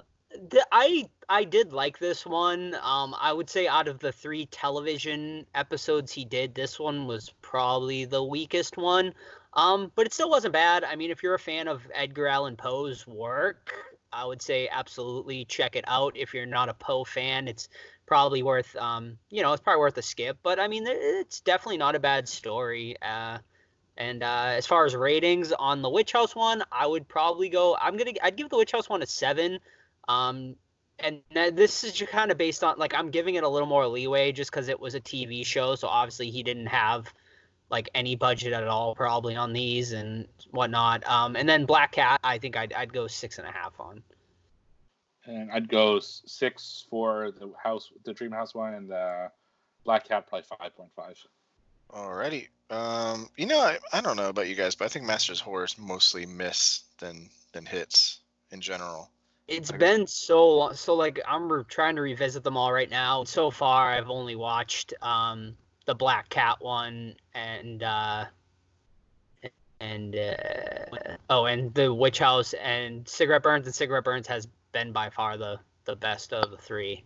I 0.71 1.09
I 1.27 1.43
did 1.43 1.73
like 1.73 1.99
this 1.99 2.25
one. 2.25 2.73
Um, 2.81 3.13
I 3.19 3.33
would 3.33 3.49
say 3.49 3.67
out 3.67 3.89
of 3.89 3.99
the 3.99 4.13
three 4.13 4.45
television 4.45 5.45
episodes 5.55 6.13
he 6.13 6.23
did, 6.23 6.55
this 6.55 6.79
one 6.79 7.05
was 7.05 7.33
probably 7.41 8.05
the 8.05 8.23
weakest 8.23 8.77
one. 8.77 9.13
Um, 9.53 9.91
but 9.95 10.05
it 10.05 10.13
still 10.13 10.29
wasn't 10.29 10.53
bad. 10.53 10.83
I 10.83 10.95
mean, 10.95 11.11
if 11.11 11.23
you're 11.23 11.33
a 11.33 11.39
fan 11.39 11.67
of 11.67 11.81
Edgar 11.93 12.27
Allan 12.27 12.55
Poe's 12.55 13.07
work, 13.07 13.73
I 14.11 14.25
would 14.25 14.41
say 14.41 14.69
absolutely 14.71 15.45
check 15.45 15.75
it 15.75 15.85
out. 15.87 16.15
If 16.15 16.33
you're 16.33 16.45
not 16.45 16.69
a 16.69 16.73
Poe 16.73 17.03
fan, 17.03 17.47
it's 17.47 17.69
probably 18.05 18.43
worth 18.43 18.75
um, 18.75 19.17
you 19.29 19.41
know, 19.41 19.53
it's 19.53 19.61
probably 19.61 19.79
worth 19.79 19.97
a 19.97 20.01
skip. 20.01 20.37
But 20.43 20.59
I 20.59 20.67
mean, 20.67 20.85
it's 20.87 21.39
definitely 21.41 21.77
not 21.77 21.95
a 21.95 21.99
bad 21.99 22.27
story. 22.27 22.95
Uh, 23.01 23.39
and 23.97 24.23
uh, 24.23 24.53
as 24.55 24.65
far 24.65 24.85
as 24.85 24.95
ratings 24.95 25.51
on 25.51 25.81
the 25.81 25.89
Witch 25.89 26.13
House 26.13 26.35
one, 26.35 26.63
I 26.71 26.87
would 26.87 27.07
probably 27.07 27.49
go. 27.49 27.75
I'm 27.79 27.97
gonna. 27.97 28.13
I'd 28.23 28.37
give 28.37 28.49
the 28.49 28.57
Witch 28.57 28.71
House 28.71 28.87
one 28.87 29.01
a 29.01 29.05
seven. 29.05 29.59
Um, 30.07 30.55
and 30.99 31.21
this 31.33 31.83
is 31.83 31.93
just 31.93 32.11
kind 32.11 32.31
of 32.31 32.37
based 32.37 32.63
on 32.63 32.77
like 32.77 32.93
I'm 32.93 33.09
giving 33.09 33.35
it 33.35 33.43
a 33.43 33.47
little 33.47 33.67
more 33.67 33.87
leeway 33.87 34.31
just 34.31 34.51
because 34.51 34.69
it 34.69 34.79
was 34.79 34.95
a 34.95 35.01
TV 35.01 35.45
show, 35.45 35.75
so 35.75 35.87
obviously 35.87 36.29
he 36.29 36.43
didn't 36.43 36.67
have 36.67 37.13
like 37.69 37.89
any 37.93 38.15
budget 38.15 38.53
at 38.53 38.67
all 38.67 38.95
probably 38.95 39.35
on 39.35 39.53
these 39.53 39.91
and 39.91 40.27
whatnot. 40.51 41.07
Um, 41.07 41.35
and 41.35 41.47
then 41.47 41.65
Black 41.65 41.91
Cat, 41.91 42.19
I 42.23 42.37
think 42.37 42.57
I'd 42.57 42.73
I'd 42.73 42.93
go 42.93 43.07
six 43.07 43.37
and 43.37 43.47
a 43.47 43.51
half 43.51 43.79
on. 43.79 44.01
And 45.25 45.51
I'd 45.51 45.69
go 45.69 45.99
six 45.99 46.85
for 46.89 47.31
the 47.31 47.51
house, 47.61 47.91
the 48.03 48.13
Dream 48.13 48.31
House 48.31 48.55
one, 48.55 48.73
and 48.73 48.89
the 48.89 49.29
Black 49.83 50.07
Cat 50.07 50.27
probably 50.27 50.45
five 50.59 50.75
point 50.75 50.91
five. 50.95 51.17
Alrighty. 51.91 52.47
Um, 52.69 53.29
you 53.35 53.45
know, 53.45 53.59
I, 53.59 53.77
I 53.91 54.01
don't 54.01 54.15
know 54.15 54.29
about 54.29 54.47
you 54.47 54.55
guys, 54.55 54.75
but 54.75 54.85
I 54.85 54.87
think 54.89 55.05
Masters 55.05 55.39
Horrors 55.39 55.77
mostly 55.77 56.25
miss 56.25 56.83
than 56.99 57.29
than 57.51 57.65
hits 57.65 58.19
in 58.51 58.61
general. 58.61 59.09
It's 59.47 59.71
like, 59.71 59.79
been 59.79 60.05
so 60.05 60.47
long. 60.47 60.73
So 60.75 60.93
like 60.93 61.19
I'm 61.27 61.51
re- 61.51 61.63
trying 61.67 61.95
to 61.95 62.01
revisit 62.01 62.43
them 62.43 62.57
all 62.57 62.71
right 62.71 62.89
now. 62.89 63.23
So 63.23 63.49
far, 63.49 63.91
I've 63.91 64.09
only 64.09 64.35
watched 64.35 64.93
um 65.01 65.55
the 65.89 65.95
Black 65.95 66.29
Cat 66.29 66.57
one 66.59 67.15
and 67.33 67.81
uh 67.81 68.25
and 69.79 70.15
uh, 70.15 70.35
oh 71.31 71.45
and 71.45 71.73
the 71.73 71.91
Witch 71.91 72.19
House 72.19 72.53
and 72.53 73.07
Cigarette 73.07 73.41
Burns 73.41 73.65
and 73.65 73.73
Cigarette 73.73 74.03
Burns 74.03 74.27
has 74.27 74.47
been 74.71 74.91
by 74.91 75.09
far 75.09 75.35
the 75.35 75.57
the 75.85 75.95
best 75.95 76.31
of 76.31 76.51
the 76.51 76.57
three. 76.57 77.03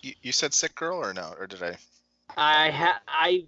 You, 0.00 0.14
you 0.20 0.32
said 0.32 0.52
Sick 0.52 0.74
Girl 0.74 0.98
or 0.98 1.14
no? 1.14 1.32
Or 1.38 1.46
did 1.46 1.62
I? 1.62 1.76
I 2.36 2.70
have 2.70 2.96
I 3.06 3.44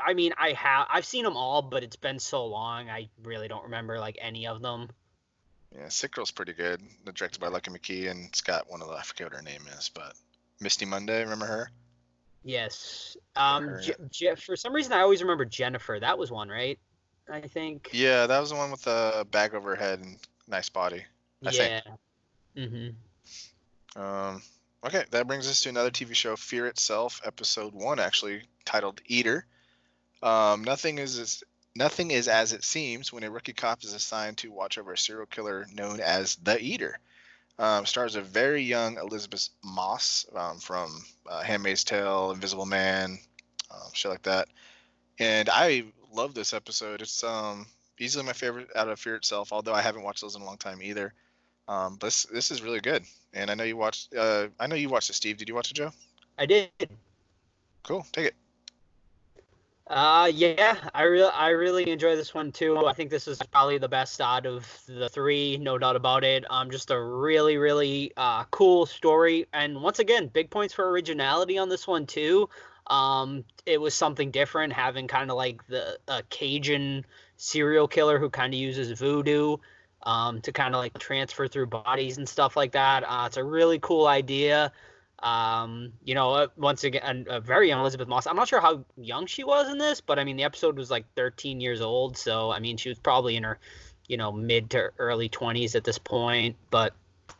I 0.00 0.14
mean 0.14 0.32
I 0.38 0.52
have 0.52 0.86
I've 0.88 1.04
seen 1.04 1.24
them 1.24 1.36
all, 1.36 1.60
but 1.60 1.82
it's 1.82 1.96
been 1.96 2.20
so 2.20 2.46
long 2.46 2.88
I 2.88 3.08
really 3.24 3.48
don't 3.48 3.64
remember 3.64 3.98
like 3.98 4.18
any 4.20 4.46
of 4.46 4.62
them. 4.62 4.88
Yeah, 5.76 5.88
Sick 5.88 6.12
Girl's 6.12 6.30
pretty 6.30 6.52
good. 6.52 6.80
Directed 7.12 7.40
by 7.40 7.48
Lucky 7.48 7.72
McKee, 7.72 8.08
and 8.08 8.26
it's 8.26 8.40
got 8.40 8.70
one 8.70 8.82
of 8.82 8.86
the 8.86 8.94
I 8.94 9.02
forget 9.02 9.32
what 9.32 9.36
her 9.36 9.42
name 9.42 9.62
is, 9.76 9.90
but 9.92 10.14
Misty 10.60 10.86
Mundae. 10.86 11.22
Remember 11.22 11.46
her? 11.46 11.72
Yes. 12.46 13.16
Um. 13.34 13.64
Her, 13.64 13.82
Je- 14.08 14.36
for 14.36 14.54
some 14.54 14.72
reason, 14.72 14.92
I 14.92 15.00
always 15.00 15.20
remember 15.20 15.44
Jennifer. 15.44 15.98
That 16.00 16.16
was 16.16 16.30
one, 16.30 16.48
right? 16.48 16.78
I 17.28 17.40
think. 17.40 17.90
Yeah, 17.92 18.28
that 18.28 18.38
was 18.38 18.50
the 18.50 18.56
one 18.56 18.70
with 18.70 18.82
the 18.82 19.26
bag 19.32 19.52
over 19.52 19.70
her 19.70 19.76
head 19.76 19.98
and 19.98 20.16
nice 20.46 20.68
body. 20.68 21.04
I 21.44 21.50
yeah. 21.50 21.80
Mhm. 22.56 22.94
Um. 23.96 24.42
Okay, 24.84 25.04
that 25.10 25.26
brings 25.26 25.48
us 25.48 25.60
to 25.62 25.70
another 25.70 25.90
TV 25.90 26.14
show, 26.14 26.36
Fear 26.36 26.68
Itself, 26.68 27.20
episode 27.24 27.74
one, 27.74 27.98
actually 27.98 28.42
titled 28.64 29.00
Eater. 29.06 29.44
Um, 30.22 30.62
nothing 30.62 30.98
is 30.98 31.18
as, 31.18 31.42
nothing 31.74 32.12
is 32.12 32.28
as 32.28 32.52
it 32.52 32.62
seems 32.62 33.12
when 33.12 33.24
a 33.24 33.30
rookie 33.30 33.54
cop 33.54 33.82
is 33.82 33.92
assigned 33.92 34.38
to 34.38 34.52
watch 34.52 34.78
over 34.78 34.92
a 34.92 34.98
serial 34.98 35.26
killer 35.26 35.66
known 35.74 35.98
as 35.98 36.36
the 36.36 36.62
Eater. 36.62 37.00
Um, 37.58 37.86
stars 37.86 38.16
a 38.16 38.20
very 38.20 38.62
young 38.62 38.98
Elisabeth 38.98 39.48
Moss 39.64 40.26
um, 40.34 40.58
from 40.58 41.02
uh, 41.26 41.42
Handmaid's 41.42 41.84
Tale, 41.84 42.32
Invisible 42.32 42.66
Man, 42.66 43.18
um, 43.70 43.90
shit 43.94 44.10
like 44.10 44.22
that. 44.22 44.48
And 45.18 45.48
I 45.50 45.84
love 46.12 46.34
this 46.34 46.52
episode. 46.52 47.00
It's 47.00 47.24
um, 47.24 47.66
easily 47.98 48.24
my 48.26 48.34
favorite 48.34 48.68
out 48.76 48.88
of 48.88 49.00
Fear 49.00 49.16
Itself, 49.16 49.52
although 49.52 49.72
I 49.72 49.80
haven't 49.80 50.02
watched 50.02 50.20
those 50.20 50.36
in 50.36 50.42
a 50.42 50.44
long 50.44 50.58
time 50.58 50.82
either. 50.82 51.14
Um, 51.68 51.96
but 51.98 52.08
this, 52.08 52.24
this 52.24 52.50
is 52.50 52.62
really 52.62 52.80
good. 52.80 53.04
And 53.32 53.50
I 53.50 53.54
know 53.54 53.64
you 53.64 53.76
watched. 53.76 54.14
Uh, 54.14 54.48
I 54.60 54.66
know 54.66 54.76
you 54.76 54.88
watched 54.88 55.10
it, 55.10 55.14
Steve. 55.14 55.36
Did 55.36 55.48
you 55.48 55.54
watch 55.54 55.70
it, 55.70 55.74
Joe? 55.74 55.92
I 56.38 56.46
did. 56.46 56.70
Cool. 57.82 58.06
Take 58.12 58.26
it. 58.26 58.34
Uh, 59.88 60.28
yeah, 60.34 60.76
I 60.94 61.02
really, 61.02 61.30
I 61.32 61.50
really 61.50 61.88
enjoy 61.90 62.16
this 62.16 62.34
one 62.34 62.50
too. 62.50 62.76
I 62.86 62.92
think 62.92 63.08
this 63.08 63.28
is 63.28 63.38
probably 63.52 63.78
the 63.78 63.88
best 63.88 64.20
out 64.20 64.44
of 64.44 64.66
the 64.88 65.08
three, 65.08 65.58
no 65.58 65.78
doubt 65.78 65.94
about 65.94 66.24
it. 66.24 66.44
Um, 66.50 66.70
just 66.72 66.90
a 66.90 67.00
really, 67.00 67.56
really 67.56 68.12
uh, 68.16 68.44
cool 68.50 68.86
story, 68.86 69.46
and 69.52 69.80
once 69.80 70.00
again, 70.00 70.26
big 70.26 70.50
points 70.50 70.74
for 70.74 70.90
originality 70.90 71.56
on 71.56 71.68
this 71.68 71.86
one 71.86 72.04
too. 72.04 72.48
Um, 72.88 73.44
it 73.64 73.80
was 73.80 73.94
something 73.94 74.32
different, 74.32 74.72
having 74.72 75.06
kind 75.06 75.30
of 75.30 75.36
like 75.36 75.64
the 75.68 75.98
a 76.08 76.24
Cajun 76.30 77.04
serial 77.36 77.86
killer 77.86 78.18
who 78.18 78.28
kind 78.28 78.52
of 78.52 78.58
uses 78.58 78.90
voodoo 78.98 79.56
um, 80.02 80.40
to 80.40 80.50
kind 80.52 80.74
of 80.74 80.80
like 80.80 80.98
transfer 80.98 81.46
through 81.46 81.66
bodies 81.68 82.18
and 82.18 82.28
stuff 82.28 82.56
like 82.56 82.72
that. 82.72 83.04
Uh, 83.04 83.24
it's 83.26 83.36
a 83.36 83.44
really 83.44 83.78
cool 83.78 84.08
idea. 84.08 84.72
Um, 85.20 85.92
you 86.04 86.14
know, 86.14 86.48
once 86.56 86.84
again, 86.84 87.26
a 87.28 87.40
very 87.40 87.68
young 87.68 87.80
Elisabeth 87.80 88.08
Moss. 88.08 88.26
I'm 88.26 88.36
not 88.36 88.48
sure 88.48 88.60
how 88.60 88.84
young 88.96 89.26
she 89.26 89.44
was 89.44 89.70
in 89.70 89.78
this, 89.78 90.00
but 90.00 90.18
I 90.18 90.24
mean, 90.24 90.36
the 90.36 90.44
episode 90.44 90.76
was 90.76 90.90
like 90.90 91.06
13 91.14 91.60
years 91.60 91.80
old, 91.80 92.16
so 92.16 92.50
I 92.50 92.58
mean, 92.58 92.76
she 92.76 92.88
was 92.88 92.98
probably 92.98 93.36
in 93.36 93.42
her, 93.42 93.58
you 94.08 94.16
know, 94.16 94.30
mid 94.30 94.70
to 94.70 94.90
early 94.98 95.28
20s 95.28 95.74
at 95.74 95.84
this 95.84 95.98
point. 95.98 96.56
But 96.70 96.94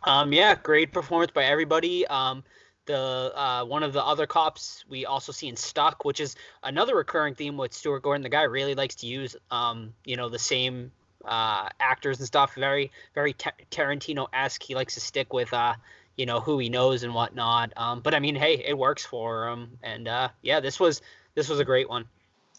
um, 0.05 0.33
yeah, 0.33 0.55
great 0.55 0.93
performance 0.93 1.33
by 1.33 1.45
everybody. 1.45 2.07
Um, 2.07 2.45
the 2.87 3.33
uh, 3.35 3.65
one 3.65 3.83
of 3.83 3.93
the 3.93 4.05
other 4.05 4.27
cops 4.27 4.85
we 4.89 5.05
also 5.05 5.33
see 5.33 5.49
in 5.49 5.57
Stuck, 5.57 6.05
which 6.05 6.21
is 6.21 6.37
another 6.63 6.97
recurring 6.97 7.35
theme 7.35 7.57
with 7.57 7.73
Stuart 7.75 8.03
Gordon. 8.03 8.23
The 8.23 8.29
guy 8.29 8.43
really 8.43 8.75
likes 8.75 8.95
to 8.97 9.07
use, 9.07 9.37
um, 9.51 9.93
you 10.05 10.17
know, 10.17 10.29
the 10.29 10.39
same 10.39 10.93
uh, 11.25 11.69
actors 11.81 12.19
and 12.19 12.27
stuff. 12.27 12.55
Very, 12.55 12.91
very 13.15 13.35
Tarantino 13.35 14.29
esque. 14.33 14.63
He 14.63 14.75
likes 14.75 14.95
to 14.95 15.01
stick 15.01 15.33
with, 15.33 15.53
uh, 15.53 15.75
you 16.17 16.27
know, 16.27 16.41
who 16.41 16.59
he 16.59 16.69
knows 16.69 17.03
and 17.03 17.15
whatnot. 17.15 17.73
Um, 17.77 18.01
but 18.01 18.15
I 18.15 18.19
mean, 18.19 18.35
hey, 18.35 18.63
it 18.67 18.77
works 18.77 19.05
for 19.05 19.49
him. 19.49 19.79
And 19.83 20.09
uh, 20.09 20.29
yeah, 20.43 20.61
this 20.61 20.81
was 20.81 21.03
this 21.35 21.49
was 21.49 21.61
a 21.61 21.65
great 21.65 21.89
one. 21.89 22.07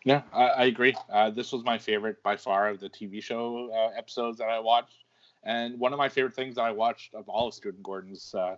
Yeah, 0.06 0.22
I, 0.32 0.46
I 0.46 0.64
agree. 0.66 0.96
Uh, 1.12 1.32
this 1.32 1.52
was 1.52 1.64
my 1.64 1.78
favorite 1.78 2.22
by 2.24 2.38
far 2.38 2.70
of 2.70 2.80
the 2.80 2.90
TV 2.90 3.22
show 3.22 3.70
uh, 3.74 3.98
episodes 3.98 4.38
that 4.38 4.50
I 4.50 4.60
watched, 4.60 5.04
and 5.44 5.80
one 5.80 5.92
of 5.92 6.00
my 6.00 6.10
favorite 6.10 6.34
things 6.34 6.56
that 6.56 6.62
I 6.62 6.72
watched 6.72 7.14
of 7.14 7.28
all 7.28 7.48
of 7.48 7.54
Stuart 7.54 7.82
Gordon's 7.84 8.34
uh, 8.34 8.56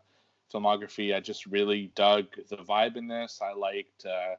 filmography. 0.54 1.16
I 1.16 1.20
just 1.20 1.46
really 1.46 1.92
dug 1.96 2.28
the 2.50 2.58
vibe 2.58 2.98
in 2.98 3.08
this. 3.08 3.40
I 3.42 3.54
liked 3.54 4.06
uh, 4.06 4.36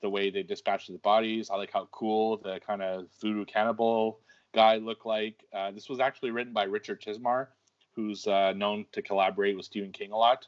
the 0.00 0.08
way 0.08 0.30
they 0.30 0.42
dispatched 0.42 0.90
the 0.90 0.98
bodies. 0.98 1.50
I 1.50 1.56
like 1.56 1.72
how 1.72 1.88
cool 1.90 2.36
the 2.36 2.60
kind 2.66 2.82
of 2.82 3.06
voodoo 3.20 3.44
cannibal 3.44 4.20
guy 4.54 4.76
looked 4.76 5.06
like. 5.06 5.44
Uh, 5.52 5.70
this 5.70 5.88
was 5.88 6.00
actually 6.00 6.30
written 6.30 6.52
by 6.52 6.64
Richard 6.64 7.00
Chizmar, 7.00 7.48
who's 7.96 8.26
uh, 8.26 8.52
known 8.52 8.86
to 8.92 9.02
collaborate 9.02 9.56
with 9.56 9.66
Stephen 9.66 9.92
King 9.92 10.12
a 10.12 10.16
lot. 10.16 10.46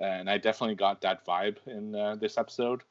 And 0.00 0.30
I 0.30 0.38
definitely 0.38 0.76
got 0.76 1.00
that 1.00 1.26
vibe 1.26 1.56
in 1.66 1.94
uh, 1.94 2.14
this 2.16 2.38
episode. 2.38 2.82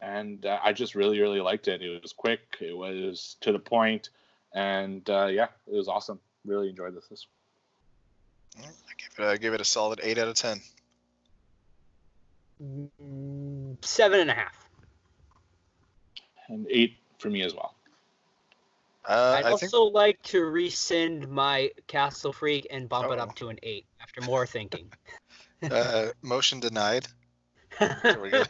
And 0.00 0.44
uh, 0.46 0.58
I 0.62 0.72
just 0.72 0.94
really, 0.94 1.20
really 1.20 1.40
liked 1.40 1.68
it. 1.68 1.80
It 1.80 2.02
was 2.02 2.12
quick, 2.12 2.40
it 2.60 2.76
was 2.76 3.36
to 3.40 3.52
the 3.52 3.58
point, 3.60 4.08
and 4.52 5.08
uh, 5.08 5.26
yeah, 5.26 5.46
it 5.70 5.76
was 5.76 5.86
awesome. 5.86 6.18
Really 6.44 6.70
enjoyed 6.70 6.96
this. 6.96 7.06
this. 7.06 7.26
I 8.58 8.62
give 8.98 9.12
it, 9.18 9.24
I 9.24 9.36
give 9.36 9.54
it 9.54 9.60
a 9.60 9.64
solid 9.64 10.00
eight 10.02 10.18
out 10.18 10.26
of 10.26 10.34
ten. 10.34 10.60
Seven 13.82 14.20
and 14.20 14.30
a 14.30 14.34
half. 14.34 14.68
And 16.48 16.66
eight 16.68 16.96
for 17.18 17.30
me 17.30 17.42
as 17.42 17.54
well. 17.54 17.76
Uh, 19.04 19.36
I'd 19.38 19.46
I 19.46 19.50
also 19.50 19.84
think... 19.84 19.94
like 19.94 20.22
to 20.24 20.44
rescind 20.44 21.28
my 21.28 21.70
Castle 21.88 22.32
Freak 22.32 22.66
and 22.70 22.88
bump 22.88 23.08
oh. 23.08 23.12
it 23.12 23.18
up 23.18 23.34
to 23.36 23.48
an 23.48 23.58
eight 23.62 23.86
after 24.00 24.20
more 24.20 24.46
thinking. 24.46 24.92
uh, 25.70 26.08
motion 26.22 26.60
denied. 26.60 27.08
uh, 27.80 28.46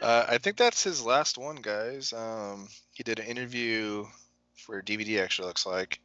I 0.00 0.38
think 0.38 0.56
that's 0.56 0.84
his 0.84 1.04
last 1.04 1.36
one, 1.36 1.56
guys. 1.56 2.12
Um, 2.12 2.68
he 2.92 3.02
did 3.02 3.18
an 3.18 3.26
interview 3.26 4.06
for 4.54 4.80
DVD, 4.82 5.22
actually, 5.22 5.48
looks 5.48 5.66
like. 5.66 6.00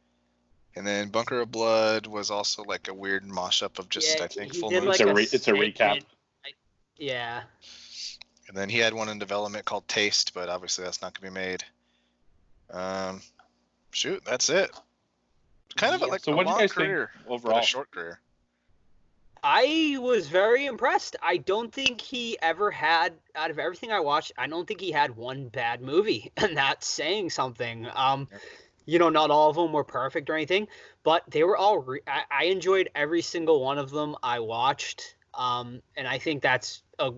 And 0.74 0.86
then 0.86 1.08
Bunker 1.08 1.40
of 1.40 1.50
Blood 1.50 2.06
was 2.06 2.30
also 2.30 2.62
like 2.64 2.88
a 2.88 2.94
weird 2.94 3.24
mashup 3.24 3.78
of 3.78 3.88
just, 3.88 4.18
yeah, 4.18 4.24
I 4.24 4.28
think, 4.28 4.54
full 4.54 4.70
moon. 4.70 4.84
Like 4.84 5.00
it's, 5.00 5.10
a 5.10 5.14
re- 5.14 5.28
it's 5.32 5.48
a 5.48 5.52
recap. 5.52 6.02
Yeah. 6.96 7.42
And 8.48 8.56
then 8.56 8.68
he 8.68 8.78
had 8.78 8.94
one 8.94 9.08
in 9.08 9.18
development 9.18 9.64
called 9.64 9.86
Taste, 9.88 10.34
but 10.34 10.48
obviously 10.48 10.84
that's 10.84 11.02
not 11.02 11.18
going 11.18 11.32
to 11.32 11.40
be 11.40 11.46
made. 11.46 11.64
Um, 12.70 13.20
shoot, 13.90 14.22
that's 14.24 14.50
it. 14.50 14.70
Kind 15.76 15.94
of 15.94 16.00
yeah. 16.00 16.06
like 16.08 16.20
so. 16.20 16.32
A 16.32 16.36
what 16.36 16.46
do 16.46 16.52
you 16.52 16.58
guys 16.58 16.72
career, 16.72 17.10
think 17.16 17.30
overall? 17.30 17.58
a 17.58 17.62
short 17.62 17.90
career. 17.90 18.20
I 19.42 19.96
was 20.00 20.28
very 20.28 20.66
impressed. 20.66 21.14
I 21.22 21.36
don't 21.36 21.72
think 21.72 22.00
he 22.00 22.36
ever 22.42 22.72
had, 22.72 23.12
out 23.36 23.50
of 23.50 23.58
everything 23.58 23.92
I 23.92 24.00
watched, 24.00 24.32
I 24.36 24.48
don't 24.48 24.66
think 24.66 24.80
he 24.80 24.90
had 24.90 25.16
one 25.16 25.48
bad 25.48 25.80
movie, 25.80 26.32
and 26.36 26.56
that's 26.56 26.86
saying 26.86 27.30
something. 27.30 27.86
Um, 27.94 28.28
you 28.84 28.98
know, 28.98 29.10
not 29.10 29.30
all 29.30 29.50
of 29.50 29.56
them 29.56 29.72
were 29.72 29.84
perfect 29.84 30.28
or 30.30 30.34
anything, 30.34 30.66
but 31.04 31.22
they 31.30 31.44
were 31.44 31.56
all. 31.56 31.78
Re- 31.78 32.00
I, 32.06 32.22
I 32.30 32.44
enjoyed 32.44 32.90
every 32.94 33.22
single 33.22 33.62
one 33.62 33.78
of 33.78 33.90
them 33.90 34.16
I 34.22 34.40
watched. 34.40 35.14
Um, 35.34 35.82
and 35.96 36.08
I 36.08 36.18
think 36.18 36.42
that's 36.42 36.82
a 36.98 37.12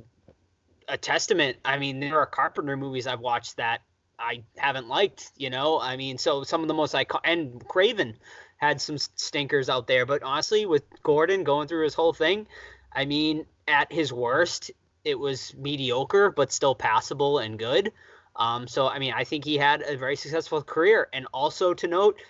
a 0.88 0.98
testament. 0.98 1.56
I 1.64 1.78
mean, 1.78 2.00
there 2.00 2.18
are 2.18 2.26
Carpenter 2.26 2.76
movies 2.76 3.06
I've 3.06 3.20
watched 3.20 3.56
that 3.56 3.82
I 4.20 4.42
haven't 4.56 4.88
liked. 4.88 5.32
You 5.36 5.50
know, 5.50 5.80
I 5.80 5.96
mean, 5.96 6.18
so 6.18 6.44
some 6.44 6.62
of 6.62 6.68
the 6.68 6.74
most 6.74 6.94
iconic 6.94 7.20
and 7.24 7.66
Craven 7.66 8.16
had 8.58 8.80
some 8.80 8.98
stinkers 8.98 9.68
out 9.70 9.86
there, 9.86 10.04
but 10.04 10.22
honestly, 10.22 10.66
with 10.66 10.84
Gordon 11.02 11.44
going 11.44 11.66
through 11.66 11.84
his 11.84 11.94
whole 11.94 12.12
thing, 12.12 12.46
I 12.92 13.06
mean, 13.06 13.46
at 13.66 13.90
his 13.92 14.12
worst, 14.12 14.70
it 15.04 15.18
was 15.18 15.54
mediocre 15.56 16.30
but 16.30 16.52
still 16.52 16.74
passable 16.74 17.38
and 17.38 17.58
good. 17.58 17.92
Um, 18.36 18.68
so 18.68 18.86
I 18.86 18.98
mean, 18.98 19.12
I 19.14 19.24
think 19.24 19.44
he 19.44 19.56
had 19.56 19.82
a 19.82 19.96
very 19.96 20.16
successful 20.16 20.62
career. 20.62 21.08
And 21.12 21.26
also 21.32 21.74
to 21.74 21.86
note, 21.86 22.20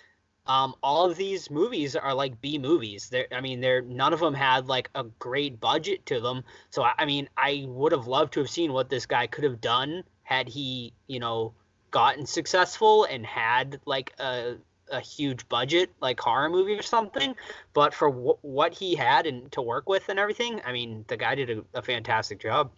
um, 0.46 0.74
all 0.82 1.08
of 1.08 1.16
these 1.16 1.50
movies 1.50 1.96
are 1.96 2.14
like 2.14 2.40
B 2.40 2.58
movies. 2.58 3.08
They're, 3.10 3.26
I 3.32 3.40
mean, 3.40 3.60
they're 3.60 3.82
none 3.82 4.12
of 4.12 4.20
them 4.20 4.34
had 4.34 4.68
like 4.68 4.90
a 4.94 5.04
great 5.04 5.60
budget 5.60 6.06
to 6.06 6.20
them. 6.20 6.44
So 6.70 6.82
I, 6.82 6.92
I 6.98 7.04
mean, 7.04 7.28
I 7.36 7.64
would 7.68 7.92
have 7.92 8.06
loved 8.06 8.32
to 8.34 8.40
have 8.40 8.50
seen 8.50 8.72
what 8.72 8.88
this 8.88 9.06
guy 9.06 9.26
could 9.26 9.44
have 9.44 9.60
done 9.60 10.04
had 10.22 10.48
he, 10.48 10.92
you 11.06 11.20
know, 11.20 11.54
gotten 11.90 12.26
successful 12.26 13.04
and 13.04 13.24
had 13.24 13.80
like 13.86 14.12
a 14.18 14.56
a 14.92 15.00
huge 15.00 15.48
budget 15.48 15.90
like 16.00 16.18
horror 16.18 16.48
movie 16.48 16.74
or 16.74 16.82
something. 16.82 17.34
But 17.72 17.94
for 17.94 18.10
w- 18.10 18.38
what 18.42 18.74
he 18.74 18.94
had 18.94 19.26
and 19.26 19.50
to 19.52 19.62
work 19.62 19.88
with 19.88 20.08
and 20.08 20.18
everything, 20.18 20.60
I 20.64 20.72
mean, 20.72 21.04
the 21.08 21.16
guy 21.16 21.34
did 21.34 21.50
a, 21.50 21.64
a 21.74 21.82
fantastic 21.82 22.40
job. 22.40 22.72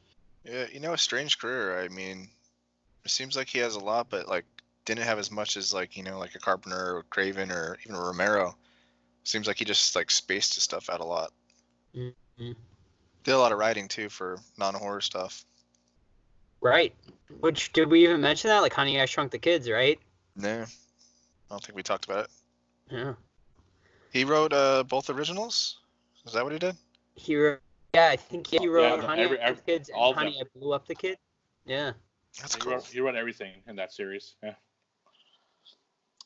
Yeah, 0.45 0.67
you 0.73 0.81
know, 0.81 0.93
a 0.93 0.99
strange 0.99 1.39
career. 1.39 1.81
I 1.81 1.89
mean, 1.89 2.29
it 3.05 3.11
seems 3.11 3.37
like 3.37 3.49
he 3.49 3.59
has 3.59 3.77
a 3.77 3.81
lot, 3.81 4.11
but 4.11 4.29
like 4.29 4.45
didn't 4.85 5.05
have 5.05 5.19
as 5.19 5.31
much 5.31 5.57
as 5.57 5.73
like 5.73 5.97
you 5.97 6.03
know 6.03 6.19
like 6.19 6.35
a 6.35 6.39
Carpenter 6.39 6.97
or 6.97 7.05
Craven 7.11 7.51
or 7.51 7.79
even 7.85 7.97
Romero. 7.97 8.57
Seems 9.25 9.47
like 9.47 9.59
he 9.59 9.65
just 9.65 9.95
like 9.95 10.11
spaced 10.11 10.55
his 10.55 10.65
stuff 10.65 10.91
out 10.91 11.01
a 11.01 11.05
lot. 11.05 11.33
Mm-hmm. 11.97 12.53
Did 13.25 13.33
a 13.33 13.39
lot 13.39 13.53
of 13.53 13.59
writing 13.59 13.87
too 13.87 14.09
for 14.09 14.39
non-horror 14.59 15.01
stuff. 15.01 15.45
Right. 16.63 16.95
Which 17.41 17.73
did 17.73 17.91
we 17.91 18.05
even 18.05 18.21
mention 18.21 18.49
that? 18.49 18.61
Like 18.61 18.73
Honey, 18.73 19.01
I 19.01 19.05
Shrunk 19.05 19.33
the 19.33 19.39
Kids, 19.39 19.69
right? 19.69 19.99
No, 20.37 20.63
I 20.63 20.67
don't 21.51 21.63
think 21.63 21.77
we 21.77 21.83
talked 21.83 22.05
about 22.05 22.25
it. 22.25 22.31
Yeah. 22.91 23.15
He 24.13 24.25
wrote 24.25 24.53
uh, 24.53 24.85
both 24.85 25.11
originals. 25.11 25.81
Is 26.25 26.35
that 26.35 26.45
what 26.45 26.53
he 26.53 26.59
did? 26.59 26.77
He 27.15 27.37
wrote. 27.37 27.61
Yeah, 27.95 28.09
I 28.11 28.17
think 28.17 28.47
he 28.47 28.69
wrote 28.69 29.01
Yeah, 29.01 29.07
Honey, 29.07 29.23
every- 29.23 29.41
I 29.41 29.47
Shrunk 29.47 29.59
the 29.67 29.73
Kids 29.73 29.91
all 29.95 30.11
and 30.11 30.13
of 30.13 30.17
Honey, 30.19 30.41
I 30.41 30.59
Blew 30.59 30.73
Up 30.73 30.87
the 30.87 30.95
Kid. 30.95 31.19
Yeah. 31.67 31.93
That's 32.41 32.55
he 32.55 32.61
cool. 32.61 32.73
Wrote, 32.73 32.85
he 32.85 33.01
wrote 33.01 33.17
everything 33.17 33.53
in 33.67 33.77
that 33.77 33.93
series. 33.93 34.35
Yeah. 34.43 34.55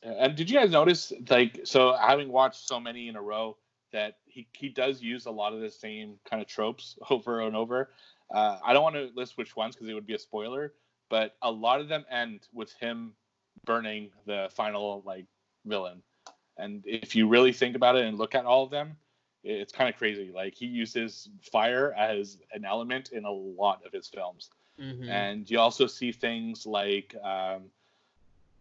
And 0.03 0.35
did 0.35 0.49
you 0.49 0.57
guys 0.59 0.69
notice, 0.69 1.11
like, 1.29 1.61
so 1.63 1.93
having 1.99 2.29
watched 2.29 2.67
so 2.67 2.79
many 2.79 3.07
in 3.07 3.15
a 3.15 3.21
row, 3.21 3.57
that 3.93 4.17
he 4.25 4.47
he 4.53 4.69
does 4.69 5.01
use 5.01 5.25
a 5.25 5.31
lot 5.31 5.53
of 5.53 5.61
the 5.61 5.71
same 5.71 6.19
kind 6.29 6.41
of 6.41 6.47
tropes 6.47 6.97
over 7.09 7.41
and 7.41 7.55
over. 7.55 7.89
Uh, 8.33 8.59
I 8.63 8.73
don't 8.73 8.83
want 8.83 8.95
to 8.95 9.09
list 9.15 9.37
which 9.37 9.55
ones 9.55 9.75
because 9.75 9.89
it 9.89 9.93
would 9.93 10.07
be 10.07 10.15
a 10.15 10.19
spoiler, 10.19 10.73
but 11.09 11.35
a 11.41 11.51
lot 11.51 11.79
of 11.79 11.87
them 11.87 12.05
end 12.11 12.41
with 12.53 12.73
him 12.73 13.13
burning 13.65 14.11
the 14.25 14.49
final 14.53 15.01
like 15.05 15.25
villain. 15.65 16.01
And 16.57 16.83
if 16.85 17.15
you 17.15 17.27
really 17.27 17.53
think 17.53 17.75
about 17.75 17.95
it 17.95 18.05
and 18.05 18.17
look 18.17 18.35
at 18.35 18.45
all 18.45 18.63
of 18.63 18.71
them, 18.71 18.97
it's 19.43 19.71
kind 19.71 19.89
of 19.89 19.97
crazy. 19.97 20.31
Like 20.33 20.55
he 20.55 20.65
uses 20.65 21.29
fire 21.41 21.93
as 21.93 22.37
an 22.51 22.65
element 22.65 23.09
in 23.11 23.25
a 23.25 23.31
lot 23.31 23.85
of 23.85 23.93
his 23.93 24.07
films. 24.07 24.49
Mhm. 24.79 25.09
And 25.09 25.49
you 25.49 25.59
also 25.59 25.87
see 25.87 26.11
things 26.11 26.65
like, 26.65 27.15
um, 27.23 27.71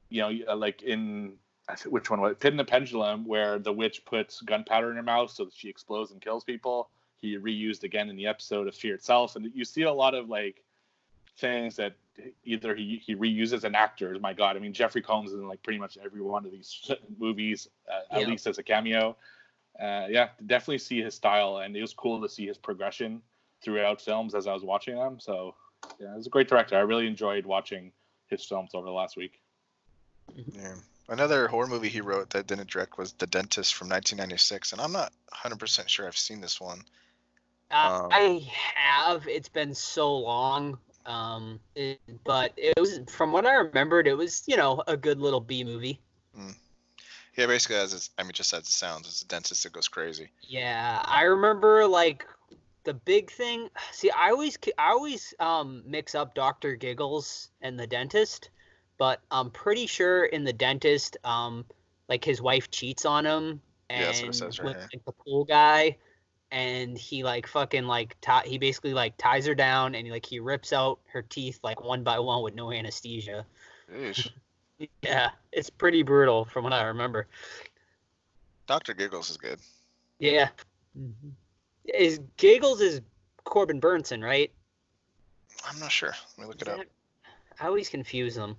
you 0.09 0.20
know, 0.20 0.55
like 0.55 0.82
in 0.82 1.38
which 1.86 2.10
one 2.10 2.20
was 2.20 2.32
it? 2.32 2.40
Pit 2.40 2.52
in 2.52 2.56
the 2.56 2.64
Pendulum, 2.64 3.24
where 3.24 3.59
the 3.59 3.72
witch 3.72 4.05
puts 4.05 4.40
gunpowder 4.40 4.90
in 4.90 4.97
her 4.97 5.02
mouth 5.02 5.30
so 5.30 5.44
that 5.47 5.55
she 5.55 5.68
explodes 5.68 6.12
and 6.12 6.20
kills 6.20 6.44
people. 6.44 6.90
He 7.20 7.38
reused 7.38 7.82
again 7.82 8.09
in 8.10 8.16
the 8.16 8.26
episode 8.26 8.68
of 8.68 8.74
Fear 8.74 8.94
itself, 8.94 9.36
and 9.36 9.51
you 9.55 9.64
see 9.64 9.82
a 9.82 9.93
lot 9.93 10.14
of 10.14 10.28
like 10.28 10.62
things 11.38 11.76
that 11.76 11.94
either 12.44 12.74
he, 12.74 13.02
he 13.05 13.14
reuses 13.14 13.64
an 13.64 13.74
actor. 13.74 14.16
My 14.20 14.32
God, 14.32 14.56
I 14.56 14.59
mean 14.59 14.72
Jeffrey 14.72 15.02
Combs 15.02 15.30
is 15.32 15.38
in 15.38 15.48
like 15.48 15.62
pretty 15.62 15.78
much 15.78 15.98
every 16.02 16.20
one 16.20 16.44
of 16.47 16.52
these 16.52 16.90
movies, 17.18 17.68
uh, 17.88 18.14
at 18.14 18.20
Yeah. 18.22 18.26
least 18.28 18.47
as 18.47 18.59
a 18.59 18.62
cameo. 18.62 19.16
Uh, 19.78 20.06
yeah, 20.09 20.28
definitely 20.47 20.78
see 20.78 21.02
his 21.02 21.14
style, 21.14 21.59
and 21.59 21.76
it 21.76 21.82
was 21.82 21.93
cool 21.93 22.22
to 22.22 22.28
see 22.28 22.47
his 22.47 22.56
progression 22.56 23.20
throughout 23.62 24.01
films 24.01 24.34
as 24.34 24.47
I 24.47 24.55
was 24.55 24.62
watching 24.62 24.94
them. 24.97 25.18
So 25.20 25.55
yeah, 26.01 26.14
he's 26.16 26.26
a 26.26 26.30
great 26.30 26.48
director. 26.48 26.76
I 26.76 26.80
really 26.80 27.06
enjoyed 27.06 27.44
watching 27.44 27.93
his 28.28 28.44
films 28.44 28.70
over 28.74 28.86
the 28.86 28.93
last 28.93 29.16
week. 29.16 29.40
Yeah. 30.34 30.74
Another 31.09 31.47
horror 31.47 31.68
movie 31.68 31.88
he 31.88 32.01
wrote 32.01 32.30
that 32.30 32.47
didn't 32.48 32.68
direct 32.68 32.98
was 32.98 33.12
The 33.12 33.26
Dentist 33.28 33.74
from 33.74 33.88
1996, 33.88 34.72
and 34.72 34.80
I'm 34.80 34.90
not 34.93 35.12
100% 35.32 35.88
sure 35.88 36.06
I've 36.06 36.16
seen 36.16 36.40
this 36.40 36.60
one. 36.60 36.82
Uh, 37.70 37.93
Um, 38.01 38.10
I 38.10 38.48
have. 38.74 39.26
It's 39.28 39.48
been 39.48 39.74
so 39.74 40.16
long. 40.16 40.78
Um, 41.05 41.60
it, 41.76 42.01
but 42.24 42.52
it 42.56 42.74
was 42.78 43.01
from 43.09 43.32
what 43.32 43.47
I 43.47 43.55
remembered, 43.55 44.09
it 44.09 44.14
was 44.14 44.43
you 44.47 44.56
know 44.56 44.82
a 44.86 44.97
good 44.97 45.20
little 45.20 45.40
B 45.40 45.62
movie. 45.64 46.01
Yeah, 47.36 47.47
basically, 47.47 47.76
as 47.76 47.94
it's, 47.94 48.10
I 48.18 48.22
mean, 48.24 48.32
just 48.32 48.52
as 48.52 48.60
it 48.62 48.66
sounds, 48.66 49.06
it's 49.06 49.22
a 49.22 49.26
dentist 49.28 49.62
that 49.62 49.72
goes 49.72 49.88
crazy. 49.88 50.30
Yeah, 50.43 51.02
I 51.05 51.22
remember 51.22 51.86
like 51.86 52.24
the 52.84 52.94
big 52.94 53.30
thing. 53.30 53.68
See, 53.93 54.10
I 54.10 54.30
always 54.30 54.56
I 54.78 54.90
always 54.90 55.34
um 55.40 55.82
mix 55.86 56.14
up 56.14 56.34
Doctor 56.34 56.76
Giggles 56.76 57.51
and 57.60 57.78
the 57.78 57.86
dentist, 57.86 58.51
but 58.98 59.22
I'm 59.30 59.51
pretty 59.51 59.86
sure 59.86 60.26
in 60.26 60.44
the 60.44 60.52
dentist, 60.52 61.16
um, 61.24 61.66
like 62.09 62.24
his 62.24 62.40
wife 62.43 62.70
cheats 62.70 63.05
on 63.05 63.26
him, 63.26 63.60
and 63.90 63.97
Yeah, 63.97 64.06
that's 64.06 64.22
what 64.22 64.30
it 64.30 64.34
says 64.34 64.60
right 64.60 64.62
with, 64.62 64.76
like, 64.93 65.05
the 65.06 65.12
pool 65.12 65.44
guy, 65.44 65.98
and 66.57 66.97
he 66.97 67.23
like 67.23 67.47
fucking 67.47 67.85
like 67.85 68.16
tie, 68.23 68.43
he 68.47 68.57
basically 68.57 68.95
like 68.95 69.15
ties 69.19 69.45
her 69.45 69.55
down 69.55 69.95
and 69.95 70.09
like 70.09 70.24
he 70.24 70.41
rips 70.41 70.73
out 70.73 70.99
her 71.12 71.20
teeth 71.20 71.61
like 71.62 71.85
one 71.85 72.03
by 72.03 72.19
one 72.19 72.43
with 72.43 72.55
no 72.55 72.73
anesthesia. 72.73 73.45
Yeah, 75.01 75.31
it's 75.53 75.70
pretty 75.70 76.03
brutal 76.03 76.45
from 76.45 76.65
what 76.65 76.74
I 76.74 76.83
remember. 76.83 77.28
Dr. 78.66 78.93
Giggles 78.93 79.31
is 79.31 79.39
good. 79.39 79.59
Yeah. 80.19 80.51
Mm-hmm. 80.99 81.31
Is 81.95 82.20
Giggles 82.37 82.83
is 82.83 83.01
Corbin 83.45 83.81
Bernsen, 83.81 84.23
right? 84.23 84.53
I'm 85.66 85.78
not 85.78 85.91
sure. 85.91 86.12
Let 86.37 86.43
me 86.43 86.47
look 86.47 86.61
it 86.61 86.69
up. 86.69 86.81
I 87.59 87.66
always 87.69 87.89
confuse 87.89 88.35
them. 88.35 88.59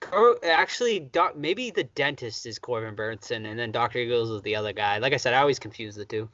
Cor- 0.00 0.42
actually, 0.42 1.00
doc, 1.00 1.36
maybe 1.36 1.70
the 1.72 1.84
dentist 1.84 2.46
is 2.46 2.58
Corbin 2.58 2.96
Bernsen, 2.96 3.44
and 3.44 3.58
then 3.58 3.70
Doctor 3.70 4.02
Giggles 4.02 4.30
is 4.30 4.40
the 4.40 4.56
other 4.56 4.72
guy. 4.72 4.96
Like 4.96 5.12
I 5.12 5.18
said, 5.18 5.34
I 5.34 5.40
always 5.40 5.58
confuse 5.58 5.94
the 5.94 6.06
two. 6.06 6.30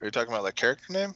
Are 0.00 0.06
you 0.06 0.10
talking 0.10 0.32
about 0.32 0.44
like 0.44 0.56
character 0.56 0.92
name? 0.92 1.14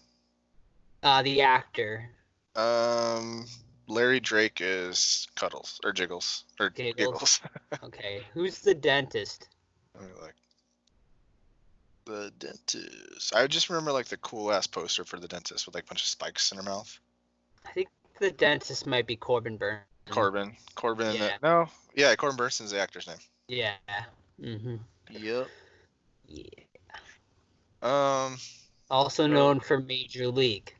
Uh, 1.02 1.22
the 1.22 1.42
actor. 1.42 2.10
Um, 2.56 3.46
Larry 3.88 4.20
Drake 4.20 4.58
is 4.60 5.26
Cuddles 5.34 5.80
or 5.84 5.92
Jiggles 5.92 6.44
or 6.60 6.70
Giggles. 6.70 6.96
Giggles. 6.96 7.40
Okay, 7.82 8.22
who's 8.32 8.60
the 8.60 8.74
dentist? 8.74 9.48
Look. 10.00 10.34
The 12.04 12.32
dentist. 12.38 13.34
I 13.34 13.46
just 13.46 13.70
remember 13.70 13.92
like 13.92 14.06
the 14.06 14.16
cool 14.18 14.52
ass 14.52 14.66
poster 14.66 15.04
for 15.04 15.18
the 15.18 15.28
dentist 15.28 15.66
with 15.66 15.74
like 15.74 15.84
a 15.84 15.86
bunch 15.88 16.02
of 16.02 16.06
spikes 16.06 16.52
in 16.52 16.58
her 16.58 16.64
mouth. 16.64 16.98
I 17.66 17.72
think 17.72 17.88
the 18.20 18.30
dentist 18.30 18.86
might 18.86 19.06
be 19.06 19.16
Corbin 19.16 19.56
Burns. 19.56 19.82
Corbin. 20.10 20.54
Corbin. 20.74 21.16
Yeah. 21.16 21.36
no. 21.42 21.66
Yeah, 21.94 22.14
Corbin 22.14 22.36
Bernsen 22.36 22.62
is 22.62 22.70
the 22.72 22.80
actor's 22.80 23.06
name. 23.06 23.16
Yeah. 23.48 23.72
Mm-hmm. 24.40 24.76
Yep. 25.10 25.48
Yeah. 26.26 26.44
Um, 27.82 28.36
Also 28.90 29.26
known 29.26 29.60
for 29.60 29.80
Major 29.80 30.28
League. 30.28 30.74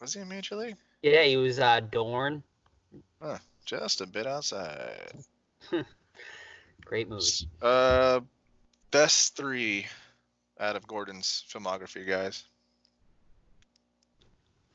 was 0.00 0.14
he 0.14 0.20
in 0.20 0.28
Major 0.28 0.56
League? 0.56 0.76
Yeah, 1.02 1.22
he 1.22 1.36
was 1.36 1.58
uh, 1.58 1.80
Dorn. 1.80 2.42
Huh, 3.20 3.38
just 3.64 4.00
a 4.00 4.06
bit 4.06 4.26
outside. 4.26 5.12
Great 6.84 7.08
movie. 7.08 7.48
Uh, 7.60 8.20
best 8.90 9.36
three 9.36 9.86
out 10.58 10.76
of 10.76 10.86
Gordon's 10.86 11.44
filmography, 11.50 12.06
guys. 12.06 12.44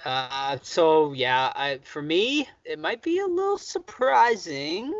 Uh, 0.03 0.57
so 0.61 1.13
yeah, 1.13 1.51
I 1.55 1.79
for 1.83 2.01
me 2.01 2.47
it 2.65 2.79
might 2.79 3.01
be 3.03 3.19
a 3.19 3.25
little 3.25 3.57
surprising. 3.57 4.93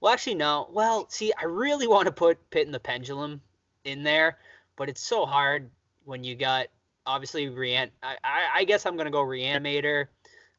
Well, 0.00 0.12
actually, 0.12 0.34
no. 0.34 0.68
Well, 0.72 1.08
see, 1.08 1.32
I 1.40 1.44
really 1.44 1.86
want 1.86 2.06
to 2.06 2.12
put 2.12 2.50
Pit 2.50 2.66
and 2.66 2.74
the 2.74 2.80
Pendulum 2.80 3.40
in 3.84 4.02
there, 4.02 4.38
but 4.76 4.88
it's 4.88 5.02
so 5.02 5.26
hard 5.26 5.70
when 6.04 6.22
you 6.22 6.36
got 6.36 6.68
obviously 7.06 7.48
Rean. 7.48 7.90
I, 8.02 8.16
I, 8.54 8.64
guess 8.64 8.86
I'm 8.86 8.96
gonna 8.96 9.10
go 9.10 9.22
Reanimator, 9.22 10.06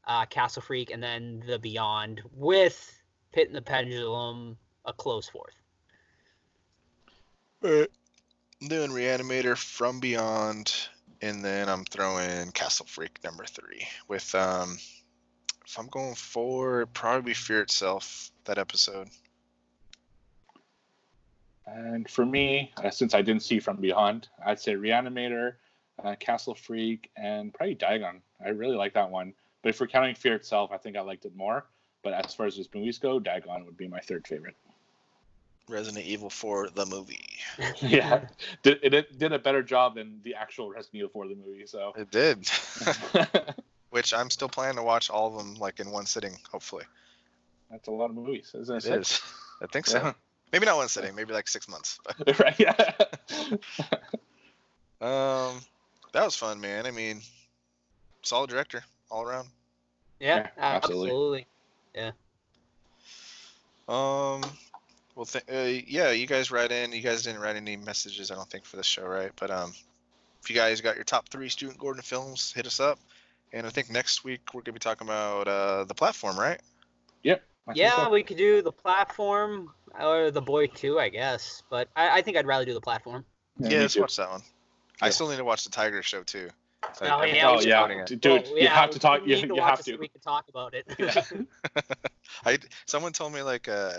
uh, 0.05 0.25
Castle 0.25 0.61
Freak, 0.61 0.91
and 0.91 1.01
then 1.01 1.43
The 1.47 1.59
Beyond 1.59 2.21
with 2.33 2.99
Pit 3.31 3.47
and 3.47 3.55
the 3.55 3.61
Pendulum 3.61 4.57
a 4.85 4.93
close 4.93 5.29
fourth. 5.29 5.55
I'm 7.63 8.67
doing 8.67 8.91
Reanimator 8.91 9.57
from 9.57 9.99
Beyond, 9.99 10.73
and 11.21 11.43
then 11.43 11.69
I'm 11.69 11.85
throwing 11.85 12.51
Castle 12.51 12.85
Freak 12.87 13.19
number 13.23 13.45
three. 13.45 13.87
With 14.07 14.33
um, 14.33 14.77
if 15.65 15.77
I'm 15.77 15.87
going 15.87 16.15
it'd 16.81 16.93
probably 16.93 17.33
Fear 17.33 17.61
itself. 17.61 18.31
That 18.45 18.57
episode. 18.57 19.09
And 21.67 22.09
for 22.09 22.25
me, 22.25 22.71
uh, 22.77 22.89
since 22.89 23.13
I 23.13 23.21
didn't 23.21 23.43
see 23.43 23.59
From 23.59 23.77
Beyond, 23.77 24.29
I'd 24.45 24.59
say 24.59 24.73
Reanimator, 24.73 25.53
uh, 26.03 26.15
Castle 26.15 26.55
Freak, 26.55 27.09
and 27.17 27.53
probably 27.53 27.75
Dagon. 27.75 28.21
I 28.43 28.49
really 28.49 28.75
like 28.75 28.93
that 28.93 29.09
one. 29.09 29.33
But 29.61 29.69
if 29.69 29.81
we're 29.81 29.87
counting 29.87 30.15
Fear 30.15 30.35
itself, 30.35 30.71
I 30.71 30.77
think 30.77 30.95
I 30.95 31.01
liked 31.01 31.25
it 31.25 31.35
more. 31.35 31.65
But 32.03 32.13
as 32.13 32.33
far 32.33 32.45
as 32.45 32.55
those 32.55 32.69
movies 32.73 32.99
go, 32.99 33.19
Dagon 33.19 33.65
would 33.65 33.75
be 33.75 33.87
my 33.87 33.99
third 33.99 34.25
favorite. 34.25 34.55
Resident 35.67 36.05
Evil 36.05 36.29
4, 36.29 36.69
the 36.69 36.85
movie. 36.85 37.39
yeah, 37.81 38.21
did, 38.63 38.79
it, 38.81 38.93
it 38.93 39.19
did 39.19 39.33
a 39.33 39.39
better 39.39 39.61
job 39.61 39.95
than 39.95 40.21
the 40.23 40.35
actual 40.35 40.69
Resident 40.69 40.95
Evil 40.95 41.09
4 41.09 41.27
the 41.27 41.35
movie. 41.35 41.65
So 41.65 41.93
It 41.97 42.11
did. 42.11 42.49
Which 43.89 44.13
I'm 44.13 44.29
still 44.29 44.49
planning 44.49 44.77
to 44.77 44.83
watch 44.83 45.09
all 45.09 45.27
of 45.27 45.37
them 45.37 45.55
like 45.55 45.79
in 45.79 45.91
one 45.91 46.05
sitting, 46.05 46.37
hopefully. 46.49 46.85
that's 47.69 47.87
a 47.87 47.91
lot 47.91 48.09
of 48.09 48.15
movies, 48.15 48.53
isn't 48.57 48.85
it? 48.85 48.85
It 48.85 49.01
is. 49.01 49.21
I 49.61 49.65
think 49.67 49.87
so. 49.87 49.97
Yeah. 49.97 50.13
Maybe 50.51 50.65
not 50.65 50.77
one 50.77 50.87
sitting, 50.87 51.15
maybe 51.15 51.33
like 51.33 51.47
six 51.47 51.67
months. 51.67 51.99
Right? 52.39 52.57
Yeah. 52.59 52.71
um, 55.01 55.59
that 56.13 56.23
was 56.23 56.35
fun, 56.35 56.61
man. 56.61 56.85
I 56.85 56.91
mean, 56.91 57.21
solid 58.21 58.49
director 58.49 58.83
all 59.11 59.23
around. 59.23 59.47
Yeah, 60.19 60.37
Yeah, 60.37 60.47
absolutely. 60.57 61.09
absolutely. 61.09 61.47
Yeah. 61.93 62.11
Um, 63.89 64.41
well, 65.15 65.25
th- 65.25 65.45
uh, 65.51 65.81
yeah, 65.87 66.11
you 66.11 66.27
guys 66.27 66.51
write 66.51 66.71
in. 66.71 66.91
You 66.91 67.01
guys 67.01 67.23
didn't 67.23 67.41
write 67.41 67.55
any 67.55 67.77
messages, 67.77 68.31
I 68.31 68.35
don't 68.35 68.49
think, 68.49 68.65
for 68.65 68.77
this 68.77 68.85
show, 68.85 69.05
right? 69.05 69.31
But 69.39 69.51
um, 69.51 69.73
if 70.43 70.49
you 70.49 70.55
guys 70.55 70.81
got 70.81 70.95
your 70.95 71.03
top 71.03 71.29
three 71.29 71.49
Stuart 71.49 71.77
Gordon 71.77 72.01
films, 72.01 72.51
hit 72.53 72.65
us 72.65 72.79
up. 72.79 72.99
And 73.53 73.65
I 73.65 73.69
think 73.69 73.89
next 73.89 74.23
week 74.23 74.41
we're 74.53 74.61
gonna 74.61 74.73
be 74.73 74.79
talking 74.79 75.07
about 75.07 75.47
uh, 75.47 75.85
the 75.85 75.93
platform, 75.93 76.37
right? 76.37 76.59
Yep. 77.23 77.43
I 77.67 77.73
Yeah, 77.75 78.05
so. 78.05 78.09
we 78.09 78.23
could 78.23 78.37
do 78.37 78.61
the 78.61 78.71
platform 78.71 79.71
or 79.99 80.31
the 80.31 80.41
boy 80.41 80.67
too, 80.67 80.99
I 80.99 81.09
guess. 81.09 81.63
But 81.69 81.89
I, 81.95 82.19
I 82.19 82.21
think 82.21 82.37
I'd 82.37 82.45
rather 82.47 82.65
do 82.65 82.73
the 82.73 82.81
platform. 82.81 83.25
Yeah, 83.59 83.69
me 83.69 83.77
let's 83.79 83.93
too. 83.95 84.01
watch 84.01 84.15
that 84.17 84.29
one. 84.29 84.41
I 85.01 85.09
still 85.09 85.29
need 85.29 85.37
to 85.37 85.43
watch 85.45 85.63
the 85.63 85.69
Tiger 85.71 86.01
Show 86.03 86.23
too. 86.23 86.49
So 86.93 87.05
Oh, 87.05 87.09
I- 87.19 87.25
yeah, 87.25 87.49
Oh 87.49 87.59
yeah, 87.59 87.87
doing 87.87 87.99
it. 87.99 88.07
D- 88.07 88.15
dude, 88.15 88.43
Well, 88.43 88.57
you 88.57 88.63
yeah, 88.63 88.73
have 88.75 88.91
to 88.91 88.99
talk. 88.99 89.21
we 89.23 89.29
You, 89.31 89.35
need 89.37 89.41
to 89.49 89.55
you 89.55 89.61
watch 89.61 89.69
have 89.71 89.79
it 89.79 89.85
so 89.85 89.91
to. 89.93 89.97
we 89.97 90.07
can 90.07 90.21
talk 90.21 90.45
about 90.49 90.73
it. 90.73 90.85
Yeah. 90.99 91.23
I 92.45 92.59
someone 92.85 93.13
told 93.13 93.33
me 93.33 93.41
like 93.41 93.67
uh 93.67 93.93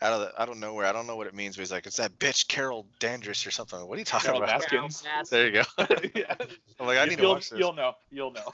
out 0.00 0.12
of 0.14 0.20
the 0.20 0.42
out 0.42 0.48
of 0.48 0.56
nowhere, 0.58 0.84
I 0.86 0.92
don't 0.92 1.06
know 1.06 1.14
what 1.16 1.26
it 1.28 1.34
means, 1.34 1.54
but 1.56 1.60
he's 1.60 1.70
like, 1.72 1.86
it's 1.86 1.96
that 1.98 2.18
bitch 2.18 2.48
Carol 2.48 2.86
Dandridge 2.98 3.46
or 3.46 3.50
something. 3.52 3.86
What 3.86 3.94
are 3.96 3.98
you 4.00 4.04
talking 4.04 4.26
Carol 4.32 4.42
about? 4.42 4.60
Baskins. 4.68 5.04
There 5.30 5.46
you 5.46 5.52
go. 5.52 5.62
yeah. 6.14 6.34
I'm 6.80 6.86
like, 6.86 6.98
I 6.98 7.04
need 7.04 7.16
to 7.16 7.22
you'll, 7.22 7.32
watch 7.34 7.50
this. 7.50 7.58
You'll 7.58 7.72
know. 7.72 7.92
You'll 8.10 8.32
know. 8.32 8.52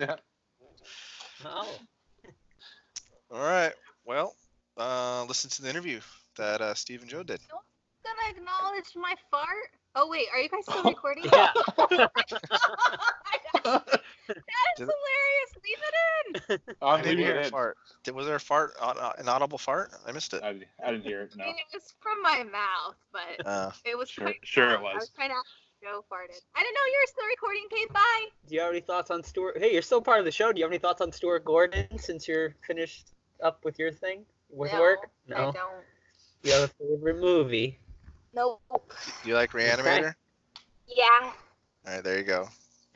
yeah. 0.00 0.16
Oh. 1.46 1.68
All 3.30 3.40
right. 3.40 3.72
Well, 4.04 4.34
uh, 4.76 5.24
listen 5.28 5.50
to 5.50 5.62
the 5.62 5.70
interview 5.70 6.00
that 6.36 6.60
uh, 6.60 6.74
Steve 6.74 7.00
and 7.02 7.10
Joe 7.10 7.22
did. 7.22 7.40
gonna 7.48 8.30
acknowledge 8.30 8.86
my 8.96 9.14
fart. 9.30 9.70
Oh 9.96 10.08
wait, 10.08 10.26
are 10.32 10.40
you 10.40 10.48
guys 10.48 10.64
still 10.68 10.82
recording? 10.84 11.24
Yeah. 13.64 13.80
That's 14.26 14.78
Did- 14.78 14.88
hilarious. 14.88 15.50
Leave 15.64 15.78
it 15.80 15.94
in. 16.60 16.74
I 16.82 16.86
I'm 16.94 17.02
didn't 17.02 17.10
leaving 17.18 17.24
hear 17.24 17.36
it 17.36 17.42
a 17.42 17.44
in. 17.46 17.50
fart. 17.50 17.76
Did, 18.02 18.14
was 18.14 18.26
there 18.26 18.34
a 18.36 18.40
fart? 18.40 18.72
An, 18.82 18.96
an 19.18 19.28
audible 19.28 19.56
fart? 19.58 19.92
I 20.06 20.12
missed 20.12 20.34
it. 20.34 20.42
I, 20.42 20.50
I 20.84 20.90
didn't 20.92 21.04
hear 21.04 21.22
it. 21.22 21.32
I 21.40 21.44
mean, 21.46 21.54
it 21.56 21.64
was 21.74 21.94
from 22.00 22.20
my 22.22 22.42
mouth, 22.42 22.96
but 23.12 23.46
Uh, 23.46 23.70
it 23.84 23.96
was 23.96 24.10
Sure- 24.10 24.24
quite 24.24 24.36
sure 24.42 24.70
it 24.74 24.80
loud. 24.82 24.90
I 24.92 24.94
was. 24.94 25.02
was 25.02 25.10
trying 25.14 25.30
to 25.30 25.36
ask 25.36 25.46
Joe 25.82 26.04
farted. 26.10 26.40
I 26.54 26.60
didn't 26.60 26.74
know 26.74 26.86
you 26.86 27.00
were 27.02 27.06
still 27.06 27.26
recording. 27.28 27.62
Okay, 27.72 27.86
bye. 27.92 28.24
Do 28.48 28.54
you 28.54 28.60
have 28.60 28.70
any 28.70 28.80
thoughts 28.80 29.10
on 29.10 29.22
Stuart? 29.22 29.56
Hey, 29.58 29.72
you're 29.72 29.82
still 29.82 30.02
part 30.02 30.18
of 30.18 30.24
the 30.24 30.32
show. 30.32 30.52
Do 30.52 30.58
you 30.58 30.64
have 30.64 30.72
any 30.72 30.78
thoughts 30.78 31.00
on 31.00 31.10
Stuart 31.12 31.44
Gordon 31.44 31.86
since 31.98 32.26
you're 32.28 32.54
finished 32.66 33.12
up 33.42 33.64
with 33.64 33.78
your 33.78 33.92
thing 33.92 34.24
with 34.54 34.72
no, 34.72 34.80
work? 34.80 35.10
I 35.28 35.32
No. 35.32 35.52
don't. 35.52 35.84
You 36.42 36.52
have 36.52 36.62
a 36.64 36.68
favorite 36.68 37.20
movie? 37.20 37.78
Nope. 38.34 38.60
you 39.24 39.34
like 39.34 39.52
Reanimator? 39.52 40.14
Yeah. 40.86 41.04
All 41.20 41.32
right, 41.86 42.04
there 42.04 42.18
you 42.18 42.24
go. 42.24 42.48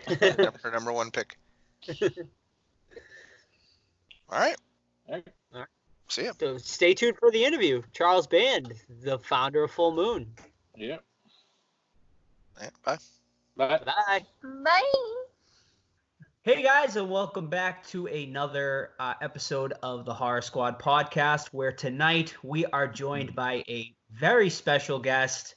Number, 0.20 0.59
her 0.62 0.70
number 0.70 0.93
one 0.93 1.10
pick. 1.10 1.39
All 4.30 4.39
right. 4.39 4.56
All 5.09 5.20
right. 5.52 5.66
See 6.09 6.24
ya. 6.24 6.32
So 6.39 6.59
stay 6.59 6.94
tuned 6.94 7.16
for 7.18 7.30
the 7.30 7.44
interview. 7.44 7.82
Charles 7.93 8.26
Band, 8.26 8.74
the 9.02 9.18
founder 9.18 9.64
of 9.64 9.70
Full 9.70 9.94
Moon. 9.94 10.26
Yeah. 10.76 10.98
Yeah, 12.60 12.70
bye. 12.85 12.98
But 13.56 13.85
Bye. 13.85 14.24
Bye. 14.43 14.93
Hey 16.49 16.62
guys, 16.62 16.97
and 16.97 17.11
welcome 17.11 17.49
back 17.49 17.87
to 17.89 18.07
another 18.07 18.93
uh, 18.99 19.12
episode 19.20 19.75
of 19.83 20.07
the 20.07 20.15
Horror 20.15 20.41
Squad 20.41 20.79
podcast. 20.79 21.49
Where 21.49 21.73
tonight 21.73 22.35
we 22.43 22.65
are 22.65 22.89
joined 22.89 23.35
by 23.35 23.62
a 23.69 23.95
very 24.11 24.49
special 24.49 24.99
guest. 24.99 25.57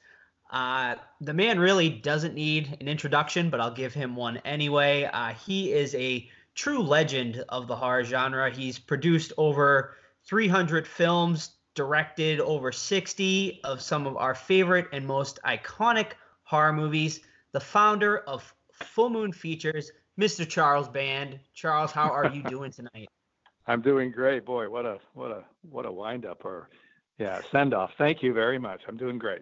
Uh, 0.51 0.95
the 1.21 1.33
man 1.33 1.61
really 1.61 1.87
doesn't 1.87 2.33
need 2.33 2.75
an 2.81 2.89
introduction, 2.89 3.49
but 3.49 3.61
I'll 3.61 3.73
give 3.73 3.93
him 3.93 4.17
one 4.17 4.41
anyway. 4.43 5.05
Uh, 5.05 5.29
he 5.29 5.71
is 5.71 5.95
a 5.95 6.29
true 6.55 6.83
legend 6.83 7.41
of 7.47 7.67
the 7.67 7.75
horror 7.77 8.03
genre. 8.03 8.51
He's 8.51 8.77
produced 8.77 9.31
over 9.37 9.95
300 10.27 10.85
films, 10.85 11.51
directed 11.73 12.41
over 12.41 12.73
60 12.73 13.61
of 13.63 13.81
some 13.81 14.05
of 14.05 14.17
our 14.17 14.35
favorite 14.35 14.89
and 14.91 15.07
most 15.07 15.39
iconic 15.45 16.07
horror 16.43 16.73
movies, 16.73 17.21
the 17.53 17.61
founder 17.61 18.17
of 18.17 18.53
Full 18.73 19.09
Moon 19.09 19.31
Features, 19.31 19.89
Mr. 20.19 20.47
Charles 20.47 20.87
Band. 20.87 21.39
Charles, 21.53 21.91
how 21.91 22.09
are 22.09 22.29
you 22.29 22.43
doing 22.43 22.71
tonight? 22.71 23.09
I'm 23.67 23.81
doing 23.81 24.11
great, 24.11 24.45
boy. 24.45 24.69
What 24.69 24.85
a 24.85 24.97
what 25.13 25.31
a 25.31 25.43
what 25.69 25.85
a 25.85 25.91
wind 25.91 26.25
up 26.25 26.43
or 26.43 26.69
yeah 27.17 27.41
send 27.51 27.73
off. 27.73 27.91
Thank 27.97 28.23
you 28.23 28.33
very 28.33 28.59
much. 28.59 28.81
I'm 28.87 28.97
doing 28.97 29.17
great. 29.17 29.41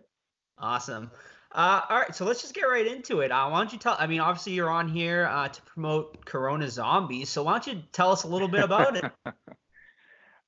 Awesome. 0.58 1.10
Uh, 1.52 1.82
all 1.90 2.00
right, 2.00 2.14
so 2.14 2.26
let's 2.26 2.41
just 2.41 2.54
get 2.54 2.64
right 2.64 2.86
into 2.86 3.22
it. 3.22 3.32
Uh, 3.32 3.50
why 3.50 3.58
don't 3.58 3.74
you 3.74 3.80
tell? 3.80 3.96
I 3.98 4.06
mean, 4.06 4.20
obviously 4.20 4.54
you're 4.54 4.70
on 4.70 4.88
here 4.88 5.26
uh, 5.26 5.48
to 5.48 5.62
promote 5.64 6.24
Corona 6.26 6.70
Zombies, 6.70 7.30
so 7.30 7.44
why 7.44 7.54
don't 7.54 7.68
you 7.68 7.82
tell 7.91 8.12
us 8.12 8.24
a 8.24 8.28
little 8.28 8.48
bit 8.48 8.64
about 8.64 8.98
it? 8.98 9.12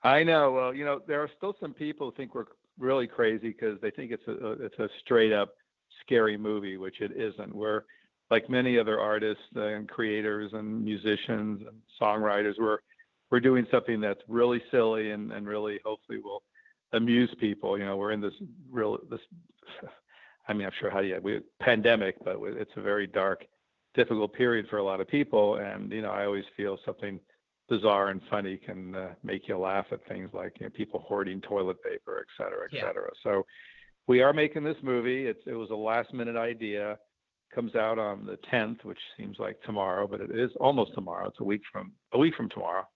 I 0.04 0.24
know. 0.24 0.52
Well, 0.52 0.76
you 0.76 0.86
know, 0.86 1.00
there 1.08 1.22
are 1.22 1.30
still 1.38 1.56
some 1.60 1.74
people 1.74 2.10
who 2.10 2.16
think 2.16 2.36
we're 2.36 2.46
really 2.78 3.08
crazy 3.08 3.50
because 3.50 3.80
they 3.82 3.90
think 3.90 4.12
it's 4.12 4.28
a 4.28 4.52
it's 4.64 4.78
a 4.78 4.90
straight 5.00 5.34
up 5.34 5.56
scary 6.02 6.38
movie, 6.38 6.78
which 6.78 7.02
it 7.02 7.12
isn't. 7.16 7.56
We're 7.56 7.84
like 8.32 8.50
many 8.50 8.80
other 8.80 9.00
artists 9.00 9.44
and 9.56 9.88
creators 9.88 10.52
and 10.54 10.84
musicians 10.84 11.62
and 11.68 11.78
songwriters. 12.02 12.54
We're 12.58 12.80
we're 13.30 13.42
doing 13.42 13.68
something 13.70 14.02
that's 14.02 14.22
really 14.28 14.64
silly 14.72 15.12
and 15.12 15.32
and 15.32 15.46
really 15.46 15.80
hopefully 15.86 16.20
will 16.24 16.42
amuse 16.94 17.34
people. 17.40 17.78
You 17.78 17.86
know, 17.86 17.98
we're 17.98 18.14
in 18.14 18.22
this 18.22 18.34
real 18.72 18.98
this. 19.10 19.20
I 20.48 20.54
mean, 20.54 20.66
I'm 20.66 20.74
sure 20.80 20.90
how 20.90 21.02
do 21.02 21.08
you 21.08 21.20
we 21.22 21.40
pandemic, 21.60 22.16
but 22.26 22.38
it's 22.42 22.72
a 22.76 22.82
very 22.82 23.06
dark, 23.06 23.46
difficult 23.94 24.34
period 24.34 24.66
for 24.70 24.78
a 24.78 24.84
lot 24.84 25.00
of 25.00 25.08
people. 25.08 25.58
And 25.58 25.92
you 25.92 26.02
know, 26.02 26.10
I 26.10 26.26
always 26.26 26.46
feel 26.58 26.80
something 26.86 27.20
bizarre 27.70 28.10
and 28.10 28.22
funny 28.30 28.58
can 28.58 28.96
uh, 28.96 29.14
make 29.24 29.48
you 29.48 29.58
laugh 29.58 29.86
at 29.92 30.06
things 30.08 30.30
like 30.34 30.60
you 30.60 30.66
know, 30.66 30.72
people 30.72 31.04
hoarding 31.08 31.42
toilet 31.42 31.82
paper, 31.84 32.26
et 32.26 32.44
cetera, 32.44 32.66
et 32.66 32.76
yeah. 32.76 32.82
cetera. 32.82 33.10
So 33.24 33.46
we 34.08 34.22
are 34.22 34.34
making 34.34 34.64
this 34.64 34.78
movie. 34.82 35.28
It's 35.28 35.42
it 35.46 35.54
was 35.54 35.70
a 35.70 35.76
last 35.76 36.14
minute 36.14 36.38
idea. 36.38 36.98
Comes 37.54 37.76
out 37.76 38.00
on 38.00 38.26
the 38.26 38.38
10th, 38.52 38.86
which 38.86 39.00
seems 39.18 39.38
like 39.38 39.62
tomorrow, 39.64 40.08
but 40.08 40.22
it 40.22 40.32
is 40.32 40.52
almost 40.60 40.94
tomorrow. 40.94 41.28
It's 41.28 41.40
a 41.42 41.44
week 41.44 41.62
from 41.72 41.92
a 42.14 42.18
week 42.18 42.34
from 42.36 42.50
tomorrow, 42.50 42.88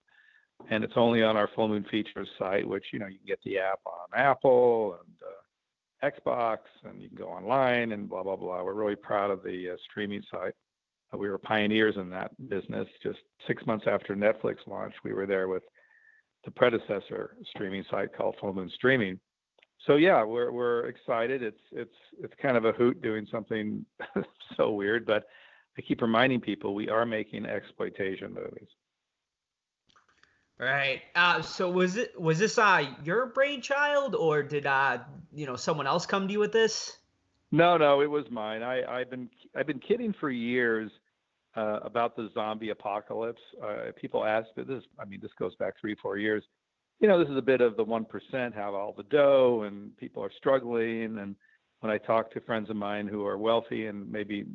and 0.70 0.82
it's 0.82 0.94
only 0.96 1.22
on 1.22 1.36
our 1.36 1.48
Full 1.54 1.68
Moon 1.68 1.84
Features 1.90 2.28
site, 2.38 2.66
which 2.66 2.86
you 2.92 2.98
know 2.98 3.06
you 3.06 3.18
can 3.18 3.26
get 3.26 3.40
the 3.44 3.58
app 3.58 3.80
on 3.84 4.18
Apple 4.18 4.98
and 5.04 6.10
uh, 6.10 6.10
Xbox, 6.10 6.58
and 6.84 7.02
you 7.02 7.08
can 7.08 7.18
go 7.18 7.28
online 7.28 7.92
and 7.92 8.08
blah 8.08 8.22
blah 8.22 8.36
blah. 8.36 8.62
We're 8.62 8.72
really 8.72 8.96
proud 8.96 9.30
of 9.30 9.42
the 9.42 9.70
uh, 9.70 9.76
streaming 9.90 10.22
site. 10.30 10.54
Uh, 11.12 11.18
we 11.18 11.28
were 11.28 11.38
pioneers 11.38 11.96
in 11.96 12.08
that 12.10 12.30
business. 12.48 12.88
Just 13.02 13.18
six 13.46 13.66
months 13.66 13.84
after 13.86 14.16
Netflix 14.16 14.56
launched, 14.66 14.98
we 15.04 15.12
were 15.12 15.26
there 15.26 15.48
with 15.48 15.64
the 16.46 16.50
predecessor 16.50 17.36
streaming 17.50 17.84
site 17.90 18.16
called 18.16 18.36
Full 18.40 18.54
Moon 18.54 18.70
Streaming. 18.74 19.20
So 19.86 19.96
yeah, 19.96 20.24
we're 20.24 20.50
we're 20.50 20.86
excited. 20.86 21.42
It's 21.42 21.60
it's 21.70 21.94
it's 22.22 22.34
kind 22.42 22.56
of 22.56 22.64
a 22.64 22.72
hoot 22.72 23.00
doing 23.02 23.26
something 23.30 23.84
so 24.56 24.72
weird, 24.72 25.06
but 25.06 25.28
I 25.78 25.82
keep 25.82 26.02
reminding 26.02 26.40
people 26.40 26.74
we 26.74 26.88
are 26.88 27.06
making 27.06 27.46
exploitation 27.46 28.34
movies. 28.34 28.68
Right. 30.58 31.02
Uh, 31.14 31.42
so 31.42 31.70
was 31.70 31.96
it 31.96 32.18
was 32.18 32.38
this 32.38 32.58
uh 32.58 32.90
your 33.04 33.26
brainchild 33.26 34.14
or 34.14 34.42
did 34.42 34.66
uh 34.66 34.98
you 35.32 35.46
know 35.46 35.56
someone 35.56 35.86
else 35.86 36.06
come 36.06 36.26
to 36.26 36.32
you 36.32 36.40
with 36.40 36.52
this? 36.52 36.96
No, 37.52 37.76
no, 37.76 38.00
it 38.00 38.10
was 38.10 38.24
mine. 38.30 38.62
I, 38.62 38.82
I've 38.84 39.10
been 39.10 39.28
I've 39.54 39.66
been 39.66 39.78
kidding 39.78 40.14
for 40.18 40.30
years 40.30 40.90
uh, 41.56 41.80
about 41.82 42.16
the 42.16 42.28
zombie 42.34 42.70
apocalypse. 42.70 43.40
Uh, 43.62 43.92
people 44.00 44.24
ask, 44.24 44.48
but 44.56 44.66
this 44.66 44.82
I 44.98 45.04
mean 45.04 45.20
this 45.20 45.32
goes 45.38 45.54
back 45.56 45.74
three 45.80 45.94
four 46.02 46.16
years. 46.16 46.42
You 47.00 47.08
know, 47.08 47.18
this 47.18 47.30
is 47.30 47.36
a 47.36 47.42
bit 47.42 47.60
of 47.60 47.76
the 47.76 47.84
one 47.84 48.04
percent 48.04 48.54
have 48.54 48.74
all 48.74 48.94
the 48.96 49.02
dough 49.04 49.64
and 49.66 49.96
people 49.96 50.22
are 50.22 50.30
struggling. 50.36 51.18
And 51.18 51.36
when 51.80 51.92
I 51.92 51.98
talk 51.98 52.30
to 52.32 52.40
friends 52.40 52.70
of 52.70 52.76
mine 52.76 53.06
who 53.06 53.26
are 53.26 53.36
wealthy 53.36 53.86
and 53.86 54.10
maybe 54.10 54.46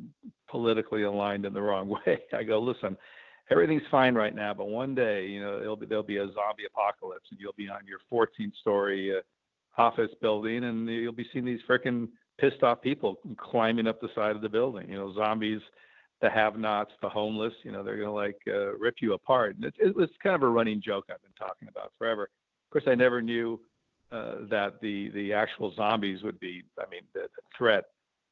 politically 0.50 1.02
aligned 1.02 1.44
in 1.46 1.52
the 1.52 1.62
wrong 1.62 1.88
way, 2.06 2.20
I 2.32 2.42
go, 2.42 2.60
listen, 2.60 2.96
everything's 3.50 3.82
fine 3.90 4.14
right 4.14 4.34
now, 4.34 4.54
but 4.54 4.68
one 4.68 4.94
day, 4.94 5.26
you 5.26 5.40
know, 5.40 5.60
it'll 5.60 5.76
be 5.76 5.86
there'll 5.86 6.02
be 6.02 6.16
a 6.16 6.26
zombie 6.26 6.66
apocalypse 6.66 7.28
and 7.30 7.38
you'll 7.40 7.54
be 7.56 7.68
on 7.68 7.86
your 7.86 7.98
14 8.08 8.52
story 8.60 9.16
uh, 9.16 9.20
office 9.80 10.10
building 10.20 10.64
and 10.64 10.88
you'll 10.88 11.12
be 11.12 11.26
seeing 11.32 11.44
these 11.44 11.60
freaking 11.68 12.08
pissed 12.38 12.62
off 12.62 12.82
people 12.82 13.18
climbing 13.36 13.86
up 13.86 14.00
the 14.00 14.08
side 14.14 14.34
of 14.34 14.42
the 14.42 14.48
building. 14.48 14.88
You 14.88 14.96
know, 14.96 15.14
zombies, 15.14 15.60
the 16.22 16.30
have-nots, 16.30 16.92
the 17.02 17.08
homeless. 17.08 17.52
You 17.64 17.72
know, 17.72 17.82
they're 17.82 17.98
gonna 17.98 18.14
like 18.14 18.38
uh, 18.46 18.76
rip 18.78 18.96
you 19.00 19.12
apart. 19.12 19.56
And 19.56 19.64
it, 19.64 19.74
it 19.78 19.94
was 19.94 20.08
kind 20.22 20.34
of 20.34 20.42
a 20.42 20.48
running 20.48 20.80
joke 20.80 21.06
I've 21.10 21.20
been 21.20 21.32
talking 21.38 21.68
about 21.68 21.92
forever. 21.98 22.22
Of 22.24 22.72
course, 22.72 22.84
I 22.86 22.94
never 22.94 23.20
knew 23.20 23.60
uh, 24.10 24.36
that 24.48 24.80
the 24.80 25.10
the 25.10 25.32
actual 25.32 25.74
zombies 25.74 26.22
would 26.22 26.40
be. 26.40 26.62
I 26.78 26.88
mean, 26.88 27.02
the, 27.12 27.22
the 27.22 27.42
threat 27.58 27.84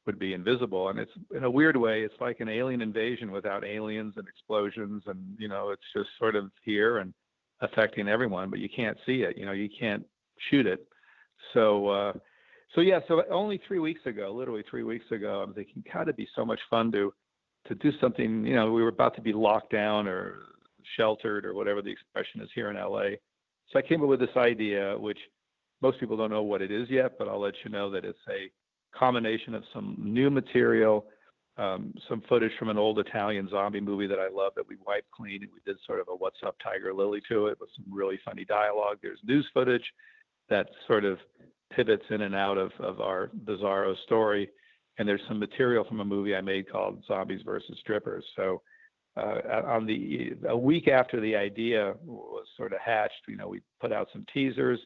would 0.07 0.17
be 0.17 0.33
invisible. 0.33 0.89
And 0.89 0.97
it's 0.97 1.11
in 1.35 1.43
a 1.43 1.51
weird 1.51 1.77
way, 1.77 2.01
it's 2.01 2.19
like 2.19 2.39
an 2.39 2.49
alien 2.49 2.81
invasion 2.81 3.31
without 3.31 3.63
aliens 3.63 4.15
and 4.17 4.27
explosions, 4.27 5.03
and 5.05 5.19
you 5.37 5.47
know, 5.47 5.69
it's 5.69 5.83
just 5.93 6.09
sort 6.17 6.35
of 6.35 6.49
here 6.63 6.99
and 6.99 7.13
affecting 7.59 8.07
everyone, 8.07 8.49
but 8.49 8.57
you 8.57 8.69
can't 8.69 8.97
see 9.05 9.21
it. 9.21 9.37
You 9.37 9.45
know, 9.45 9.51
you 9.51 9.69
can't 9.77 10.05
shoot 10.49 10.65
it. 10.65 10.87
So. 11.53 11.87
Uh, 11.89 12.13
so 12.73 12.79
yeah, 12.79 13.01
so 13.09 13.21
only 13.29 13.59
three 13.67 13.79
weeks 13.79 13.99
ago, 14.05 14.33
literally 14.33 14.63
three 14.69 14.83
weeks 14.83 15.03
ago, 15.11 15.41
I'm 15.45 15.53
thinking, 15.53 15.83
God, 15.91 16.03
it'd 16.03 16.15
be 16.15 16.29
so 16.33 16.45
much 16.45 16.61
fun 16.69 16.89
to 16.93 17.13
to 17.67 17.75
do 17.75 17.91
something. 17.99 18.45
You 18.45 18.55
know, 18.55 18.71
we 18.71 18.81
were 18.81 18.89
about 18.89 19.15
to 19.15 19.21
be 19.21 19.33
locked 19.33 19.71
down 19.71 20.07
or 20.07 20.39
sheltered 20.97 21.45
or 21.45 21.53
whatever 21.53 21.81
the 21.81 21.91
expression 21.91 22.41
is 22.41 22.49
here 22.53 22.69
in 22.69 22.75
LA. 22.75 23.17
So 23.69 23.79
I 23.79 23.81
came 23.81 24.01
up 24.01 24.09
with 24.09 24.19
this 24.19 24.35
idea, 24.35 24.97
which 24.97 25.19
most 25.81 25.99
people 25.99 26.17
don't 26.17 26.31
know 26.31 26.43
what 26.43 26.61
it 26.61 26.71
is 26.71 26.89
yet, 26.89 27.17
but 27.17 27.27
I'll 27.27 27.39
let 27.39 27.53
you 27.63 27.71
know 27.71 27.89
that 27.91 28.05
it's 28.05 28.19
a 28.29 28.51
combination 28.97 29.55
of 29.55 29.63
some 29.73 29.95
new 29.99 30.29
material, 30.29 31.05
um, 31.57 31.93
some 32.09 32.21
footage 32.27 32.51
from 32.59 32.69
an 32.69 32.77
old 32.77 32.99
Italian 32.99 33.49
zombie 33.49 33.79
movie 33.79 34.07
that 34.07 34.19
I 34.19 34.29
love 34.29 34.53
that 34.55 34.67
we 34.67 34.75
wiped 34.85 35.09
clean. 35.11 35.43
And 35.43 35.51
we 35.53 35.59
did 35.65 35.77
sort 35.85 35.99
of 35.99 36.07
a 36.09 36.15
"What's 36.15 36.39
Up, 36.45 36.55
Tiger 36.63 36.93
Lily" 36.93 37.21
to 37.29 37.47
it 37.47 37.59
with 37.59 37.69
some 37.75 37.85
really 37.89 38.19
funny 38.25 38.45
dialogue. 38.45 38.97
There's 39.01 39.19
news 39.23 39.47
footage 39.53 39.93
that 40.49 40.69
sort 40.87 41.05
of 41.05 41.17
pivots 41.71 42.03
in 42.09 42.21
and 42.21 42.35
out 42.35 42.57
of, 42.57 42.71
of 42.79 42.99
our 42.99 43.31
bizarro 43.45 43.95
story. 44.03 44.49
And 45.01 45.09
there's 45.09 45.21
some 45.27 45.39
material 45.39 45.83
from 45.83 45.99
a 45.99 46.05
movie 46.05 46.35
I 46.35 46.41
made 46.41 46.71
called 46.71 47.03
Zombies 47.07 47.41
versus 47.43 47.75
Strippers. 47.79 48.23
So 48.35 48.61
uh, 49.17 49.63
on 49.65 49.87
the 49.87 50.33
a 50.47 50.55
week 50.55 50.87
after 50.87 51.19
the 51.19 51.35
idea 51.35 51.95
was 52.05 52.45
sort 52.55 52.71
of 52.71 52.79
hatched, 52.81 53.23
you 53.27 53.35
know, 53.35 53.47
we 53.47 53.61
put 53.79 53.91
out 53.91 54.09
some 54.13 54.27
teasers, 54.31 54.79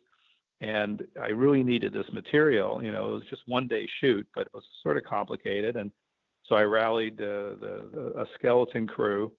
and 0.62 1.04
I 1.22 1.32
really 1.32 1.64
needed 1.64 1.92
this 1.92 2.06
material. 2.14 2.82
You 2.82 2.94
know, 2.94 3.10
it 3.10 3.12
was 3.12 3.24
just 3.30 3.42
one 3.48 3.68
day 3.68 3.90
shoot, 4.00 4.26
but 4.34 4.44
it 4.44 4.54
was 4.54 4.64
sort 4.84 4.96
of 4.96 5.04
complicated, 5.04 5.76
and 5.76 5.92
so 6.46 6.56
I 6.56 6.62
rallied 6.62 7.20
uh, 7.20 7.60
the, 7.60 7.90
the, 7.94 8.22
a 8.22 8.26
skeleton 8.40 8.88
crew, 8.88 9.34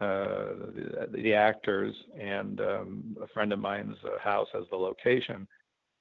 uh, 0.00 0.56
the, 0.74 1.06
the, 1.22 1.34
actors, 1.34 1.94
and 2.20 2.60
um, 2.60 3.16
a 3.22 3.28
friend 3.28 3.52
of 3.52 3.60
mine's 3.60 3.96
uh, 4.04 4.18
house 4.18 4.48
as 4.56 4.64
the 4.72 4.76
location 4.76 5.46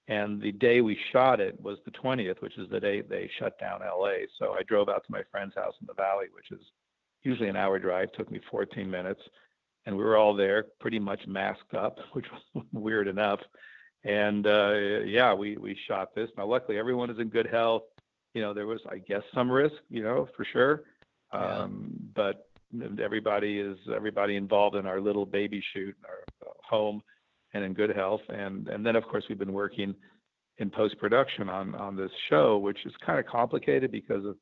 and 0.07 0.41
the 0.41 0.51
day 0.51 0.81
we 0.81 0.97
shot 1.11 1.39
it 1.39 1.59
was 1.59 1.77
the 1.85 1.91
20th, 1.91 2.41
which 2.41 2.57
is 2.57 2.69
the 2.69 2.79
day 2.79 3.01
they 3.01 3.29
shut 3.39 3.57
down 3.59 3.81
LA. 3.81 4.25
So 4.37 4.53
I 4.53 4.61
drove 4.63 4.87
out 4.87 5.03
to 5.05 5.11
my 5.11 5.23
friend's 5.31 5.55
house 5.55 5.73
in 5.81 5.87
the 5.87 5.95
valley, 5.95 6.27
which 6.33 6.51
is 6.51 6.63
usually 7.23 7.49
an 7.49 7.55
hour 7.55 7.79
drive, 7.79 8.11
took 8.11 8.31
me 8.31 8.39
14 8.51 8.89
minutes. 8.89 9.21
And 9.87 9.97
we 9.97 10.03
were 10.03 10.17
all 10.17 10.35
there 10.35 10.65
pretty 10.79 10.99
much 10.99 11.25
masked 11.27 11.73
up, 11.73 11.97
which 12.13 12.25
was 12.31 12.63
weird 12.71 13.07
enough. 13.07 13.39
And 14.03 14.45
uh, 14.45 14.73
yeah, 15.05 15.33
we, 15.33 15.57
we 15.57 15.75
shot 15.87 16.13
this. 16.13 16.29
Now, 16.37 16.45
luckily, 16.45 16.77
everyone 16.77 17.09
is 17.09 17.17
in 17.17 17.29
good 17.29 17.47
health. 17.47 17.83
You 18.35 18.41
know, 18.41 18.53
there 18.53 18.67
was, 18.67 18.81
I 18.87 18.99
guess, 18.99 19.23
some 19.33 19.49
risk, 19.49 19.75
you 19.89 20.03
know, 20.03 20.27
for 20.35 20.45
sure. 20.45 20.83
Yeah. 21.33 21.39
Um, 21.39 21.93
but 22.13 22.47
everybody 23.01 23.59
is 23.59 23.77
everybody 23.95 24.35
involved 24.35 24.75
in 24.75 24.85
our 24.85 24.99
little 24.99 25.25
baby 25.25 25.63
shoot 25.73 25.95
in 25.97 26.05
our 26.05 26.49
uh, 26.49 26.53
home 26.61 27.01
and 27.55 27.63
in 27.63 27.73
good 27.73 27.95
health. 27.95 28.21
And 28.29 28.67
and 28.67 28.85
then 28.85 28.95
of 28.95 29.03
course 29.05 29.23
we've 29.29 29.39
been 29.39 29.53
working 29.53 29.95
in 30.57 30.69
post 30.69 30.97
production 30.99 31.49
on 31.49 31.73
on 31.75 31.95
this 31.95 32.11
show, 32.29 32.57
which 32.57 32.85
is 32.85 32.93
kind 33.03 33.17
of 33.17 33.25
complicated 33.25 33.91
because 33.91 34.25
of 34.25 34.35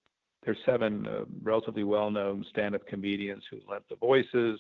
there's 0.44 0.58
seven 0.66 1.08
uh, 1.08 1.24
relatively 1.42 1.84
well 1.84 2.12
known 2.12 2.46
stand 2.50 2.76
up 2.76 2.86
comedians 2.88 3.44
who 3.50 3.60
lent 3.70 3.84
the 3.90 3.96
voices. 3.96 4.60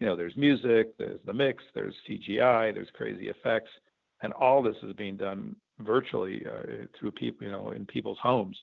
You 0.00 0.06
know, 0.06 0.16
there's 0.16 0.36
music, 0.36 0.96
there's 0.98 1.20
the 1.24 1.32
mix, 1.32 1.62
there's 1.74 1.94
CGI, 2.08 2.74
there's 2.74 2.88
crazy 2.94 3.28
effects, 3.28 3.70
and 4.22 4.32
all 4.32 4.62
this 4.62 4.74
is 4.82 4.94
being 4.94 5.16
done 5.16 5.54
virtually 5.78 6.44
uh, 6.44 6.86
through 6.98 7.12
people, 7.12 7.46
you 7.46 7.52
know, 7.52 7.70
in 7.70 7.86
people's 7.86 8.18
homes. 8.20 8.58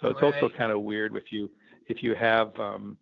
So 0.00 0.08
it's 0.08 0.20
right. 0.20 0.34
also 0.34 0.48
kind 0.56 0.72
of 0.72 0.82
weird 0.82 1.14
if 1.14 1.30
you 1.30 1.50
if 1.88 2.02
you 2.02 2.14
have 2.14 2.48
um, 2.58 2.96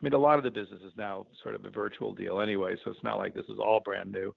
I 0.00 0.04
mean, 0.04 0.12
a 0.12 0.18
lot 0.18 0.38
of 0.38 0.44
the 0.44 0.50
business 0.50 0.80
is 0.82 0.92
now 0.96 1.26
sort 1.42 1.54
of 1.54 1.64
a 1.64 1.70
virtual 1.70 2.14
deal 2.14 2.40
anyway, 2.40 2.76
so 2.84 2.90
it's 2.90 3.02
not 3.02 3.18
like 3.18 3.34
this 3.34 3.46
is 3.48 3.58
all 3.58 3.80
brand 3.84 4.12
new. 4.12 4.34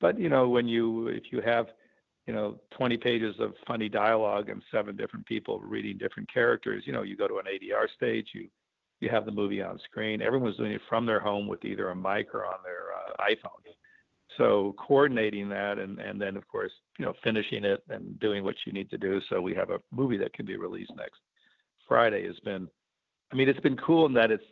But 0.00 0.18
you 0.18 0.28
know, 0.28 0.48
when 0.48 0.68
you 0.68 1.08
if 1.08 1.24
you 1.32 1.40
have 1.40 1.66
you 2.26 2.34
know 2.34 2.58
20 2.76 2.96
pages 2.98 3.36
of 3.40 3.54
funny 3.66 3.88
dialogue 3.88 4.48
and 4.48 4.62
seven 4.70 4.96
different 4.96 5.26
people 5.26 5.60
reading 5.60 5.98
different 5.98 6.32
characters, 6.32 6.84
you 6.86 6.92
know, 6.92 7.02
you 7.02 7.16
go 7.16 7.28
to 7.28 7.38
an 7.38 7.46
ADR 7.46 7.86
stage, 7.96 8.28
you 8.34 8.48
you 9.00 9.08
have 9.08 9.24
the 9.24 9.32
movie 9.32 9.62
on 9.62 9.78
screen. 9.84 10.22
Everyone's 10.22 10.56
doing 10.56 10.72
it 10.72 10.80
from 10.88 11.06
their 11.06 11.20
home 11.20 11.46
with 11.46 11.64
either 11.64 11.90
a 11.90 11.96
mic 11.96 12.34
or 12.34 12.44
on 12.44 12.58
their 12.64 12.92
uh, 12.96 13.30
iPhone. 13.30 13.72
So 14.36 14.74
coordinating 14.78 15.48
that 15.48 15.78
and 15.78 15.98
and 15.98 16.20
then 16.20 16.36
of 16.36 16.46
course 16.48 16.72
you 16.98 17.04
know 17.04 17.14
finishing 17.24 17.64
it 17.64 17.82
and 17.88 18.18
doing 18.20 18.44
what 18.44 18.54
you 18.66 18.72
need 18.72 18.90
to 18.90 18.98
do 18.98 19.20
so 19.28 19.40
we 19.40 19.54
have 19.54 19.70
a 19.70 19.80
movie 19.90 20.18
that 20.18 20.32
can 20.32 20.46
be 20.46 20.56
released 20.56 20.92
next 20.96 21.20
Friday 21.88 22.26
has 22.26 22.38
been, 22.40 22.68
I 23.32 23.36
mean, 23.36 23.48
it's 23.48 23.60
been 23.60 23.78
cool 23.78 24.06
in 24.06 24.12
that 24.12 24.30
it's 24.30 24.44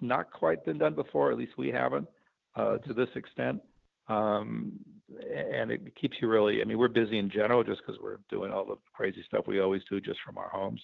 not 0.00 0.32
quite 0.32 0.64
been 0.64 0.78
done 0.78 0.94
before. 0.94 1.32
At 1.32 1.38
least 1.38 1.58
we 1.58 1.68
haven't 1.68 2.06
uh, 2.54 2.78
to 2.78 2.94
this 2.94 3.08
extent. 3.16 3.60
Um, 4.08 4.72
and 5.18 5.70
it 5.70 5.94
keeps 5.96 6.16
you 6.20 6.28
really. 6.28 6.60
I 6.60 6.64
mean, 6.64 6.78
we're 6.78 6.88
busy 6.88 7.18
in 7.18 7.30
general 7.30 7.64
just 7.64 7.82
because 7.84 8.00
we're 8.02 8.18
doing 8.30 8.52
all 8.52 8.64
the 8.64 8.76
crazy 8.92 9.24
stuff 9.26 9.46
we 9.46 9.60
always 9.60 9.82
do 9.90 10.00
just 10.00 10.20
from 10.24 10.38
our 10.38 10.48
homes. 10.48 10.82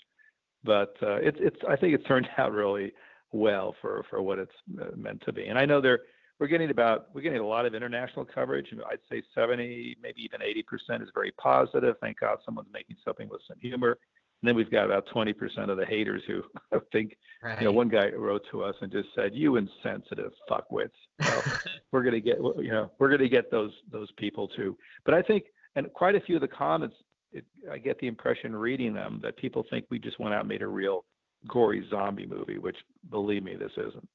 But 0.65 0.94
uh, 1.02 1.16
it's 1.16 1.39
it's. 1.40 1.57
I 1.69 1.77
think 1.77 1.94
it's 1.94 2.07
turned 2.07 2.28
out 2.39 2.52
really 2.52 2.93
well 3.32 3.74
for 3.81 4.05
for 4.11 4.23
what 4.23 4.39
it's 4.39 4.52
uh, 4.81 4.97
meant 4.97 5.23
to 5.24 5.32
be. 5.32 5.47
And 5.47 5.59
I 5.59 5.65
know 5.65 5.81
they're 5.81 6.01
we're 6.39 6.48
getting 6.48 6.70
about 6.70 7.15
we're 7.15 7.20
getting 7.20 7.40
a 7.40 7.47
lot 7.47 7.66
of 7.66 7.74
international 7.74 8.24
coverage. 8.24 8.69
I'd 8.90 8.98
say 9.11 9.23
70, 9.35 9.98
maybe 10.02 10.23
even 10.23 10.43
80 10.43 10.62
percent 10.62 11.02
is 11.02 11.11
very 11.15 11.32
positive. 11.32 11.97
Thank 12.01 12.20
God 12.20 12.39
someone's 12.44 12.69
making 12.73 12.97
something 13.05 13.28
with 13.28 13.43
some 13.47 13.59
humor. 13.61 13.98
And 14.42 14.48
then 14.48 14.54
we've 14.54 14.70
got 14.70 14.86
about 14.86 15.06
20 15.12 15.32
percent 15.34 15.70
of 15.70 15.76
the 15.76 15.84
haters 15.84 16.22
who 16.26 16.42
think, 16.92 17.16
right. 17.42 17.58
you 17.60 17.66
know, 17.66 17.72
one 17.72 17.88
guy 17.88 18.10
wrote 18.10 18.42
to 18.50 18.64
us 18.64 18.74
and 18.80 18.90
just 18.90 19.08
said, 19.14 19.34
"You 19.34 19.56
insensitive 19.56 20.32
fuckwits." 20.50 20.90
Well, 21.20 21.42
we're 21.92 22.02
gonna 22.02 22.20
get, 22.20 22.38
you 22.38 22.70
know, 22.70 22.90
we're 22.98 23.10
gonna 23.10 23.28
get 23.28 23.50
those 23.50 23.72
those 23.90 24.10
people 24.16 24.48
too. 24.48 24.76
But 25.04 25.14
I 25.14 25.22
think, 25.22 25.44
and 25.76 25.92
quite 25.92 26.14
a 26.14 26.20
few 26.20 26.36
of 26.36 26.40
the 26.40 26.48
comments, 26.48 26.96
it, 27.32 27.44
I 27.70 27.78
get 27.78 27.98
the 27.98 28.06
impression 28.06 28.56
reading 28.56 28.94
them 28.94 29.20
that 29.22 29.36
people 29.36 29.64
think 29.68 29.84
we 29.90 29.98
just 29.98 30.18
went 30.18 30.34
out 30.34 30.40
and 30.40 30.48
made 30.48 30.62
a 30.62 30.68
real 30.68 31.04
gory 31.46 31.86
zombie 31.90 32.26
movie, 32.26 32.58
which 32.58 32.76
believe 33.10 33.42
me, 33.42 33.56
this 33.56 33.72
isn't. 33.76 34.08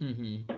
Mm-hmm. 0.00 0.52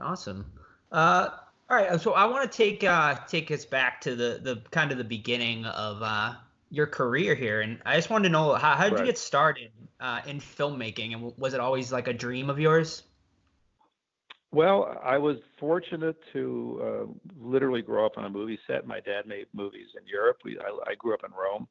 Awesome. 0.00 0.46
Uh, 0.92 1.28
all 1.70 1.76
right, 1.76 2.00
so 2.00 2.12
I 2.12 2.24
want 2.24 2.50
to 2.50 2.56
take 2.56 2.84
uh, 2.84 3.16
take 3.26 3.50
us 3.50 3.66
back 3.66 4.00
to 4.02 4.16
the 4.16 4.40
the 4.42 4.62
kind 4.70 4.90
of 4.90 4.96
the 4.96 5.04
beginning 5.04 5.66
of 5.66 5.98
uh, 6.02 6.34
your 6.70 6.86
career 6.86 7.34
here, 7.34 7.60
and 7.60 7.78
I 7.84 7.96
just 7.96 8.10
wanted 8.10 8.28
to 8.28 8.32
know 8.32 8.54
how 8.54 8.74
how 8.74 8.84
did 8.84 8.94
right. 8.94 9.00
you 9.00 9.06
get 9.06 9.18
started 9.18 9.70
uh, 10.00 10.20
in 10.26 10.40
filmmaking, 10.40 11.12
and 11.12 11.32
was 11.36 11.54
it 11.54 11.60
always 11.60 11.92
like 11.92 12.08
a 12.08 12.12
dream 12.12 12.50
of 12.50 12.58
yours? 12.58 13.02
Well, 14.50 14.98
I 15.04 15.18
was 15.18 15.36
fortunate 15.60 16.16
to 16.32 16.80
uh, 16.82 17.28
literally 17.38 17.82
grow 17.82 18.06
up 18.06 18.16
on 18.16 18.24
a 18.24 18.30
movie 18.30 18.58
set. 18.66 18.86
My 18.86 19.00
dad 19.00 19.26
made 19.26 19.46
movies 19.52 19.88
in 20.00 20.06
Europe. 20.06 20.38
We, 20.42 20.58
I, 20.58 20.90
I 20.90 20.94
grew 20.94 21.12
up 21.12 21.20
in 21.22 21.32
Rome. 21.32 21.68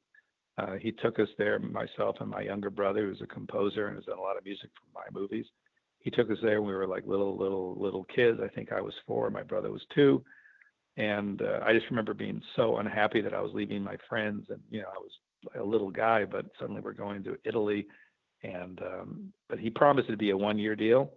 Uh, 0.60 0.78
he 0.80 0.92
took 0.92 1.20
us 1.20 1.30
there, 1.40 1.58
myself 1.58 2.18
and 2.20 2.30
my 2.30 2.42
younger 2.42 2.70
brother, 2.70 3.08
who's 3.08 3.22
a 3.22 3.28
composer 3.28 3.88
and 3.88 3.96
has 3.96 4.06
done 4.06 4.20
a 4.20 4.22
lot 4.22 4.38
of 4.38 4.46
music 4.46 4.70
for 4.76 5.00
my 5.00 5.20
movies 5.20 5.46
he 6.08 6.12
took 6.12 6.32
us 6.32 6.38
there 6.42 6.62
when 6.62 6.70
we 6.70 6.74
were 6.74 6.88
like 6.88 7.06
little 7.06 7.36
little 7.38 7.76
little 7.78 8.06
kids. 8.06 8.40
I 8.42 8.48
think 8.48 8.72
I 8.72 8.80
was 8.80 8.94
four, 9.06 9.30
my 9.30 9.44
brother 9.44 9.72
was 9.72 9.86
two, 9.94 10.24
and 10.98 11.42
uh, 11.42 11.60
I 11.64 11.74
just 11.74 11.90
remember 11.90 12.14
being 12.14 12.42
so 12.56 12.78
unhappy 12.78 13.22
that 13.22 13.34
I 13.34 13.42
was 13.42 13.52
leaving 13.54 13.84
my 13.84 13.98
friends, 14.10 14.48
and 14.50 14.60
you 14.70 14.82
know 14.82 14.88
I 14.88 15.00
was 15.00 15.12
a 15.56 15.64
little 15.64 15.92
guy, 15.92 16.26
but 16.26 16.48
suddenly 16.60 16.82
we're 16.82 16.94
going 16.94 17.24
to 17.24 17.38
Italy, 17.46 17.88
and 18.44 18.82
um, 18.82 19.34
but 19.48 19.60
he 19.60 19.70
promised 19.70 20.10
it 20.10 20.14
to 20.14 20.18
be 20.18 20.32
a 20.32 20.38
one 20.38 20.58
year 20.58 20.76
deal, 20.76 21.12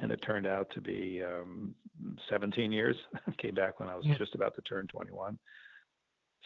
and 0.00 0.12
it 0.12 0.22
turned 0.22 0.46
out 0.46 0.70
to 0.74 0.80
be 0.80 1.22
um, 1.22 1.74
17 2.30 2.70
years. 2.70 2.96
Came 3.38 3.54
back 3.54 3.80
when 3.80 3.88
I 3.88 3.96
was 3.96 4.06
yeah. 4.06 4.16
just 4.16 4.34
about 4.34 4.54
to 4.54 4.62
turn 4.62 4.86
21. 4.86 5.38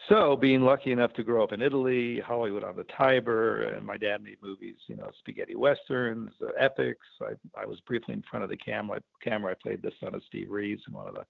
So, 0.07 0.37
being 0.37 0.61
lucky 0.61 0.93
enough 0.93 1.11
to 1.13 1.23
grow 1.23 1.43
up 1.43 1.51
in 1.51 1.61
Italy, 1.61 2.21
Hollywood 2.21 2.63
on 2.63 2.77
the 2.77 2.85
Tiber, 2.85 3.63
and 3.63 3.85
my 3.85 3.97
dad 3.97 4.23
made 4.23 4.37
movies, 4.41 4.77
you 4.87 4.95
know, 4.95 5.11
spaghetti 5.19 5.55
westerns, 5.55 6.31
uh, 6.41 6.47
epics. 6.57 7.05
I, 7.21 7.33
I 7.61 7.65
was 7.65 7.81
briefly 7.81 8.13
in 8.13 8.23
front 8.23 8.43
of 8.43 8.49
the 8.49 8.57
camera. 8.57 9.01
Camera, 9.21 9.51
I 9.51 9.55
played 9.61 9.81
the 9.81 9.91
son 9.99 10.15
of 10.15 10.23
Steve 10.25 10.49
Reeves 10.49 10.81
in 10.87 10.93
one 10.93 11.07
of 11.07 11.15
the 11.15 11.25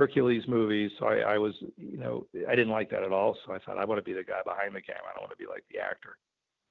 Hercules 0.00 0.44
movies. 0.48 0.90
So 0.98 1.06
I, 1.06 1.34
I 1.34 1.38
was, 1.38 1.52
you 1.76 1.98
know, 1.98 2.26
I 2.48 2.54
didn't 2.54 2.72
like 2.72 2.88
that 2.90 3.02
at 3.02 3.12
all. 3.12 3.36
So 3.44 3.52
I 3.52 3.58
thought 3.58 3.76
I 3.76 3.84
want 3.84 3.98
to 3.98 4.02
be 4.02 4.14
the 4.14 4.24
guy 4.24 4.40
behind 4.44 4.74
the 4.74 4.80
camera. 4.80 5.10
I 5.10 5.12
don't 5.12 5.24
want 5.24 5.32
to 5.32 5.44
be 5.44 5.46
like 5.46 5.64
the 5.70 5.78
actor. 5.78 6.16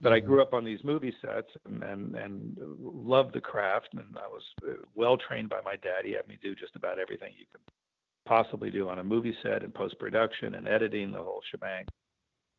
But 0.01 0.13
I 0.13 0.19
mm-hmm. 0.19 0.29
grew 0.29 0.41
up 0.41 0.55
on 0.55 0.65
these 0.65 0.79
movie 0.83 1.13
sets 1.21 1.49
and 1.65 1.83
and, 1.83 2.15
and 2.15 2.57
loved 2.81 3.35
the 3.35 3.41
craft. 3.41 3.89
And 3.93 4.17
I 4.17 4.27
was 4.27 4.41
uh, 4.67 4.81
well 4.95 5.15
trained 5.15 5.49
by 5.49 5.61
my 5.63 5.75
dad. 5.75 6.05
He 6.05 6.13
had 6.13 6.27
me 6.27 6.39
do 6.41 6.55
just 6.55 6.75
about 6.75 6.97
everything 6.97 7.33
you 7.37 7.45
could 7.51 7.61
possibly 8.25 8.71
do 8.71 8.89
on 8.89 8.99
a 8.99 9.03
movie 9.03 9.35
set 9.43 9.63
and 9.63 9.73
post 9.73 9.99
production 9.99 10.55
and 10.55 10.67
editing, 10.67 11.11
the 11.11 11.19
whole 11.19 11.41
shebang. 11.51 11.85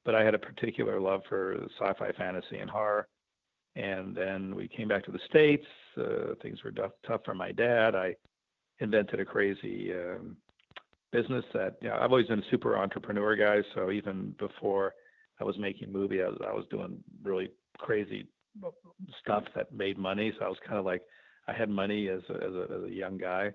But 0.04 0.14
I 0.14 0.22
had 0.22 0.34
a 0.34 0.38
particular 0.38 1.00
love 1.00 1.22
for 1.28 1.66
sci 1.80 1.92
fi, 1.98 2.12
fantasy, 2.12 2.58
and 2.58 2.70
horror. 2.70 3.08
And 3.76 4.14
then 4.14 4.54
we 4.54 4.68
came 4.68 4.88
back 4.88 5.04
to 5.04 5.12
the 5.12 5.20
States. 5.28 5.66
Uh, 5.96 6.34
things 6.42 6.62
were 6.62 6.72
tough, 6.72 6.92
tough 7.06 7.22
for 7.24 7.34
my 7.34 7.52
dad. 7.52 7.94
I 7.94 8.14
invented 8.80 9.20
a 9.20 9.24
crazy 9.24 9.92
um, 9.92 10.36
business 11.12 11.44
that 11.54 11.76
you 11.80 11.88
know, 11.88 11.96
I've 11.96 12.10
always 12.10 12.26
been 12.26 12.40
a 12.40 12.50
super 12.50 12.76
entrepreneur 12.76 13.36
guy. 13.36 13.66
So 13.74 13.90
even 13.90 14.34
before 14.38 14.94
I 15.40 15.44
was 15.44 15.58
making 15.58 15.92
movie, 15.92 16.22
I 16.22 16.28
was, 16.28 16.38
I 16.46 16.52
was 16.52 16.64
doing 16.70 17.02
really 17.22 17.50
crazy 17.78 18.26
stuff 19.20 19.44
that 19.54 19.72
made 19.72 19.98
money. 19.98 20.32
So 20.38 20.44
I 20.44 20.48
was 20.48 20.58
kind 20.66 20.78
of 20.78 20.84
like 20.84 21.02
I 21.48 21.52
had 21.52 21.68
money 21.68 22.08
as 22.08 22.20
a, 22.28 22.34
as 22.34 22.54
a, 22.54 22.66
as 22.76 22.84
a 22.84 22.90
young 22.92 23.16
guy 23.16 23.52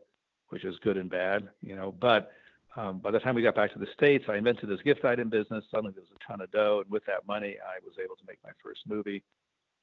which 0.49 0.65
is 0.65 0.75
good 0.83 0.97
and 0.97 1.09
bad, 1.09 1.47
you 1.61 1.75
know. 1.75 1.93
But 1.99 2.31
um, 2.75 2.99
by 2.99 3.11
the 3.11 3.19
time 3.19 3.35
we 3.35 3.41
got 3.41 3.55
back 3.55 3.73
to 3.73 3.79
the 3.79 3.87
states, 3.93 4.25
I 4.27 4.37
invented 4.37 4.69
this 4.69 4.81
gift 4.83 5.05
item 5.05 5.29
business. 5.29 5.63
Suddenly 5.71 5.93
there 5.93 6.03
was 6.03 6.11
a 6.15 6.27
ton 6.27 6.41
of 6.41 6.51
dough, 6.51 6.81
and 6.83 6.91
with 6.91 7.05
that 7.05 7.25
money, 7.27 7.55
I 7.61 7.83
was 7.83 7.95
able 8.03 8.15
to 8.15 8.23
make 8.27 8.37
my 8.43 8.51
first 8.63 8.81
movie. 8.87 9.23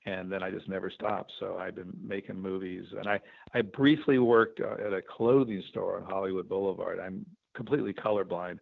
And 0.04 0.32
then 0.32 0.42
I 0.42 0.50
just 0.50 0.68
never 0.68 0.90
stopped. 0.90 1.32
So 1.38 1.58
I've 1.58 1.76
been 1.76 1.92
making 2.02 2.40
movies, 2.40 2.84
and 2.98 3.06
I 3.06 3.20
I 3.54 3.62
briefly 3.62 4.18
worked 4.18 4.60
uh, 4.60 4.84
at 4.84 4.92
a 4.92 5.00
clothing 5.00 5.62
store 5.70 5.96
on 5.96 6.04
Hollywood 6.04 6.48
Boulevard. 6.48 6.98
I'm 6.98 7.24
completely 7.54 7.92
colorblind, 7.92 8.58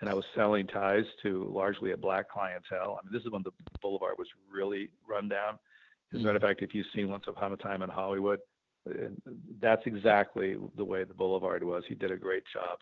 and 0.00 0.08
I 0.08 0.14
was 0.14 0.24
selling 0.34 0.66
ties 0.66 1.04
to 1.22 1.50
largely 1.52 1.92
a 1.92 1.96
black 1.96 2.28
clientele. 2.30 2.98
I 3.00 3.04
mean, 3.04 3.12
this 3.12 3.24
is 3.24 3.30
when 3.30 3.42
the 3.42 3.52
Boulevard 3.82 4.14
was 4.18 4.28
really 4.52 4.90
run 5.08 5.28
down. 5.28 5.58
As 6.14 6.20
a 6.20 6.22
matter 6.22 6.36
of 6.36 6.42
fact, 6.42 6.62
if 6.62 6.74
you've 6.74 6.86
seen 6.94 7.10
Once 7.10 7.24
Upon 7.26 7.52
a 7.52 7.56
Time 7.56 7.82
in 7.82 7.90
Hollywood, 7.90 8.38
that's 9.60 9.82
exactly 9.86 10.56
the 10.76 10.84
way 10.84 11.04
the 11.04 11.14
Boulevard 11.14 11.62
was. 11.62 11.84
He 11.88 11.94
did 11.94 12.10
a 12.10 12.16
great 12.16 12.44
job 12.52 12.78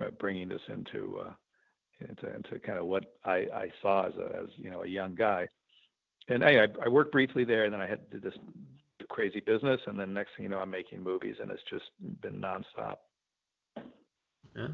at 0.00 0.18
bringing 0.18 0.48
this 0.48 0.60
into 0.68 1.20
uh, 1.24 1.32
into, 2.00 2.34
into 2.34 2.58
kind 2.60 2.78
of 2.78 2.86
what 2.86 3.04
I, 3.24 3.46
I 3.54 3.72
saw 3.82 4.06
as 4.06 4.14
a 4.16 4.42
as 4.42 4.48
you 4.56 4.70
know 4.70 4.82
a 4.82 4.88
young 4.88 5.14
guy. 5.14 5.48
And 6.28 6.44
I, 6.44 6.66
I 6.84 6.88
worked 6.88 7.12
briefly 7.12 7.44
there, 7.44 7.64
and 7.64 7.72
then 7.72 7.80
I 7.80 7.86
had 7.86 8.10
did 8.10 8.22
this 8.22 8.34
crazy 9.08 9.40
business, 9.40 9.80
and 9.86 9.98
then 9.98 10.12
next 10.12 10.30
thing 10.36 10.44
you 10.44 10.50
know, 10.50 10.58
I'm 10.58 10.70
making 10.70 11.02
movies, 11.02 11.36
and 11.40 11.50
it's 11.50 11.62
just 11.70 11.84
been 12.20 12.40
nonstop. 12.40 12.96
Yeah. 14.58 14.68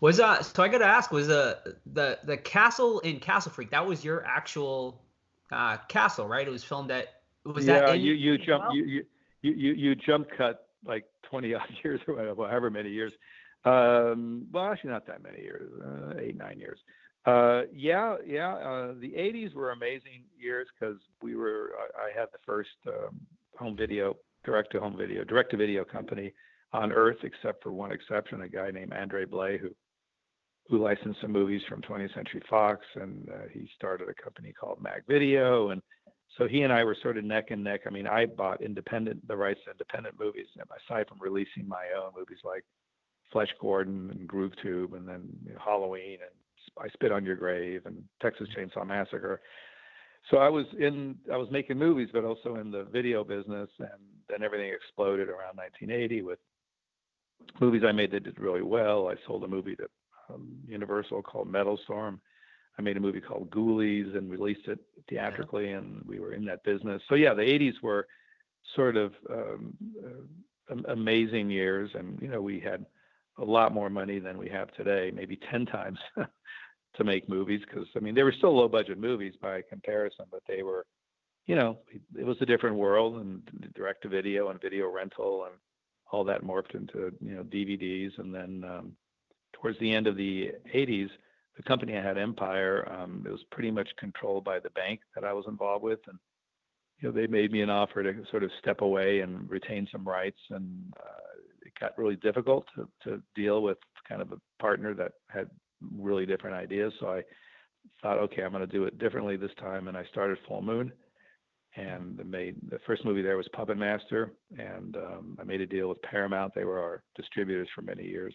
Was 0.00 0.20
uh 0.20 0.42
so 0.42 0.62
I 0.62 0.68
got 0.68 0.78
to 0.78 0.86
ask 0.86 1.10
was 1.10 1.26
the 1.26 1.76
the 1.92 2.18
the 2.24 2.36
castle 2.36 3.00
in 3.00 3.18
Castle 3.18 3.50
Freak 3.50 3.70
that 3.70 3.84
was 3.86 4.04
your 4.04 4.24
actual 4.24 5.02
uh 5.50 5.78
castle 5.88 6.28
right? 6.28 6.46
It 6.46 6.50
was 6.50 6.62
filmed 6.62 6.90
at 6.90 7.22
was 7.44 7.66
yeah, 7.66 7.80
that 7.80 7.98
you 7.98 8.12
you 8.12 8.38
jump 8.38 8.64
you, 8.72 8.84
you 8.84 9.04
you, 9.42 9.52
you, 9.52 9.72
you 9.74 9.94
jump 9.94 10.28
cut 10.36 10.68
like 10.86 11.04
20 11.28 11.54
odd 11.54 11.62
years 11.84 12.00
or 12.08 12.14
whatever, 12.14 12.48
however 12.48 12.70
many 12.70 12.90
years. 12.90 13.12
Um, 13.64 14.46
well, 14.52 14.66
actually, 14.66 14.90
not 14.90 15.06
that 15.06 15.22
many 15.22 15.40
years, 15.40 15.70
uh, 15.82 16.20
eight, 16.20 16.36
nine 16.36 16.58
years. 16.58 16.78
Uh, 17.26 17.62
yeah, 17.72 18.16
yeah. 18.26 18.54
Uh, 18.54 18.94
the 19.00 19.10
80s 19.10 19.54
were 19.54 19.72
amazing 19.72 20.24
years 20.38 20.68
because 20.78 20.98
we 21.22 21.34
were, 21.34 21.72
I, 21.78 22.08
I, 22.08 22.20
had 22.20 22.28
the 22.32 22.38
first 22.44 22.76
um, 22.86 23.18
home 23.58 23.76
video, 23.76 24.16
direct 24.44 24.72
to 24.72 24.80
home 24.80 24.96
video, 24.98 25.24
direct 25.24 25.50
to 25.52 25.56
video 25.56 25.84
company 25.84 26.34
on 26.74 26.92
earth, 26.92 27.18
except 27.22 27.62
for 27.62 27.72
one 27.72 27.92
exception, 27.92 28.42
a 28.42 28.48
guy 28.48 28.70
named 28.70 28.92
Andre 28.92 29.24
Blay, 29.24 29.56
who 29.56 29.70
who 30.68 30.82
licensed 30.82 31.20
some 31.20 31.30
movies 31.30 31.60
from 31.68 31.82
20th 31.82 32.14
Century 32.14 32.42
Fox, 32.48 32.80
and 32.94 33.28
uh, 33.28 33.48
he 33.52 33.68
started 33.76 34.08
a 34.08 34.22
company 34.22 34.50
called 34.58 34.80
Mag 34.80 35.02
Video, 35.06 35.68
and 35.70 35.82
so 36.38 36.48
he 36.48 36.62
and 36.62 36.72
I 36.72 36.82
were 36.84 36.96
sort 37.02 37.18
of 37.18 37.24
neck 37.24 37.50
and 37.50 37.62
neck. 37.62 37.82
I 37.86 37.90
mean, 37.90 38.06
I 38.06 38.24
bought 38.24 38.62
independent 38.62 39.28
the 39.28 39.36
rights 39.36 39.60
to 39.66 39.72
independent 39.72 40.18
movies, 40.18 40.46
and 40.58 40.64
aside 40.82 41.06
from 41.06 41.18
releasing 41.20 41.68
my 41.68 41.84
own 41.96 42.12
movies 42.16 42.38
like 42.44 42.64
Flesh 43.30 43.50
Gordon 43.60 44.10
and 44.10 44.26
Groove 44.26 44.54
Tube, 44.62 44.94
and 44.94 45.06
then 45.06 45.28
you 45.46 45.52
know, 45.52 45.60
Halloween 45.62 46.18
and 46.22 46.82
I 46.82 46.88
Spit 46.94 47.12
on 47.12 47.26
Your 47.26 47.36
Grave 47.36 47.82
and 47.84 48.02
Texas 48.22 48.48
Chainsaw 48.56 48.86
Massacre. 48.86 49.42
So 50.30 50.38
I 50.38 50.48
was 50.48 50.64
in, 50.78 51.16
I 51.30 51.36
was 51.36 51.48
making 51.50 51.78
movies, 51.78 52.08
but 52.10 52.24
also 52.24 52.56
in 52.56 52.70
the 52.70 52.84
video 52.84 53.22
business, 53.22 53.68
and 53.78 54.00
then 54.30 54.42
everything 54.42 54.72
exploded 54.72 55.28
around 55.28 55.58
1980 55.58 56.22
with 56.22 56.38
movies 57.60 57.82
I 57.86 57.92
made 57.92 58.10
that 58.12 58.24
did 58.24 58.38
really 58.38 58.62
well. 58.62 59.08
I 59.08 59.14
sold 59.26 59.44
a 59.44 59.48
movie 59.48 59.76
to 59.76 59.86
um, 60.30 60.48
Universal 60.66 61.22
called 61.22 61.48
Metal 61.48 61.78
Storm 61.84 62.20
I 62.78 62.82
made 62.82 62.96
a 62.96 63.00
movie 63.00 63.20
called 63.20 63.50
Ghoulies 63.50 64.16
and 64.16 64.30
released 64.30 64.66
it 64.66 64.80
theatrically, 65.08 65.70
yeah. 65.70 65.78
and 65.78 66.02
we 66.06 66.18
were 66.18 66.32
in 66.32 66.44
that 66.46 66.64
business. 66.64 67.02
So 67.08 67.14
yeah, 67.14 67.34
the 67.34 67.42
'80s 67.42 67.80
were 67.82 68.06
sort 68.74 68.96
of 68.96 69.12
um, 69.30 69.74
uh, 70.04 70.74
amazing 70.88 71.50
years, 71.50 71.90
and 71.94 72.20
you 72.20 72.28
know 72.28 72.40
we 72.40 72.58
had 72.58 72.84
a 73.38 73.44
lot 73.44 73.72
more 73.72 73.90
money 73.90 74.18
than 74.18 74.38
we 74.38 74.48
have 74.48 74.72
today, 74.72 75.12
maybe 75.14 75.38
ten 75.50 75.66
times 75.78 75.98
to 76.16 77.04
make 77.04 77.28
movies. 77.28 77.60
Because 77.68 77.86
I 77.96 78.00
mean, 78.00 78.14
they 78.14 78.24
were 78.24 78.34
still 78.36 78.56
low 78.56 78.68
budget 78.68 78.98
movies 78.98 79.34
by 79.40 79.62
comparison, 79.68 80.26
but 80.30 80.42
they 80.48 80.62
were, 80.62 80.84
you 81.46 81.54
know, 81.54 81.78
it 82.18 82.26
was 82.26 82.38
a 82.40 82.46
different 82.46 82.76
world, 82.76 83.16
and 83.18 83.42
direct 83.76 84.02
to 84.02 84.08
video 84.08 84.48
and 84.48 84.60
video 84.60 84.90
rental 84.90 85.44
and 85.44 85.54
all 86.14 86.24
that 86.24 86.44
morphed 86.44 86.74
into 86.74 87.12
you 87.20 87.34
know 87.34 87.42
DVDs, 87.42 88.18
and 88.18 88.34
then 88.34 88.64
um, 88.64 88.92
towards 89.52 89.78
the 89.80 89.94
end 89.94 90.06
of 90.06 90.16
the 90.16 90.52
'80s 90.74 91.10
the 91.56 91.62
company 91.62 91.96
I 91.96 92.02
had, 92.02 92.18
Empire, 92.18 92.88
um, 92.90 93.22
it 93.26 93.30
was 93.30 93.44
pretty 93.50 93.70
much 93.70 93.88
controlled 93.96 94.44
by 94.44 94.58
the 94.58 94.70
bank 94.70 95.00
that 95.14 95.24
I 95.24 95.32
was 95.32 95.44
involved 95.46 95.84
with, 95.84 96.00
and 96.08 96.18
you 97.00 97.08
know, 97.08 97.14
they 97.14 97.26
made 97.26 97.52
me 97.52 97.60
an 97.60 97.70
offer 97.70 98.02
to 98.02 98.24
sort 98.30 98.42
of 98.42 98.50
step 98.60 98.80
away 98.80 99.20
and 99.20 99.48
retain 99.48 99.86
some 99.90 100.06
rights, 100.06 100.38
and 100.50 100.92
uh, 100.98 101.38
it 101.64 101.72
got 101.80 101.96
really 101.98 102.16
difficult 102.16 102.66
to, 102.74 102.88
to 103.04 103.22
deal 103.34 103.62
with 103.62 103.78
kind 104.08 104.20
of 104.20 104.32
a 104.32 104.40
partner 104.60 104.94
that 104.94 105.12
had 105.28 105.48
really 105.96 106.26
different 106.26 106.56
ideas. 106.56 106.92
So 106.98 107.08
I 107.08 107.22
thought, 108.02 108.18
okay, 108.18 108.42
I'm 108.42 108.52
going 108.52 108.66
to 108.66 108.72
do 108.72 108.84
it 108.84 108.98
differently 108.98 109.36
this 109.36 109.54
time, 109.60 109.88
and 109.88 109.96
I 109.96 110.04
started 110.10 110.38
Full 110.48 110.62
Moon, 110.62 110.92
and 111.76 112.20
made 112.24 112.56
the 112.70 112.78
first 112.86 113.04
movie 113.04 113.22
there 113.22 113.36
was 113.36 113.48
Puppet 113.52 113.76
Master, 113.76 114.32
and 114.58 114.96
um, 114.96 115.36
I 115.40 115.44
made 115.44 115.60
a 115.60 115.66
deal 115.66 115.88
with 115.88 116.00
Paramount. 116.02 116.52
They 116.54 116.64
were 116.64 116.80
our 116.80 117.02
distributors 117.16 117.68
for 117.74 117.82
many 117.82 118.04
years, 118.04 118.34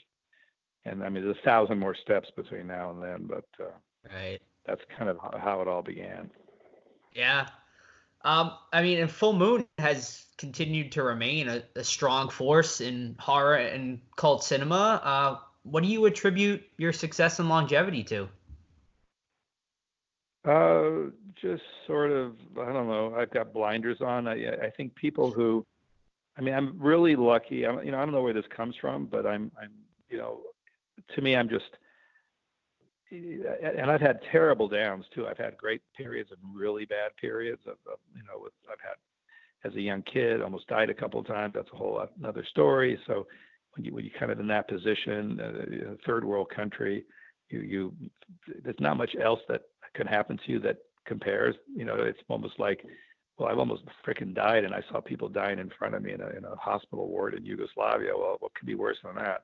and 0.85 1.03
I 1.03 1.09
mean, 1.09 1.23
there's 1.23 1.37
a 1.37 1.45
thousand 1.45 1.79
more 1.79 1.95
steps 1.95 2.29
between 2.35 2.67
now 2.67 2.91
and 2.91 3.01
then, 3.01 3.27
but 3.27 3.45
uh, 3.63 3.71
right, 4.13 4.39
that's 4.65 4.81
kind 4.97 5.09
of 5.09 5.17
how 5.41 5.61
it 5.61 5.67
all 5.67 5.81
began. 5.81 6.29
Yeah. 7.13 7.47
Um, 8.25 8.51
I 8.73 8.81
mean, 8.81 8.99
and 8.99 9.09
Full 9.09 9.33
Moon 9.33 9.65
has 9.77 10.25
continued 10.37 10.91
to 10.93 11.03
remain 11.03 11.47
a, 11.47 11.63
a 11.75 11.83
strong 11.83 12.29
force 12.29 12.81
in 12.81 13.15
horror 13.17 13.55
and 13.55 14.01
cult 14.17 14.43
cinema. 14.43 15.01
Uh, 15.03 15.35
what 15.63 15.83
do 15.83 15.89
you 15.89 16.05
attribute 16.05 16.63
your 16.77 16.91
success 16.91 17.39
and 17.39 17.47
longevity 17.47 18.03
to? 18.05 18.27
Uh, 20.45 21.11
just 21.41 21.63
sort 21.85 22.11
of, 22.11 22.35
I 22.59 22.71
don't 22.71 22.87
know. 22.87 23.13
I've 23.17 23.31
got 23.31 23.53
blinders 23.53 23.97
on. 24.01 24.27
I, 24.27 24.67
I 24.67 24.69
think 24.75 24.95
people 24.95 25.31
who, 25.31 25.65
I 26.37 26.41
mean, 26.41 26.53
I'm 26.53 26.79
really 26.79 27.15
lucky. 27.15 27.65
I'm, 27.65 27.83
you 27.83 27.91
know, 27.91 27.97
I 27.99 28.05
don't 28.05 28.13
know 28.13 28.23
where 28.23 28.33
this 28.33 28.45
comes 28.55 28.75
from, 28.79 29.05
but 29.05 29.25
I'm, 29.25 29.51
I'm, 29.61 29.71
you 30.09 30.17
know, 30.17 30.39
to 31.15 31.21
me, 31.21 31.35
I'm 31.35 31.49
just, 31.49 31.65
and 33.11 33.89
I've 33.89 34.01
had 34.01 34.19
terrible 34.31 34.67
downs 34.67 35.05
too. 35.13 35.27
I've 35.27 35.37
had 35.37 35.57
great 35.57 35.81
periods 35.97 36.29
and 36.31 36.39
really 36.55 36.85
bad 36.85 37.11
periods. 37.19 37.61
Of, 37.65 37.77
of 37.91 37.99
you 38.15 38.21
know, 38.23 38.41
with, 38.41 38.53
I've 38.71 38.79
had 38.81 39.69
as 39.69 39.75
a 39.75 39.81
young 39.81 40.03
kid, 40.03 40.41
almost 40.41 40.67
died 40.67 40.89
a 40.89 40.93
couple 40.93 41.19
of 41.19 41.27
times. 41.27 41.53
That's 41.55 41.69
a 41.73 41.75
whole 41.75 42.05
another 42.19 42.45
story. 42.49 42.99
So 43.07 43.25
when 43.75 43.83
you 43.83 43.93
when 43.93 44.05
you 44.05 44.11
kind 44.17 44.31
of 44.31 44.39
in 44.39 44.47
that 44.47 44.69
position, 44.69 45.39
uh, 45.39 45.95
third 46.05 46.23
world 46.23 46.49
country, 46.55 47.03
you 47.49 47.61
you 47.61 47.93
there's 48.63 48.79
not 48.79 48.97
much 48.97 49.15
else 49.21 49.39
that 49.49 49.61
can 49.93 50.07
happen 50.07 50.37
to 50.45 50.51
you 50.51 50.59
that 50.59 50.77
compares. 51.05 51.55
You 51.75 51.85
know, 51.85 51.95
it's 51.95 52.19
almost 52.27 52.59
like, 52.59 52.85
well, 53.37 53.49
I've 53.49 53.59
almost 53.59 53.83
freaking 54.05 54.33
died, 54.33 54.63
and 54.63 54.73
I 54.73 54.81
saw 54.91 54.99
people 55.01 55.29
dying 55.29 55.59
in 55.59 55.71
front 55.77 55.95
of 55.95 56.03
me 56.03 56.13
in 56.13 56.21
a 56.21 56.29
in 56.29 56.45
a 56.45 56.55
hospital 56.55 57.07
ward 57.07 57.33
in 57.33 57.45
Yugoslavia. 57.45 58.11
Well, 58.17 58.37
what 58.39 58.53
could 58.55 58.67
be 58.67 58.75
worse 58.75 58.97
than 59.03 59.15
that? 59.15 59.43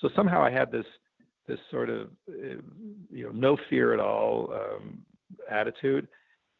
So 0.00 0.08
somehow 0.14 0.42
I 0.42 0.50
had 0.50 0.70
this 0.70 0.86
this 1.46 1.58
sort 1.70 1.88
of 1.90 2.08
uh, 2.28 2.60
you 3.10 3.24
know 3.24 3.32
no 3.32 3.56
fear 3.70 3.94
at 3.94 4.00
all 4.00 4.52
um, 4.52 4.98
attitude, 5.50 6.08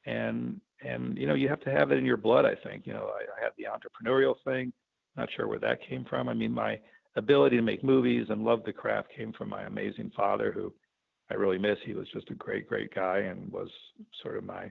and 0.07 0.61
and 0.85 1.17
you 1.19 1.27
know 1.27 1.35
you 1.35 1.49
have 1.49 1.61
to 1.61 1.71
have 1.71 1.91
it 1.91 1.99
in 1.99 2.05
your 2.05 2.17
blood. 2.17 2.45
I 2.45 2.55
think 2.69 2.87
you 2.87 2.93
know 2.93 3.11
I, 3.15 3.23
I 3.41 3.45
had 3.45 3.53
the 3.59 3.65
entrepreneurial 3.65 4.35
thing. 4.45 4.73
Not 5.17 5.29
sure 5.35 5.49
where 5.49 5.59
that 5.61 5.87
came 5.89 6.05
from. 6.05 6.29
I 6.29 6.35
mean 6.35 6.53
my 6.53 6.79
ability 7.17 7.57
to 7.57 7.63
make 7.63 7.83
movies 7.83 8.27
and 8.29 8.45
love 8.45 8.63
the 8.65 8.73
craft 8.73 9.09
came 9.17 9.33
from 9.33 9.49
my 9.49 9.63
amazing 9.63 10.13
father 10.15 10.53
who 10.53 10.73
I 11.31 11.35
really 11.35 11.59
miss. 11.59 11.79
He 11.85 11.95
was 11.95 12.07
just 12.13 12.31
a 12.31 12.35
great, 12.35 12.69
great 12.69 12.95
guy 12.95 13.19
and 13.19 13.51
was 13.53 13.69
sort 14.23 14.37
of 14.37 14.45
my 14.45 14.71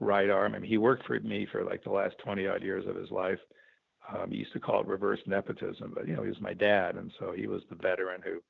right 0.00 0.30
arm. 0.30 0.54
I 0.54 0.58
mean, 0.58 0.70
he 0.70 0.78
worked 0.78 1.06
for 1.06 1.18
me 1.20 1.46
for 1.50 1.64
like 1.64 1.82
the 1.82 1.90
last 1.90 2.16
20 2.24 2.46
odd 2.46 2.62
years 2.62 2.84
of 2.86 2.96
his 2.96 3.10
life. 3.10 3.38
Um, 4.14 4.30
he 4.30 4.38
used 4.38 4.52
to 4.52 4.60
call 4.60 4.82
it 4.82 4.86
reverse 4.86 5.18
nepotism, 5.26 5.92
but 5.94 6.06
you 6.06 6.14
know, 6.14 6.22
he 6.22 6.28
was 6.28 6.40
my 6.40 6.54
dad, 6.54 6.94
and 6.94 7.10
so 7.18 7.32
he 7.32 7.48
was 7.48 7.62
the 7.68 7.74
veteran 7.74 8.20
who, 8.22 8.40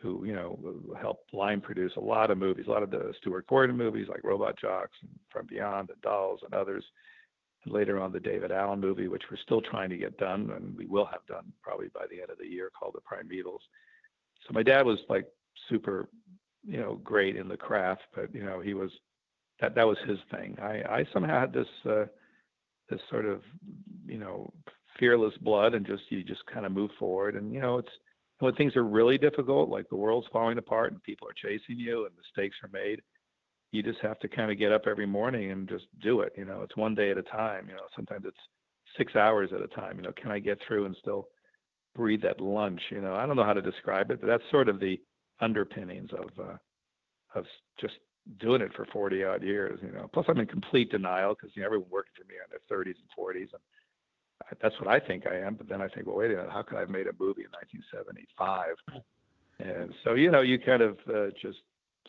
who 0.00 0.24
you 0.24 0.32
know, 0.32 0.58
helped 1.00 1.34
line 1.34 1.60
produce 1.60 1.92
a 1.96 2.00
lot 2.00 2.30
of 2.30 2.38
movies, 2.38 2.66
a 2.68 2.70
lot 2.70 2.84
of 2.84 2.90
the 2.90 3.12
Stuart 3.20 3.46
Gordon 3.48 3.76
movies 3.76 4.06
like 4.08 4.22
Robot 4.22 4.56
Jox 4.60 4.90
and 5.00 5.10
From 5.30 5.46
Beyond 5.46 5.90
and 5.90 6.00
Dolls 6.02 6.40
and 6.44 6.54
others. 6.54 6.84
And 7.64 7.74
later 7.74 8.00
on, 8.00 8.12
the 8.12 8.20
David 8.20 8.52
Allen 8.52 8.80
movie, 8.80 9.08
which 9.08 9.22
we're 9.30 9.36
still 9.38 9.60
trying 9.60 9.90
to 9.90 9.96
get 9.96 10.18
done, 10.18 10.50
and 10.54 10.76
we 10.76 10.86
will 10.86 11.06
have 11.06 11.26
done 11.26 11.52
probably 11.62 11.88
by 11.88 12.06
the 12.08 12.20
end 12.20 12.30
of 12.30 12.38
the 12.38 12.46
year, 12.46 12.70
called 12.76 12.94
The 12.94 13.00
Primevals. 13.00 13.62
So 14.46 14.52
my 14.52 14.62
dad 14.62 14.84
was 14.84 14.98
like 15.08 15.26
super 15.68 16.08
you 16.64 16.78
know 16.78 17.00
great 17.02 17.36
in 17.36 17.48
the 17.48 17.56
craft, 17.56 18.02
but 18.14 18.34
you 18.34 18.44
know 18.44 18.60
he 18.60 18.74
was 18.74 18.90
that 19.60 19.74
that 19.74 19.86
was 19.86 19.98
his 20.06 20.18
thing. 20.30 20.56
I 20.60 20.82
I 20.88 21.06
somehow 21.12 21.40
had 21.40 21.52
this 21.52 21.68
uh, 21.88 22.04
this 22.88 23.00
sort 23.10 23.26
of 23.26 23.42
you 24.06 24.18
know 24.18 24.52
fearless 24.98 25.34
blood 25.40 25.74
and 25.74 25.86
just 25.86 26.02
you 26.10 26.22
just 26.22 26.44
kind 26.46 26.66
of 26.66 26.72
move 26.72 26.90
forward 26.98 27.34
and 27.34 27.52
you 27.52 27.60
know 27.60 27.78
it's 27.78 27.88
when 28.40 28.54
things 28.54 28.76
are 28.76 28.84
really 28.84 29.16
difficult 29.16 29.70
like 29.70 29.88
the 29.88 29.96
world's 29.96 30.26
falling 30.32 30.58
apart 30.58 30.92
and 30.92 31.02
people 31.02 31.26
are 31.26 31.32
chasing 31.32 31.78
you 31.78 32.04
and 32.04 32.14
mistakes 32.16 32.56
are 32.62 32.70
made 32.72 33.00
you 33.70 33.82
just 33.82 34.00
have 34.00 34.18
to 34.18 34.28
kind 34.28 34.50
of 34.50 34.58
get 34.58 34.72
up 34.72 34.82
every 34.86 35.06
morning 35.06 35.50
and 35.50 35.68
just 35.68 35.86
do 36.02 36.20
it 36.20 36.32
you 36.36 36.44
know 36.44 36.60
it's 36.62 36.76
one 36.76 36.94
day 36.94 37.10
at 37.10 37.18
a 37.18 37.22
time 37.22 37.66
you 37.68 37.74
know 37.74 37.86
sometimes 37.96 38.24
it's 38.26 38.36
six 38.98 39.16
hours 39.16 39.50
at 39.54 39.62
a 39.62 39.68
time 39.68 39.96
you 39.96 40.02
know 40.02 40.12
can 40.20 40.30
i 40.30 40.38
get 40.38 40.58
through 40.66 40.84
and 40.84 40.96
still 41.00 41.28
breathe 41.94 42.22
that 42.22 42.40
lunch 42.40 42.80
you 42.90 43.00
know 43.00 43.14
i 43.14 43.24
don't 43.24 43.36
know 43.36 43.44
how 43.44 43.54
to 43.54 43.62
describe 43.62 44.10
it 44.10 44.20
but 44.20 44.26
that's 44.26 44.42
sort 44.50 44.68
of 44.68 44.78
the 44.78 45.00
underpinnings 45.40 46.10
of 46.12 46.30
uh, 46.38 46.56
of 47.34 47.44
just 47.80 47.94
doing 48.38 48.62
it 48.62 48.72
for 48.74 48.86
40 48.92 49.24
odd 49.24 49.42
years. 49.42 49.78
You 49.82 49.92
know, 49.92 50.08
plus 50.12 50.26
I'm 50.28 50.38
in 50.38 50.46
complete 50.46 50.90
denial 50.90 51.34
because 51.34 51.54
you 51.54 51.62
know 51.62 51.66
everyone 51.66 51.88
working 51.90 52.12
for 52.16 52.26
me 52.26 52.34
in 52.34 52.50
their 52.50 52.78
30s 52.78 52.96
and 52.96 53.10
40s, 53.18 53.52
and 53.52 53.62
I, 54.44 54.54
that's 54.60 54.78
what 54.80 54.88
I 54.88 55.00
think 55.00 55.26
I 55.26 55.38
am. 55.38 55.54
But 55.54 55.68
then 55.68 55.82
I 55.82 55.88
think, 55.88 56.06
well, 56.06 56.16
wait 56.16 56.30
a 56.30 56.36
minute, 56.36 56.50
how 56.50 56.62
could 56.62 56.76
I 56.76 56.80
have 56.80 56.90
made 56.90 57.06
a 57.06 57.12
movie 57.18 57.42
in 57.42 57.50
1975? 57.50 59.02
And 59.58 59.92
so 60.04 60.14
you 60.14 60.30
know, 60.30 60.40
you 60.40 60.58
kind 60.58 60.82
of 60.82 60.98
uh, 61.08 61.30
just 61.40 61.58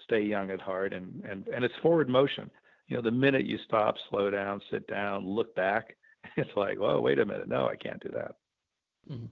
stay 0.03 0.21
young 0.21 0.51
at 0.51 0.61
heart, 0.61 0.93
and 0.93 1.23
and 1.29 1.47
and 1.47 1.63
it's 1.63 1.75
forward 1.81 2.09
motion. 2.09 2.49
You 2.87 2.97
know, 2.97 3.01
the 3.01 3.11
minute 3.11 3.45
you 3.45 3.57
stop, 3.65 3.95
slow 4.09 4.29
down, 4.29 4.61
sit 4.69 4.87
down, 4.87 5.25
look 5.25 5.55
back, 5.55 5.95
it's 6.37 6.49
like, 6.55 6.79
well, 6.79 7.01
wait 7.01 7.19
a 7.19 7.25
minute, 7.25 7.47
no, 7.47 7.67
I 7.67 7.75
can't 7.75 8.01
do 8.01 8.09
that. 8.09 8.35
Mm-hmm. 9.09 9.25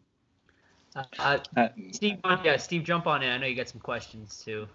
Uh, 0.95 1.39
uh, 1.55 1.69
Steve, 1.91 2.17
yeah, 2.43 2.57
Steve, 2.57 2.83
jump 2.83 3.07
on 3.07 3.23
in. 3.23 3.29
I 3.29 3.37
know 3.37 3.47
you 3.47 3.55
got 3.55 3.69
some 3.69 3.79
questions 3.79 4.41
too. 4.43 4.67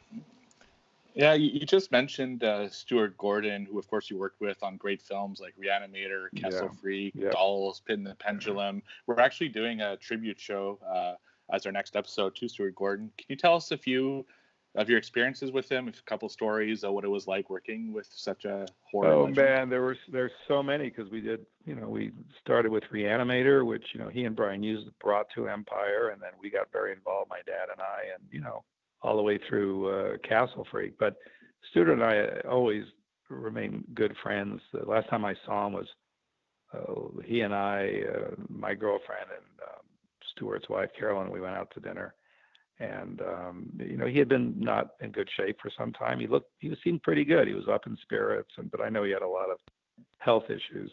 Yeah, 1.14 1.32
you, 1.32 1.64
just 1.64 1.90
mentioned 1.92 2.44
uh, 2.44 2.68
Stuart 2.68 3.16
Gordon, 3.16 3.64
who 3.64 3.78
of 3.78 3.88
course 3.88 4.10
you 4.10 4.18
worked 4.18 4.40
with 4.40 4.62
on 4.62 4.76
great 4.76 5.00
films 5.00 5.40
like 5.40 5.54
Reanimator, 5.56 6.26
Castle 6.36 6.68
yeah. 6.70 6.80
Freak, 6.80 7.14
yeah. 7.16 7.30
Dolls, 7.30 7.80
Pit 7.86 7.98
and 7.98 8.06
the 8.06 8.14
Pendulum. 8.16 8.82
We're 9.06 9.20
actually 9.20 9.48
doing 9.48 9.80
a 9.80 9.96
tribute 9.96 10.38
show 10.38 10.78
uh, 10.86 11.14
as 11.54 11.64
our 11.64 11.72
next 11.72 11.96
episode 11.96 12.34
to 12.36 12.48
Stuart 12.48 12.74
Gordon. 12.74 13.10
Can 13.16 13.26
you 13.30 13.36
tell 13.36 13.54
us 13.54 13.70
a 13.70 13.78
few 13.78 14.26
of 14.76 14.90
your 14.90 14.98
experiences 14.98 15.50
with 15.50 15.70
him, 15.70 15.88
a 15.88 15.92
couple 16.08 16.28
stories 16.28 16.84
of 16.84 16.92
what 16.92 17.04
it 17.04 17.08
was 17.08 17.26
like 17.26 17.48
working 17.48 17.92
with 17.92 18.08
such 18.14 18.44
a 18.44 18.66
horror. 18.90 19.12
Oh 19.12 19.20
legend. 19.20 19.36
man, 19.36 19.68
there 19.70 19.80
were 19.80 19.96
there's 20.12 20.32
so 20.46 20.62
many 20.62 20.90
because 20.90 21.10
we 21.10 21.20
did, 21.20 21.46
you 21.64 21.74
know, 21.74 21.88
we 21.88 22.12
started 22.40 22.70
with 22.70 22.84
Reanimator, 22.92 23.64
which 23.64 23.84
you 23.94 24.00
know 24.00 24.08
he 24.08 24.24
and 24.24 24.36
Brian 24.36 24.62
Yuzna 24.62 24.90
brought 25.02 25.26
to 25.34 25.48
Empire, 25.48 26.10
and 26.10 26.20
then 26.20 26.30
we 26.40 26.50
got 26.50 26.70
very 26.72 26.92
involved, 26.92 27.30
my 27.30 27.40
dad 27.46 27.68
and 27.72 27.80
I, 27.80 28.14
and 28.14 28.22
you 28.30 28.40
know, 28.40 28.64
all 29.02 29.16
the 29.16 29.22
way 29.22 29.38
through 29.48 29.88
uh, 29.88 30.16
Castle 30.18 30.66
Freak. 30.70 30.98
But 30.98 31.16
Stuart 31.70 31.90
and 31.90 32.04
I 32.04 32.48
always 32.48 32.84
remain 33.30 33.82
good 33.94 34.14
friends. 34.22 34.60
The 34.72 34.84
last 34.84 35.08
time 35.08 35.24
I 35.24 35.34
saw 35.46 35.66
him 35.66 35.72
was 35.72 35.86
uh, 36.74 37.22
he 37.24 37.40
and 37.40 37.54
I, 37.54 38.02
uh, 38.14 38.34
my 38.48 38.74
girlfriend 38.74 39.26
and 39.30 39.60
um, 39.62 39.84
Stuart's 40.32 40.68
wife 40.68 40.90
Carolyn. 40.98 41.30
We 41.30 41.40
went 41.40 41.56
out 41.56 41.70
to 41.74 41.80
dinner 41.80 42.14
and 42.78 43.20
um, 43.22 43.70
you 43.78 43.96
know 43.96 44.06
he 44.06 44.18
had 44.18 44.28
been 44.28 44.54
not 44.58 44.90
in 45.00 45.10
good 45.10 45.28
shape 45.36 45.56
for 45.60 45.70
some 45.76 45.92
time. 45.92 46.20
He 46.20 46.26
looked 46.26 46.50
he 46.58 46.68
was 46.68 46.78
seemed 46.84 47.02
pretty 47.02 47.24
good. 47.24 47.48
He 47.48 47.54
was 47.54 47.68
up 47.68 47.86
in 47.86 47.96
spirits, 48.02 48.50
and 48.58 48.70
but 48.70 48.80
I 48.80 48.88
know 48.88 49.04
he 49.04 49.12
had 49.12 49.22
a 49.22 49.28
lot 49.28 49.50
of 49.50 49.58
health 50.18 50.44
issues. 50.48 50.92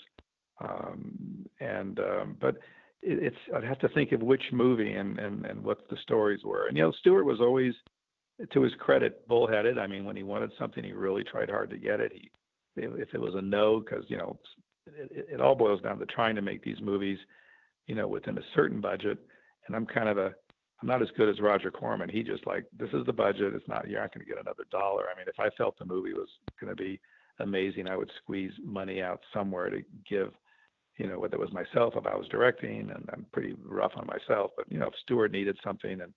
Um, 0.64 1.46
and 1.60 2.00
um, 2.00 2.38
but 2.40 2.56
it, 3.02 3.24
it's 3.24 3.38
I'd 3.56 3.64
have 3.64 3.80
to 3.80 3.90
think 3.90 4.12
of 4.12 4.22
which 4.22 4.44
movie 4.52 4.94
and 4.94 5.20
and 5.20 5.46
and 5.46 5.64
what 5.64 5.90
the 5.90 5.98
stories 6.04 6.44
were. 6.44 6.68
And 6.68 6.78
you 6.78 6.84
know 6.84 6.92
Stuart 7.00 7.26
was 7.26 7.42
always, 7.42 7.74
to 8.52 8.62
his 8.62 8.74
credit, 8.80 9.28
bullheaded. 9.28 9.78
I 9.78 9.88
mean, 9.88 10.06
when 10.06 10.16
he 10.16 10.24
wanted 10.24 10.52
something, 10.58 10.84
he 10.84 10.94
really 10.94 11.24
tried 11.24 11.50
hard 11.50 11.70
to 11.72 11.78
get 11.78 12.00
it. 12.00 12.12
He 12.14 12.30
if 12.76 13.14
it 13.14 13.22
was 13.22 13.36
a 13.36 13.42
no, 13.42 13.80
because 13.80 14.06
you 14.08 14.18
know 14.18 14.38
it, 14.88 15.28
it 15.34 15.42
all 15.42 15.56
boils 15.56 15.82
down 15.82 16.00
to 16.00 16.06
trying 16.06 16.36
to 16.36 16.42
make 16.42 16.64
these 16.64 16.82
movies, 16.82 17.20
you 17.88 17.96
know, 17.96 18.08
within 18.08 18.38
a 18.38 18.44
certain 18.56 18.82
budget. 18.82 19.18
And 19.68 19.76
I'm 19.76 19.86
kind 19.86 20.10
of 20.10 20.18
a 20.18 20.34
I'm 20.84 20.90
not 20.90 21.02
as 21.02 21.08
good 21.16 21.30
as 21.30 21.40
Roger 21.40 21.72
Corman. 21.72 22.10
He 22.10 22.24
just 22.24 22.46
like, 22.46 22.66
this 22.78 22.90
is 22.92 23.06
the 23.06 23.14
budget. 23.14 23.54
It's 23.54 23.68
not, 23.70 23.88
you're 23.88 24.02
not 24.02 24.14
going 24.14 24.26
to 24.26 24.30
get 24.30 24.42
another 24.42 24.66
dollar. 24.70 25.06
I 25.10 25.18
mean, 25.18 25.28
if 25.30 25.40
I 25.40 25.50
felt 25.58 25.80
the 25.80 25.86
movie 25.86 26.12
was 26.12 26.28
going 26.60 26.76
to 26.76 26.76
be 26.76 27.00
amazing, 27.40 27.88
I 27.88 27.96
would 27.96 28.12
squeeze 28.22 28.52
money 28.62 29.02
out 29.02 29.22
somewhere 29.34 29.70
to 29.70 29.82
give, 30.10 30.34
you 30.98 31.08
know, 31.08 31.20
whether 31.20 31.36
it 31.36 31.40
was 31.40 31.54
myself, 31.54 31.94
if 31.96 32.06
I 32.06 32.18
was 32.18 32.28
directing, 32.28 32.92
and 32.94 33.10
I'm 33.14 33.26
pretty 33.32 33.56
rough 33.64 33.94
on 33.96 34.06
myself, 34.08 34.52
but, 34.58 34.70
you 34.70 34.78
know, 34.78 34.88
if 34.88 34.94
Stuart 35.04 35.32
needed 35.32 35.58
something 35.64 36.02
and 36.02 36.14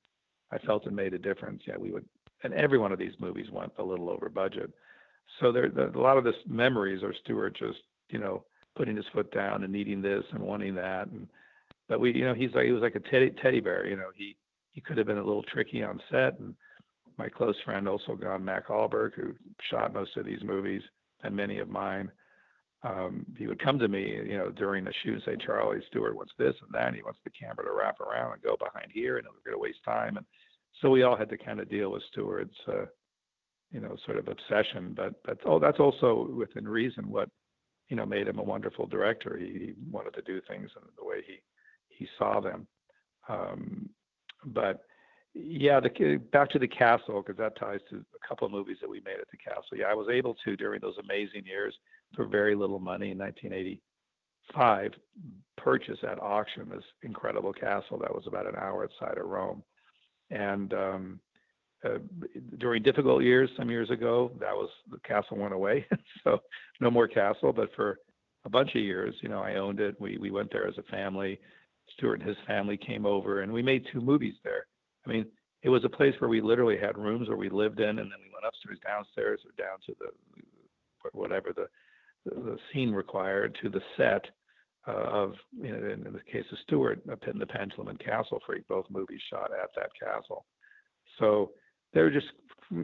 I 0.51 0.59
felt 0.59 0.85
it 0.89 0.93
made 0.93 1.15
a 1.15 1.19
difference, 1.19 1.63
yeah, 1.65 1.77
we 1.79 1.93
would, 1.93 2.05
and 2.43 2.53
every 2.53 2.79
one 2.79 2.91
of 2.91 2.99
these 2.99 3.15
movies 3.21 3.47
went 3.53 3.73
a 3.79 3.85
little 3.85 4.11
over 4.11 4.29
budget. 4.29 4.73
So 5.39 5.53
there, 5.53 5.71
the, 5.71 5.97
a 5.97 6.01
lot 6.01 6.19
of 6.19 6.25
this 6.25 6.35
memories 6.45 7.05
are 7.05 7.15
Stuart 7.23 7.57
just, 7.57 7.79
you 8.11 8.19
know, 8.19 8.43
putting 8.77 8.97
his 8.97 9.07
foot 9.15 9.33
down 9.33 9.63
and 9.63 9.73
needing 9.73 10.03
this 10.03 10.25
and 10.33 10.43
wanting 10.43 10.75
that. 10.75 11.07
And, 11.07 11.29
but 11.89 12.01
we, 12.01 12.13
you 12.13 12.25
know, 12.25 12.35
he's 12.35 12.53
like, 12.53 12.67
he 12.67 12.73
was 12.73 12.83
like 12.83 12.97
a 12.97 13.11
teddy, 13.11 13.31
teddy 13.41 13.61
bear, 13.61 13.87
you 13.87 13.95
know, 13.95 14.11
he, 14.13 14.35
he 14.77 14.83
could 14.83 14.99
have 14.99 15.07
been 15.07 15.25
a 15.25 15.31
little 15.31 15.43
tricky 15.55 15.83
on 15.83 15.97
set. 16.11 16.39
And 16.39 16.55
my 17.17 17.31
close 17.31 17.57
friend, 17.65 17.89
also 17.89 18.15
gone 18.15 18.45
Mac 18.45 18.69
Ahlberg, 18.69 19.15
who 19.15 19.33
shot 19.71 19.95
most 19.95 20.19
of 20.19 20.27
these 20.27 20.43
movies 20.45 20.83
and 21.25 21.35
many 21.35 21.61
of 21.61 21.69
mine. 21.71 22.13
um, 22.87 23.27
he 23.37 23.47
would 23.47 23.63
come 23.63 23.79
to 23.79 23.89
me, 23.89 24.21
you 24.27 24.37
know, 24.37 24.51
during 24.51 24.85
the 24.85 24.93
shoot 25.03 25.15
and 25.15 25.23
say, 25.25 25.45
Charlie 25.45 25.81
Stuart 25.89 26.17
wants 26.17 26.33
this 26.39 26.55
and 26.63 26.73
that. 26.73 26.89
And 26.89 26.97
he 26.97 27.03
wants 27.03 27.19
the 27.25 27.31
camera 27.31 27.65
to 27.65 27.73
wrap 27.77 28.01
around 28.01 28.35
and 28.35 28.43
go 28.43 28.57
behind 28.59 28.91
here, 28.93 29.17
and 29.17 29.27
we're 29.27 29.51
going 29.51 29.59
to 29.59 29.63
waste 29.63 29.83
time. 29.85 30.17
And 30.17 30.27
so 30.81 30.91
we 30.91 31.03
all 31.03 31.17
had 31.17 31.31
to 31.31 31.39
kind 31.39 31.59
of 31.59 31.71
deal 31.71 31.91
with 31.91 32.03
Stuart's, 32.13 32.55
uh, 32.69 32.87
you 33.73 33.81
know, 33.81 33.97
sort 34.05 34.19
of 34.19 34.29
obsession. 34.29 34.95
But 34.97 35.15
that's 35.27 35.41
oh, 35.47 35.59
that's 35.59 35.81
also 35.81 36.29
within 36.37 36.69
reason 36.69 37.09
what, 37.11 37.29
you 37.89 37.97
know, 37.97 38.07
made 38.07 38.29
him 38.29 38.39
a 38.39 38.45
wonderful 38.45 38.87
director. 38.87 39.37
He, 39.37 39.47
he 39.47 39.73
wanted 39.91 40.15
to 40.15 40.23
do 40.23 40.41
things 40.49 40.71
in 40.77 40.83
the 40.99 41.05
way 41.05 41.23
he 41.27 41.37
he 41.89 42.07
saw 42.19 42.41
them. 42.41 42.67
Um, 43.29 43.89
but 44.47 44.85
yeah, 45.35 45.81
the 45.81 46.17
back 46.33 46.51
to 46.51 46.59
the 46.59 46.69
castle 46.69 47.23
because 47.23 47.37
that 47.39 47.59
ties 47.59 47.81
to 47.91 47.97
a 47.97 48.29
couple 48.29 48.47
of 48.47 48.53
movies 48.53 48.79
that 48.81 48.89
we 48.89 49.01
made 49.01 49.21
at 49.21 49.31
the 49.31 49.37
castle. 49.37 49.77
Yeah, 49.77 49.87
I 49.87 49.95
was 49.95 50.09
able 50.11 50.35
to 50.45 50.57
during 50.57 50.81
those 50.81 50.97
amazing 51.03 51.45
years 51.45 51.75
for 52.15 52.25
very 52.25 52.55
little 52.55 52.79
money 52.79 53.11
in 53.11 53.19
1985 53.19 54.93
purchase 55.59 55.99
at 56.09 56.23
auction 56.23 56.69
this 56.71 56.85
incredible 57.03 57.53
castle 57.53 57.99
that 57.99 58.15
was 58.15 58.25
about 58.27 58.47
an 58.47 58.57
hour 58.57 58.85
outside 58.85 59.19
of 59.19 59.27
Rome. 59.27 59.63
And 60.31 60.73
um, 60.73 61.21
uh, 61.85 61.99
during 62.59 62.83
difficult 62.83 63.23
years, 63.23 63.51
some 63.57 63.71
years 63.71 63.91
ago, 63.91 64.33
that 64.41 64.55
was 64.55 64.71
the 64.91 64.99
castle 65.01 65.37
went 65.37 65.55
away, 65.55 65.87
so 66.25 66.39
no 66.81 66.91
more 66.91 67.09
castle. 67.09 67.53
But 67.53 67.71
for 67.77 67.99
a 68.45 68.51
bunch 68.51 68.71
of 68.75 68.81
years, 68.81 69.15
you 69.23 69.29
know, 69.29 69.41
I 69.41 69.57
owned 69.57 69.81
it. 69.81 70.01
We 70.01 70.19
we 70.19 70.31
went 70.31 70.51
there 70.51 70.67
as 70.67 70.79
a 70.79 70.83
family. 70.85 71.39
Stuart 71.95 72.21
and 72.21 72.29
his 72.29 72.37
family 72.47 72.77
came 72.77 73.07
over, 73.07 73.43
and 73.43 73.53
we 73.53 73.63
made 73.63 73.87
two 73.93 74.01
movies 74.01 74.35
there 74.45 74.67
I 75.07 75.11
mean, 75.11 75.27
it 75.63 75.69
was 75.69 75.85
a 75.85 75.89
place 75.89 76.15
where 76.19 76.29
we 76.31 76.41
literally 76.41 76.79
had 76.79 76.99
rooms 76.99 77.29
where 77.29 77.37
we 77.37 77.49
lived 77.49 77.81
in, 77.81 77.89
and 77.89 77.99
then 77.99 78.19
we 78.21 78.31
went 78.33 78.47
upstairs, 78.47 78.79
downstairs, 78.85 79.41
or 79.45 79.53
down 79.63 79.79
to 79.87 79.95
the 79.99 80.11
whatever 81.13 81.53
the 81.55 81.67
the 82.25 82.59
scene 82.73 82.91
required 82.91 83.57
to 83.63 83.69
the 83.69 83.81
set 83.97 84.25
uh, 84.89 84.91
of, 84.91 85.35
you 85.57 85.71
know, 85.71 85.77
in, 85.77 86.05
in 86.05 86.13
the 86.13 86.21
case 86.31 86.45
of 86.51 86.59
Stuart, 86.65 87.01
A 87.09 87.17
Pit 87.17 87.35
and 87.35 87.41
the 87.41 87.47
Pendulum 87.47 87.87
and 87.87 88.01
Castle 88.01 88.41
Freak, 88.45 88.67
both 88.67 88.85
movies 88.91 89.21
shot 89.31 89.53
at 89.53 89.71
that 89.77 89.91
castle. 89.97 90.45
So 91.21 91.53
they 91.95 92.01
were 92.01 92.11
just 92.11 92.27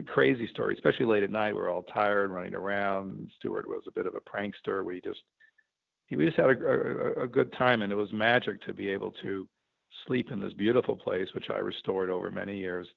crazy 0.07 0.47
stories, 0.47 0.77
especially 0.77 1.07
late 1.07 1.23
at 1.23 1.29
night. 1.29 1.53
We 1.53 1.59
are 1.59 1.69
all 1.69 1.83
tired, 1.83 2.31
running 2.31 2.55
around. 2.55 3.29
Stuart 3.37 3.67
was 3.67 3.83
a 3.85 3.91
bit 3.91 4.05
of 4.05 4.15
a 4.15 4.21
prankster. 4.21 4.85
We 4.85 5.01
just 5.01 5.19
we 6.15 6.25
just 6.25 6.37
had 6.37 6.45
a, 6.45 6.49
a, 6.49 7.23
a 7.23 7.27
good 7.27 7.51
time, 7.53 7.81
and 7.81 7.91
it 7.91 7.95
was 7.95 8.11
magic 8.11 8.61
to 8.65 8.73
be 8.73 8.89
able 8.89 9.11
to 9.23 9.47
sleep 10.07 10.31
in 10.31 10.39
this 10.39 10.53
beautiful 10.53 10.95
place, 10.95 11.27
which 11.33 11.49
I 11.49 11.57
restored 11.57 12.09
over 12.09 12.31
many 12.31 12.57
years, 12.57 12.87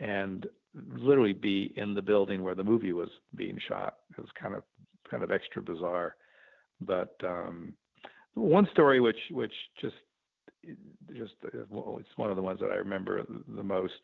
and 0.00 0.46
literally 0.98 1.32
be 1.32 1.72
in 1.76 1.94
the 1.94 2.02
building 2.02 2.42
where 2.42 2.54
the 2.54 2.64
movie 2.64 2.92
was 2.92 3.08
being 3.34 3.58
shot. 3.68 3.96
It 4.16 4.20
was 4.20 4.30
kind 4.40 4.54
of 4.54 4.62
kind 5.10 5.22
of 5.22 5.30
extra 5.30 5.62
bizarre. 5.62 6.16
But 6.80 7.14
um, 7.24 7.72
one 8.34 8.68
story 8.72 9.00
which 9.00 9.18
which 9.30 9.52
just 9.80 9.96
just 11.16 11.34
well, 11.70 11.96
it's 12.00 12.16
one 12.16 12.30
of 12.30 12.36
the 12.36 12.42
ones 12.42 12.60
that 12.60 12.70
I 12.70 12.76
remember 12.76 13.24
the 13.56 13.62
most. 13.62 13.94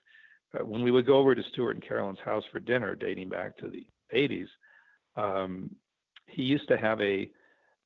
Uh, 0.58 0.64
when 0.64 0.82
we 0.82 0.90
would 0.90 1.06
go 1.06 1.16
over 1.16 1.34
to 1.34 1.42
Stuart 1.52 1.76
and 1.76 1.86
Carolyn's 1.86 2.18
house 2.24 2.44
for 2.52 2.60
dinner, 2.60 2.94
dating 2.94 3.30
back 3.30 3.56
to 3.56 3.68
the 3.68 3.86
80s, 4.14 4.48
um, 5.16 5.70
he 6.26 6.42
used 6.42 6.68
to 6.68 6.76
have 6.76 7.00
a, 7.00 7.30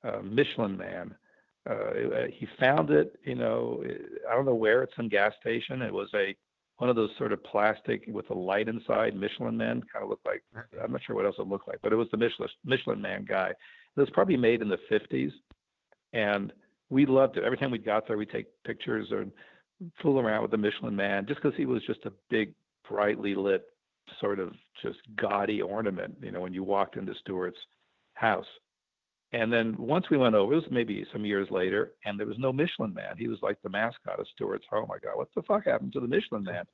a 0.06 0.22
Michelin 0.22 0.76
Man 0.76 1.14
uh, 1.68 1.74
uh, 1.74 2.26
he 2.32 2.46
found 2.60 2.90
it, 2.90 3.18
you 3.24 3.34
know, 3.34 3.82
I 4.30 4.34
don't 4.34 4.46
know 4.46 4.54
where. 4.54 4.82
It's 4.82 4.94
some 4.96 5.08
gas 5.08 5.32
station. 5.40 5.82
It 5.82 5.92
was 5.92 6.08
a 6.14 6.34
one 6.78 6.90
of 6.90 6.96
those 6.96 7.10
sort 7.16 7.32
of 7.32 7.42
plastic 7.42 8.04
with 8.06 8.28
a 8.30 8.34
light 8.34 8.68
inside 8.68 9.16
Michelin 9.16 9.56
Man. 9.56 9.82
Kind 9.92 10.04
of 10.04 10.10
looked 10.10 10.26
like 10.26 10.42
I'm 10.82 10.92
not 10.92 11.00
sure 11.04 11.16
what 11.16 11.24
else 11.24 11.36
it 11.38 11.46
looked 11.46 11.68
like, 11.68 11.78
but 11.82 11.92
it 11.92 11.96
was 11.96 12.08
the 12.10 12.18
Michelin 12.18 12.48
Michelin 12.64 13.00
Man 13.00 13.24
guy. 13.24 13.48
It 13.48 14.00
was 14.00 14.10
probably 14.10 14.36
made 14.36 14.62
in 14.62 14.68
the 14.68 14.78
50s, 14.90 15.32
and 16.12 16.52
we 16.90 17.06
loved 17.06 17.36
it. 17.36 17.44
Every 17.44 17.56
time 17.56 17.70
we 17.70 17.78
got 17.78 18.06
there, 18.06 18.18
we 18.18 18.26
take 18.26 18.46
pictures 18.64 19.10
or 19.10 19.24
fool 20.02 20.20
around 20.20 20.42
with 20.42 20.50
the 20.50 20.58
Michelin 20.58 20.94
Man, 20.94 21.26
just 21.26 21.42
because 21.42 21.56
he 21.56 21.66
was 21.66 21.82
just 21.86 22.04
a 22.04 22.12
big, 22.30 22.52
brightly 22.88 23.34
lit, 23.34 23.64
sort 24.20 24.38
of 24.38 24.52
just 24.82 24.98
gaudy 25.16 25.62
ornament. 25.62 26.14
You 26.22 26.30
know, 26.30 26.42
when 26.42 26.52
you 26.52 26.62
walked 26.62 26.96
into 26.96 27.14
Stuart's 27.14 27.58
house, 28.14 28.46
and 29.32 29.52
then 29.52 29.74
once 29.78 30.08
we 30.10 30.16
went 30.16 30.34
over, 30.34 30.52
it 30.52 30.56
was 30.56 30.64
maybe 30.70 31.04
some 31.12 31.24
years 31.24 31.48
later, 31.50 31.92
and 32.04 32.18
there 32.18 32.26
was 32.26 32.38
no 32.38 32.52
Michelin 32.52 32.94
Man. 32.94 33.16
He 33.18 33.28
was 33.28 33.38
like 33.42 33.60
the 33.62 33.70
mascot 33.70 34.20
of 34.20 34.26
Stuart's 34.34 34.66
Oh 34.72 34.86
my 34.86 34.98
God, 34.98 35.16
what 35.16 35.28
the 35.34 35.42
fuck 35.42 35.64
happened 35.64 35.92
to 35.94 36.00
the 36.00 36.06
Michelin 36.06 36.44
Man? 36.44 36.64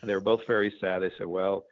And 0.00 0.08
they 0.08 0.14
were 0.14 0.20
both 0.20 0.46
very 0.46 0.72
sad. 0.80 1.02
They 1.02 1.10
said, 1.18 1.26
well, 1.26 1.64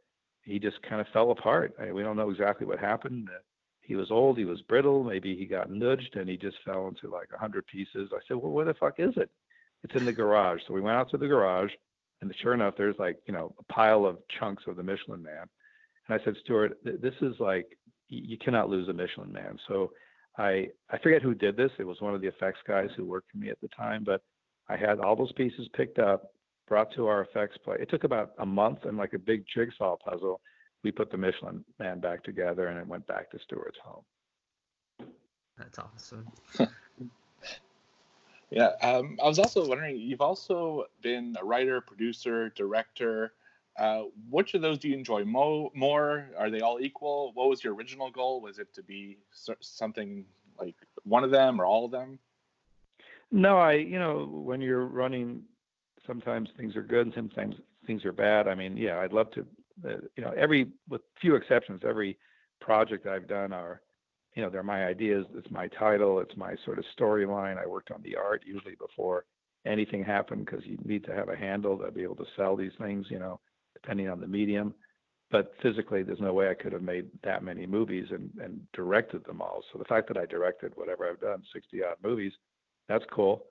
he 0.42 0.58
just 0.58 0.82
kind 0.82 1.00
of 1.00 1.06
fell 1.12 1.30
apart. 1.30 1.74
I, 1.80 1.92
we 1.92 2.02
don't 2.02 2.16
know 2.16 2.30
exactly 2.30 2.66
what 2.66 2.78
happened. 2.78 3.28
Uh, 3.30 3.38
he 3.80 3.96
was 3.96 4.10
old. 4.10 4.38
He 4.38 4.44
was 4.44 4.62
brittle. 4.62 5.04
Maybe 5.04 5.36
he 5.36 5.44
got 5.44 5.70
nudged 5.70 6.16
and 6.16 6.28
he 6.28 6.36
just 6.36 6.56
fell 6.64 6.88
into 6.88 7.08
like 7.08 7.28
a 7.34 7.38
hundred 7.38 7.66
pieces. 7.66 8.10
I 8.12 8.18
said, 8.26 8.36
well, 8.36 8.52
where 8.52 8.64
the 8.64 8.74
fuck 8.74 8.94
is 8.98 9.14
it? 9.16 9.30
It's 9.84 9.94
in 9.94 10.06
the 10.06 10.12
garage. 10.12 10.60
So 10.66 10.74
we 10.74 10.80
went 10.80 10.96
out 10.96 11.10
to 11.10 11.18
the 11.18 11.28
garage, 11.28 11.70
and 12.22 12.34
sure 12.40 12.54
enough, 12.54 12.74
there's 12.76 12.98
like 12.98 13.18
you 13.26 13.34
know 13.34 13.54
a 13.58 13.72
pile 13.72 14.06
of 14.06 14.18
chunks 14.40 14.64
of 14.66 14.76
the 14.76 14.82
Michelin 14.82 15.22
Man. 15.22 15.46
And 16.08 16.20
I 16.20 16.24
said, 16.24 16.34
Stuart, 16.42 16.78
this 16.82 17.14
is 17.20 17.34
like 17.38 17.66
you 18.08 18.38
cannot 18.38 18.70
lose 18.70 18.88
a 18.88 18.94
Michelin 18.94 19.32
Man. 19.32 19.58
So 19.68 19.92
I 20.36 20.68
I 20.90 20.98
forget 20.98 21.22
who 21.22 21.34
did 21.34 21.56
this. 21.56 21.70
It 21.78 21.86
was 21.86 22.00
one 22.00 22.14
of 22.14 22.20
the 22.20 22.28
effects 22.28 22.60
guys 22.66 22.90
who 22.96 23.04
worked 23.04 23.30
for 23.30 23.38
me 23.38 23.50
at 23.50 23.60
the 23.60 23.68
time, 23.68 24.04
but 24.04 24.22
I 24.68 24.76
had 24.76 25.00
all 25.00 25.16
those 25.16 25.32
pieces 25.32 25.68
picked 25.74 25.98
up, 25.98 26.32
brought 26.66 26.92
to 26.94 27.06
our 27.06 27.22
effects 27.22 27.56
play. 27.58 27.76
It 27.80 27.90
took 27.90 28.04
about 28.04 28.32
a 28.38 28.46
month 28.46 28.84
and 28.84 28.96
like 28.96 29.12
a 29.12 29.18
big 29.18 29.44
jigsaw 29.52 29.96
puzzle. 29.96 30.40
We 30.82 30.90
put 30.90 31.10
the 31.10 31.16
Michelin 31.16 31.64
Man 31.78 32.00
back 32.00 32.22
together, 32.22 32.68
and 32.68 32.78
it 32.78 32.86
went 32.86 33.06
back 33.06 33.30
to 33.30 33.38
Stuart's 33.38 33.78
home. 33.82 34.04
That's 35.56 35.78
awesome. 35.78 36.26
yeah, 38.50 38.70
um, 38.82 39.18
I 39.22 39.28
was 39.28 39.38
also 39.38 39.66
wondering. 39.66 39.98
You've 39.98 40.20
also 40.20 40.84
been 41.02 41.36
a 41.40 41.44
writer, 41.44 41.80
producer, 41.80 42.50
director. 42.50 43.32
Uh, 43.76 44.02
which 44.30 44.54
of 44.54 44.62
those 44.62 44.78
do 44.78 44.88
you 44.88 44.96
enjoy 44.96 45.24
mo- 45.24 45.70
more? 45.74 46.30
Are 46.38 46.50
they 46.50 46.60
all 46.60 46.78
equal? 46.80 47.32
What 47.34 47.48
was 47.48 47.64
your 47.64 47.74
original 47.74 48.10
goal? 48.10 48.40
Was 48.40 48.58
it 48.58 48.72
to 48.74 48.82
be 48.82 49.18
something 49.60 50.24
like 50.58 50.76
one 51.02 51.24
of 51.24 51.30
them 51.30 51.60
or 51.60 51.66
all 51.66 51.84
of 51.84 51.90
them? 51.90 52.18
No, 53.32 53.58
I, 53.58 53.72
you 53.72 53.98
know, 53.98 54.26
when 54.26 54.60
you're 54.60 54.86
running, 54.86 55.42
sometimes 56.06 56.50
things 56.56 56.76
are 56.76 56.82
good 56.82 57.06
and 57.06 57.14
sometimes 57.14 57.56
things 57.84 58.04
are 58.04 58.12
bad. 58.12 58.46
I 58.46 58.54
mean, 58.54 58.76
yeah, 58.76 59.00
I'd 59.00 59.12
love 59.12 59.32
to, 59.32 59.40
uh, 59.84 59.96
you 60.16 60.22
know, 60.22 60.32
every, 60.36 60.68
with 60.88 61.00
few 61.20 61.34
exceptions, 61.34 61.82
every 61.84 62.16
project 62.60 63.08
I've 63.08 63.26
done 63.26 63.52
are, 63.52 63.80
you 64.36 64.42
know, 64.42 64.50
they're 64.50 64.62
my 64.62 64.86
ideas. 64.86 65.26
It's 65.34 65.50
my 65.50 65.66
title. 65.66 66.20
It's 66.20 66.36
my 66.36 66.54
sort 66.64 66.78
of 66.78 66.84
storyline. 66.96 67.58
I 67.60 67.66
worked 67.66 67.90
on 67.90 68.02
the 68.02 68.14
art 68.14 68.44
usually 68.46 68.76
before 68.76 69.24
anything 69.66 70.04
happened 70.04 70.46
because 70.46 70.64
you 70.64 70.78
need 70.84 71.04
to 71.04 71.14
have 71.14 71.28
a 71.28 71.36
handle 71.36 71.76
to 71.78 71.90
be 71.90 72.04
able 72.04 72.16
to 72.16 72.26
sell 72.36 72.54
these 72.54 72.72
things, 72.78 73.06
you 73.10 73.18
know 73.18 73.40
depending 73.74 74.08
on 74.08 74.20
the 74.20 74.26
medium. 74.26 74.74
But 75.30 75.52
physically, 75.62 76.02
there's 76.02 76.20
no 76.20 76.32
way 76.32 76.48
I 76.48 76.54
could 76.54 76.72
have 76.72 76.82
made 76.82 77.06
that 77.24 77.42
many 77.42 77.66
movies 77.66 78.06
and, 78.10 78.30
and 78.40 78.60
directed 78.72 79.24
them 79.24 79.40
all. 79.42 79.62
So 79.72 79.78
the 79.78 79.84
fact 79.84 80.08
that 80.08 80.16
I 80.16 80.26
directed 80.26 80.72
whatever 80.76 81.08
I've 81.08 81.20
done, 81.20 81.42
60 81.52 81.82
odd 81.82 81.96
movies, 82.02 82.32
that's 82.88 83.04
cool. 83.10 83.46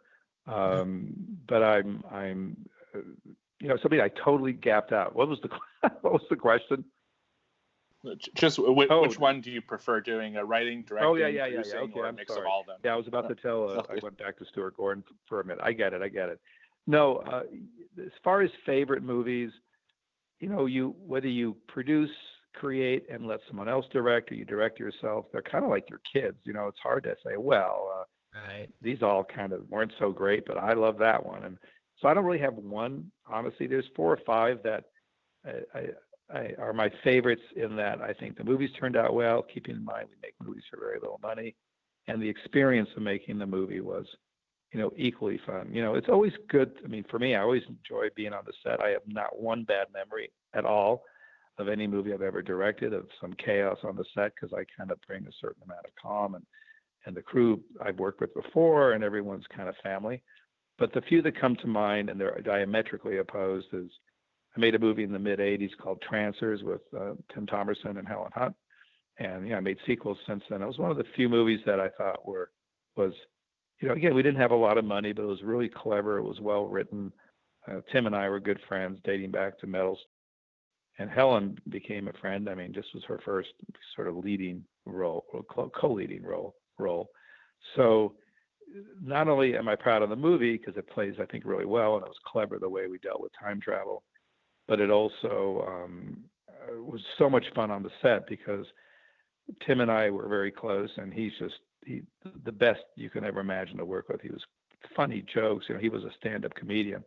Um, 0.48 1.14
but 1.48 1.64
I'm, 1.64 2.04
I'm, 2.10 2.58
uh, 2.96 3.00
you 3.60 3.68
know, 3.68 3.78
something 3.82 4.00
I 4.00 4.10
totally 4.10 4.54
gapped 4.54 4.94
out. 4.94 5.16
What 5.16 5.28
was 5.28 5.40
the, 5.42 5.50
what 6.02 6.14
was 6.14 6.24
the 6.30 6.36
question? 6.36 6.86
Just 8.36 8.60
which, 8.60 8.90
oh. 8.92 9.02
which 9.02 9.18
one 9.18 9.40
do 9.40 9.50
you 9.50 9.62
prefer 9.62 10.02
doing? 10.02 10.36
A 10.36 10.44
writing, 10.44 10.84
directing, 10.84 11.10
oh 11.10 11.16
yeah, 11.16 11.28
yeah, 11.28 11.46
yeah, 11.46 11.62
yeah. 11.66 11.80
Okay, 11.80 11.94
or 11.96 12.06
I'm 12.06 12.16
mix 12.16 12.34
sorry. 12.34 12.42
of 12.42 12.52
all 12.52 12.60
of 12.62 12.68
them? 12.68 12.76
Yeah, 12.84 12.94
I 12.94 12.96
was 12.98 13.08
about 13.08 13.30
to 13.30 13.36
tell. 13.36 13.70
Uh, 13.70 13.84
I 13.90 13.98
went 14.02 14.18
back 14.18 14.38
to 14.40 14.46
Stuart 14.46 14.76
Gordon 14.76 15.06
for 15.30 15.40
a 15.40 15.46
minute. 15.46 15.62
I 15.64 15.72
get 15.72 15.94
it. 15.94 16.02
I 16.02 16.10
get 16.10 16.28
it. 16.28 16.42
No, 16.86 17.18
uh, 17.18 17.44
as 17.98 18.12
far 18.22 18.42
as 18.42 18.52
favorite 18.66 19.04
movies, 19.04 19.52
you 20.44 20.50
know, 20.50 20.66
you 20.66 20.94
whether 21.08 21.30
you 21.30 21.56
produce, 21.70 22.12
create, 22.54 23.06
and 23.10 23.26
let 23.26 23.40
someone 23.48 23.70
else 23.70 23.86
direct, 23.94 24.30
or 24.30 24.36
you 24.36 24.44
direct 24.44 24.78
yourself, 24.78 25.26
they're 25.32 25.42
kind 25.42 25.64
of 25.64 25.70
like 25.70 25.90
your 25.90 26.02
kids. 26.12 26.36
You 26.44 26.52
know, 26.52 26.68
it's 26.68 26.80
hard 26.84 27.04
to 27.04 27.16
say, 27.26 27.38
well, 27.38 27.90
uh, 27.98 28.50
right. 28.52 28.68
these 28.82 29.02
all 29.02 29.24
kind 29.24 29.54
of 29.54 29.62
weren't 29.70 29.94
so 30.00 30.12
great, 30.12 30.46
but 30.46 30.58
I 30.58 30.74
love 30.74 30.98
that 30.98 31.26
one. 31.26 31.46
And 31.46 31.58
so 32.02 32.10
I 32.10 32.14
don't 32.14 32.26
really 32.26 32.40
have 32.40 32.56
one. 32.56 33.10
Honestly, 33.26 33.68
there's 33.68 33.86
four 33.96 34.12
or 34.12 34.20
five 34.26 34.62
that 34.64 34.84
I, 35.46 35.80
I, 35.80 36.38
I 36.38 36.54
are 36.60 36.74
my 36.74 36.92
favorites 37.06 37.44
in 37.56 37.78
that 37.78 38.02
I 38.02 38.12
think 38.12 38.38
the 38.38 38.44
movies 38.44 38.72
turned 38.78 38.98
out 38.98 39.14
well. 39.14 39.44
Keeping 39.44 39.78
in 39.78 39.86
mind 39.86 40.10
we 40.10 40.18
make 40.22 40.36
movies 40.46 40.64
for 40.70 40.78
very 40.78 41.00
little 41.00 41.22
money, 41.24 41.56
and 42.10 42.22
the 42.22 42.28
experience 42.28 42.90
of 42.98 43.04
making 43.04 43.38
the 43.38 43.46
movie 43.48 43.80
was 43.80 44.06
you 44.74 44.80
know, 44.80 44.92
equally 44.98 45.40
fun. 45.46 45.70
You 45.72 45.84
know, 45.84 45.96
it's 45.96 46.10
always 46.10 46.34
good. 46.50 46.74
I 46.84 46.88
mean, 46.88 47.06
for 47.10 47.20
me, 47.20 47.36
I 47.36 47.42
always 47.42 47.64
enjoy 47.70 48.08
being 48.16 48.34
on 48.34 48.44
the 48.46 48.54
set. 48.64 48.82
I 48.82 48.90
have 48.90 49.04
not 49.08 49.40
one 49.40 49.64
bad 49.64 49.88
memory 49.94 50.32
at 50.54 50.66
all 50.66 51.04
of 51.60 51.68
any 51.68 51.86
movie 51.86 52.12
I've 52.12 52.24
ever 52.24 52.42
directed 52.42 52.94
of 52.94 53.06
some 53.22 53.34
chaos 53.34 53.78
on 53.84 53.96
the 53.96 54.06
set 54.16 54.34
because 54.36 54.54
I 54.54 54.66
kind 54.76 54.92
of 54.92 55.00
bring 55.08 55.28
a 55.28 55.32
certain 55.40 55.62
amount 55.64 55.86
of 55.86 55.92
calm 56.02 56.36
and 56.36 56.44
and 57.06 57.16
the 57.16 57.22
crew 57.22 57.62
I've 57.82 58.00
worked 58.00 58.22
with 58.22 58.34
before 58.34 58.94
and 58.94 59.04
everyone's 59.04 59.44
kind 59.54 59.68
of 59.68 59.76
family. 59.84 60.24
But 60.80 60.94
the 60.94 61.02
few 61.02 61.22
that 61.24 61.40
come 61.40 61.58
to 61.58 61.68
mind 61.68 62.10
and 62.10 62.20
they're 62.20 62.40
diametrically 62.42 63.18
opposed 63.18 63.68
is 63.74 63.92
I 64.56 64.60
made 64.60 64.74
a 64.74 64.80
movie 64.80 65.04
in 65.04 65.12
the 65.12 65.20
mid 65.20 65.40
'80s 65.40 65.78
called 65.78 66.02
Trancers 66.02 66.64
with 66.64 66.82
uh, 66.98 67.14
Tim 67.34 67.46
Thomerson 67.46 68.00
and 68.00 68.08
Helen 68.08 68.32
Hunt, 68.34 68.56
and 69.20 69.44
you 69.46 69.52
know, 69.52 69.58
I 69.58 69.62
made 69.62 69.78
sequels 69.86 70.18
since 70.26 70.44
then. 70.50 70.62
It 70.62 70.68
was 70.68 70.80
one 70.80 70.92
of 70.92 70.98
the 70.98 71.06
few 71.16 71.30
movies 71.30 71.60
that 71.66 71.80
I 71.80 71.90
thought 71.90 72.26
were 72.28 72.50
was, 72.96 73.14
you 73.80 73.88
know, 73.88 73.94
again, 73.96 74.14
we 74.14 74.24
didn't 74.24 74.40
have 74.42 74.52
a 74.52 74.56
lot 74.56 74.78
of 74.78 74.86
money, 74.86 75.14
but 75.14 75.24
it 75.24 75.28
was 75.28 75.44
really 75.44 75.70
clever. 75.70 76.18
It 76.18 76.24
was 76.24 76.40
well 76.40 76.66
written. 76.66 77.12
Uh, 77.68 77.82
Tim 77.92 78.08
and 78.08 78.16
I 78.16 78.30
were 78.30 78.40
good 78.40 78.60
friends 78.68 79.00
dating 79.04 79.32
back 79.32 79.60
to 79.60 79.68
Metals, 79.68 80.00
and 81.00 81.10
Helen 81.10 81.58
became 81.70 82.08
a 82.08 82.14
friend. 82.14 82.50
I 82.50 82.56
mean, 82.56 82.74
this 82.74 82.86
was 82.94 83.04
her 83.06 83.20
first 83.26 83.50
sort 83.96 84.08
of 84.08 84.18
leading 84.18 84.64
role, 84.86 85.26
or 85.32 85.70
co-leading 85.70 86.24
role 86.24 86.56
role. 86.78 87.10
So 87.76 88.16
not 89.02 89.28
only 89.28 89.56
am 89.56 89.68
I 89.68 89.76
proud 89.76 90.02
of 90.02 90.10
the 90.10 90.16
movie 90.16 90.58
because 90.58 90.78
it 90.78 90.90
plays, 90.90 91.16
I 91.22 91.26
think, 91.26 91.46
really 91.46 91.66
well, 91.66 91.96
and 91.96 92.04
it 92.04 92.10
was 92.10 92.18
clever 92.26 92.60
the 92.60 92.70
way 92.70 92.88
we 92.88 92.98
dealt 93.00 93.22
with 93.22 93.32
time 93.40 93.62
travel, 93.62 94.04
but 94.68 94.80
it 94.80 94.90
also 94.90 95.66
um, 95.68 96.24
uh, 96.50 96.82
was 96.82 97.02
so 97.18 97.30
much 97.30 97.46
fun 97.56 97.72
on 97.72 97.84
the 97.84 97.92
set 98.02 98.28
because 98.28 98.66
Tim 99.66 99.82
and 99.82 99.92
I 99.92 100.10
were 100.10 100.28
very 100.28 100.52
close, 100.52 100.90
and 100.98 101.14
he's 101.14 101.34
just 101.40 101.56
he 101.86 102.02
the 102.46 102.52
best 102.52 102.82
you 102.96 103.10
can 103.10 103.24
ever 103.24 103.40
imagine 103.40 103.78
to 103.78 103.86
work 103.86 104.10
with. 104.10 104.22
He 104.22 104.30
was 104.30 104.44
funny 104.96 105.24
jokes, 105.34 105.66
you 105.68 105.76
know. 105.76 105.82
He 105.82 105.90
was 105.90 106.04
a 106.04 106.12
stand-up 106.18 106.54
comedian 106.56 107.04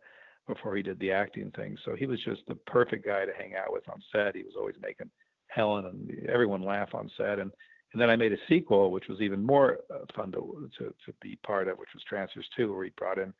before 0.47 0.75
he 0.75 0.83
did 0.83 0.99
the 0.99 1.11
acting 1.11 1.51
thing, 1.51 1.77
so 1.83 1.95
he 1.95 2.05
was 2.05 2.19
just 2.23 2.41
the 2.47 2.55
perfect 2.55 3.05
guy 3.05 3.25
to 3.25 3.33
hang 3.37 3.53
out 3.55 3.73
with 3.73 3.87
on 3.89 4.01
set. 4.11 4.35
He 4.35 4.43
was 4.43 4.55
always 4.57 4.75
making 4.81 5.09
Helen 5.47 5.85
and 5.85 6.29
everyone 6.29 6.61
laugh 6.61 6.93
on 6.93 7.09
set, 7.17 7.39
and 7.39 7.51
and 7.93 8.01
then 8.01 8.09
I 8.09 8.15
made 8.15 8.33
a 8.33 8.37
sequel, 8.49 8.91
which 8.91 9.07
was 9.07 9.21
even 9.21 9.43
more 9.43 9.79
uh, 9.89 9.99
fun 10.15 10.31
to, 10.33 10.69
to, 10.77 10.93
to 11.05 11.13
be 11.21 11.37
part 11.45 11.67
of, 11.67 11.77
which 11.77 11.93
was 11.93 12.03
Trancers 12.03 12.45
2, 12.55 12.73
where 12.73 12.83
he 12.83 12.91
brought 12.97 13.17
in 13.17 13.33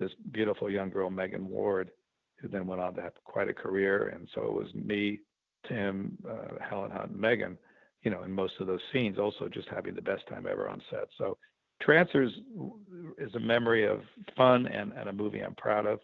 this 0.00 0.10
beautiful 0.32 0.68
young 0.68 0.90
girl, 0.90 1.10
Megan 1.10 1.48
Ward, 1.48 1.90
who 2.38 2.48
then 2.48 2.66
went 2.66 2.80
on 2.80 2.94
to 2.94 3.02
have 3.02 3.12
quite 3.24 3.48
a 3.48 3.54
career. 3.54 4.08
And 4.08 4.28
so 4.34 4.42
it 4.42 4.52
was 4.52 4.74
me, 4.74 5.20
Tim, 5.68 6.18
uh, 6.28 6.62
Helen 6.68 6.90
Hunt, 6.90 7.12
and 7.12 7.20
Megan, 7.20 7.56
you 8.04 8.10
know, 8.10 8.22
in 8.22 8.32
most 8.32 8.54
of 8.60 8.66
those 8.66 8.80
scenes, 8.92 9.18
also 9.18 9.48
just 9.48 9.68
having 9.68 9.94
the 9.94 10.02
best 10.02 10.26
time 10.28 10.46
ever 10.48 10.68
on 10.68 10.80
set. 10.90 11.08
So 11.18 11.36
Trancers 11.82 12.32
is 13.18 13.34
a 13.34 13.40
memory 13.40 13.86
of 13.86 14.00
fun 14.36 14.66
and, 14.66 14.92
and 14.92 15.08
a 15.08 15.12
movie 15.12 15.40
I'm 15.40 15.54
proud 15.54 15.86
of. 15.86 16.00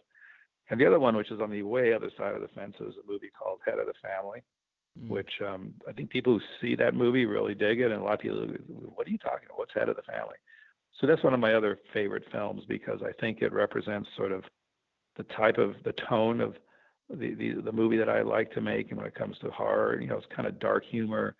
And 0.69 0.79
the 0.79 0.85
other 0.85 0.99
one, 0.99 1.15
which 1.15 1.31
is 1.31 1.41
on 1.41 1.51
the 1.51 1.63
way 1.63 1.93
other 1.93 2.11
side 2.17 2.35
of 2.35 2.41
the 2.41 2.47
fence, 2.49 2.75
is 2.79 2.95
a 2.95 3.11
movie 3.11 3.31
called 3.37 3.59
Head 3.65 3.79
of 3.79 3.87
the 3.87 3.93
Family, 4.01 4.41
mm. 4.99 5.09
which 5.09 5.31
um, 5.45 5.73
I 5.87 5.91
think 5.91 6.09
people 6.09 6.33
who 6.33 6.45
see 6.61 6.75
that 6.75 6.93
movie 6.93 7.25
really 7.25 7.53
dig 7.53 7.81
it, 7.81 7.91
and 7.91 8.01
a 8.01 8.03
lot 8.03 8.13
of 8.13 8.19
people, 8.19 8.47
what 8.95 9.07
are 9.07 9.11
you 9.11 9.17
talking 9.17 9.45
about? 9.45 9.59
What's 9.59 9.73
Head 9.73 9.89
of 9.89 9.95
the 9.95 10.03
Family? 10.03 10.35
So 10.99 11.07
that's 11.07 11.23
one 11.23 11.33
of 11.33 11.39
my 11.39 11.53
other 11.53 11.79
favorite 11.93 12.23
films 12.31 12.63
because 12.67 13.01
I 13.03 13.11
think 13.19 13.41
it 13.41 13.53
represents 13.53 14.09
sort 14.15 14.31
of 14.31 14.43
the 15.17 15.23
type 15.35 15.57
of 15.57 15.75
the 15.83 15.93
tone 16.09 16.41
of 16.41 16.55
the, 17.09 17.33
the, 17.33 17.61
the 17.65 17.71
movie 17.71 17.97
that 17.97 18.09
I 18.09 18.21
like 18.21 18.51
to 18.53 18.61
make. 18.61 18.89
And 18.89 18.97
when 18.97 19.07
it 19.07 19.15
comes 19.15 19.37
to 19.39 19.51
horror, 19.51 19.99
you 19.99 20.07
know, 20.07 20.17
it's 20.17 20.27
kind 20.35 20.47
of 20.47 20.59
dark 20.59 20.83
humor. 20.85 21.35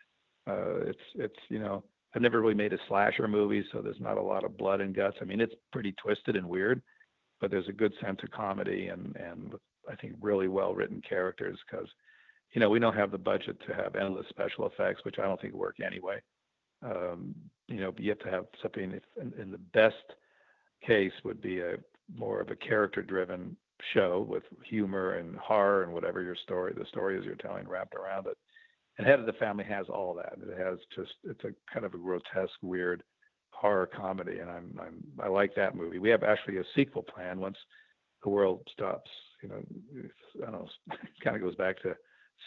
Uh, 0.47 0.81
it's 0.87 0.99
it's 1.15 1.39
you 1.49 1.59
know 1.59 1.83
I've 2.15 2.21
never 2.21 2.41
really 2.41 2.53
made 2.53 2.73
a 2.73 2.77
slasher 2.87 3.27
movie, 3.27 3.63
so 3.71 3.81
there's 3.81 3.99
not 3.99 4.17
a 4.17 4.21
lot 4.21 4.43
of 4.43 4.57
blood 4.57 4.81
and 4.81 4.95
guts. 4.95 5.17
I 5.21 5.25
mean, 5.25 5.41
it's 5.41 5.55
pretty 5.71 5.93
twisted 5.93 6.35
and 6.35 6.47
weird, 6.47 6.81
but 7.39 7.51
there's 7.51 7.69
a 7.69 7.73
good 7.73 7.93
sense 8.01 8.19
of 8.23 8.31
comedy 8.31 8.87
and 8.87 9.15
and 9.15 9.53
I 9.89 9.95
think 9.95 10.15
really 10.21 10.47
well 10.47 10.73
written 10.73 11.01
characters 11.07 11.57
because 11.69 11.87
you 12.53 12.59
know, 12.59 12.69
we 12.69 12.79
don't 12.79 12.95
have 12.95 13.11
the 13.11 13.17
budget 13.17 13.57
to 13.67 13.73
have 13.73 13.95
endless 13.95 14.27
special 14.29 14.67
effects, 14.67 15.05
which 15.05 15.19
I 15.19 15.23
don't 15.23 15.39
think 15.39 15.53
work 15.53 15.77
anyway. 15.79 16.21
Um, 16.83 17.33
you 17.67 17.79
know, 17.79 17.93
you 17.97 18.09
have 18.09 18.19
to 18.19 18.29
have 18.31 18.45
something. 18.61 18.99
In, 19.21 19.33
in 19.39 19.51
the 19.51 19.57
best 19.57 19.95
case, 20.85 21.13
would 21.23 21.41
be 21.41 21.61
a 21.61 21.75
more 22.13 22.41
of 22.41 22.49
a 22.49 22.55
character-driven 22.55 23.55
show 23.93 24.25
with 24.27 24.43
humor 24.65 25.13
and 25.13 25.37
horror 25.37 25.83
and 25.83 25.93
whatever 25.93 26.21
your 26.21 26.35
story, 26.35 26.73
the 26.75 26.85
story 26.85 27.17
is 27.17 27.25
you're 27.25 27.35
telling 27.35 27.67
wrapped 27.67 27.95
around 27.95 28.27
it. 28.27 28.37
And 28.97 29.07
Head 29.07 29.19
of 29.19 29.25
the 29.25 29.33
Family 29.33 29.63
has 29.63 29.87
all 29.89 30.13
that. 30.15 30.33
It 30.41 30.57
has 30.57 30.79
just 30.95 31.13
it's 31.23 31.43
a 31.43 31.53
kind 31.73 31.85
of 31.85 31.93
a 31.93 31.97
grotesque, 31.97 32.51
weird 32.61 33.03
horror 33.51 33.87
comedy, 33.87 34.39
and 34.39 34.49
I'm 34.49 34.79
I'm 34.79 35.03
I 35.21 35.27
like 35.27 35.55
that 35.55 35.75
movie. 35.75 35.99
We 35.99 36.09
have 36.09 36.23
actually 36.23 36.57
a 36.57 36.63
sequel 36.75 37.03
plan 37.03 37.39
once 37.39 37.57
the 38.23 38.29
world 38.29 38.67
stops. 38.71 39.09
You 39.41 39.49
know, 39.49 39.61
I 40.45 40.51
don't 40.51 40.51
know. 40.51 40.67
Kind 41.23 41.35
of 41.35 41.41
goes 41.41 41.55
back 41.55 41.81
to 41.81 41.95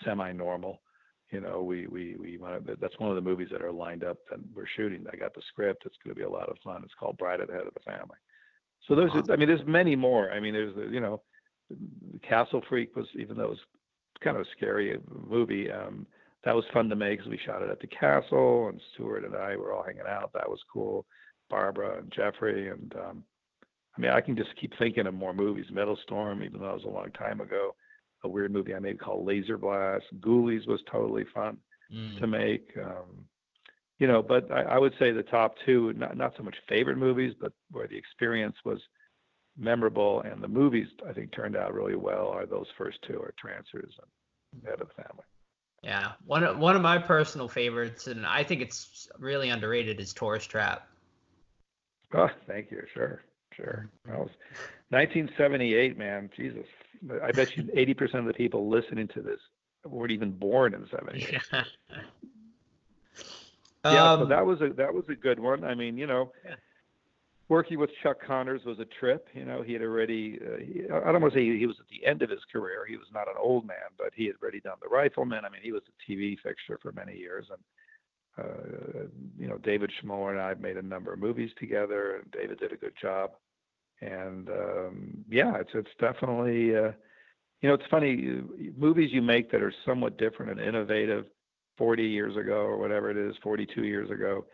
semi-normal. 0.04 0.80
You 1.30 1.40
know, 1.40 1.62
we 1.62 1.86
we 1.86 2.16
we 2.20 2.38
want 2.38 2.66
to, 2.66 2.76
that's 2.80 2.98
one 2.98 3.10
of 3.10 3.16
the 3.16 3.22
movies 3.28 3.48
that 3.50 3.62
are 3.62 3.72
lined 3.72 4.04
up 4.04 4.18
that 4.30 4.38
we're 4.54 4.66
shooting. 4.76 5.04
I 5.12 5.16
got 5.16 5.34
the 5.34 5.42
script. 5.48 5.84
It's 5.86 5.96
going 6.04 6.14
to 6.14 6.18
be 6.18 6.24
a 6.24 6.30
lot 6.30 6.48
of 6.48 6.56
fun. 6.62 6.82
It's 6.84 6.94
called 6.98 7.18
Bride 7.18 7.40
of 7.40 7.48
the 7.48 7.54
Head 7.54 7.66
of 7.66 7.74
the 7.74 7.80
Family. 7.80 8.16
So 8.86 8.94
there's. 8.94 9.12
I 9.30 9.36
mean, 9.36 9.48
there's 9.48 9.66
many 9.66 9.96
more. 9.96 10.30
I 10.30 10.40
mean, 10.40 10.52
there's, 10.52 10.74
you 10.92 11.00
know, 11.00 11.22
Castle 12.22 12.62
Freak 12.68 12.94
was, 12.94 13.06
even 13.18 13.36
though 13.36 13.44
it 13.44 13.50
was 13.50 13.58
kind 14.22 14.36
of 14.36 14.42
a 14.42 14.50
scary 14.56 14.98
movie, 15.26 15.70
um, 15.70 16.06
that 16.44 16.54
was 16.54 16.64
fun 16.72 16.88
to 16.88 16.96
make 16.96 17.18
because 17.18 17.30
we 17.30 17.38
shot 17.44 17.62
it 17.62 17.70
at 17.70 17.80
the 17.80 17.86
castle, 17.86 18.68
and 18.68 18.80
Stuart 18.92 19.24
and 19.24 19.36
I 19.36 19.56
were 19.56 19.72
all 19.72 19.82
hanging 19.82 20.02
out. 20.08 20.32
That 20.34 20.48
was 20.48 20.60
cool. 20.72 21.06
Barbara 21.50 21.98
and 21.98 22.12
Jeffrey, 22.12 22.70
and 22.70 22.94
um, 22.96 23.24
I 23.96 24.00
mean, 24.00 24.10
I 24.10 24.20
can 24.20 24.36
just 24.36 24.50
keep 24.60 24.72
thinking 24.78 25.06
of 25.06 25.14
more 25.14 25.34
movies. 25.34 25.66
Metal 25.70 25.98
Storm, 26.02 26.42
even 26.42 26.60
though 26.60 26.70
it 26.70 26.82
was 26.82 26.84
a 26.84 26.88
long 26.88 27.10
time 27.12 27.40
ago 27.40 27.74
a 28.24 28.28
weird 28.28 28.52
movie 28.52 28.74
I 28.74 28.78
made 28.78 28.98
called 28.98 29.26
Laser 29.26 29.58
Blast. 29.58 30.06
Ghoulies 30.20 30.66
was 30.66 30.80
totally 30.90 31.24
fun 31.32 31.58
mm. 31.94 32.18
to 32.18 32.26
make. 32.26 32.68
Um, 32.82 33.26
you 33.98 34.08
know, 34.08 34.22
but 34.22 34.50
I, 34.50 34.62
I, 34.62 34.78
would 34.78 34.94
say 34.98 35.12
the 35.12 35.22
top 35.22 35.54
two, 35.64 35.92
not 35.92 36.16
not 36.16 36.34
so 36.36 36.42
much 36.42 36.56
favorite 36.68 36.98
movies, 36.98 37.34
but 37.40 37.52
where 37.70 37.86
the 37.86 37.96
experience 37.96 38.56
was 38.64 38.80
memorable 39.56 40.22
and 40.22 40.42
the 40.42 40.48
movies 40.48 40.88
I 41.08 41.12
think 41.12 41.32
turned 41.32 41.56
out 41.56 41.74
really 41.74 41.94
well 41.94 42.28
are 42.28 42.44
those 42.44 42.66
first 42.76 42.98
two 43.06 43.20
are 43.20 43.34
Trancers 43.38 43.94
and 44.52 44.62
Head 44.64 44.80
of 44.80 44.88
the 44.88 45.02
Family. 45.02 45.24
Yeah, 45.84 46.12
one 46.24 46.42
of, 46.44 46.58
one 46.58 46.76
of 46.76 46.82
my 46.82 46.96
personal 46.96 47.46
favorites, 47.46 48.06
and 48.06 48.24
I 48.24 48.42
think 48.42 48.62
it's 48.62 49.06
really 49.18 49.50
underrated, 49.50 50.00
is 50.00 50.14
Tourist 50.14 50.48
Trap. 50.48 50.88
Oh, 52.14 52.30
thank 52.46 52.70
you. 52.70 52.82
Sure, 52.94 53.20
sure. 53.54 53.90
That 54.06 54.18
was 54.18 54.30
1978, 54.88 55.98
man. 55.98 56.30
Jesus, 56.34 56.64
I 57.22 57.32
bet 57.32 57.54
you 57.54 57.64
80% 57.64 58.14
of 58.14 58.24
the 58.24 58.32
people 58.32 58.70
listening 58.70 59.08
to 59.08 59.20
this 59.20 59.40
weren't 59.84 60.12
even 60.12 60.30
born 60.30 60.72
in 60.72 60.88
78. 60.88 61.32
Yeah. 61.32 61.64
yeah, 63.84 64.12
um, 64.12 64.20
so 64.20 64.26
that 64.26 64.46
was 64.46 64.62
a 64.62 64.70
that 64.70 64.94
was 64.94 65.04
a 65.10 65.14
good 65.14 65.38
one. 65.38 65.64
I 65.64 65.74
mean, 65.74 65.98
you 65.98 66.06
know, 66.06 66.32
yeah. 66.46 66.54
Working 67.48 67.78
with 67.78 67.90
Chuck 68.02 68.16
Connors 68.26 68.62
was 68.64 68.78
a 68.78 68.86
trip. 68.98 69.28
You 69.34 69.44
know, 69.44 69.62
he 69.62 69.74
had 69.74 69.82
already 69.82 70.38
uh, 70.40 70.58
he, 70.58 70.82
I 70.84 71.12
don't 71.12 71.20
want 71.20 71.34
to 71.34 71.38
say 71.38 71.44
he, 71.44 71.58
he 71.58 71.66
was 71.66 71.76
at 71.78 71.86
the 71.88 72.06
end 72.06 72.22
of 72.22 72.30
his 72.30 72.40
career. 72.50 72.86
He 72.88 72.96
was 72.96 73.06
not 73.12 73.28
an 73.28 73.34
old 73.38 73.66
man, 73.66 73.92
but 73.98 74.12
he 74.14 74.26
had 74.26 74.36
already 74.42 74.60
done 74.60 74.76
The 74.80 74.88
Rifleman. 74.88 75.44
I 75.44 75.50
mean, 75.50 75.60
he 75.62 75.72
was 75.72 75.82
a 75.88 76.10
TV 76.10 76.36
fixture 76.42 76.78
for 76.80 76.92
many 76.92 77.16
years, 77.16 77.46
and 77.50 78.46
uh, 78.46 79.06
you 79.38 79.46
know, 79.46 79.58
David 79.58 79.92
Schmoeller 80.02 80.32
and 80.32 80.40
I 80.40 80.54
made 80.54 80.76
a 80.76 80.82
number 80.82 81.12
of 81.12 81.18
movies 81.18 81.50
together, 81.58 82.16
and 82.16 82.30
David 82.32 82.58
did 82.58 82.72
a 82.72 82.76
good 82.76 82.94
job 83.00 83.32
and 84.00 84.48
um, 84.48 85.24
yeah, 85.30 85.56
it's 85.56 85.70
it's 85.74 85.90
definitely 86.00 86.76
uh, 86.76 86.92
you 87.60 87.68
know 87.68 87.74
it's 87.74 87.84
funny 87.90 88.42
movies 88.76 89.10
you 89.12 89.22
make 89.22 89.50
that 89.50 89.62
are 89.62 89.72
somewhat 89.86 90.18
different 90.18 90.52
and 90.52 90.68
innovative 90.68 91.26
40 91.78 92.04
years 92.04 92.36
ago 92.36 92.56
or 92.56 92.76
whatever 92.76 93.10
it 93.10 93.16
is 93.16 93.34
42 93.42 93.84
years 93.84 94.10
ago 94.10 94.44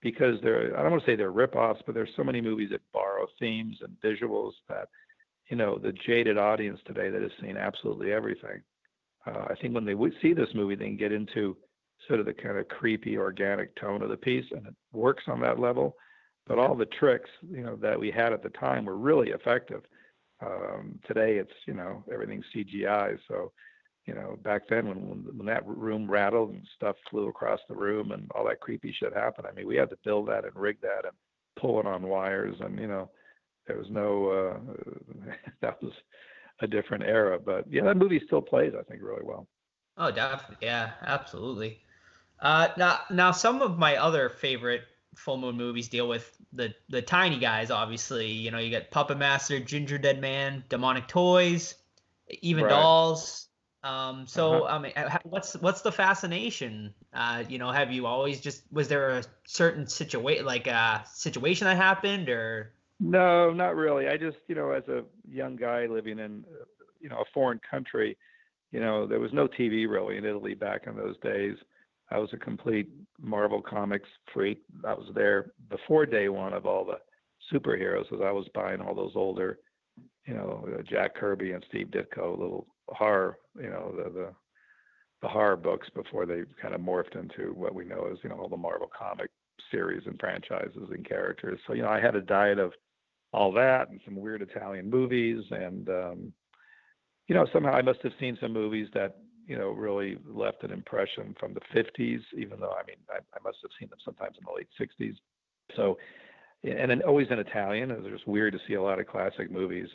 because 0.00 0.40
they're 0.42 0.76
I 0.78 0.82
don't 0.82 0.92
want 0.92 1.04
to 1.04 1.10
say 1.10 1.16
they're 1.16 1.32
ripoffs, 1.32 1.80
but 1.84 1.94
there's 1.94 2.10
so 2.16 2.24
many 2.24 2.40
movies 2.40 2.70
that 2.70 2.80
borrow 2.92 3.26
themes 3.38 3.78
and 3.82 3.96
visuals 4.02 4.52
that 4.68 4.88
you 5.48 5.56
know 5.56 5.78
the 5.78 5.92
jaded 5.92 6.38
audience 6.38 6.80
today 6.86 7.10
that 7.10 7.22
has 7.22 7.32
seen 7.40 7.56
absolutely 7.56 8.12
everything. 8.12 8.62
Uh, 9.26 9.46
I 9.50 9.54
think 9.60 9.74
when 9.74 9.84
they 9.84 9.94
see 10.22 10.32
this 10.32 10.48
movie, 10.54 10.74
they 10.74 10.86
can 10.86 10.96
get 10.96 11.12
into 11.12 11.56
sort 12.08 12.20
of 12.20 12.26
the 12.26 12.32
kind 12.32 12.56
of 12.56 12.68
creepy, 12.68 13.18
organic 13.18 13.76
tone 13.76 14.02
of 14.02 14.08
the 14.08 14.16
piece, 14.16 14.46
and 14.52 14.66
it 14.66 14.74
works 14.92 15.24
on 15.28 15.40
that 15.40 15.58
level 15.58 15.96
but 16.50 16.58
all 16.58 16.74
the 16.74 16.86
tricks 16.86 17.30
you 17.48 17.62
know 17.62 17.76
that 17.76 17.98
we 17.98 18.10
had 18.10 18.32
at 18.32 18.42
the 18.42 18.48
time 18.50 18.84
were 18.84 18.96
really 18.96 19.30
effective. 19.30 19.82
Um, 20.44 20.98
today 21.06 21.36
it's 21.36 21.52
you 21.64 21.74
know 21.74 22.02
everything's 22.12 22.44
CGI, 22.54 23.16
so 23.28 23.52
you 24.10 24.16
know 24.16 24.36
back 24.42 24.62
then 24.68 24.88
when, 24.88 25.08
when 25.08 25.18
when 25.36 25.46
that 25.46 25.64
room 25.66 26.10
rattled 26.10 26.50
and 26.50 26.66
stuff 26.74 26.96
flew 27.08 27.28
across 27.28 27.60
the 27.68 27.74
room 27.74 28.10
and 28.10 28.28
all 28.34 28.44
that 28.44 28.58
creepy 28.58 28.92
shit 28.98 29.14
happened. 29.14 29.46
I 29.46 29.54
mean 29.54 29.68
we 29.68 29.76
had 29.76 29.88
to 29.90 29.98
build 30.04 30.26
that 30.28 30.44
and 30.44 30.54
rig 30.56 30.80
that 30.80 31.04
and 31.04 31.14
pull 31.56 31.78
it 31.78 31.86
on 31.86 32.02
wires 32.02 32.56
and 32.60 32.76
you 32.78 32.88
know 32.88 33.08
there 33.68 33.78
was 33.78 33.86
no 33.88 34.30
uh, 34.30 35.32
that 35.60 35.80
was 35.80 35.92
a 36.60 36.66
different 36.66 37.04
era. 37.04 37.38
But 37.38 37.66
yeah, 37.70 37.84
that 37.84 37.96
movie 37.96 38.20
still 38.26 38.42
plays 38.42 38.72
I 38.76 38.82
think 38.82 39.00
really 39.00 39.22
well. 39.22 39.46
Oh, 39.96 40.10
definitely, 40.10 40.56
yeah, 40.66 40.92
absolutely. 41.02 41.80
Uh, 42.40 42.68
now, 42.76 43.00
now 43.10 43.30
some 43.30 43.62
of 43.62 43.78
my 43.78 43.96
other 43.96 44.28
favorite 44.28 44.82
full 45.14 45.36
moon 45.36 45.56
movies 45.56 45.88
deal 45.88 46.08
with 46.08 46.36
the 46.52 46.72
the 46.88 47.02
tiny 47.02 47.36
guys 47.36 47.72
obviously 47.72 48.28
you 48.28 48.52
know 48.52 48.58
you 48.58 48.70
got 48.70 48.92
puppet 48.92 49.18
master 49.18 49.58
gingerdead 49.58 50.20
man 50.20 50.62
demonic 50.68 51.08
toys 51.08 51.74
even 52.42 52.62
right. 52.62 52.70
dolls 52.70 53.48
um 53.82 54.26
so 54.26 54.64
uh-huh. 54.64 54.76
i 54.76 54.78
mean 54.78 54.92
what's 55.24 55.54
what's 55.54 55.80
the 55.80 55.92
fascination 55.92 56.92
uh 57.14 57.42
you 57.48 57.58
know 57.58 57.70
have 57.70 57.90
you 57.90 58.06
always 58.06 58.40
just 58.40 58.62
was 58.70 58.88
there 58.88 59.10
a 59.10 59.24
certain 59.44 59.86
situation 59.86 60.44
like 60.44 60.66
a 60.66 61.02
situation 61.12 61.66
that 61.66 61.76
happened 61.76 62.28
or 62.28 62.72
no 62.98 63.52
not 63.52 63.74
really 63.76 64.08
i 64.08 64.16
just 64.16 64.36
you 64.48 64.54
know 64.54 64.70
as 64.70 64.86
a 64.88 65.02
young 65.30 65.56
guy 65.56 65.86
living 65.86 66.18
in 66.18 66.44
you 67.00 67.08
know 67.08 67.16
a 67.16 67.24
foreign 67.32 67.60
country 67.70 68.16
you 68.70 68.80
know 68.80 69.06
there 69.06 69.20
was 69.20 69.32
no 69.32 69.48
tv 69.48 69.88
really 69.88 70.18
in 70.18 70.24
italy 70.24 70.54
back 70.54 70.86
in 70.86 70.94
those 70.96 71.16
days 71.22 71.56
I 72.10 72.18
was 72.18 72.30
a 72.32 72.36
complete 72.36 72.88
Marvel 73.20 73.62
Comics 73.62 74.08
freak. 74.32 74.62
I 74.84 74.94
was 74.94 75.10
there 75.14 75.52
before 75.68 76.06
day 76.06 76.28
one 76.28 76.52
of 76.52 76.66
all 76.66 76.84
the 76.84 76.98
superheroes, 77.52 78.06
I 78.22 78.32
was 78.32 78.48
buying 78.54 78.80
all 78.80 78.94
those 78.94 79.12
older, 79.14 79.58
you 80.26 80.34
know, 80.34 80.68
uh, 80.76 80.82
Jack 80.82 81.14
Kirby 81.14 81.52
and 81.52 81.64
Steve 81.68 81.88
Ditko 81.88 82.38
little 82.38 82.66
horror, 82.90 83.38
you 83.56 83.70
know, 83.70 83.92
the 83.96 84.10
the 84.10 84.32
the 85.22 85.28
horror 85.28 85.56
books 85.56 85.88
before 85.94 86.24
they 86.24 86.42
kind 86.60 86.74
of 86.74 86.80
morphed 86.80 87.14
into 87.14 87.52
what 87.52 87.74
we 87.74 87.84
know 87.84 88.08
as 88.10 88.18
you 88.22 88.30
know 88.30 88.36
all 88.36 88.48
the 88.48 88.56
Marvel 88.56 88.90
comic 88.96 89.30
series 89.70 90.02
and 90.06 90.18
franchises 90.18 90.88
and 90.90 91.06
characters. 91.06 91.60
So 91.66 91.74
you 91.74 91.82
know, 91.82 91.88
I 91.88 92.00
had 92.00 92.16
a 92.16 92.20
diet 92.20 92.58
of 92.58 92.72
all 93.32 93.52
that 93.52 93.90
and 93.90 94.00
some 94.04 94.16
weird 94.16 94.42
Italian 94.42 94.88
movies, 94.88 95.44
and 95.50 95.88
um, 95.88 96.32
you 97.28 97.34
know, 97.34 97.46
somehow 97.52 97.72
I 97.72 97.82
must 97.82 98.00
have 98.02 98.12
seen 98.18 98.38
some 98.40 98.52
movies 98.52 98.88
that 98.94 99.18
you 99.46 99.56
know 99.56 99.70
really 99.70 100.18
left 100.26 100.64
an 100.64 100.70
impression 100.70 101.34
from 101.38 101.54
the 101.54 101.60
50s, 101.74 102.20
even 102.36 102.60
though 102.60 102.72
I 102.72 102.84
mean 102.86 102.96
I, 103.10 103.18
I 103.18 103.38
must 103.44 103.58
have 103.62 103.70
seen 103.78 103.88
them 103.88 103.98
sometimes 104.04 104.36
in 104.38 104.44
the 104.46 104.56
late 104.56 104.68
60s. 104.80 105.16
So, 105.76 105.98
and 106.64 106.90
then 106.90 107.02
always 107.02 107.28
in 107.30 107.38
Italian. 107.38 107.90
It 107.90 108.02
was 108.02 108.12
just 108.12 108.26
weird 108.26 108.52
to 108.54 108.58
see 108.66 108.74
a 108.74 108.82
lot 108.82 108.98
of 108.98 109.06
classic 109.06 109.50
movies 109.50 109.88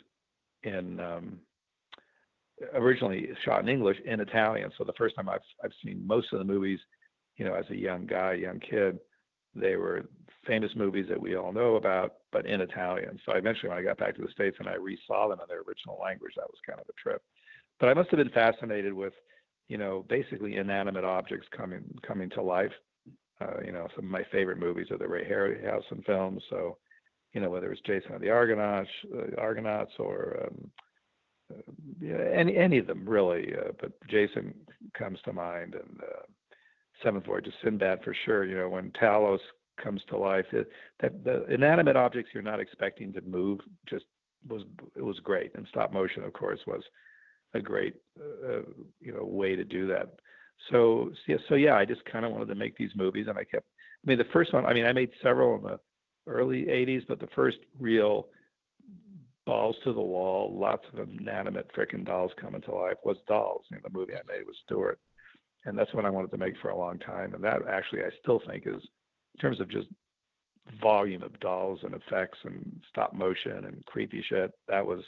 in 0.62 0.98
um, 1.00 1.38
originally 2.74 3.28
shot 3.44 3.60
in 3.60 3.68
English 3.68 3.98
in 4.04 4.20
Italian. 4.20 4.70
So 4.76 4.84
the 4.84 4.92
first 4.94 5.16
time 5.16 5.28
I've 5.28 5.40
I've 5.62 5.72
seen 5.84 6.06
most 6.06 6.32
of 6.32 6.38
the 6.38 6.44
movies, 6.44 6.80
you 7.36 7.44
know, 7.44 7.54
as 7.54 7.66
a 7.70 7.76
young 7.76 8.06
guy, 8.06 8.34
young 8.34 8.60
kid, 8.60 8.98
they 9.54 9.76
were 9.76 10.06
famous 10.46 10.70
movies 10.76 11.06
that 11.08 11.20
we 11.20 11.36
all 11.36 11.52
know 11.52 11.76
about, 11.76 12.14
but 12.32 12.46
in 12.46 12.60
Italian. 12.60 13.18
So 13.26 13.32
eventually, 13.32 13.68
when 13.68 13.78
I 13.78 13.82
got 13.82 13.98
back 13.98 14.14
to 14.16 14.22
the 14.22 14.30
states 14.30 14.56
and 14.60 14.68
I 14.68 14.74
resaw 14.76 15.28
them 15.28 15.40
in 15.40 15.48
their 15.48 15.62
original 15.66 15.98
language, 16.02 16.32
that 16.36 16.48
was 16.48 16.58
kind 16.66 16.80
of 16.80 16.86
a 16.88 16.92
trip. 17.02 17.22
But 17.80 17.88
I 17.88 17.94
must 17.94 18.10
have 18.10 18.18
been 18.18 18.30
fascinated 18.30 18.92
with, 18.92 19.12
you 19.68 19.76
know, 19.76 20.04
basically 20.08 20.56
inanimate 20.56 21.04
objects 21.04 21.48
coming 21.56 21.84
coming 22.06 22.30
to 22.30 22.42
life. 22.42 22.72
Uh, 23.40 23.60
you 23.64 23.72
know, 23.72 23.86
some 23.94 24.06
of 24.06 24.10
my 24.10 24.24
favorite 24.32 24.58
movies 24.58 24.90
are 24.90 24.98
the 24.98 25.06
Ray 25.06 25.28
Harryhausen 25.28 26.04
films. 26.06 26.42
So, 26.48 26.78
you 27.34 27.40
know, 27.40 27.50
whether 27.50 27.70
it's 27.70 27.82
Jason 27.82 28.12
and 28.14 28.22
the 28.22 28.30
Argonauts, 28.30 28.88
uh, 29.14 29.38
Argonauts, 29.38 29.92
or 29.98 30.44
um, 30.44 30.70
any 32.02 32.56
any 32.56 32.78
of 32.78 32.86
them 32.86 33.08
really. 33.08 33.54
Uh, 33.54 33.72
but 33.80 33.92
Jason 34.08 34.54
comes 34.96 35.18
to 35.24 35.32
mind, 35.32 35.74
and 35.74 36.00
uh, 36.02 36.22
Seventh 37.02 37.26
Voyage 37.26 37.46
of 37.46 37.52
Sinbad 37.62 38.02
for 38.02 38.14
sure. 38.24 38.44
You 38.44 38.56
know, 38.56 38.68
when 38.68 38.90
Talos 38.92 39.38
comes 39.82 40.02
to 40.08 40.16
life, 40.16 40.46
it, 40.52 40.68
that 41.00 41.24
the 41.24 41.44
inanimate 41.52 41.96
objects 41.96 42.30
you're 42.32 42.42
not 42.42 42.60
expecting 42.60 43.12
to 43.12 43.20
move 43.22 43.60
just 43.88 44.04
was 44.48 44.62
it 44.96 45.02
was 45.02 45.18
great. 45.20 45.52
And 45.54 45.66
stop 45.68 45.92
motion, 45.92 46.22
of 46.24 46.32
course, 46.32 46.60
was 46.66 46.82
a 47.54 47.60
great 47.60 47.94
uh, 48.18 48.62
you 49.00 49.12
know 49.12 49.24
way 49.24 49.56
to 49.56 49.64
do 49.64 49.86
that. 49.88 50.14
So 50.70 51.12
yeah, 51.26 51.36
so 51.48 51.54
yeah, 51.54 51.74
I 51.76 51.84
just 51.84 52.04
kind 52.04 52.24
of 52.24 52.32
wanted 52.32 52.48
to 52.48 52.54
make 52.54 52.76
these 52.76 52.92
movies, 52.96 53.26
and 53.28 53.38
I 53.38 53.44
kept. 53.44 53.66
I 54.04 54.10
mean, 54.10 54.18
the 54.18 54.24
first 54.32 54.52
one. 54.52 54.66
I 54.66 54.72
mean, 54.72 54.86
I 54.86 54.92
made 54.92 55.10
several 55.22 55.56
in 55.56 55.62
the 55.62 55.78
early 56.26 56.64
'80s, 56.64 57.06
but 57.06 57.20
the 57.20 57.28
first 57.34 57.58
real 57.78 58.28
balls 59.46 59.76
to 59.84 59.92
the 59.92 60.00
wall, 60.00 60.52
lots 60.54 60.84
of 60.92 61.08
inanimate 61.08 61.70
freaking 61.74 62.04
dolls 62.04 62.32
coming 62.40 62.60
to 62.62 62.74
life 62.74 62.96
was 63.04 63.16
Dolls. 63.28 63.64
You 63.70 63.76
know, 63.76 63.82
the 63.84 63.98
movie 63.98 64.14
I 64.14 64.20
made 64.26 64.46
was 64.46 64.56
Stuart 64.64 64.98
and 65.66 65.76
that's 65.76 65.92
what 65.92 66.04
I 66.04 66.10
wanted 66.10 66.30
to 66.30 66.38
make 66.38 66.54
for 66.62 66.70
a 66.70 66.78
long 66.78 66.98
time. 66.98 67.34
And 67.34 67.44
that 67.44 67.66
actually, 67.68 68.02
I 68.02 68.10
still 68.22 68.40
think 68.46 68.66
is, 68.66 68.74
in 68.74 69.40
terms 69.40 69.60
of 69.60 69.68
just 69.68 69.88
volume 70.80 71.22
of 71.22 71.38
dolls 71.40 71.80
and 71.82 71.94
effects 71.94 72.38
and 72.44 72.80
stop 72.88 73.12
motion 73.12 73.64
and 73.64 73.84
creepy 73.86 74.24
shit, 74.28 74.52
that 74.68 74.86
was 74.86 75.00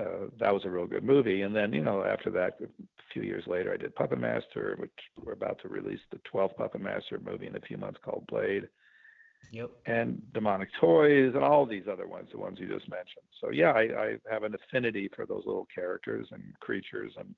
uh, 0.00 0.26
that 0.40 0.52
was 0.52 0.64
a 0.64 0.70
real 0.70 0.86
good 0.86 1.04
movie. 1.04 1.42
And 1.42 1.54
then, 1.54 1.72
you 1.72 1.82
know, 1.82 2.02
after 2.02 2.30
that, 2.30 2.54
a 2.60 2.66
few 3.12 3.22
years 3.22 3.44
later, 3.46 3.72
I 3.72 3.76
did 3.76 3.94
Puppet 3.94 4.18
Master, 4.18 4.74
which 4.78 4.90
we're 5.22 5.34
about 5.34 5.60
to 5.62 5.68
release 5.68 6.00
the 6.10 6.18
12th 6.32 6.56
Puppet 6.56 6.80
Master 6.80 7.20
movie 7.24 7.46
in 7.46 7.54
a 7.54 7.60
few 7.60 7.76
months 7.76 8.00
called 8.04 8.26
Blade. 8.26 8.68
Yep. 9.52 9.70
And 9.86 10.20
Demonic 10.32 10.68
Toys 10.80 11.32
and 11.34 11.44
all 11.44 11.66
these 11.66 11.84
other 11.90 12.06
ones, 12.06 12.28
the 12.32 12.38
ones 12.38 12.58
you 12.60 12.66
just 12.66 12.88
mentioned. 12.88 13.24
So 13.40 13.50
yeah, 13.50 13.70
I, 13.70 13.82
I 13.82 14.16
have 14.30 14.42
an 14.42 14.54
affinity 14.54 15.08
for 15.14 15.26
those 15.26 15.44
little 15.46 15.68
characters 15.74 16.26
and 16.32 16.42
creatures 16.60 17.12
and 17.18 17.34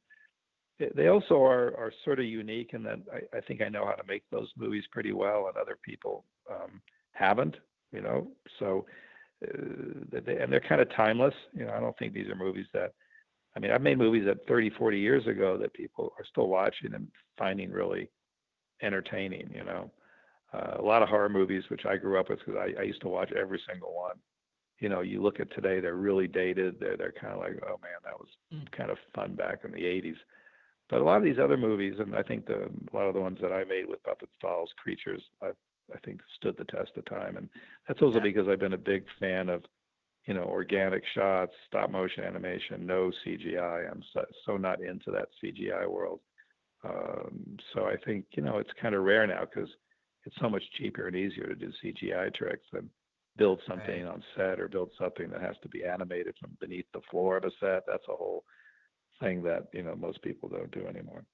they 0.78 1.08
also 1.08 1.42
are 1.42 1.74
are 1.76 1.92
sort 2.04 2.18
of 2.18 2.26
unique 2.26 2.70
in 2.74 2.82
that 2.82 2.98
I, 3.12 3.38
I 3.38 3.40
think 3.40 3.62
I 3.62 3.68
know 3.68 3.86
how 3.86 3.92
to 3.92 4.06
make 4.06 4.24
those 4.30 4.48
movies 4.56 4.84
pretty 4.92 5.12
well, 5.12 5.48
and 5.48 5.56
other 5.56 5.78
people 5.82 6.24
um, 6.50 6.80
haven't. 7.12 7.56
You 7.92 8.02
know, 8.02 8.28
so 8.58 8.84
uh, 9.42 10.20
they, 10.26 10.36
and 10.36 10.52
they're 10.52 10.60
kind 10.60 10.80
of 10.80 10.94
timeless. 10.94 11.34
You 11.54 11.64
know, 11.64 11.72
I 11.72 11.80
don't 11.80 11.96
think 11.98 12.12
these 12.12 12.28
are 12.28 12.34
movies 12.34 12.66
that. 12.74 12.92
I 13.56 13.58
mean, 13.58 13.70
I've 13.70 13.80
made 13.80 13.96
movies 13.96 14.26
that 14.26 14.46
30, 14.46 14.68
40 14.68 14.98
years 14.98 15.26
ago 15.26 15.56
that 15.56 15.72
people 15.72 16.12
are 16.18 16.26
still 16.26 16.48
watching 16.48 16.92
and 16.92 17.08
finding 17.38 17.70
really 17.70 18.10
entertaining. 18.82 19.50
You 19.54 19.64
know, 19.64 19.90
uh, 20.52 20.76
a 20.78 20.82
lot 20.82 21.02
of 21.02 21.08
horror 21.08 21.28
movies 21.28 21.64
which 21.68 21.86
I 21.86 21.96
grew 21.96 22.18
up 22.20 22.28
with 22.30 22.40
because 22.40 22.56
I, 22.56 22.80
I 22.80 22.84
used 22.84 23.02
to 23.02 23.08
watch 23.08 23.32
every 23.32 23.60
single 23.68 23.94
one. 23.94 24.16
You 24.78 24.88
know, 24.90 25.00
you 25.00 25.22
look 25.22 25.40
at 25.40 25.50
today, 25.52 25.80
they're 25.80 25.94
really 25.96 26.28
dated. 26.28 26.78
They're 26.80 26.96
they're 26.96 27.12
kind 27.12 27.32
of 27.34 27.40
like, 27.40 27.58
oh 27.64 27.78
man, 27.82 28.00
that 28.04 28.18
was 28.18 28.28
Mm. 28.52 28.70
kind 28.72 28.90
of 28.90 28.98
fun 29.14 29.34
back 29.34 29.64
in 29.64 29.72
the 29.72 29.84
80s. 29.84 30.18
But 30.88 31.00
a 31.00 31.04
lot 31.04 31.16
of 31.18 31.24
these 31.24 31.38
other 31.40 31.56
movies, 31.56 31.94
and 31.98 32.14
I 32.14 32.22
think 32.22 32.46
the 32.46 32.70
a 32.92 32.96
lot 32.96 33.06
of 33.08 33.14
the 33.14 33.20
ones 33.20 33.38
that 33.42 33.52
I 33.52 33.64
made 33.64 33.86
with 33.88 34.02
puppets, 34.04 34.32
dolls, 34.40 34.70
creatures, 34.82 35.22
I 35.42 35.48
I 35.94 35.98
think 36.04 36.20
stood 36.36 36.56
the 36.56 36.64
test 36.64 36.92
of 36.96 37.04
time, 37.06 37.36
and 37.36 37.48
that's 37.88 38.02
also 38.02 38.20
because 38.20 38.48
I've 38.48 38.60
been 38.60 38.72
a 38.72 38.78
big 38.78 39.04
fan 39.20 39.48
of, 39.48 39.64
you 40.26 40.34
know, 40.34 40.44
organic 40.44 41.04
shots, 41.14 41.52
stop 41.66 41.90
motion 41.90 42.24
animation, 42.24 42.86
no 42.86 43.12
CGI. 43.24 43.90
I'm 43.90 44.02
so, 44.12 44.24
so 44.44 44.56
not 44.56 44.80
into 44.82 45.10
that 45.12 45.28
CGI 45.40 45.86
world. 45.86 46.20
Um, 46.84 47.56
so 47.74 47.86
I 47.86 47.96
think 48.04 48.26
you 48.32 48.42
know 48.42 48.58
it's 48.58 48.70
kind 48.80 48.94
of 48.94 49.02
rare 49.04 49.26
now 49.26 49.44
because 49.44 49.70
it's 50.26 50.36
so 50.40 50.50
much 50.50 50.64
cheaper 50.78 51.06
and 51.06 51.16
easier 51.16 51.46
to 51.46 51.54
do 51.54 51.72
CGI 51.82 52.30
tricks 52.34 52.66
than 52.72 52.90
build 53.36 53.60
something 53.68 54.06
on 54.06 54.22
set 54.36 54.60
or 54.60 54.68
build 54.68 54.90
something 54.98 55.30
that 55.30 55.42
has 55.42 55.56
to 55.62 55.68
be 55.68 55.84
animated 55.84 56.34
from 56.40 56.56
beneath 56.60 56.86
the 56.92 57.02
floor 57.10 57.36
of 57.38 57.44
a 57.44 57.50
set. 57.60 57.84
That's 57.86 58.08
a 58.08 58.16
whole 58.16 58.44
thing 59.20 59.42
that 59.44 59.68
you 59.72 59.82
know 59.82 59.96
most 59.96 60.22
people 60.22 60.48
don't 60.48 60.70
do 60.72 60.86
anymore. 60.86 61.24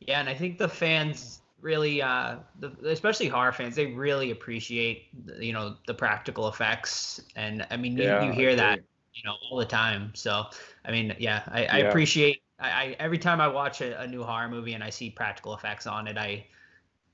Yeah, 0.00 0.20
and 0.20 0.28
I 0.28 0.34
think 0.34 0.58
the 0.58 0.68
fans 0.68 1.42
really, 1.60 2.02
uh, 2.02 2.38
the, 2.60 2.72
especially 2.84 3.28
horror 3.28 3.52
fans, 3.52 3.76
they 3.76 3.86
really 3.86 4.30
appreciate, 4.30 5.08
you 5.38 5.52
know, 5.52 5.76
the 5.86 5.94
practical 5.94 6.48
effects. 6.48 7.22
And 7.36 7.66
I 7.70 7.76
mean, 7.76 7.98
you, 7.98 8.10
Yeah, 8.10 8.20
you 8.20 8.32
hear 8.32 8.54
that, 8.56 8.80
you 9.14 9.22
know, 9.24 9.36
all 9.50 9.58
the 9.58 9.64
time. 9.66 10.12
So, 10.14 10.44
I 10.84 10.92
mean, 10.92 11.14
yeah, 11.18 11.42
I, 11.48 11.66
I 11.66 11.78
appreciate. 11.78 12.42
I, 12.58 12.70
I 12.70 12.96
every 12.98 13.18
time 13.18 13.40
I 13.40 13.48
watch 13.48 13.80
a, 13.80 14.00
a 14.00 14.06
new 14.06 14.22
horror 14.22 14.48
movie 14.48 14.74
and 14.74 14.84
I 14.84 14.90
see 14.90 15.10
practical 15.10 15.54
effects 15.54 15.86
on 15.86 16.06
it, 16.06 16.18
I, 16.18 16.46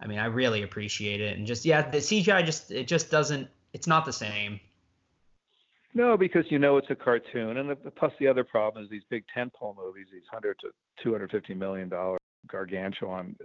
I 0.01 0.07
mean, 0.07 0.19
I 0.19 0.27
really 0.27 0.63
appreciate 0.63 1.21
it. 1.21 1.37
And 1.37 1.47
just 1.47 1.65
yeah, 1.65 1.89
the 1.89 1.99
CGI 1.99 2.45
just 2.45 2.71
it 2.71 2.89
just 2.89 3.11
doesn't. 3.11 3.49
It's 3.73 3.87
not 3.87 4.05
the 4.05 4.13
same. 4.13 4.61
No, 5.93 6.17
because 6.17 6.45
you 6.51 6.59
know 6.59 6.77
it's 6.77 6.91
a 6.91 6.95
cartoon, 6.95 7.57
and 7.57 7.71
the, 7.71 7.77
plus 7.91 8.13
the 8.21 8.29
other 8.29 8.45
problem 8.45 8.85
is 8.85 8.91
these 8.91 9.03
big 9.11 9.25
tentpole 9.37 9.77
movies, 9.77 10.07
these 10.13 10.23
hundred 10.31 10.59
to 10.61 10.69
two 11.03 11.13
hundred 11.13 11.31
fifty 11.31 11.55
million 11.55 11.89
dollar 11.89 12.19
gargantuan, 12.47 13.37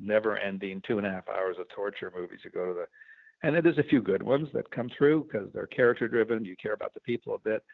never-ending 0.00 0.82
two 0.86 0.98
and 0.98 1.06
a 1.06 1.10
half 1.10 1.28
hours 1.28 1.56
of 1.58 1.66
torture 1.74 2.12
movies. 2.14 2.40
You 2.44 2.50
go 2.50 2.66
to 2.66 2.74
the, 2.74 2.86
and 3.42 3.64
there's 3.64 3.78
a 3.78 3.88
few 3.88 4.02
good 4.02 4.22
ones 4.22 4.48
that 4.52 4.70
come 4.70 4.90
through 4.96 5.24
because 5.24 5.48
they're 5.52 5.66
character-driven. 5.66 6.44
You 6.44 6.56
care 6.56 6.74
about 6.74 6.94
the 6.94 7.00
people 7.00 7.34
a 7.34 7.38
bit, 7.38 7.64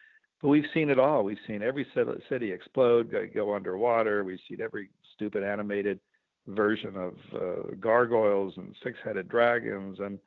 but 0.40 0.48
we've 0.48 0.64
seen 0.72 0.90
it 0.90 0.98
all. 0.98 1.24
We've 1.24 1.36
seen 1.46 1.62
every 1.62 1.86
city 2.28 2.52
explode, 2.52 3.14
go 3.34 3.54
underwater. 3.54 4.24
We've 4.24 4.38
seen 4.48 4.60
every 4.60 4.90
stupid 5.14 5.42
animated 5.42 5.98
version 6.48 6.96
of 6.96 7.14
uh, 7.34 7.74
gargoyles 7.80 8.54
and 8.56 8.74
six-headed 8.82 9.28
dragons, 9.28 9.98
and 10.00 10.18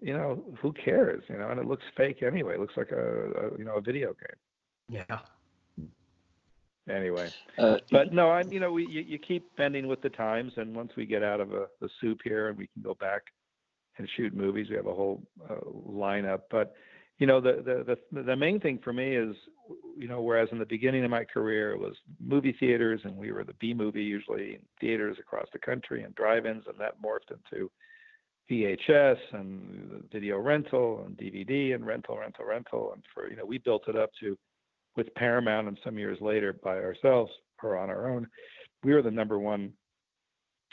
you 0.00 0.12
know 0.12 0.42
who 0.60 0.72
cares? 0.72 1.22
You 1.28 1.38
know, 1.38 1.48
and 1.48 1.60
it 1.60 1.66
looks 1.66 1.84
fake 1.96 2.22
anyway. 2.22 2.54
It 2.54 2.60
looks 2.60 2.76
like 2.76 2.90
a, 2.90 3.30
a 3.54 3.58
you 3.58 3.64
know 3.64 3.76
a 3.76 3.80
video 3.80 4.08
game. 4.08 5.00
Yeah. 5.08 5.18
Anyway, 6.86 7.30
Uh, 7.56 7.78
but 7.90 8.12
no, 8.12 8.30
I'm 8.30 8.52
you 8.52 8.60
know 8.60 8.70
we 8.70 8.86
you, 8.86 9.00
you 9.00 9.18
keep 9.18 9.44
bending 9.56 9.86
with 9.86 10.02
the 10.02 10.10
times, 10.10 10.52
and 10.56 10.76
once 10.76 10.92
we 10.96 11.06
get 11.06 11.22
out 11.22 11.40
of 11.40 11.54
a, 11.54 11.66
the 11.80 11.88
soup 12.00 12.18
here 12.22 12.48
and 12.48 12.58
we 12.58 12.66
can 12.66 12.82
go 12.82 12.94
back 13.00 13.22
and 13.96 14.06
shoot 14.16 14.34
movies, 14.34 14.68
we 14.68 14.76
have 14.76 14.86
a 14.86 14.94
whole 14.94 15.22
uh, 15.48 15.54
lineup. 15.88 16.42
But 16.50 16.74
you 17.18 17.26
know 17.26 17.40
the, 17.40 17.62
the 17.64 17.96
the 18.12 18.22
the 18.22 18.36
main 18.36 18.58
thing 18.60 18.80
for 18.82 18.92
me 18.92 19.16
is 19.16 19.36
you 19.96 20.08
know 20.08 20.20
whereas 20.20 20.48
in 20.52 20.58
the 20.58 20.66
beginning 20.66 21.04
of 21.04 21.10
my 21.10 21.24
career 21.24 21.72
it 21.72 21.78
was 21.78 21.94
movie 22.20 22.56
theaters 22.58 23.00
and 23.04 23.16
we 23.16 23.30
were 23.30 23.44
the 23.44 23.54
B 23.54 23.72
movie 23.72 24.02
usually 24.02 24.58
theaters 24.80 25.16
across 25.20 25.46
the 25.52 25.58
country 25.58 26.02
and 26.02 26.14
drive-ins, 26.14 26.64
and 26.66 26.78
that 26.78 27.00
morphed 27.00 27.30
into 27.30 27.70
VHS 28.50 29.16
and 29.32 30.04
video 30.12 30.38
rental 30.38 31.04
and 31.06 31.16
DVD 31.16 31.74
and 31.74 31.86
rental, 31.86 32.18
rental, 32.18 32.44
rental. 32.44 32.92
And 32.92 33.02
for, 33.12 33.30
you 33.30 33.36
know, 33.36 33.46
we 33.46 33.58
built 33.58 33.88
it 33.88 33.96
up 33.96 34.10
to, 34.20 34.36
with 34.96 35.14
Paramount 35.14 35.68
and 35.68 35.78
some 35.82 35.98
years 35.98 36.18
later 36.20 36.52
by 36.52 36.76
ourselves 36.76 37.32
or 37.62 37.78
on 37.78 37.88
our 37.88 38.10
own, 38.10 38.26
we 38.82 38.92
were 38.92 39.02
the 39.02 39.10
number 39.10 39.38
one 39.38 39.72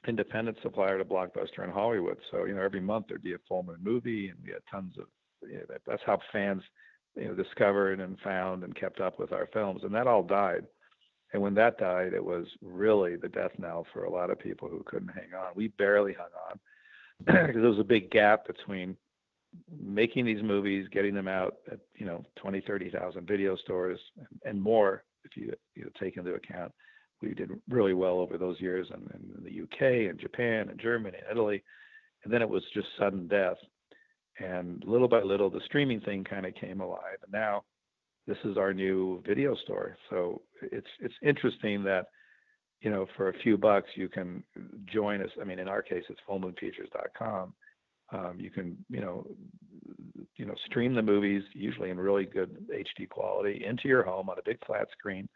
independent 0.07 0.57
supplier 0.61 0.97
to 0.97 1.05
Blockbuster 1.05 1.63
in 1.63 1.69
Hollywood. 1.69 2.17
So, 2.29 2.45
you 2.45 2.53
know, 2.53 2.61
every 2.61 2.81
month 2.81 3.05
there'd 3.07 3.23
be 3.23 3.33
a 3.33 3.39
full 3.47 3.63
moon 3.63 3.79
movie 3.81 4.29
and 4.29 4.37
we 4.43 4.51
had 4.51 4.61
tons 4.69 4.95
of, 4.99 5.05
you 5.47 5.55
know, 5.55 5.65
that, 5.69 5.81
that's 5.85 6.01
how 6.05 6.19
fans, 6.31 6.61
you 7.15 7.25
know, 7.25 7.35
discovered 7.35 7.99
and 7.99 8.17
found 8.19 8.63
and 8.63 8.75
kept 8.75 8.99
up 8.99 9.19
with 9.19 9.31
our 9.31 9.47
films. 9.53 9.81
And 9.83 9.93
that 9.95 10.07
all 10.07 10.23
died. 10.23 10.65
And 11.33 11.41
when 11.41 11.53
that 11.55 11.77
died, 11.77 12.13
it 12.13 12.23
was 12.23 12.45
really 12.61 13.15
the 13.15 13.29
death 13.29 13.51
knell 13.57 13.85
for 13.93 14.03
a 14.03 14.11
lot 14.11 14.29
of 14.29 14.39
people 14.39 14.67
who 14.67 14.83
couldn't 14.85 15.09
hang 15.09 15.33
on. 15.37 15.51
We 15.55 15.69
barely 15.69 16.13
hung 16.13 16.27
on 16.49 16.59
because 17.47 17.61
there 17.61 17.69
was 17.69 17.79
a 17.79 17.83
big 17.83 18.11
gap 18.11 18.45
between 18.45 18.97
making 19.81 20.25
these 20.25 20.43
movies, 20.43 20.87
getting 20.91 21.13
them 21.13 21.27
out 21.27 21.55
at 21.71 21.79
you 21.95 22.05
know 22.05 22.23
20, 22.37 22.61
30,000 22.61 23.27
video 23.27 23.55
stores 23.55 23.99
and, 24.17 24.27
and 24.45 24.61
more 24.61 25.03
if 25.23 25.37
you 25.37 25.53
you 25.75 25.83
know, 25.83 25.89
take 25.99 26.17
into 26.17 26.33
account 26.33 26.71
we 27.21 27.33
did 27.33 27.51
really 27.69 27.93
well 27.93 28.19
over 28.19 28.37
those 28.37 28.59
years 28.59 28.87
in, 28.89 29.01
in 29.13 29.43
the 29.43 29.61
UK 29.63 30.09
and 30.09 30.19
Japan 30.19 30.69
and 30.69 30.79
Germany 30.79 31.17
and 31.17 31.31
Italy, 31.31 31.63
and 32.23 32.33
then 32.33 32.41
it 32.41 32.49
was 32.49 32.63
just 32.73 32.87
sudden 32.97 33.27
death. 33.27 33.57
And 34.41 34.83
little 34.85 35.07
by 35.07 35.21
little, 35.21 35.49
the 35.49 35.61
streaming 35.65 36.01
thing 36.01 36.23
kind 36.23 36.45
of 36.45 36.55
came 36.55 36.81
alive, 36.81 37.17
and 37.23 37.31
now 37.31 37.63
this 38.27 38.37
is 38.45 38.57
our 38.57 38.73
new 38.73 39.21
video 39.25 39.55
store. 39.55 39.97
So 40.09 40.41
it's 40.61 40.87
it's 40.99 41.13
interesting 41.21 41.83
that 41.83 42.07
you 42.81 42.89
know 42.89 43.05
for 43.17 43.29
a 43.29 43.39
few 43.39 43.57
bucks 43.57 43.89
you 43.95 44.09
can 44.09 44.43
join 44.91 45.21
us. 45.21 45.29
I 45.39 45.43
mean, 45.43 45.59
in 45.59 45.67
our 45.67 45.81
case, 45.81 46.03
it's 46.09 46.19
fullmoonfeatures.com. 46.29 47.53
Um, 48.13 48.35
you 48.39 48.49
can 48.49 48.77
you 48.89 49.01
know 49.01 49.27
you 50.37 50.45
know 50.45 50.55
stream 50.65 50.95
the 50.95 51.01
movies 51.01 51.43
usually 51.53 51.89
in 51.89 51.99
really 51.99 52.25
good 52.25 52.65
HD 52.73 53.07
quality 53.07 53.63
into 53.65 53.87
your 53.87 54.03
home 54.03 54.29
on 54.29 54.37
a 54.39 54.43
big 54.43 54.57
flat 54.65 54.87
screen. 54.97 55.27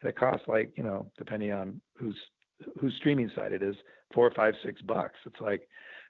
And 0.00 0.10
it 0.10 0.16
costs 0.16 0.46
like 0.46 0.72
you 0.76 0.84
know 0.84 1.10
depending 1.18 1.52
on 1.52 1.80
who's 1.96 2.16
whose 2.80 2.94
streaming 2.98 3.30
site 3.34 3.52
it 3.52 3.62
is, 3.62 3.74
four, 4.14 4.30
five, 4.36 4.54
six 4.64 4.80
bucks. 4.82 5.16
It's 5.26 5.40
like 5.40 5.68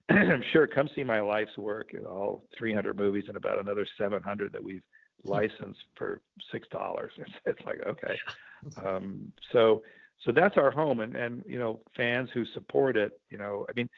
sure 0.53 0.66
come 0.66 0.89
see 0.95 1.05
my 1.05 1.20
life's 1.20 1.57
work, 1.57 1.91
and 1.93 2.07
all 2.07 2.45
300 2.59 2.97
movies 2.97 3.24
and 3.29 3.37
about 3.37 3.61
another 3.61 3.87
700 3.99 4.53
that 4.53 4.62
we've 4.62 4.83
licensed 5.24 5.85
for 5.97 6.20
six 6.51 6.66
dollars. 6.69 7.12
It's, 7.19 7.33
it's 7.47 7.66
like 7.66 7.81
okay, 7.87 8.16
um, 8.87 9.33
so 9.53 9.83
so 10.24 10.33
that's 10.33 10.57
our 10.57 10.70
home, 10.70 11.01
and 11.01 11.16
and 11.16 11.43
you 11.47 11.59
know 11.59 11.81
fans 11.97 12.31
who 12.33 12.45
support 12.47 12.97
it, 12.97 13.12
you 13.31 13.39
know, 13.39 13.66
I 13.69 13.73
mean, 13.74 13.89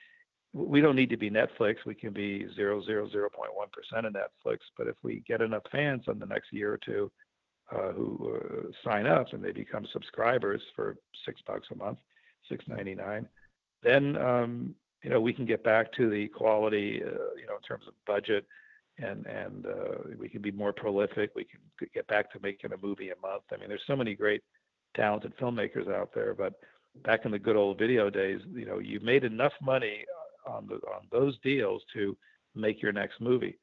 we 0.52 0.80
don't 0.80 0.96
need 0.96 1.10
to 1.10 1.16
be 1.16 1.30
Netflix. 1.30 1.76
We 1.84 1.94
can 1.94 2.12
be 2.12 2.46
zero 2.54 2.82
zero 2.82 3.08
zero 3.08 3.28
point 3.30 3.54
one 3.54 3.68
percent 3.72 4.06
of 4.06 4.12
Netflix, 4.12 4.58
but 4.76 4.86
if 4.86 4.96
we 5.02 5.22
get 5.26 5.40
enough 5.40 5.64
fans 5.70 6.04
in 6.08 6.18
the 6.18 6.26
next 6.26 6.52
year 6.52 6.72
or 6.72 6.78
two 6.78 7.10
uh, 7.72 7.92
who 7.92 8.36
uh, 8.36 8.88
sign 8.88 9.06
up 9.06 9.32
and 9.32 9.42
they 9.42 9.52
become 9.52 9.86
subscribers 9.92 10.62
for 10.74 10.96
six 11.26 11.40
bucks 11.46 11.68
a 11.72 11.76
month, 11.76 11.98
six 12.48 12.64
ninety 12.68 12.94
nine, 12.94 13.26
then 13.82 14.16
um, 14.16 14.74
you 15.04 15.10
know 15.10 15.20
we 15.20 15.32
can 15.32 15.44
get 15.44 15.62
back 15.62 15.92
to 15.92 16.10
the 16.10 16.26
quality, 16.28 17.00
uh, 17.04 17.34
you 17.38 17.46
know, 17.46 17.56
in 17.56 17.62
terms 17.66 17.84
of 17.86 17.94
budget 18.06 18.44
and 18.98 19.26
and 19.26 19.66
uh, 19.66 19.98
we 20.18 20.28
can 20.28 20.40
be 20.40 20.50
more 20.50 20.72
prolific. 20.72 21.30
We 21.34 21.44
can 21.44 21.60
get 21.92 22.06
back 22.06 22.32
to 22.32 22.40
making 22.40 22.72
a 22.72 22.76
movie 22.76 23.10
a 23.10 23.26
month. 23.26 23.42
I 23.52 23.56
mean, 23.56 23.68
there's 23.68 23.82
so 23.86 23.96
many 23.96 24.14
great, 24.14 24.42
talented 24.96 25.36
filmmakers 25.38 25.92
out 25.92 26.10
there. 26.14 26.34
But 26.34 26.54
back 27.02 27.24
in 27.24 27.30
the 27.30 27.38
good 27.38 27.56
old 27.56 27.78
video 27.78 28.10
days, 28.10 28.40
you 28.52 28.66
know, 28.66 28.78
you 28.78 29.00
made 29.00 29.24
enough 29.24 29.52
money 29.60 30.04
on 30.46 30.66
the 30.66 30.74
on 30.74 31.06
those 31.10 31.38
deals 31.42 31.82
to 31.94 32.16
make 32.54 32.82
your 32.82 32.92
next 32.92 33.20
movie. 33.20 33.58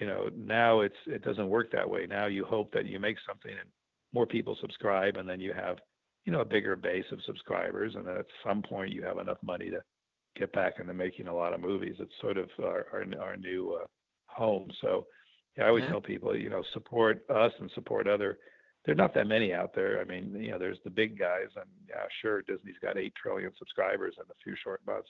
You 0.00 0.06
know, 0.06 0.30
now 0.36 0.80
it's 0.80 0.96
it 1.06 1.22
doesn't 1.22 1.48
work 1.48 1.70
that 1.72 1.88
way. 1.88 2.06
Now 2.06 2.26
you 2.26 2.44
hope 2.44 2.72
that 2.72 2.86
you 2.86 2.98
make 2.98 3.18
something 3.26 3.52
and 3.52 3.68
more 4.12 4.26
people 4.26 4.56
subscribe, 4.60 5.16
and 5.16 5.28
then 5.28 5.40
you 5.40 5.52
have 5.52 5.78
you 6.24 6.32
know 6.32 6.40
a 6.40 6.44
bigger 6.44 6.74
base 6.74 7.06
of 7.12 7.20
subscribers, 7.24 7.94
and 7.94 8.06
then 8.06 8.16
at 8.16 8.26
some 8.44 8.62
point 8.62 8.92
you 8.92 9.02
have 9.02 9.18
enough 9.18 9.38
money 9.42 9.70
to 9.70 9.80
get 10.36 10.52
back 10.52 10.74
into 10.80 10.94
making 10.94 11.28
a 11.28 11.34
lot 11.34 11.52
of 11.52 11.60
movies. 11.60 11.96
It's 11.98 12.12
sort 12.20 12.36
of 12.38 12.48
our 12.62 12.86
our, 12.92 13.04
our 13.22 13.36
new 13.36 13.78
uh, 13.82 13.86
home. 14.26 14.70
So 14.80 15.06
yeah, 15.56 15.64
I 15.64 15.68
always 15.68 15.84
Yeah. 15.84 15.90
tell 15.90 16.00
people, 16.00 16.36
you 16.36 16.50
know, 16.50 16.62
support 16.72 17.24
us 17.30 17.52
and 17.60 17.70
support 17.72 18.06
other. 18.08 18.38
There're 18.84 18.94
not 18.96 19.14
that 19.14 19.26
many 19.28 19.52
out 19.52 19.74
there. 19.74 20.00
I 20.00 20.04
mean, 20.04 20.34
you 20.34 20.50
know, 20.50 20.58
there's 20.58 20.80
the 20.82 20.90
big 20.90 21.16
guys, 21.18 21.48
and 21.54 21.66
yeah, 21.88 22.04
sure, 22.20 22.42
Disney's 22.42 22.78
got 22.82 22.98
eight 22.98 23.14
trillion 23.14 23.52
subscribers 23.58 24.14
in 24.18 24.24
a 24.28 24.34
few 24.42 24.56
short 24.56 24.80
months. 24.86 25.08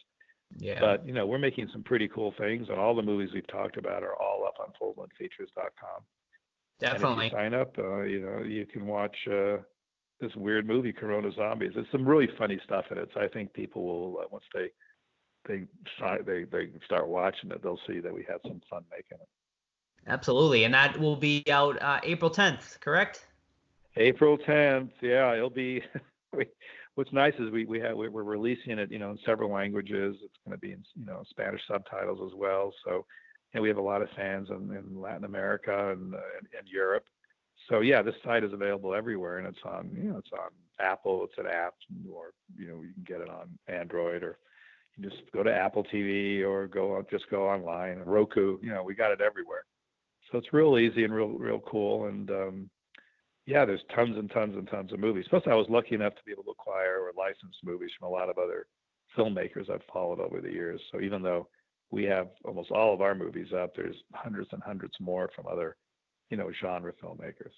Yeah. 0.58 0.78
But 0.80 1.06
you 1.06 1.14
know, 1.14 1.26
we're 1.26 1.38
making 1.38 1.68
some 1.72 1.82
pretty 1.82 2.08
cool 2.08 2.34
things, 2.36 2.68
and 2.68 2.78
all 2.78 2.94
the 2.94 3.02
movies 3.02 3.30
we've 3.32 3.46
talked 3.46 3.78
about 3.78 4.02
are 4.02 4.14
all 4.20 4.44
up 4.46 4.56
on 4.60 4.72
if 6.82 6.92
Definitely. 6.92 7.26
you 7.26 7.30
sign 7.30 7.54
up, 7.54 7.78
uh, 7.78 8.02
you 8.02 8.20
know, 8.20 8.42
you 8.42 8.66
can 8.66 8.86
watch 8.86 9.16
uh, 9.30 9.58
this 10.20 10.34
weird 10.36 10.66
movie, 10.66 10.92
Corona 10.92 11.30
Zombies. 11.32 11.72
There's 11.74 11.86
some 11.92 12.06
really 12.06 12.28
funny 12.36 12.58
stuff 12.64 12.84
in 12.90 12.98
it. 12.98 13.08
So 13.14 13.20
I 13.20 13.28
think 13.28 13.52
people 13.54 13.84
will 13.84 14.18
uh, 14.20 14.24
once 14.30 14.44
they 14.52 14.70
they 15.46 15.64
they 16.24 16.44
they 16.44 16.70
start 16.84 17.08
watching 17.08 17.50
it, 17.50 17.62
they'll 17.62 17.80
see 17.86 18.00
that 18.00 18.12
we 18.12 18.24
had 18.28 18.38
some 18.42 18.60
fun 18.68 18.84
making 18.90 19.18
it. 19.20 19.28
Absolutely. 20.06 20.64
And 20.64 20.74
that 20.74 20.98
will 20.98 21.16
be 21.16 21.44
out 21.50 21.80
uh, 21.80 22.00
April 22.02 22.30
10th, 22.30 22.80
correct? 22.80 23.26
April 23.96 24.36
10th. 24.36 24.90
Yeah, 25.00 25.34
it'll 25.34 25.50
be. 25.50 25.82
what's 26.94 27.12
nice 27.12 27.34
is 27.38 27.50
we 27.50 27.64
we 27.64 27.80
have 27.80 27.96
we're 27.96 28.08
releasing 28.08 28.78
it, 28.78 28.90
you 28.90 28.98
know, 28.98 29.10
in 29.10 29.18
several 29.24 29.50
languages. 29.50 30.16
It's 30.22 30.36
going 30.44 30.56
to 30.56 30.60
be 30.60 30.72
in 30.72 30.84
you 30.94 31.06
know 31.06 31.22
Spanish 31.30 31.60
subtitles 31.68 32.20
as 32.26 32.36
well. 32.36 32.72
So, 32.84 33.06
and 33.54 33.62
we 33.62 33.68
have 33.68 33.78
a 33.78 33.82
lot 33.82 34.02
of 34.02 34.08
fans 34.16 34.48
in, 34.50 34.74
in 34.74 35.00
Latin 35.00 35.24
America 35.24 35.92
and, 35.92 36.14
uh, 36.14 36.18
and 36.58 36.66
Europe. 36.66 37.04
So 37.68 37.80
yeah, 37.80 38.02
this 38.02 38.14
site 38.24 38.44
is 38.44 38.52
available 38.52 38.94
everywhere, 38.94 39.38
and 39.38 39.46
it's 39.46 39.64
on 39.64 39.90
you 39.94 40.10
know 40.10 40.18
it's 40.18 40.32
on 40.32 40.50
Apple. 40.80 41.24
It's 41.24 41.38
an 41.38 41.46
app, 41.46 41.74
or 42.10 42.32
you 42.56 42.68
know 42.68 42.82
you 42.82 42.92
can 42.92 43.04
get 43.04 43.20
it 43.20 43.28
on 43.28 43.48
Android, 43.68 44.22
or 44.22 44.38
just 45.00 45.16
go 45.32 45.42
to 45.42 45.52
Apple 45.52 45.84
TV, 45.84 46.42
or 46.42 46.66
go 46.66 46.96
on, 46.96 47.06
just 47.10 47.28
go 47.30 47.48
online. 47.48 48.00
Roku, 48.04 48.58
you 48.62 48.70
know, 48.70 48.82
we 48.82 48.94
got 48.94 49.12
it 49.12 49.20
everywhere. 49.20 49.64
So 50.30 50.38
it's 50.38 50.52
real 50.52 50.78
easy 50.78 51.04
and 51.04 51.14
real 51.14 51.28
real 51.28 51.60
cool. 51.60 52.06
And 52.06 52.30
um, 52.30 52.70
yeah, 53.46 53.64
there's 53.64 53.82
tons 53.94 54.16
and 54.16 54.30
tons 54.30 54.56
and 54.56 54.68
tons 54.68 54.92
of 54.92 55.00
movies. 55.00 55.26
Plus, 55.28 55.42
I 55.46 55.54
was 55.54 55.66
lucky 55.68 55.94
enough 55.94 56.14
to 56.14 56.22
be 56.24 56.32
able 56.32 56.44
to 56.44 56.50
acquire 56.50 57.00
or 57.00 57.12
license 57.16 57.56
movies 57.64 57.90
from 57.98 58.08
a 58.08 58.12
lot 58.12 58.28
of 58.28 58.38
other 58.38 58.66
filmmakers 59.16 59.70
I've 59.70 59.82
followed 59.92 60.20
over 60.20 60.40
the 60.40 60.50
years. 60.50 60.80
So 60.90 61.00
even 61.00 61.22
though 61.22 61.48
we 61.90 62.04
have 62.04 62.28
almost 62.44 62.70
all 62.70 62.94
of 62.94 63.00
our 63.00 63.14
movies 63.14 63.52
up, 63.52 63.74
there's 63.74 63.96
hundreds 64.14 64.48
and 64.52 64.62
hundreds 64.62 64.94
more 65.00 65.30
from 65.34 65.46
other, 65.46 65.76
you 66.30 66.36
know, 66.36 66.50
genre 66.60 66.92
filmmakers. 67.02 67.52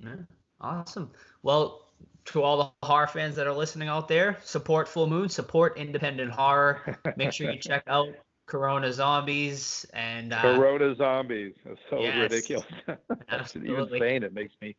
Yeah. 0.00 0.16
Awesome. 0.60 1.10
Well, 1.42 1.85
to 2.26 2.42
all 2.42 2.58
the 2.80 2.86
horror 2.86 3.06
fans 3.06 3.36
that 3.36 3.46
are 3.46 3.54
listening 3.54 3.88
out 3.88 4.08
there, 4.08 4.38
support 4.42 4.88
Full 4.88 5.06
Moon, 5.06 5.28
support 5.28 5.76
independent 5.78 6.30
horror. 6.30 6.98
Make 7.16 7.32
sure 7.32 7.50
you 7.50 7.58
check 7.58 7.84
out 7.86 8.08
Corona 8.46 8.92
Zombies 8.92 9.86
and 9.92 10.32
uh, 10.32 10.40
Corona 10.40 10.94
zombies. 10.94 11.54
It's 11.64 11.80
so 11.90 12.00
yes. 12.00 12.16
ridiculous. 12.16 12.66
Even 13.56 13.88
saying 13.98 14.22
it 14.22 14.32
makes 14.32 14.54
me 14.60 14.76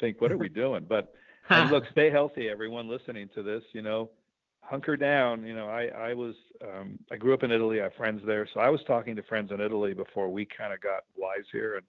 think, 0.00 0.20
what 0.20 0.32
are 0.32 0.36
we 0.36 0.48
doing? 0.48 0.86
But 0.88 1.14
and 1.50 1.70
look, 1.70 1.84
stay 1.92 2.10
healthy, 2.10 2.48
everyone 2.48 2.88
listening 2.88 3.28
to 3.34 3.42
this. 3.42 3.62
You 3.72 3.82
know, 3.82 4.10
hunker 4.60 4.96
down. 4.96 5.46
You 5.46 5.54
know, 5.54 5.68
I 5.68 5.86
I 5.86 6.14
was 6.14 6.34
um, 6.62 6.98
I 7.10 7.16
grew 7.16 7.32
up 7.32 7.42
in 7.42 7.50
Italy. 7.50 7.80
I 7.80 7.84
have 7.84 7.94
friends 7.94 8.22
there, 8.26 8.48
so 8.52 8.60
I 8.60 8.68
was 8.68 8.80
talking 8.86 9.16
to 9.16 9.22
friends 9.22 9.50
in 9.50 9.60
Italy 9.60 9.94
before 9.94 10.28
we 10.28 10.44
kind 10.44 10.72
of 10.72 10.80
got 10.80 11.04
wise 11.16 11.44
here 11.52 11.76
and 11.76 11.84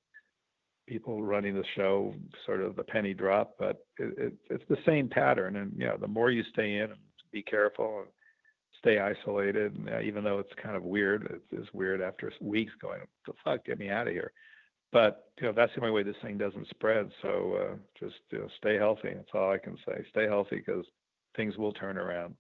people 0.88 1.22
running 1.22 1.54
the 1.54 1.66
show 1.76 2.14
sort 2.46 2.62
of 2.62 2.76
the 2.76 2.84
penny 2.84 3.14
drop. 3.14 3.56
But 3.60 3.86
it, 3.98 4.18
it, 4.18 4.34
it's 4.50 4.64
the 4.70 4.78
same 4.86 5.08
pattern, 5.08 5.58
and 5.58 5.72
you 5.78 5.86
know, 5.86 5.98
the 6.00 6.08
more 6.08 6.32
you 6.32 6.44
stay 6.52 6.78
in 6.78 6.92
and 6.92 7.00
be 7.32 7.44
careful 7.44 8.00
and 8.00 8.08
stay 8.80 9.00
isolated, 9.00 9.76
and, 9.76 9.90
uh, 9.90 10.00
even 10.02 10.24
though 10.24 10.40
it's 10.40 10.54
kind 10.62 10.76
of 10.76 10.84
weird, 10.84 11.42
it's, 11.52 11.74
weird 11.74 12.02
after 12.02 12.32
weeks 12.40 12.72
going, 12.82 13.02
the 13.26 13.34
fuck, 13.44 13.66
get 13.66 13.80
me 13.80 13.90
out 13.90 14.08
of 14.08 14.14
here. 14.14 14.32
But 14.92 15.32
you 15.42 15.48
know 15.48 15.54
that's 15.54 15.74
the 15.76 15.82
only 15.82 15.92
way 15.92 16.04
this 16.04 16.16
thing 16.22 16.38
doesn't 16.38 16.70
spread. 16.70 17.12
So 17.22 17.60
uh, 17.62 17.76
just 18.00 18.16
you 18.32 18.40
know, 18.40 18.48
stay 18.58 18.78
healthy. 18.78 19.10
That's 19.14 19.28
all 19.34 19.52
I 19.52 19.58
can 19.58 19.78
say. 19.86 20.06
Stay 20.12 20.26
healthy 20.26 20.64
because 20.66 20.86
things 21.36 21.58
will 21.58 21.74
turn 21.74 21.98
around. 21.98 22.36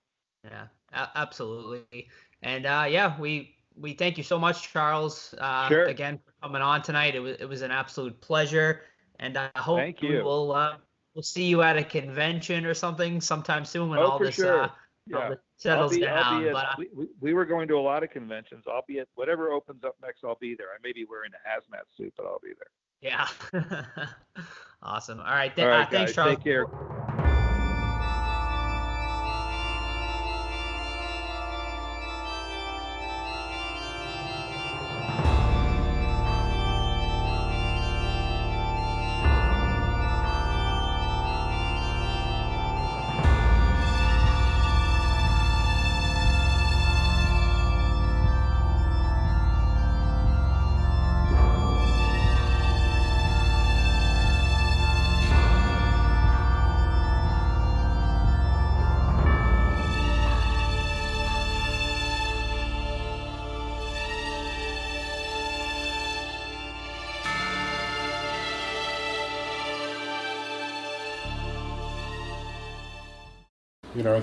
Yeah, 0.45 0.67
absolutely. 1.15 2.07
And 2.41 2.65
uh, 2.65 2.85
yeah, 2.87 3.19
we 3.19 3.56
we 3.79 3.93
thank 3.93 4.17
you 4.17 4.23
so 4.23 4.39
much, 4.39 4.71
Charles, 4.71 5.33
uh, 5.37 5.67
Sure. 5.69 5.85
again 5.85 6.19
for 6.19 6.31
coming 6.41 6.61
on 6.61 6.81
tonight. 6.81 7.15
It 7.15 7.19
was 7.19 7.37
it 7.39 7.45
was 7.45 7.61
an 7.61 7.71
absolute 7.71 8.19
pleasure, 8.21 8.81
and 9.19 9.37
I 9.37 9.49
hope 9.55 9.79
Thank 9.79 10.01
we'll 10.01 10.51
uh, 10.51 10.77
we'll 11.13 11.23
see 11.23 11.45
you 11.45 11.61
at 11.61 11.77
a 11.77 11.83
convention 11.83 12.65
or 12.65 12.73
something 12.73 13.21
sometime 13.21 13.65
soon 13.65 13.89
when 13.89 13.99
oh, 13.99 14.11
all 14.11 14.19
this 14.19 14.35
sure. 14.35 14.63
uh, 14.63 14.67
all 14.67 14.71
yeah. 15.07 15.29
this 15.29 15.39
settles 15.57 15.95
be, 15.95 16.01
down. 16.01 16.45
at, 16.45 16.53
but 16.53 16.65
uh, 16.65 16.75
we, 16.77 16.87
we, 16.93 17.07
we 17.19 17.33
were 17.33 17.45
going 17.45 17.67
to 17.67 17.75
a 17.75 17.79
lot 17.79 18.03
of 18.03 18.09
conventions. 18.09 18.65
I'll 18.67 18.85
be 18.87 18.99
at 18.99 19.07
whatever 19.15 19.51
opens 19.51 19.83
up 19.83 19.95
next. 20.01 20.23
I'll 20.23 20.37
be 20.39 20.55
there. 20.55 20.67
I 20.67 20.77
may 20.83 20.93
be 20.93 21.05
wearing 21.09 21.31
a 21.33 21.49
hazmat 21.49 21.83
suit, 21.95 22.13
but 22.17 22.25
I'll 22.25 22.41
be 22.43 22.53
there. 22.57 22.71
yeah, 23.01 24.05
awesome. 24.81 25.19
All 25.19 25.25
right, 25.25 25.55
th- 25.55 25.65
All 25.65 25.71
right, 25.71 25.87
uh, 25.87 25.89
thanks, 25.89 26.11
guys. 26.11 26.15
Charles. 26.15 26.35
Take 26.37 26.43
care. 26.43 27.16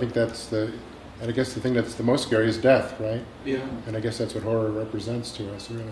Think 0.05 0.15
that's 0.15 0.47
the, 0.47 0.73
and 1.21 1.31
I 1.31 1.33
guess 1.33 1.55
the 1.55 1.61
thing 1.61 1.75
that's 1.75 1.95
the 1.95 2.03
most 2.03 2.27
scary 2.27 2.49
is 2.49 2.59
death, 2.59 2.99
right? 3.01 3.25
Yeah. 3.45 3.67
And 3.87 3.97
I 3.97 4.01
guess 4.01 4.19
that's 4.19 4.35
what 4.35 4.45
horror 4.45 4.71
represents 4.71 5.31
to 5.33 5.53
us, 5.55 5.71
really. 5.71 5.91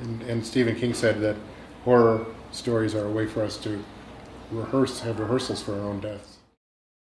And, 0.00 0.22
and 0.22 0.46
Stephen 0.46 0.74
King 0.74 0.94
said 0.94 1.20
that 1.20 1.36
horror 1.84 2.26
stories 2.50 2.94
are 2.94 3.06
a 3.06 3.10
way 3.10 3.26
for 3.26 3.42
us 3.42 3.58
to 3.58 3.84
rehearse, 4.50 5.00
have 5.00 5.20
rehearsals 5.20 5.62
for 5.62 5.74
our 5.74 5.80
own 5.80 6.00
deaths. 6.00 6.31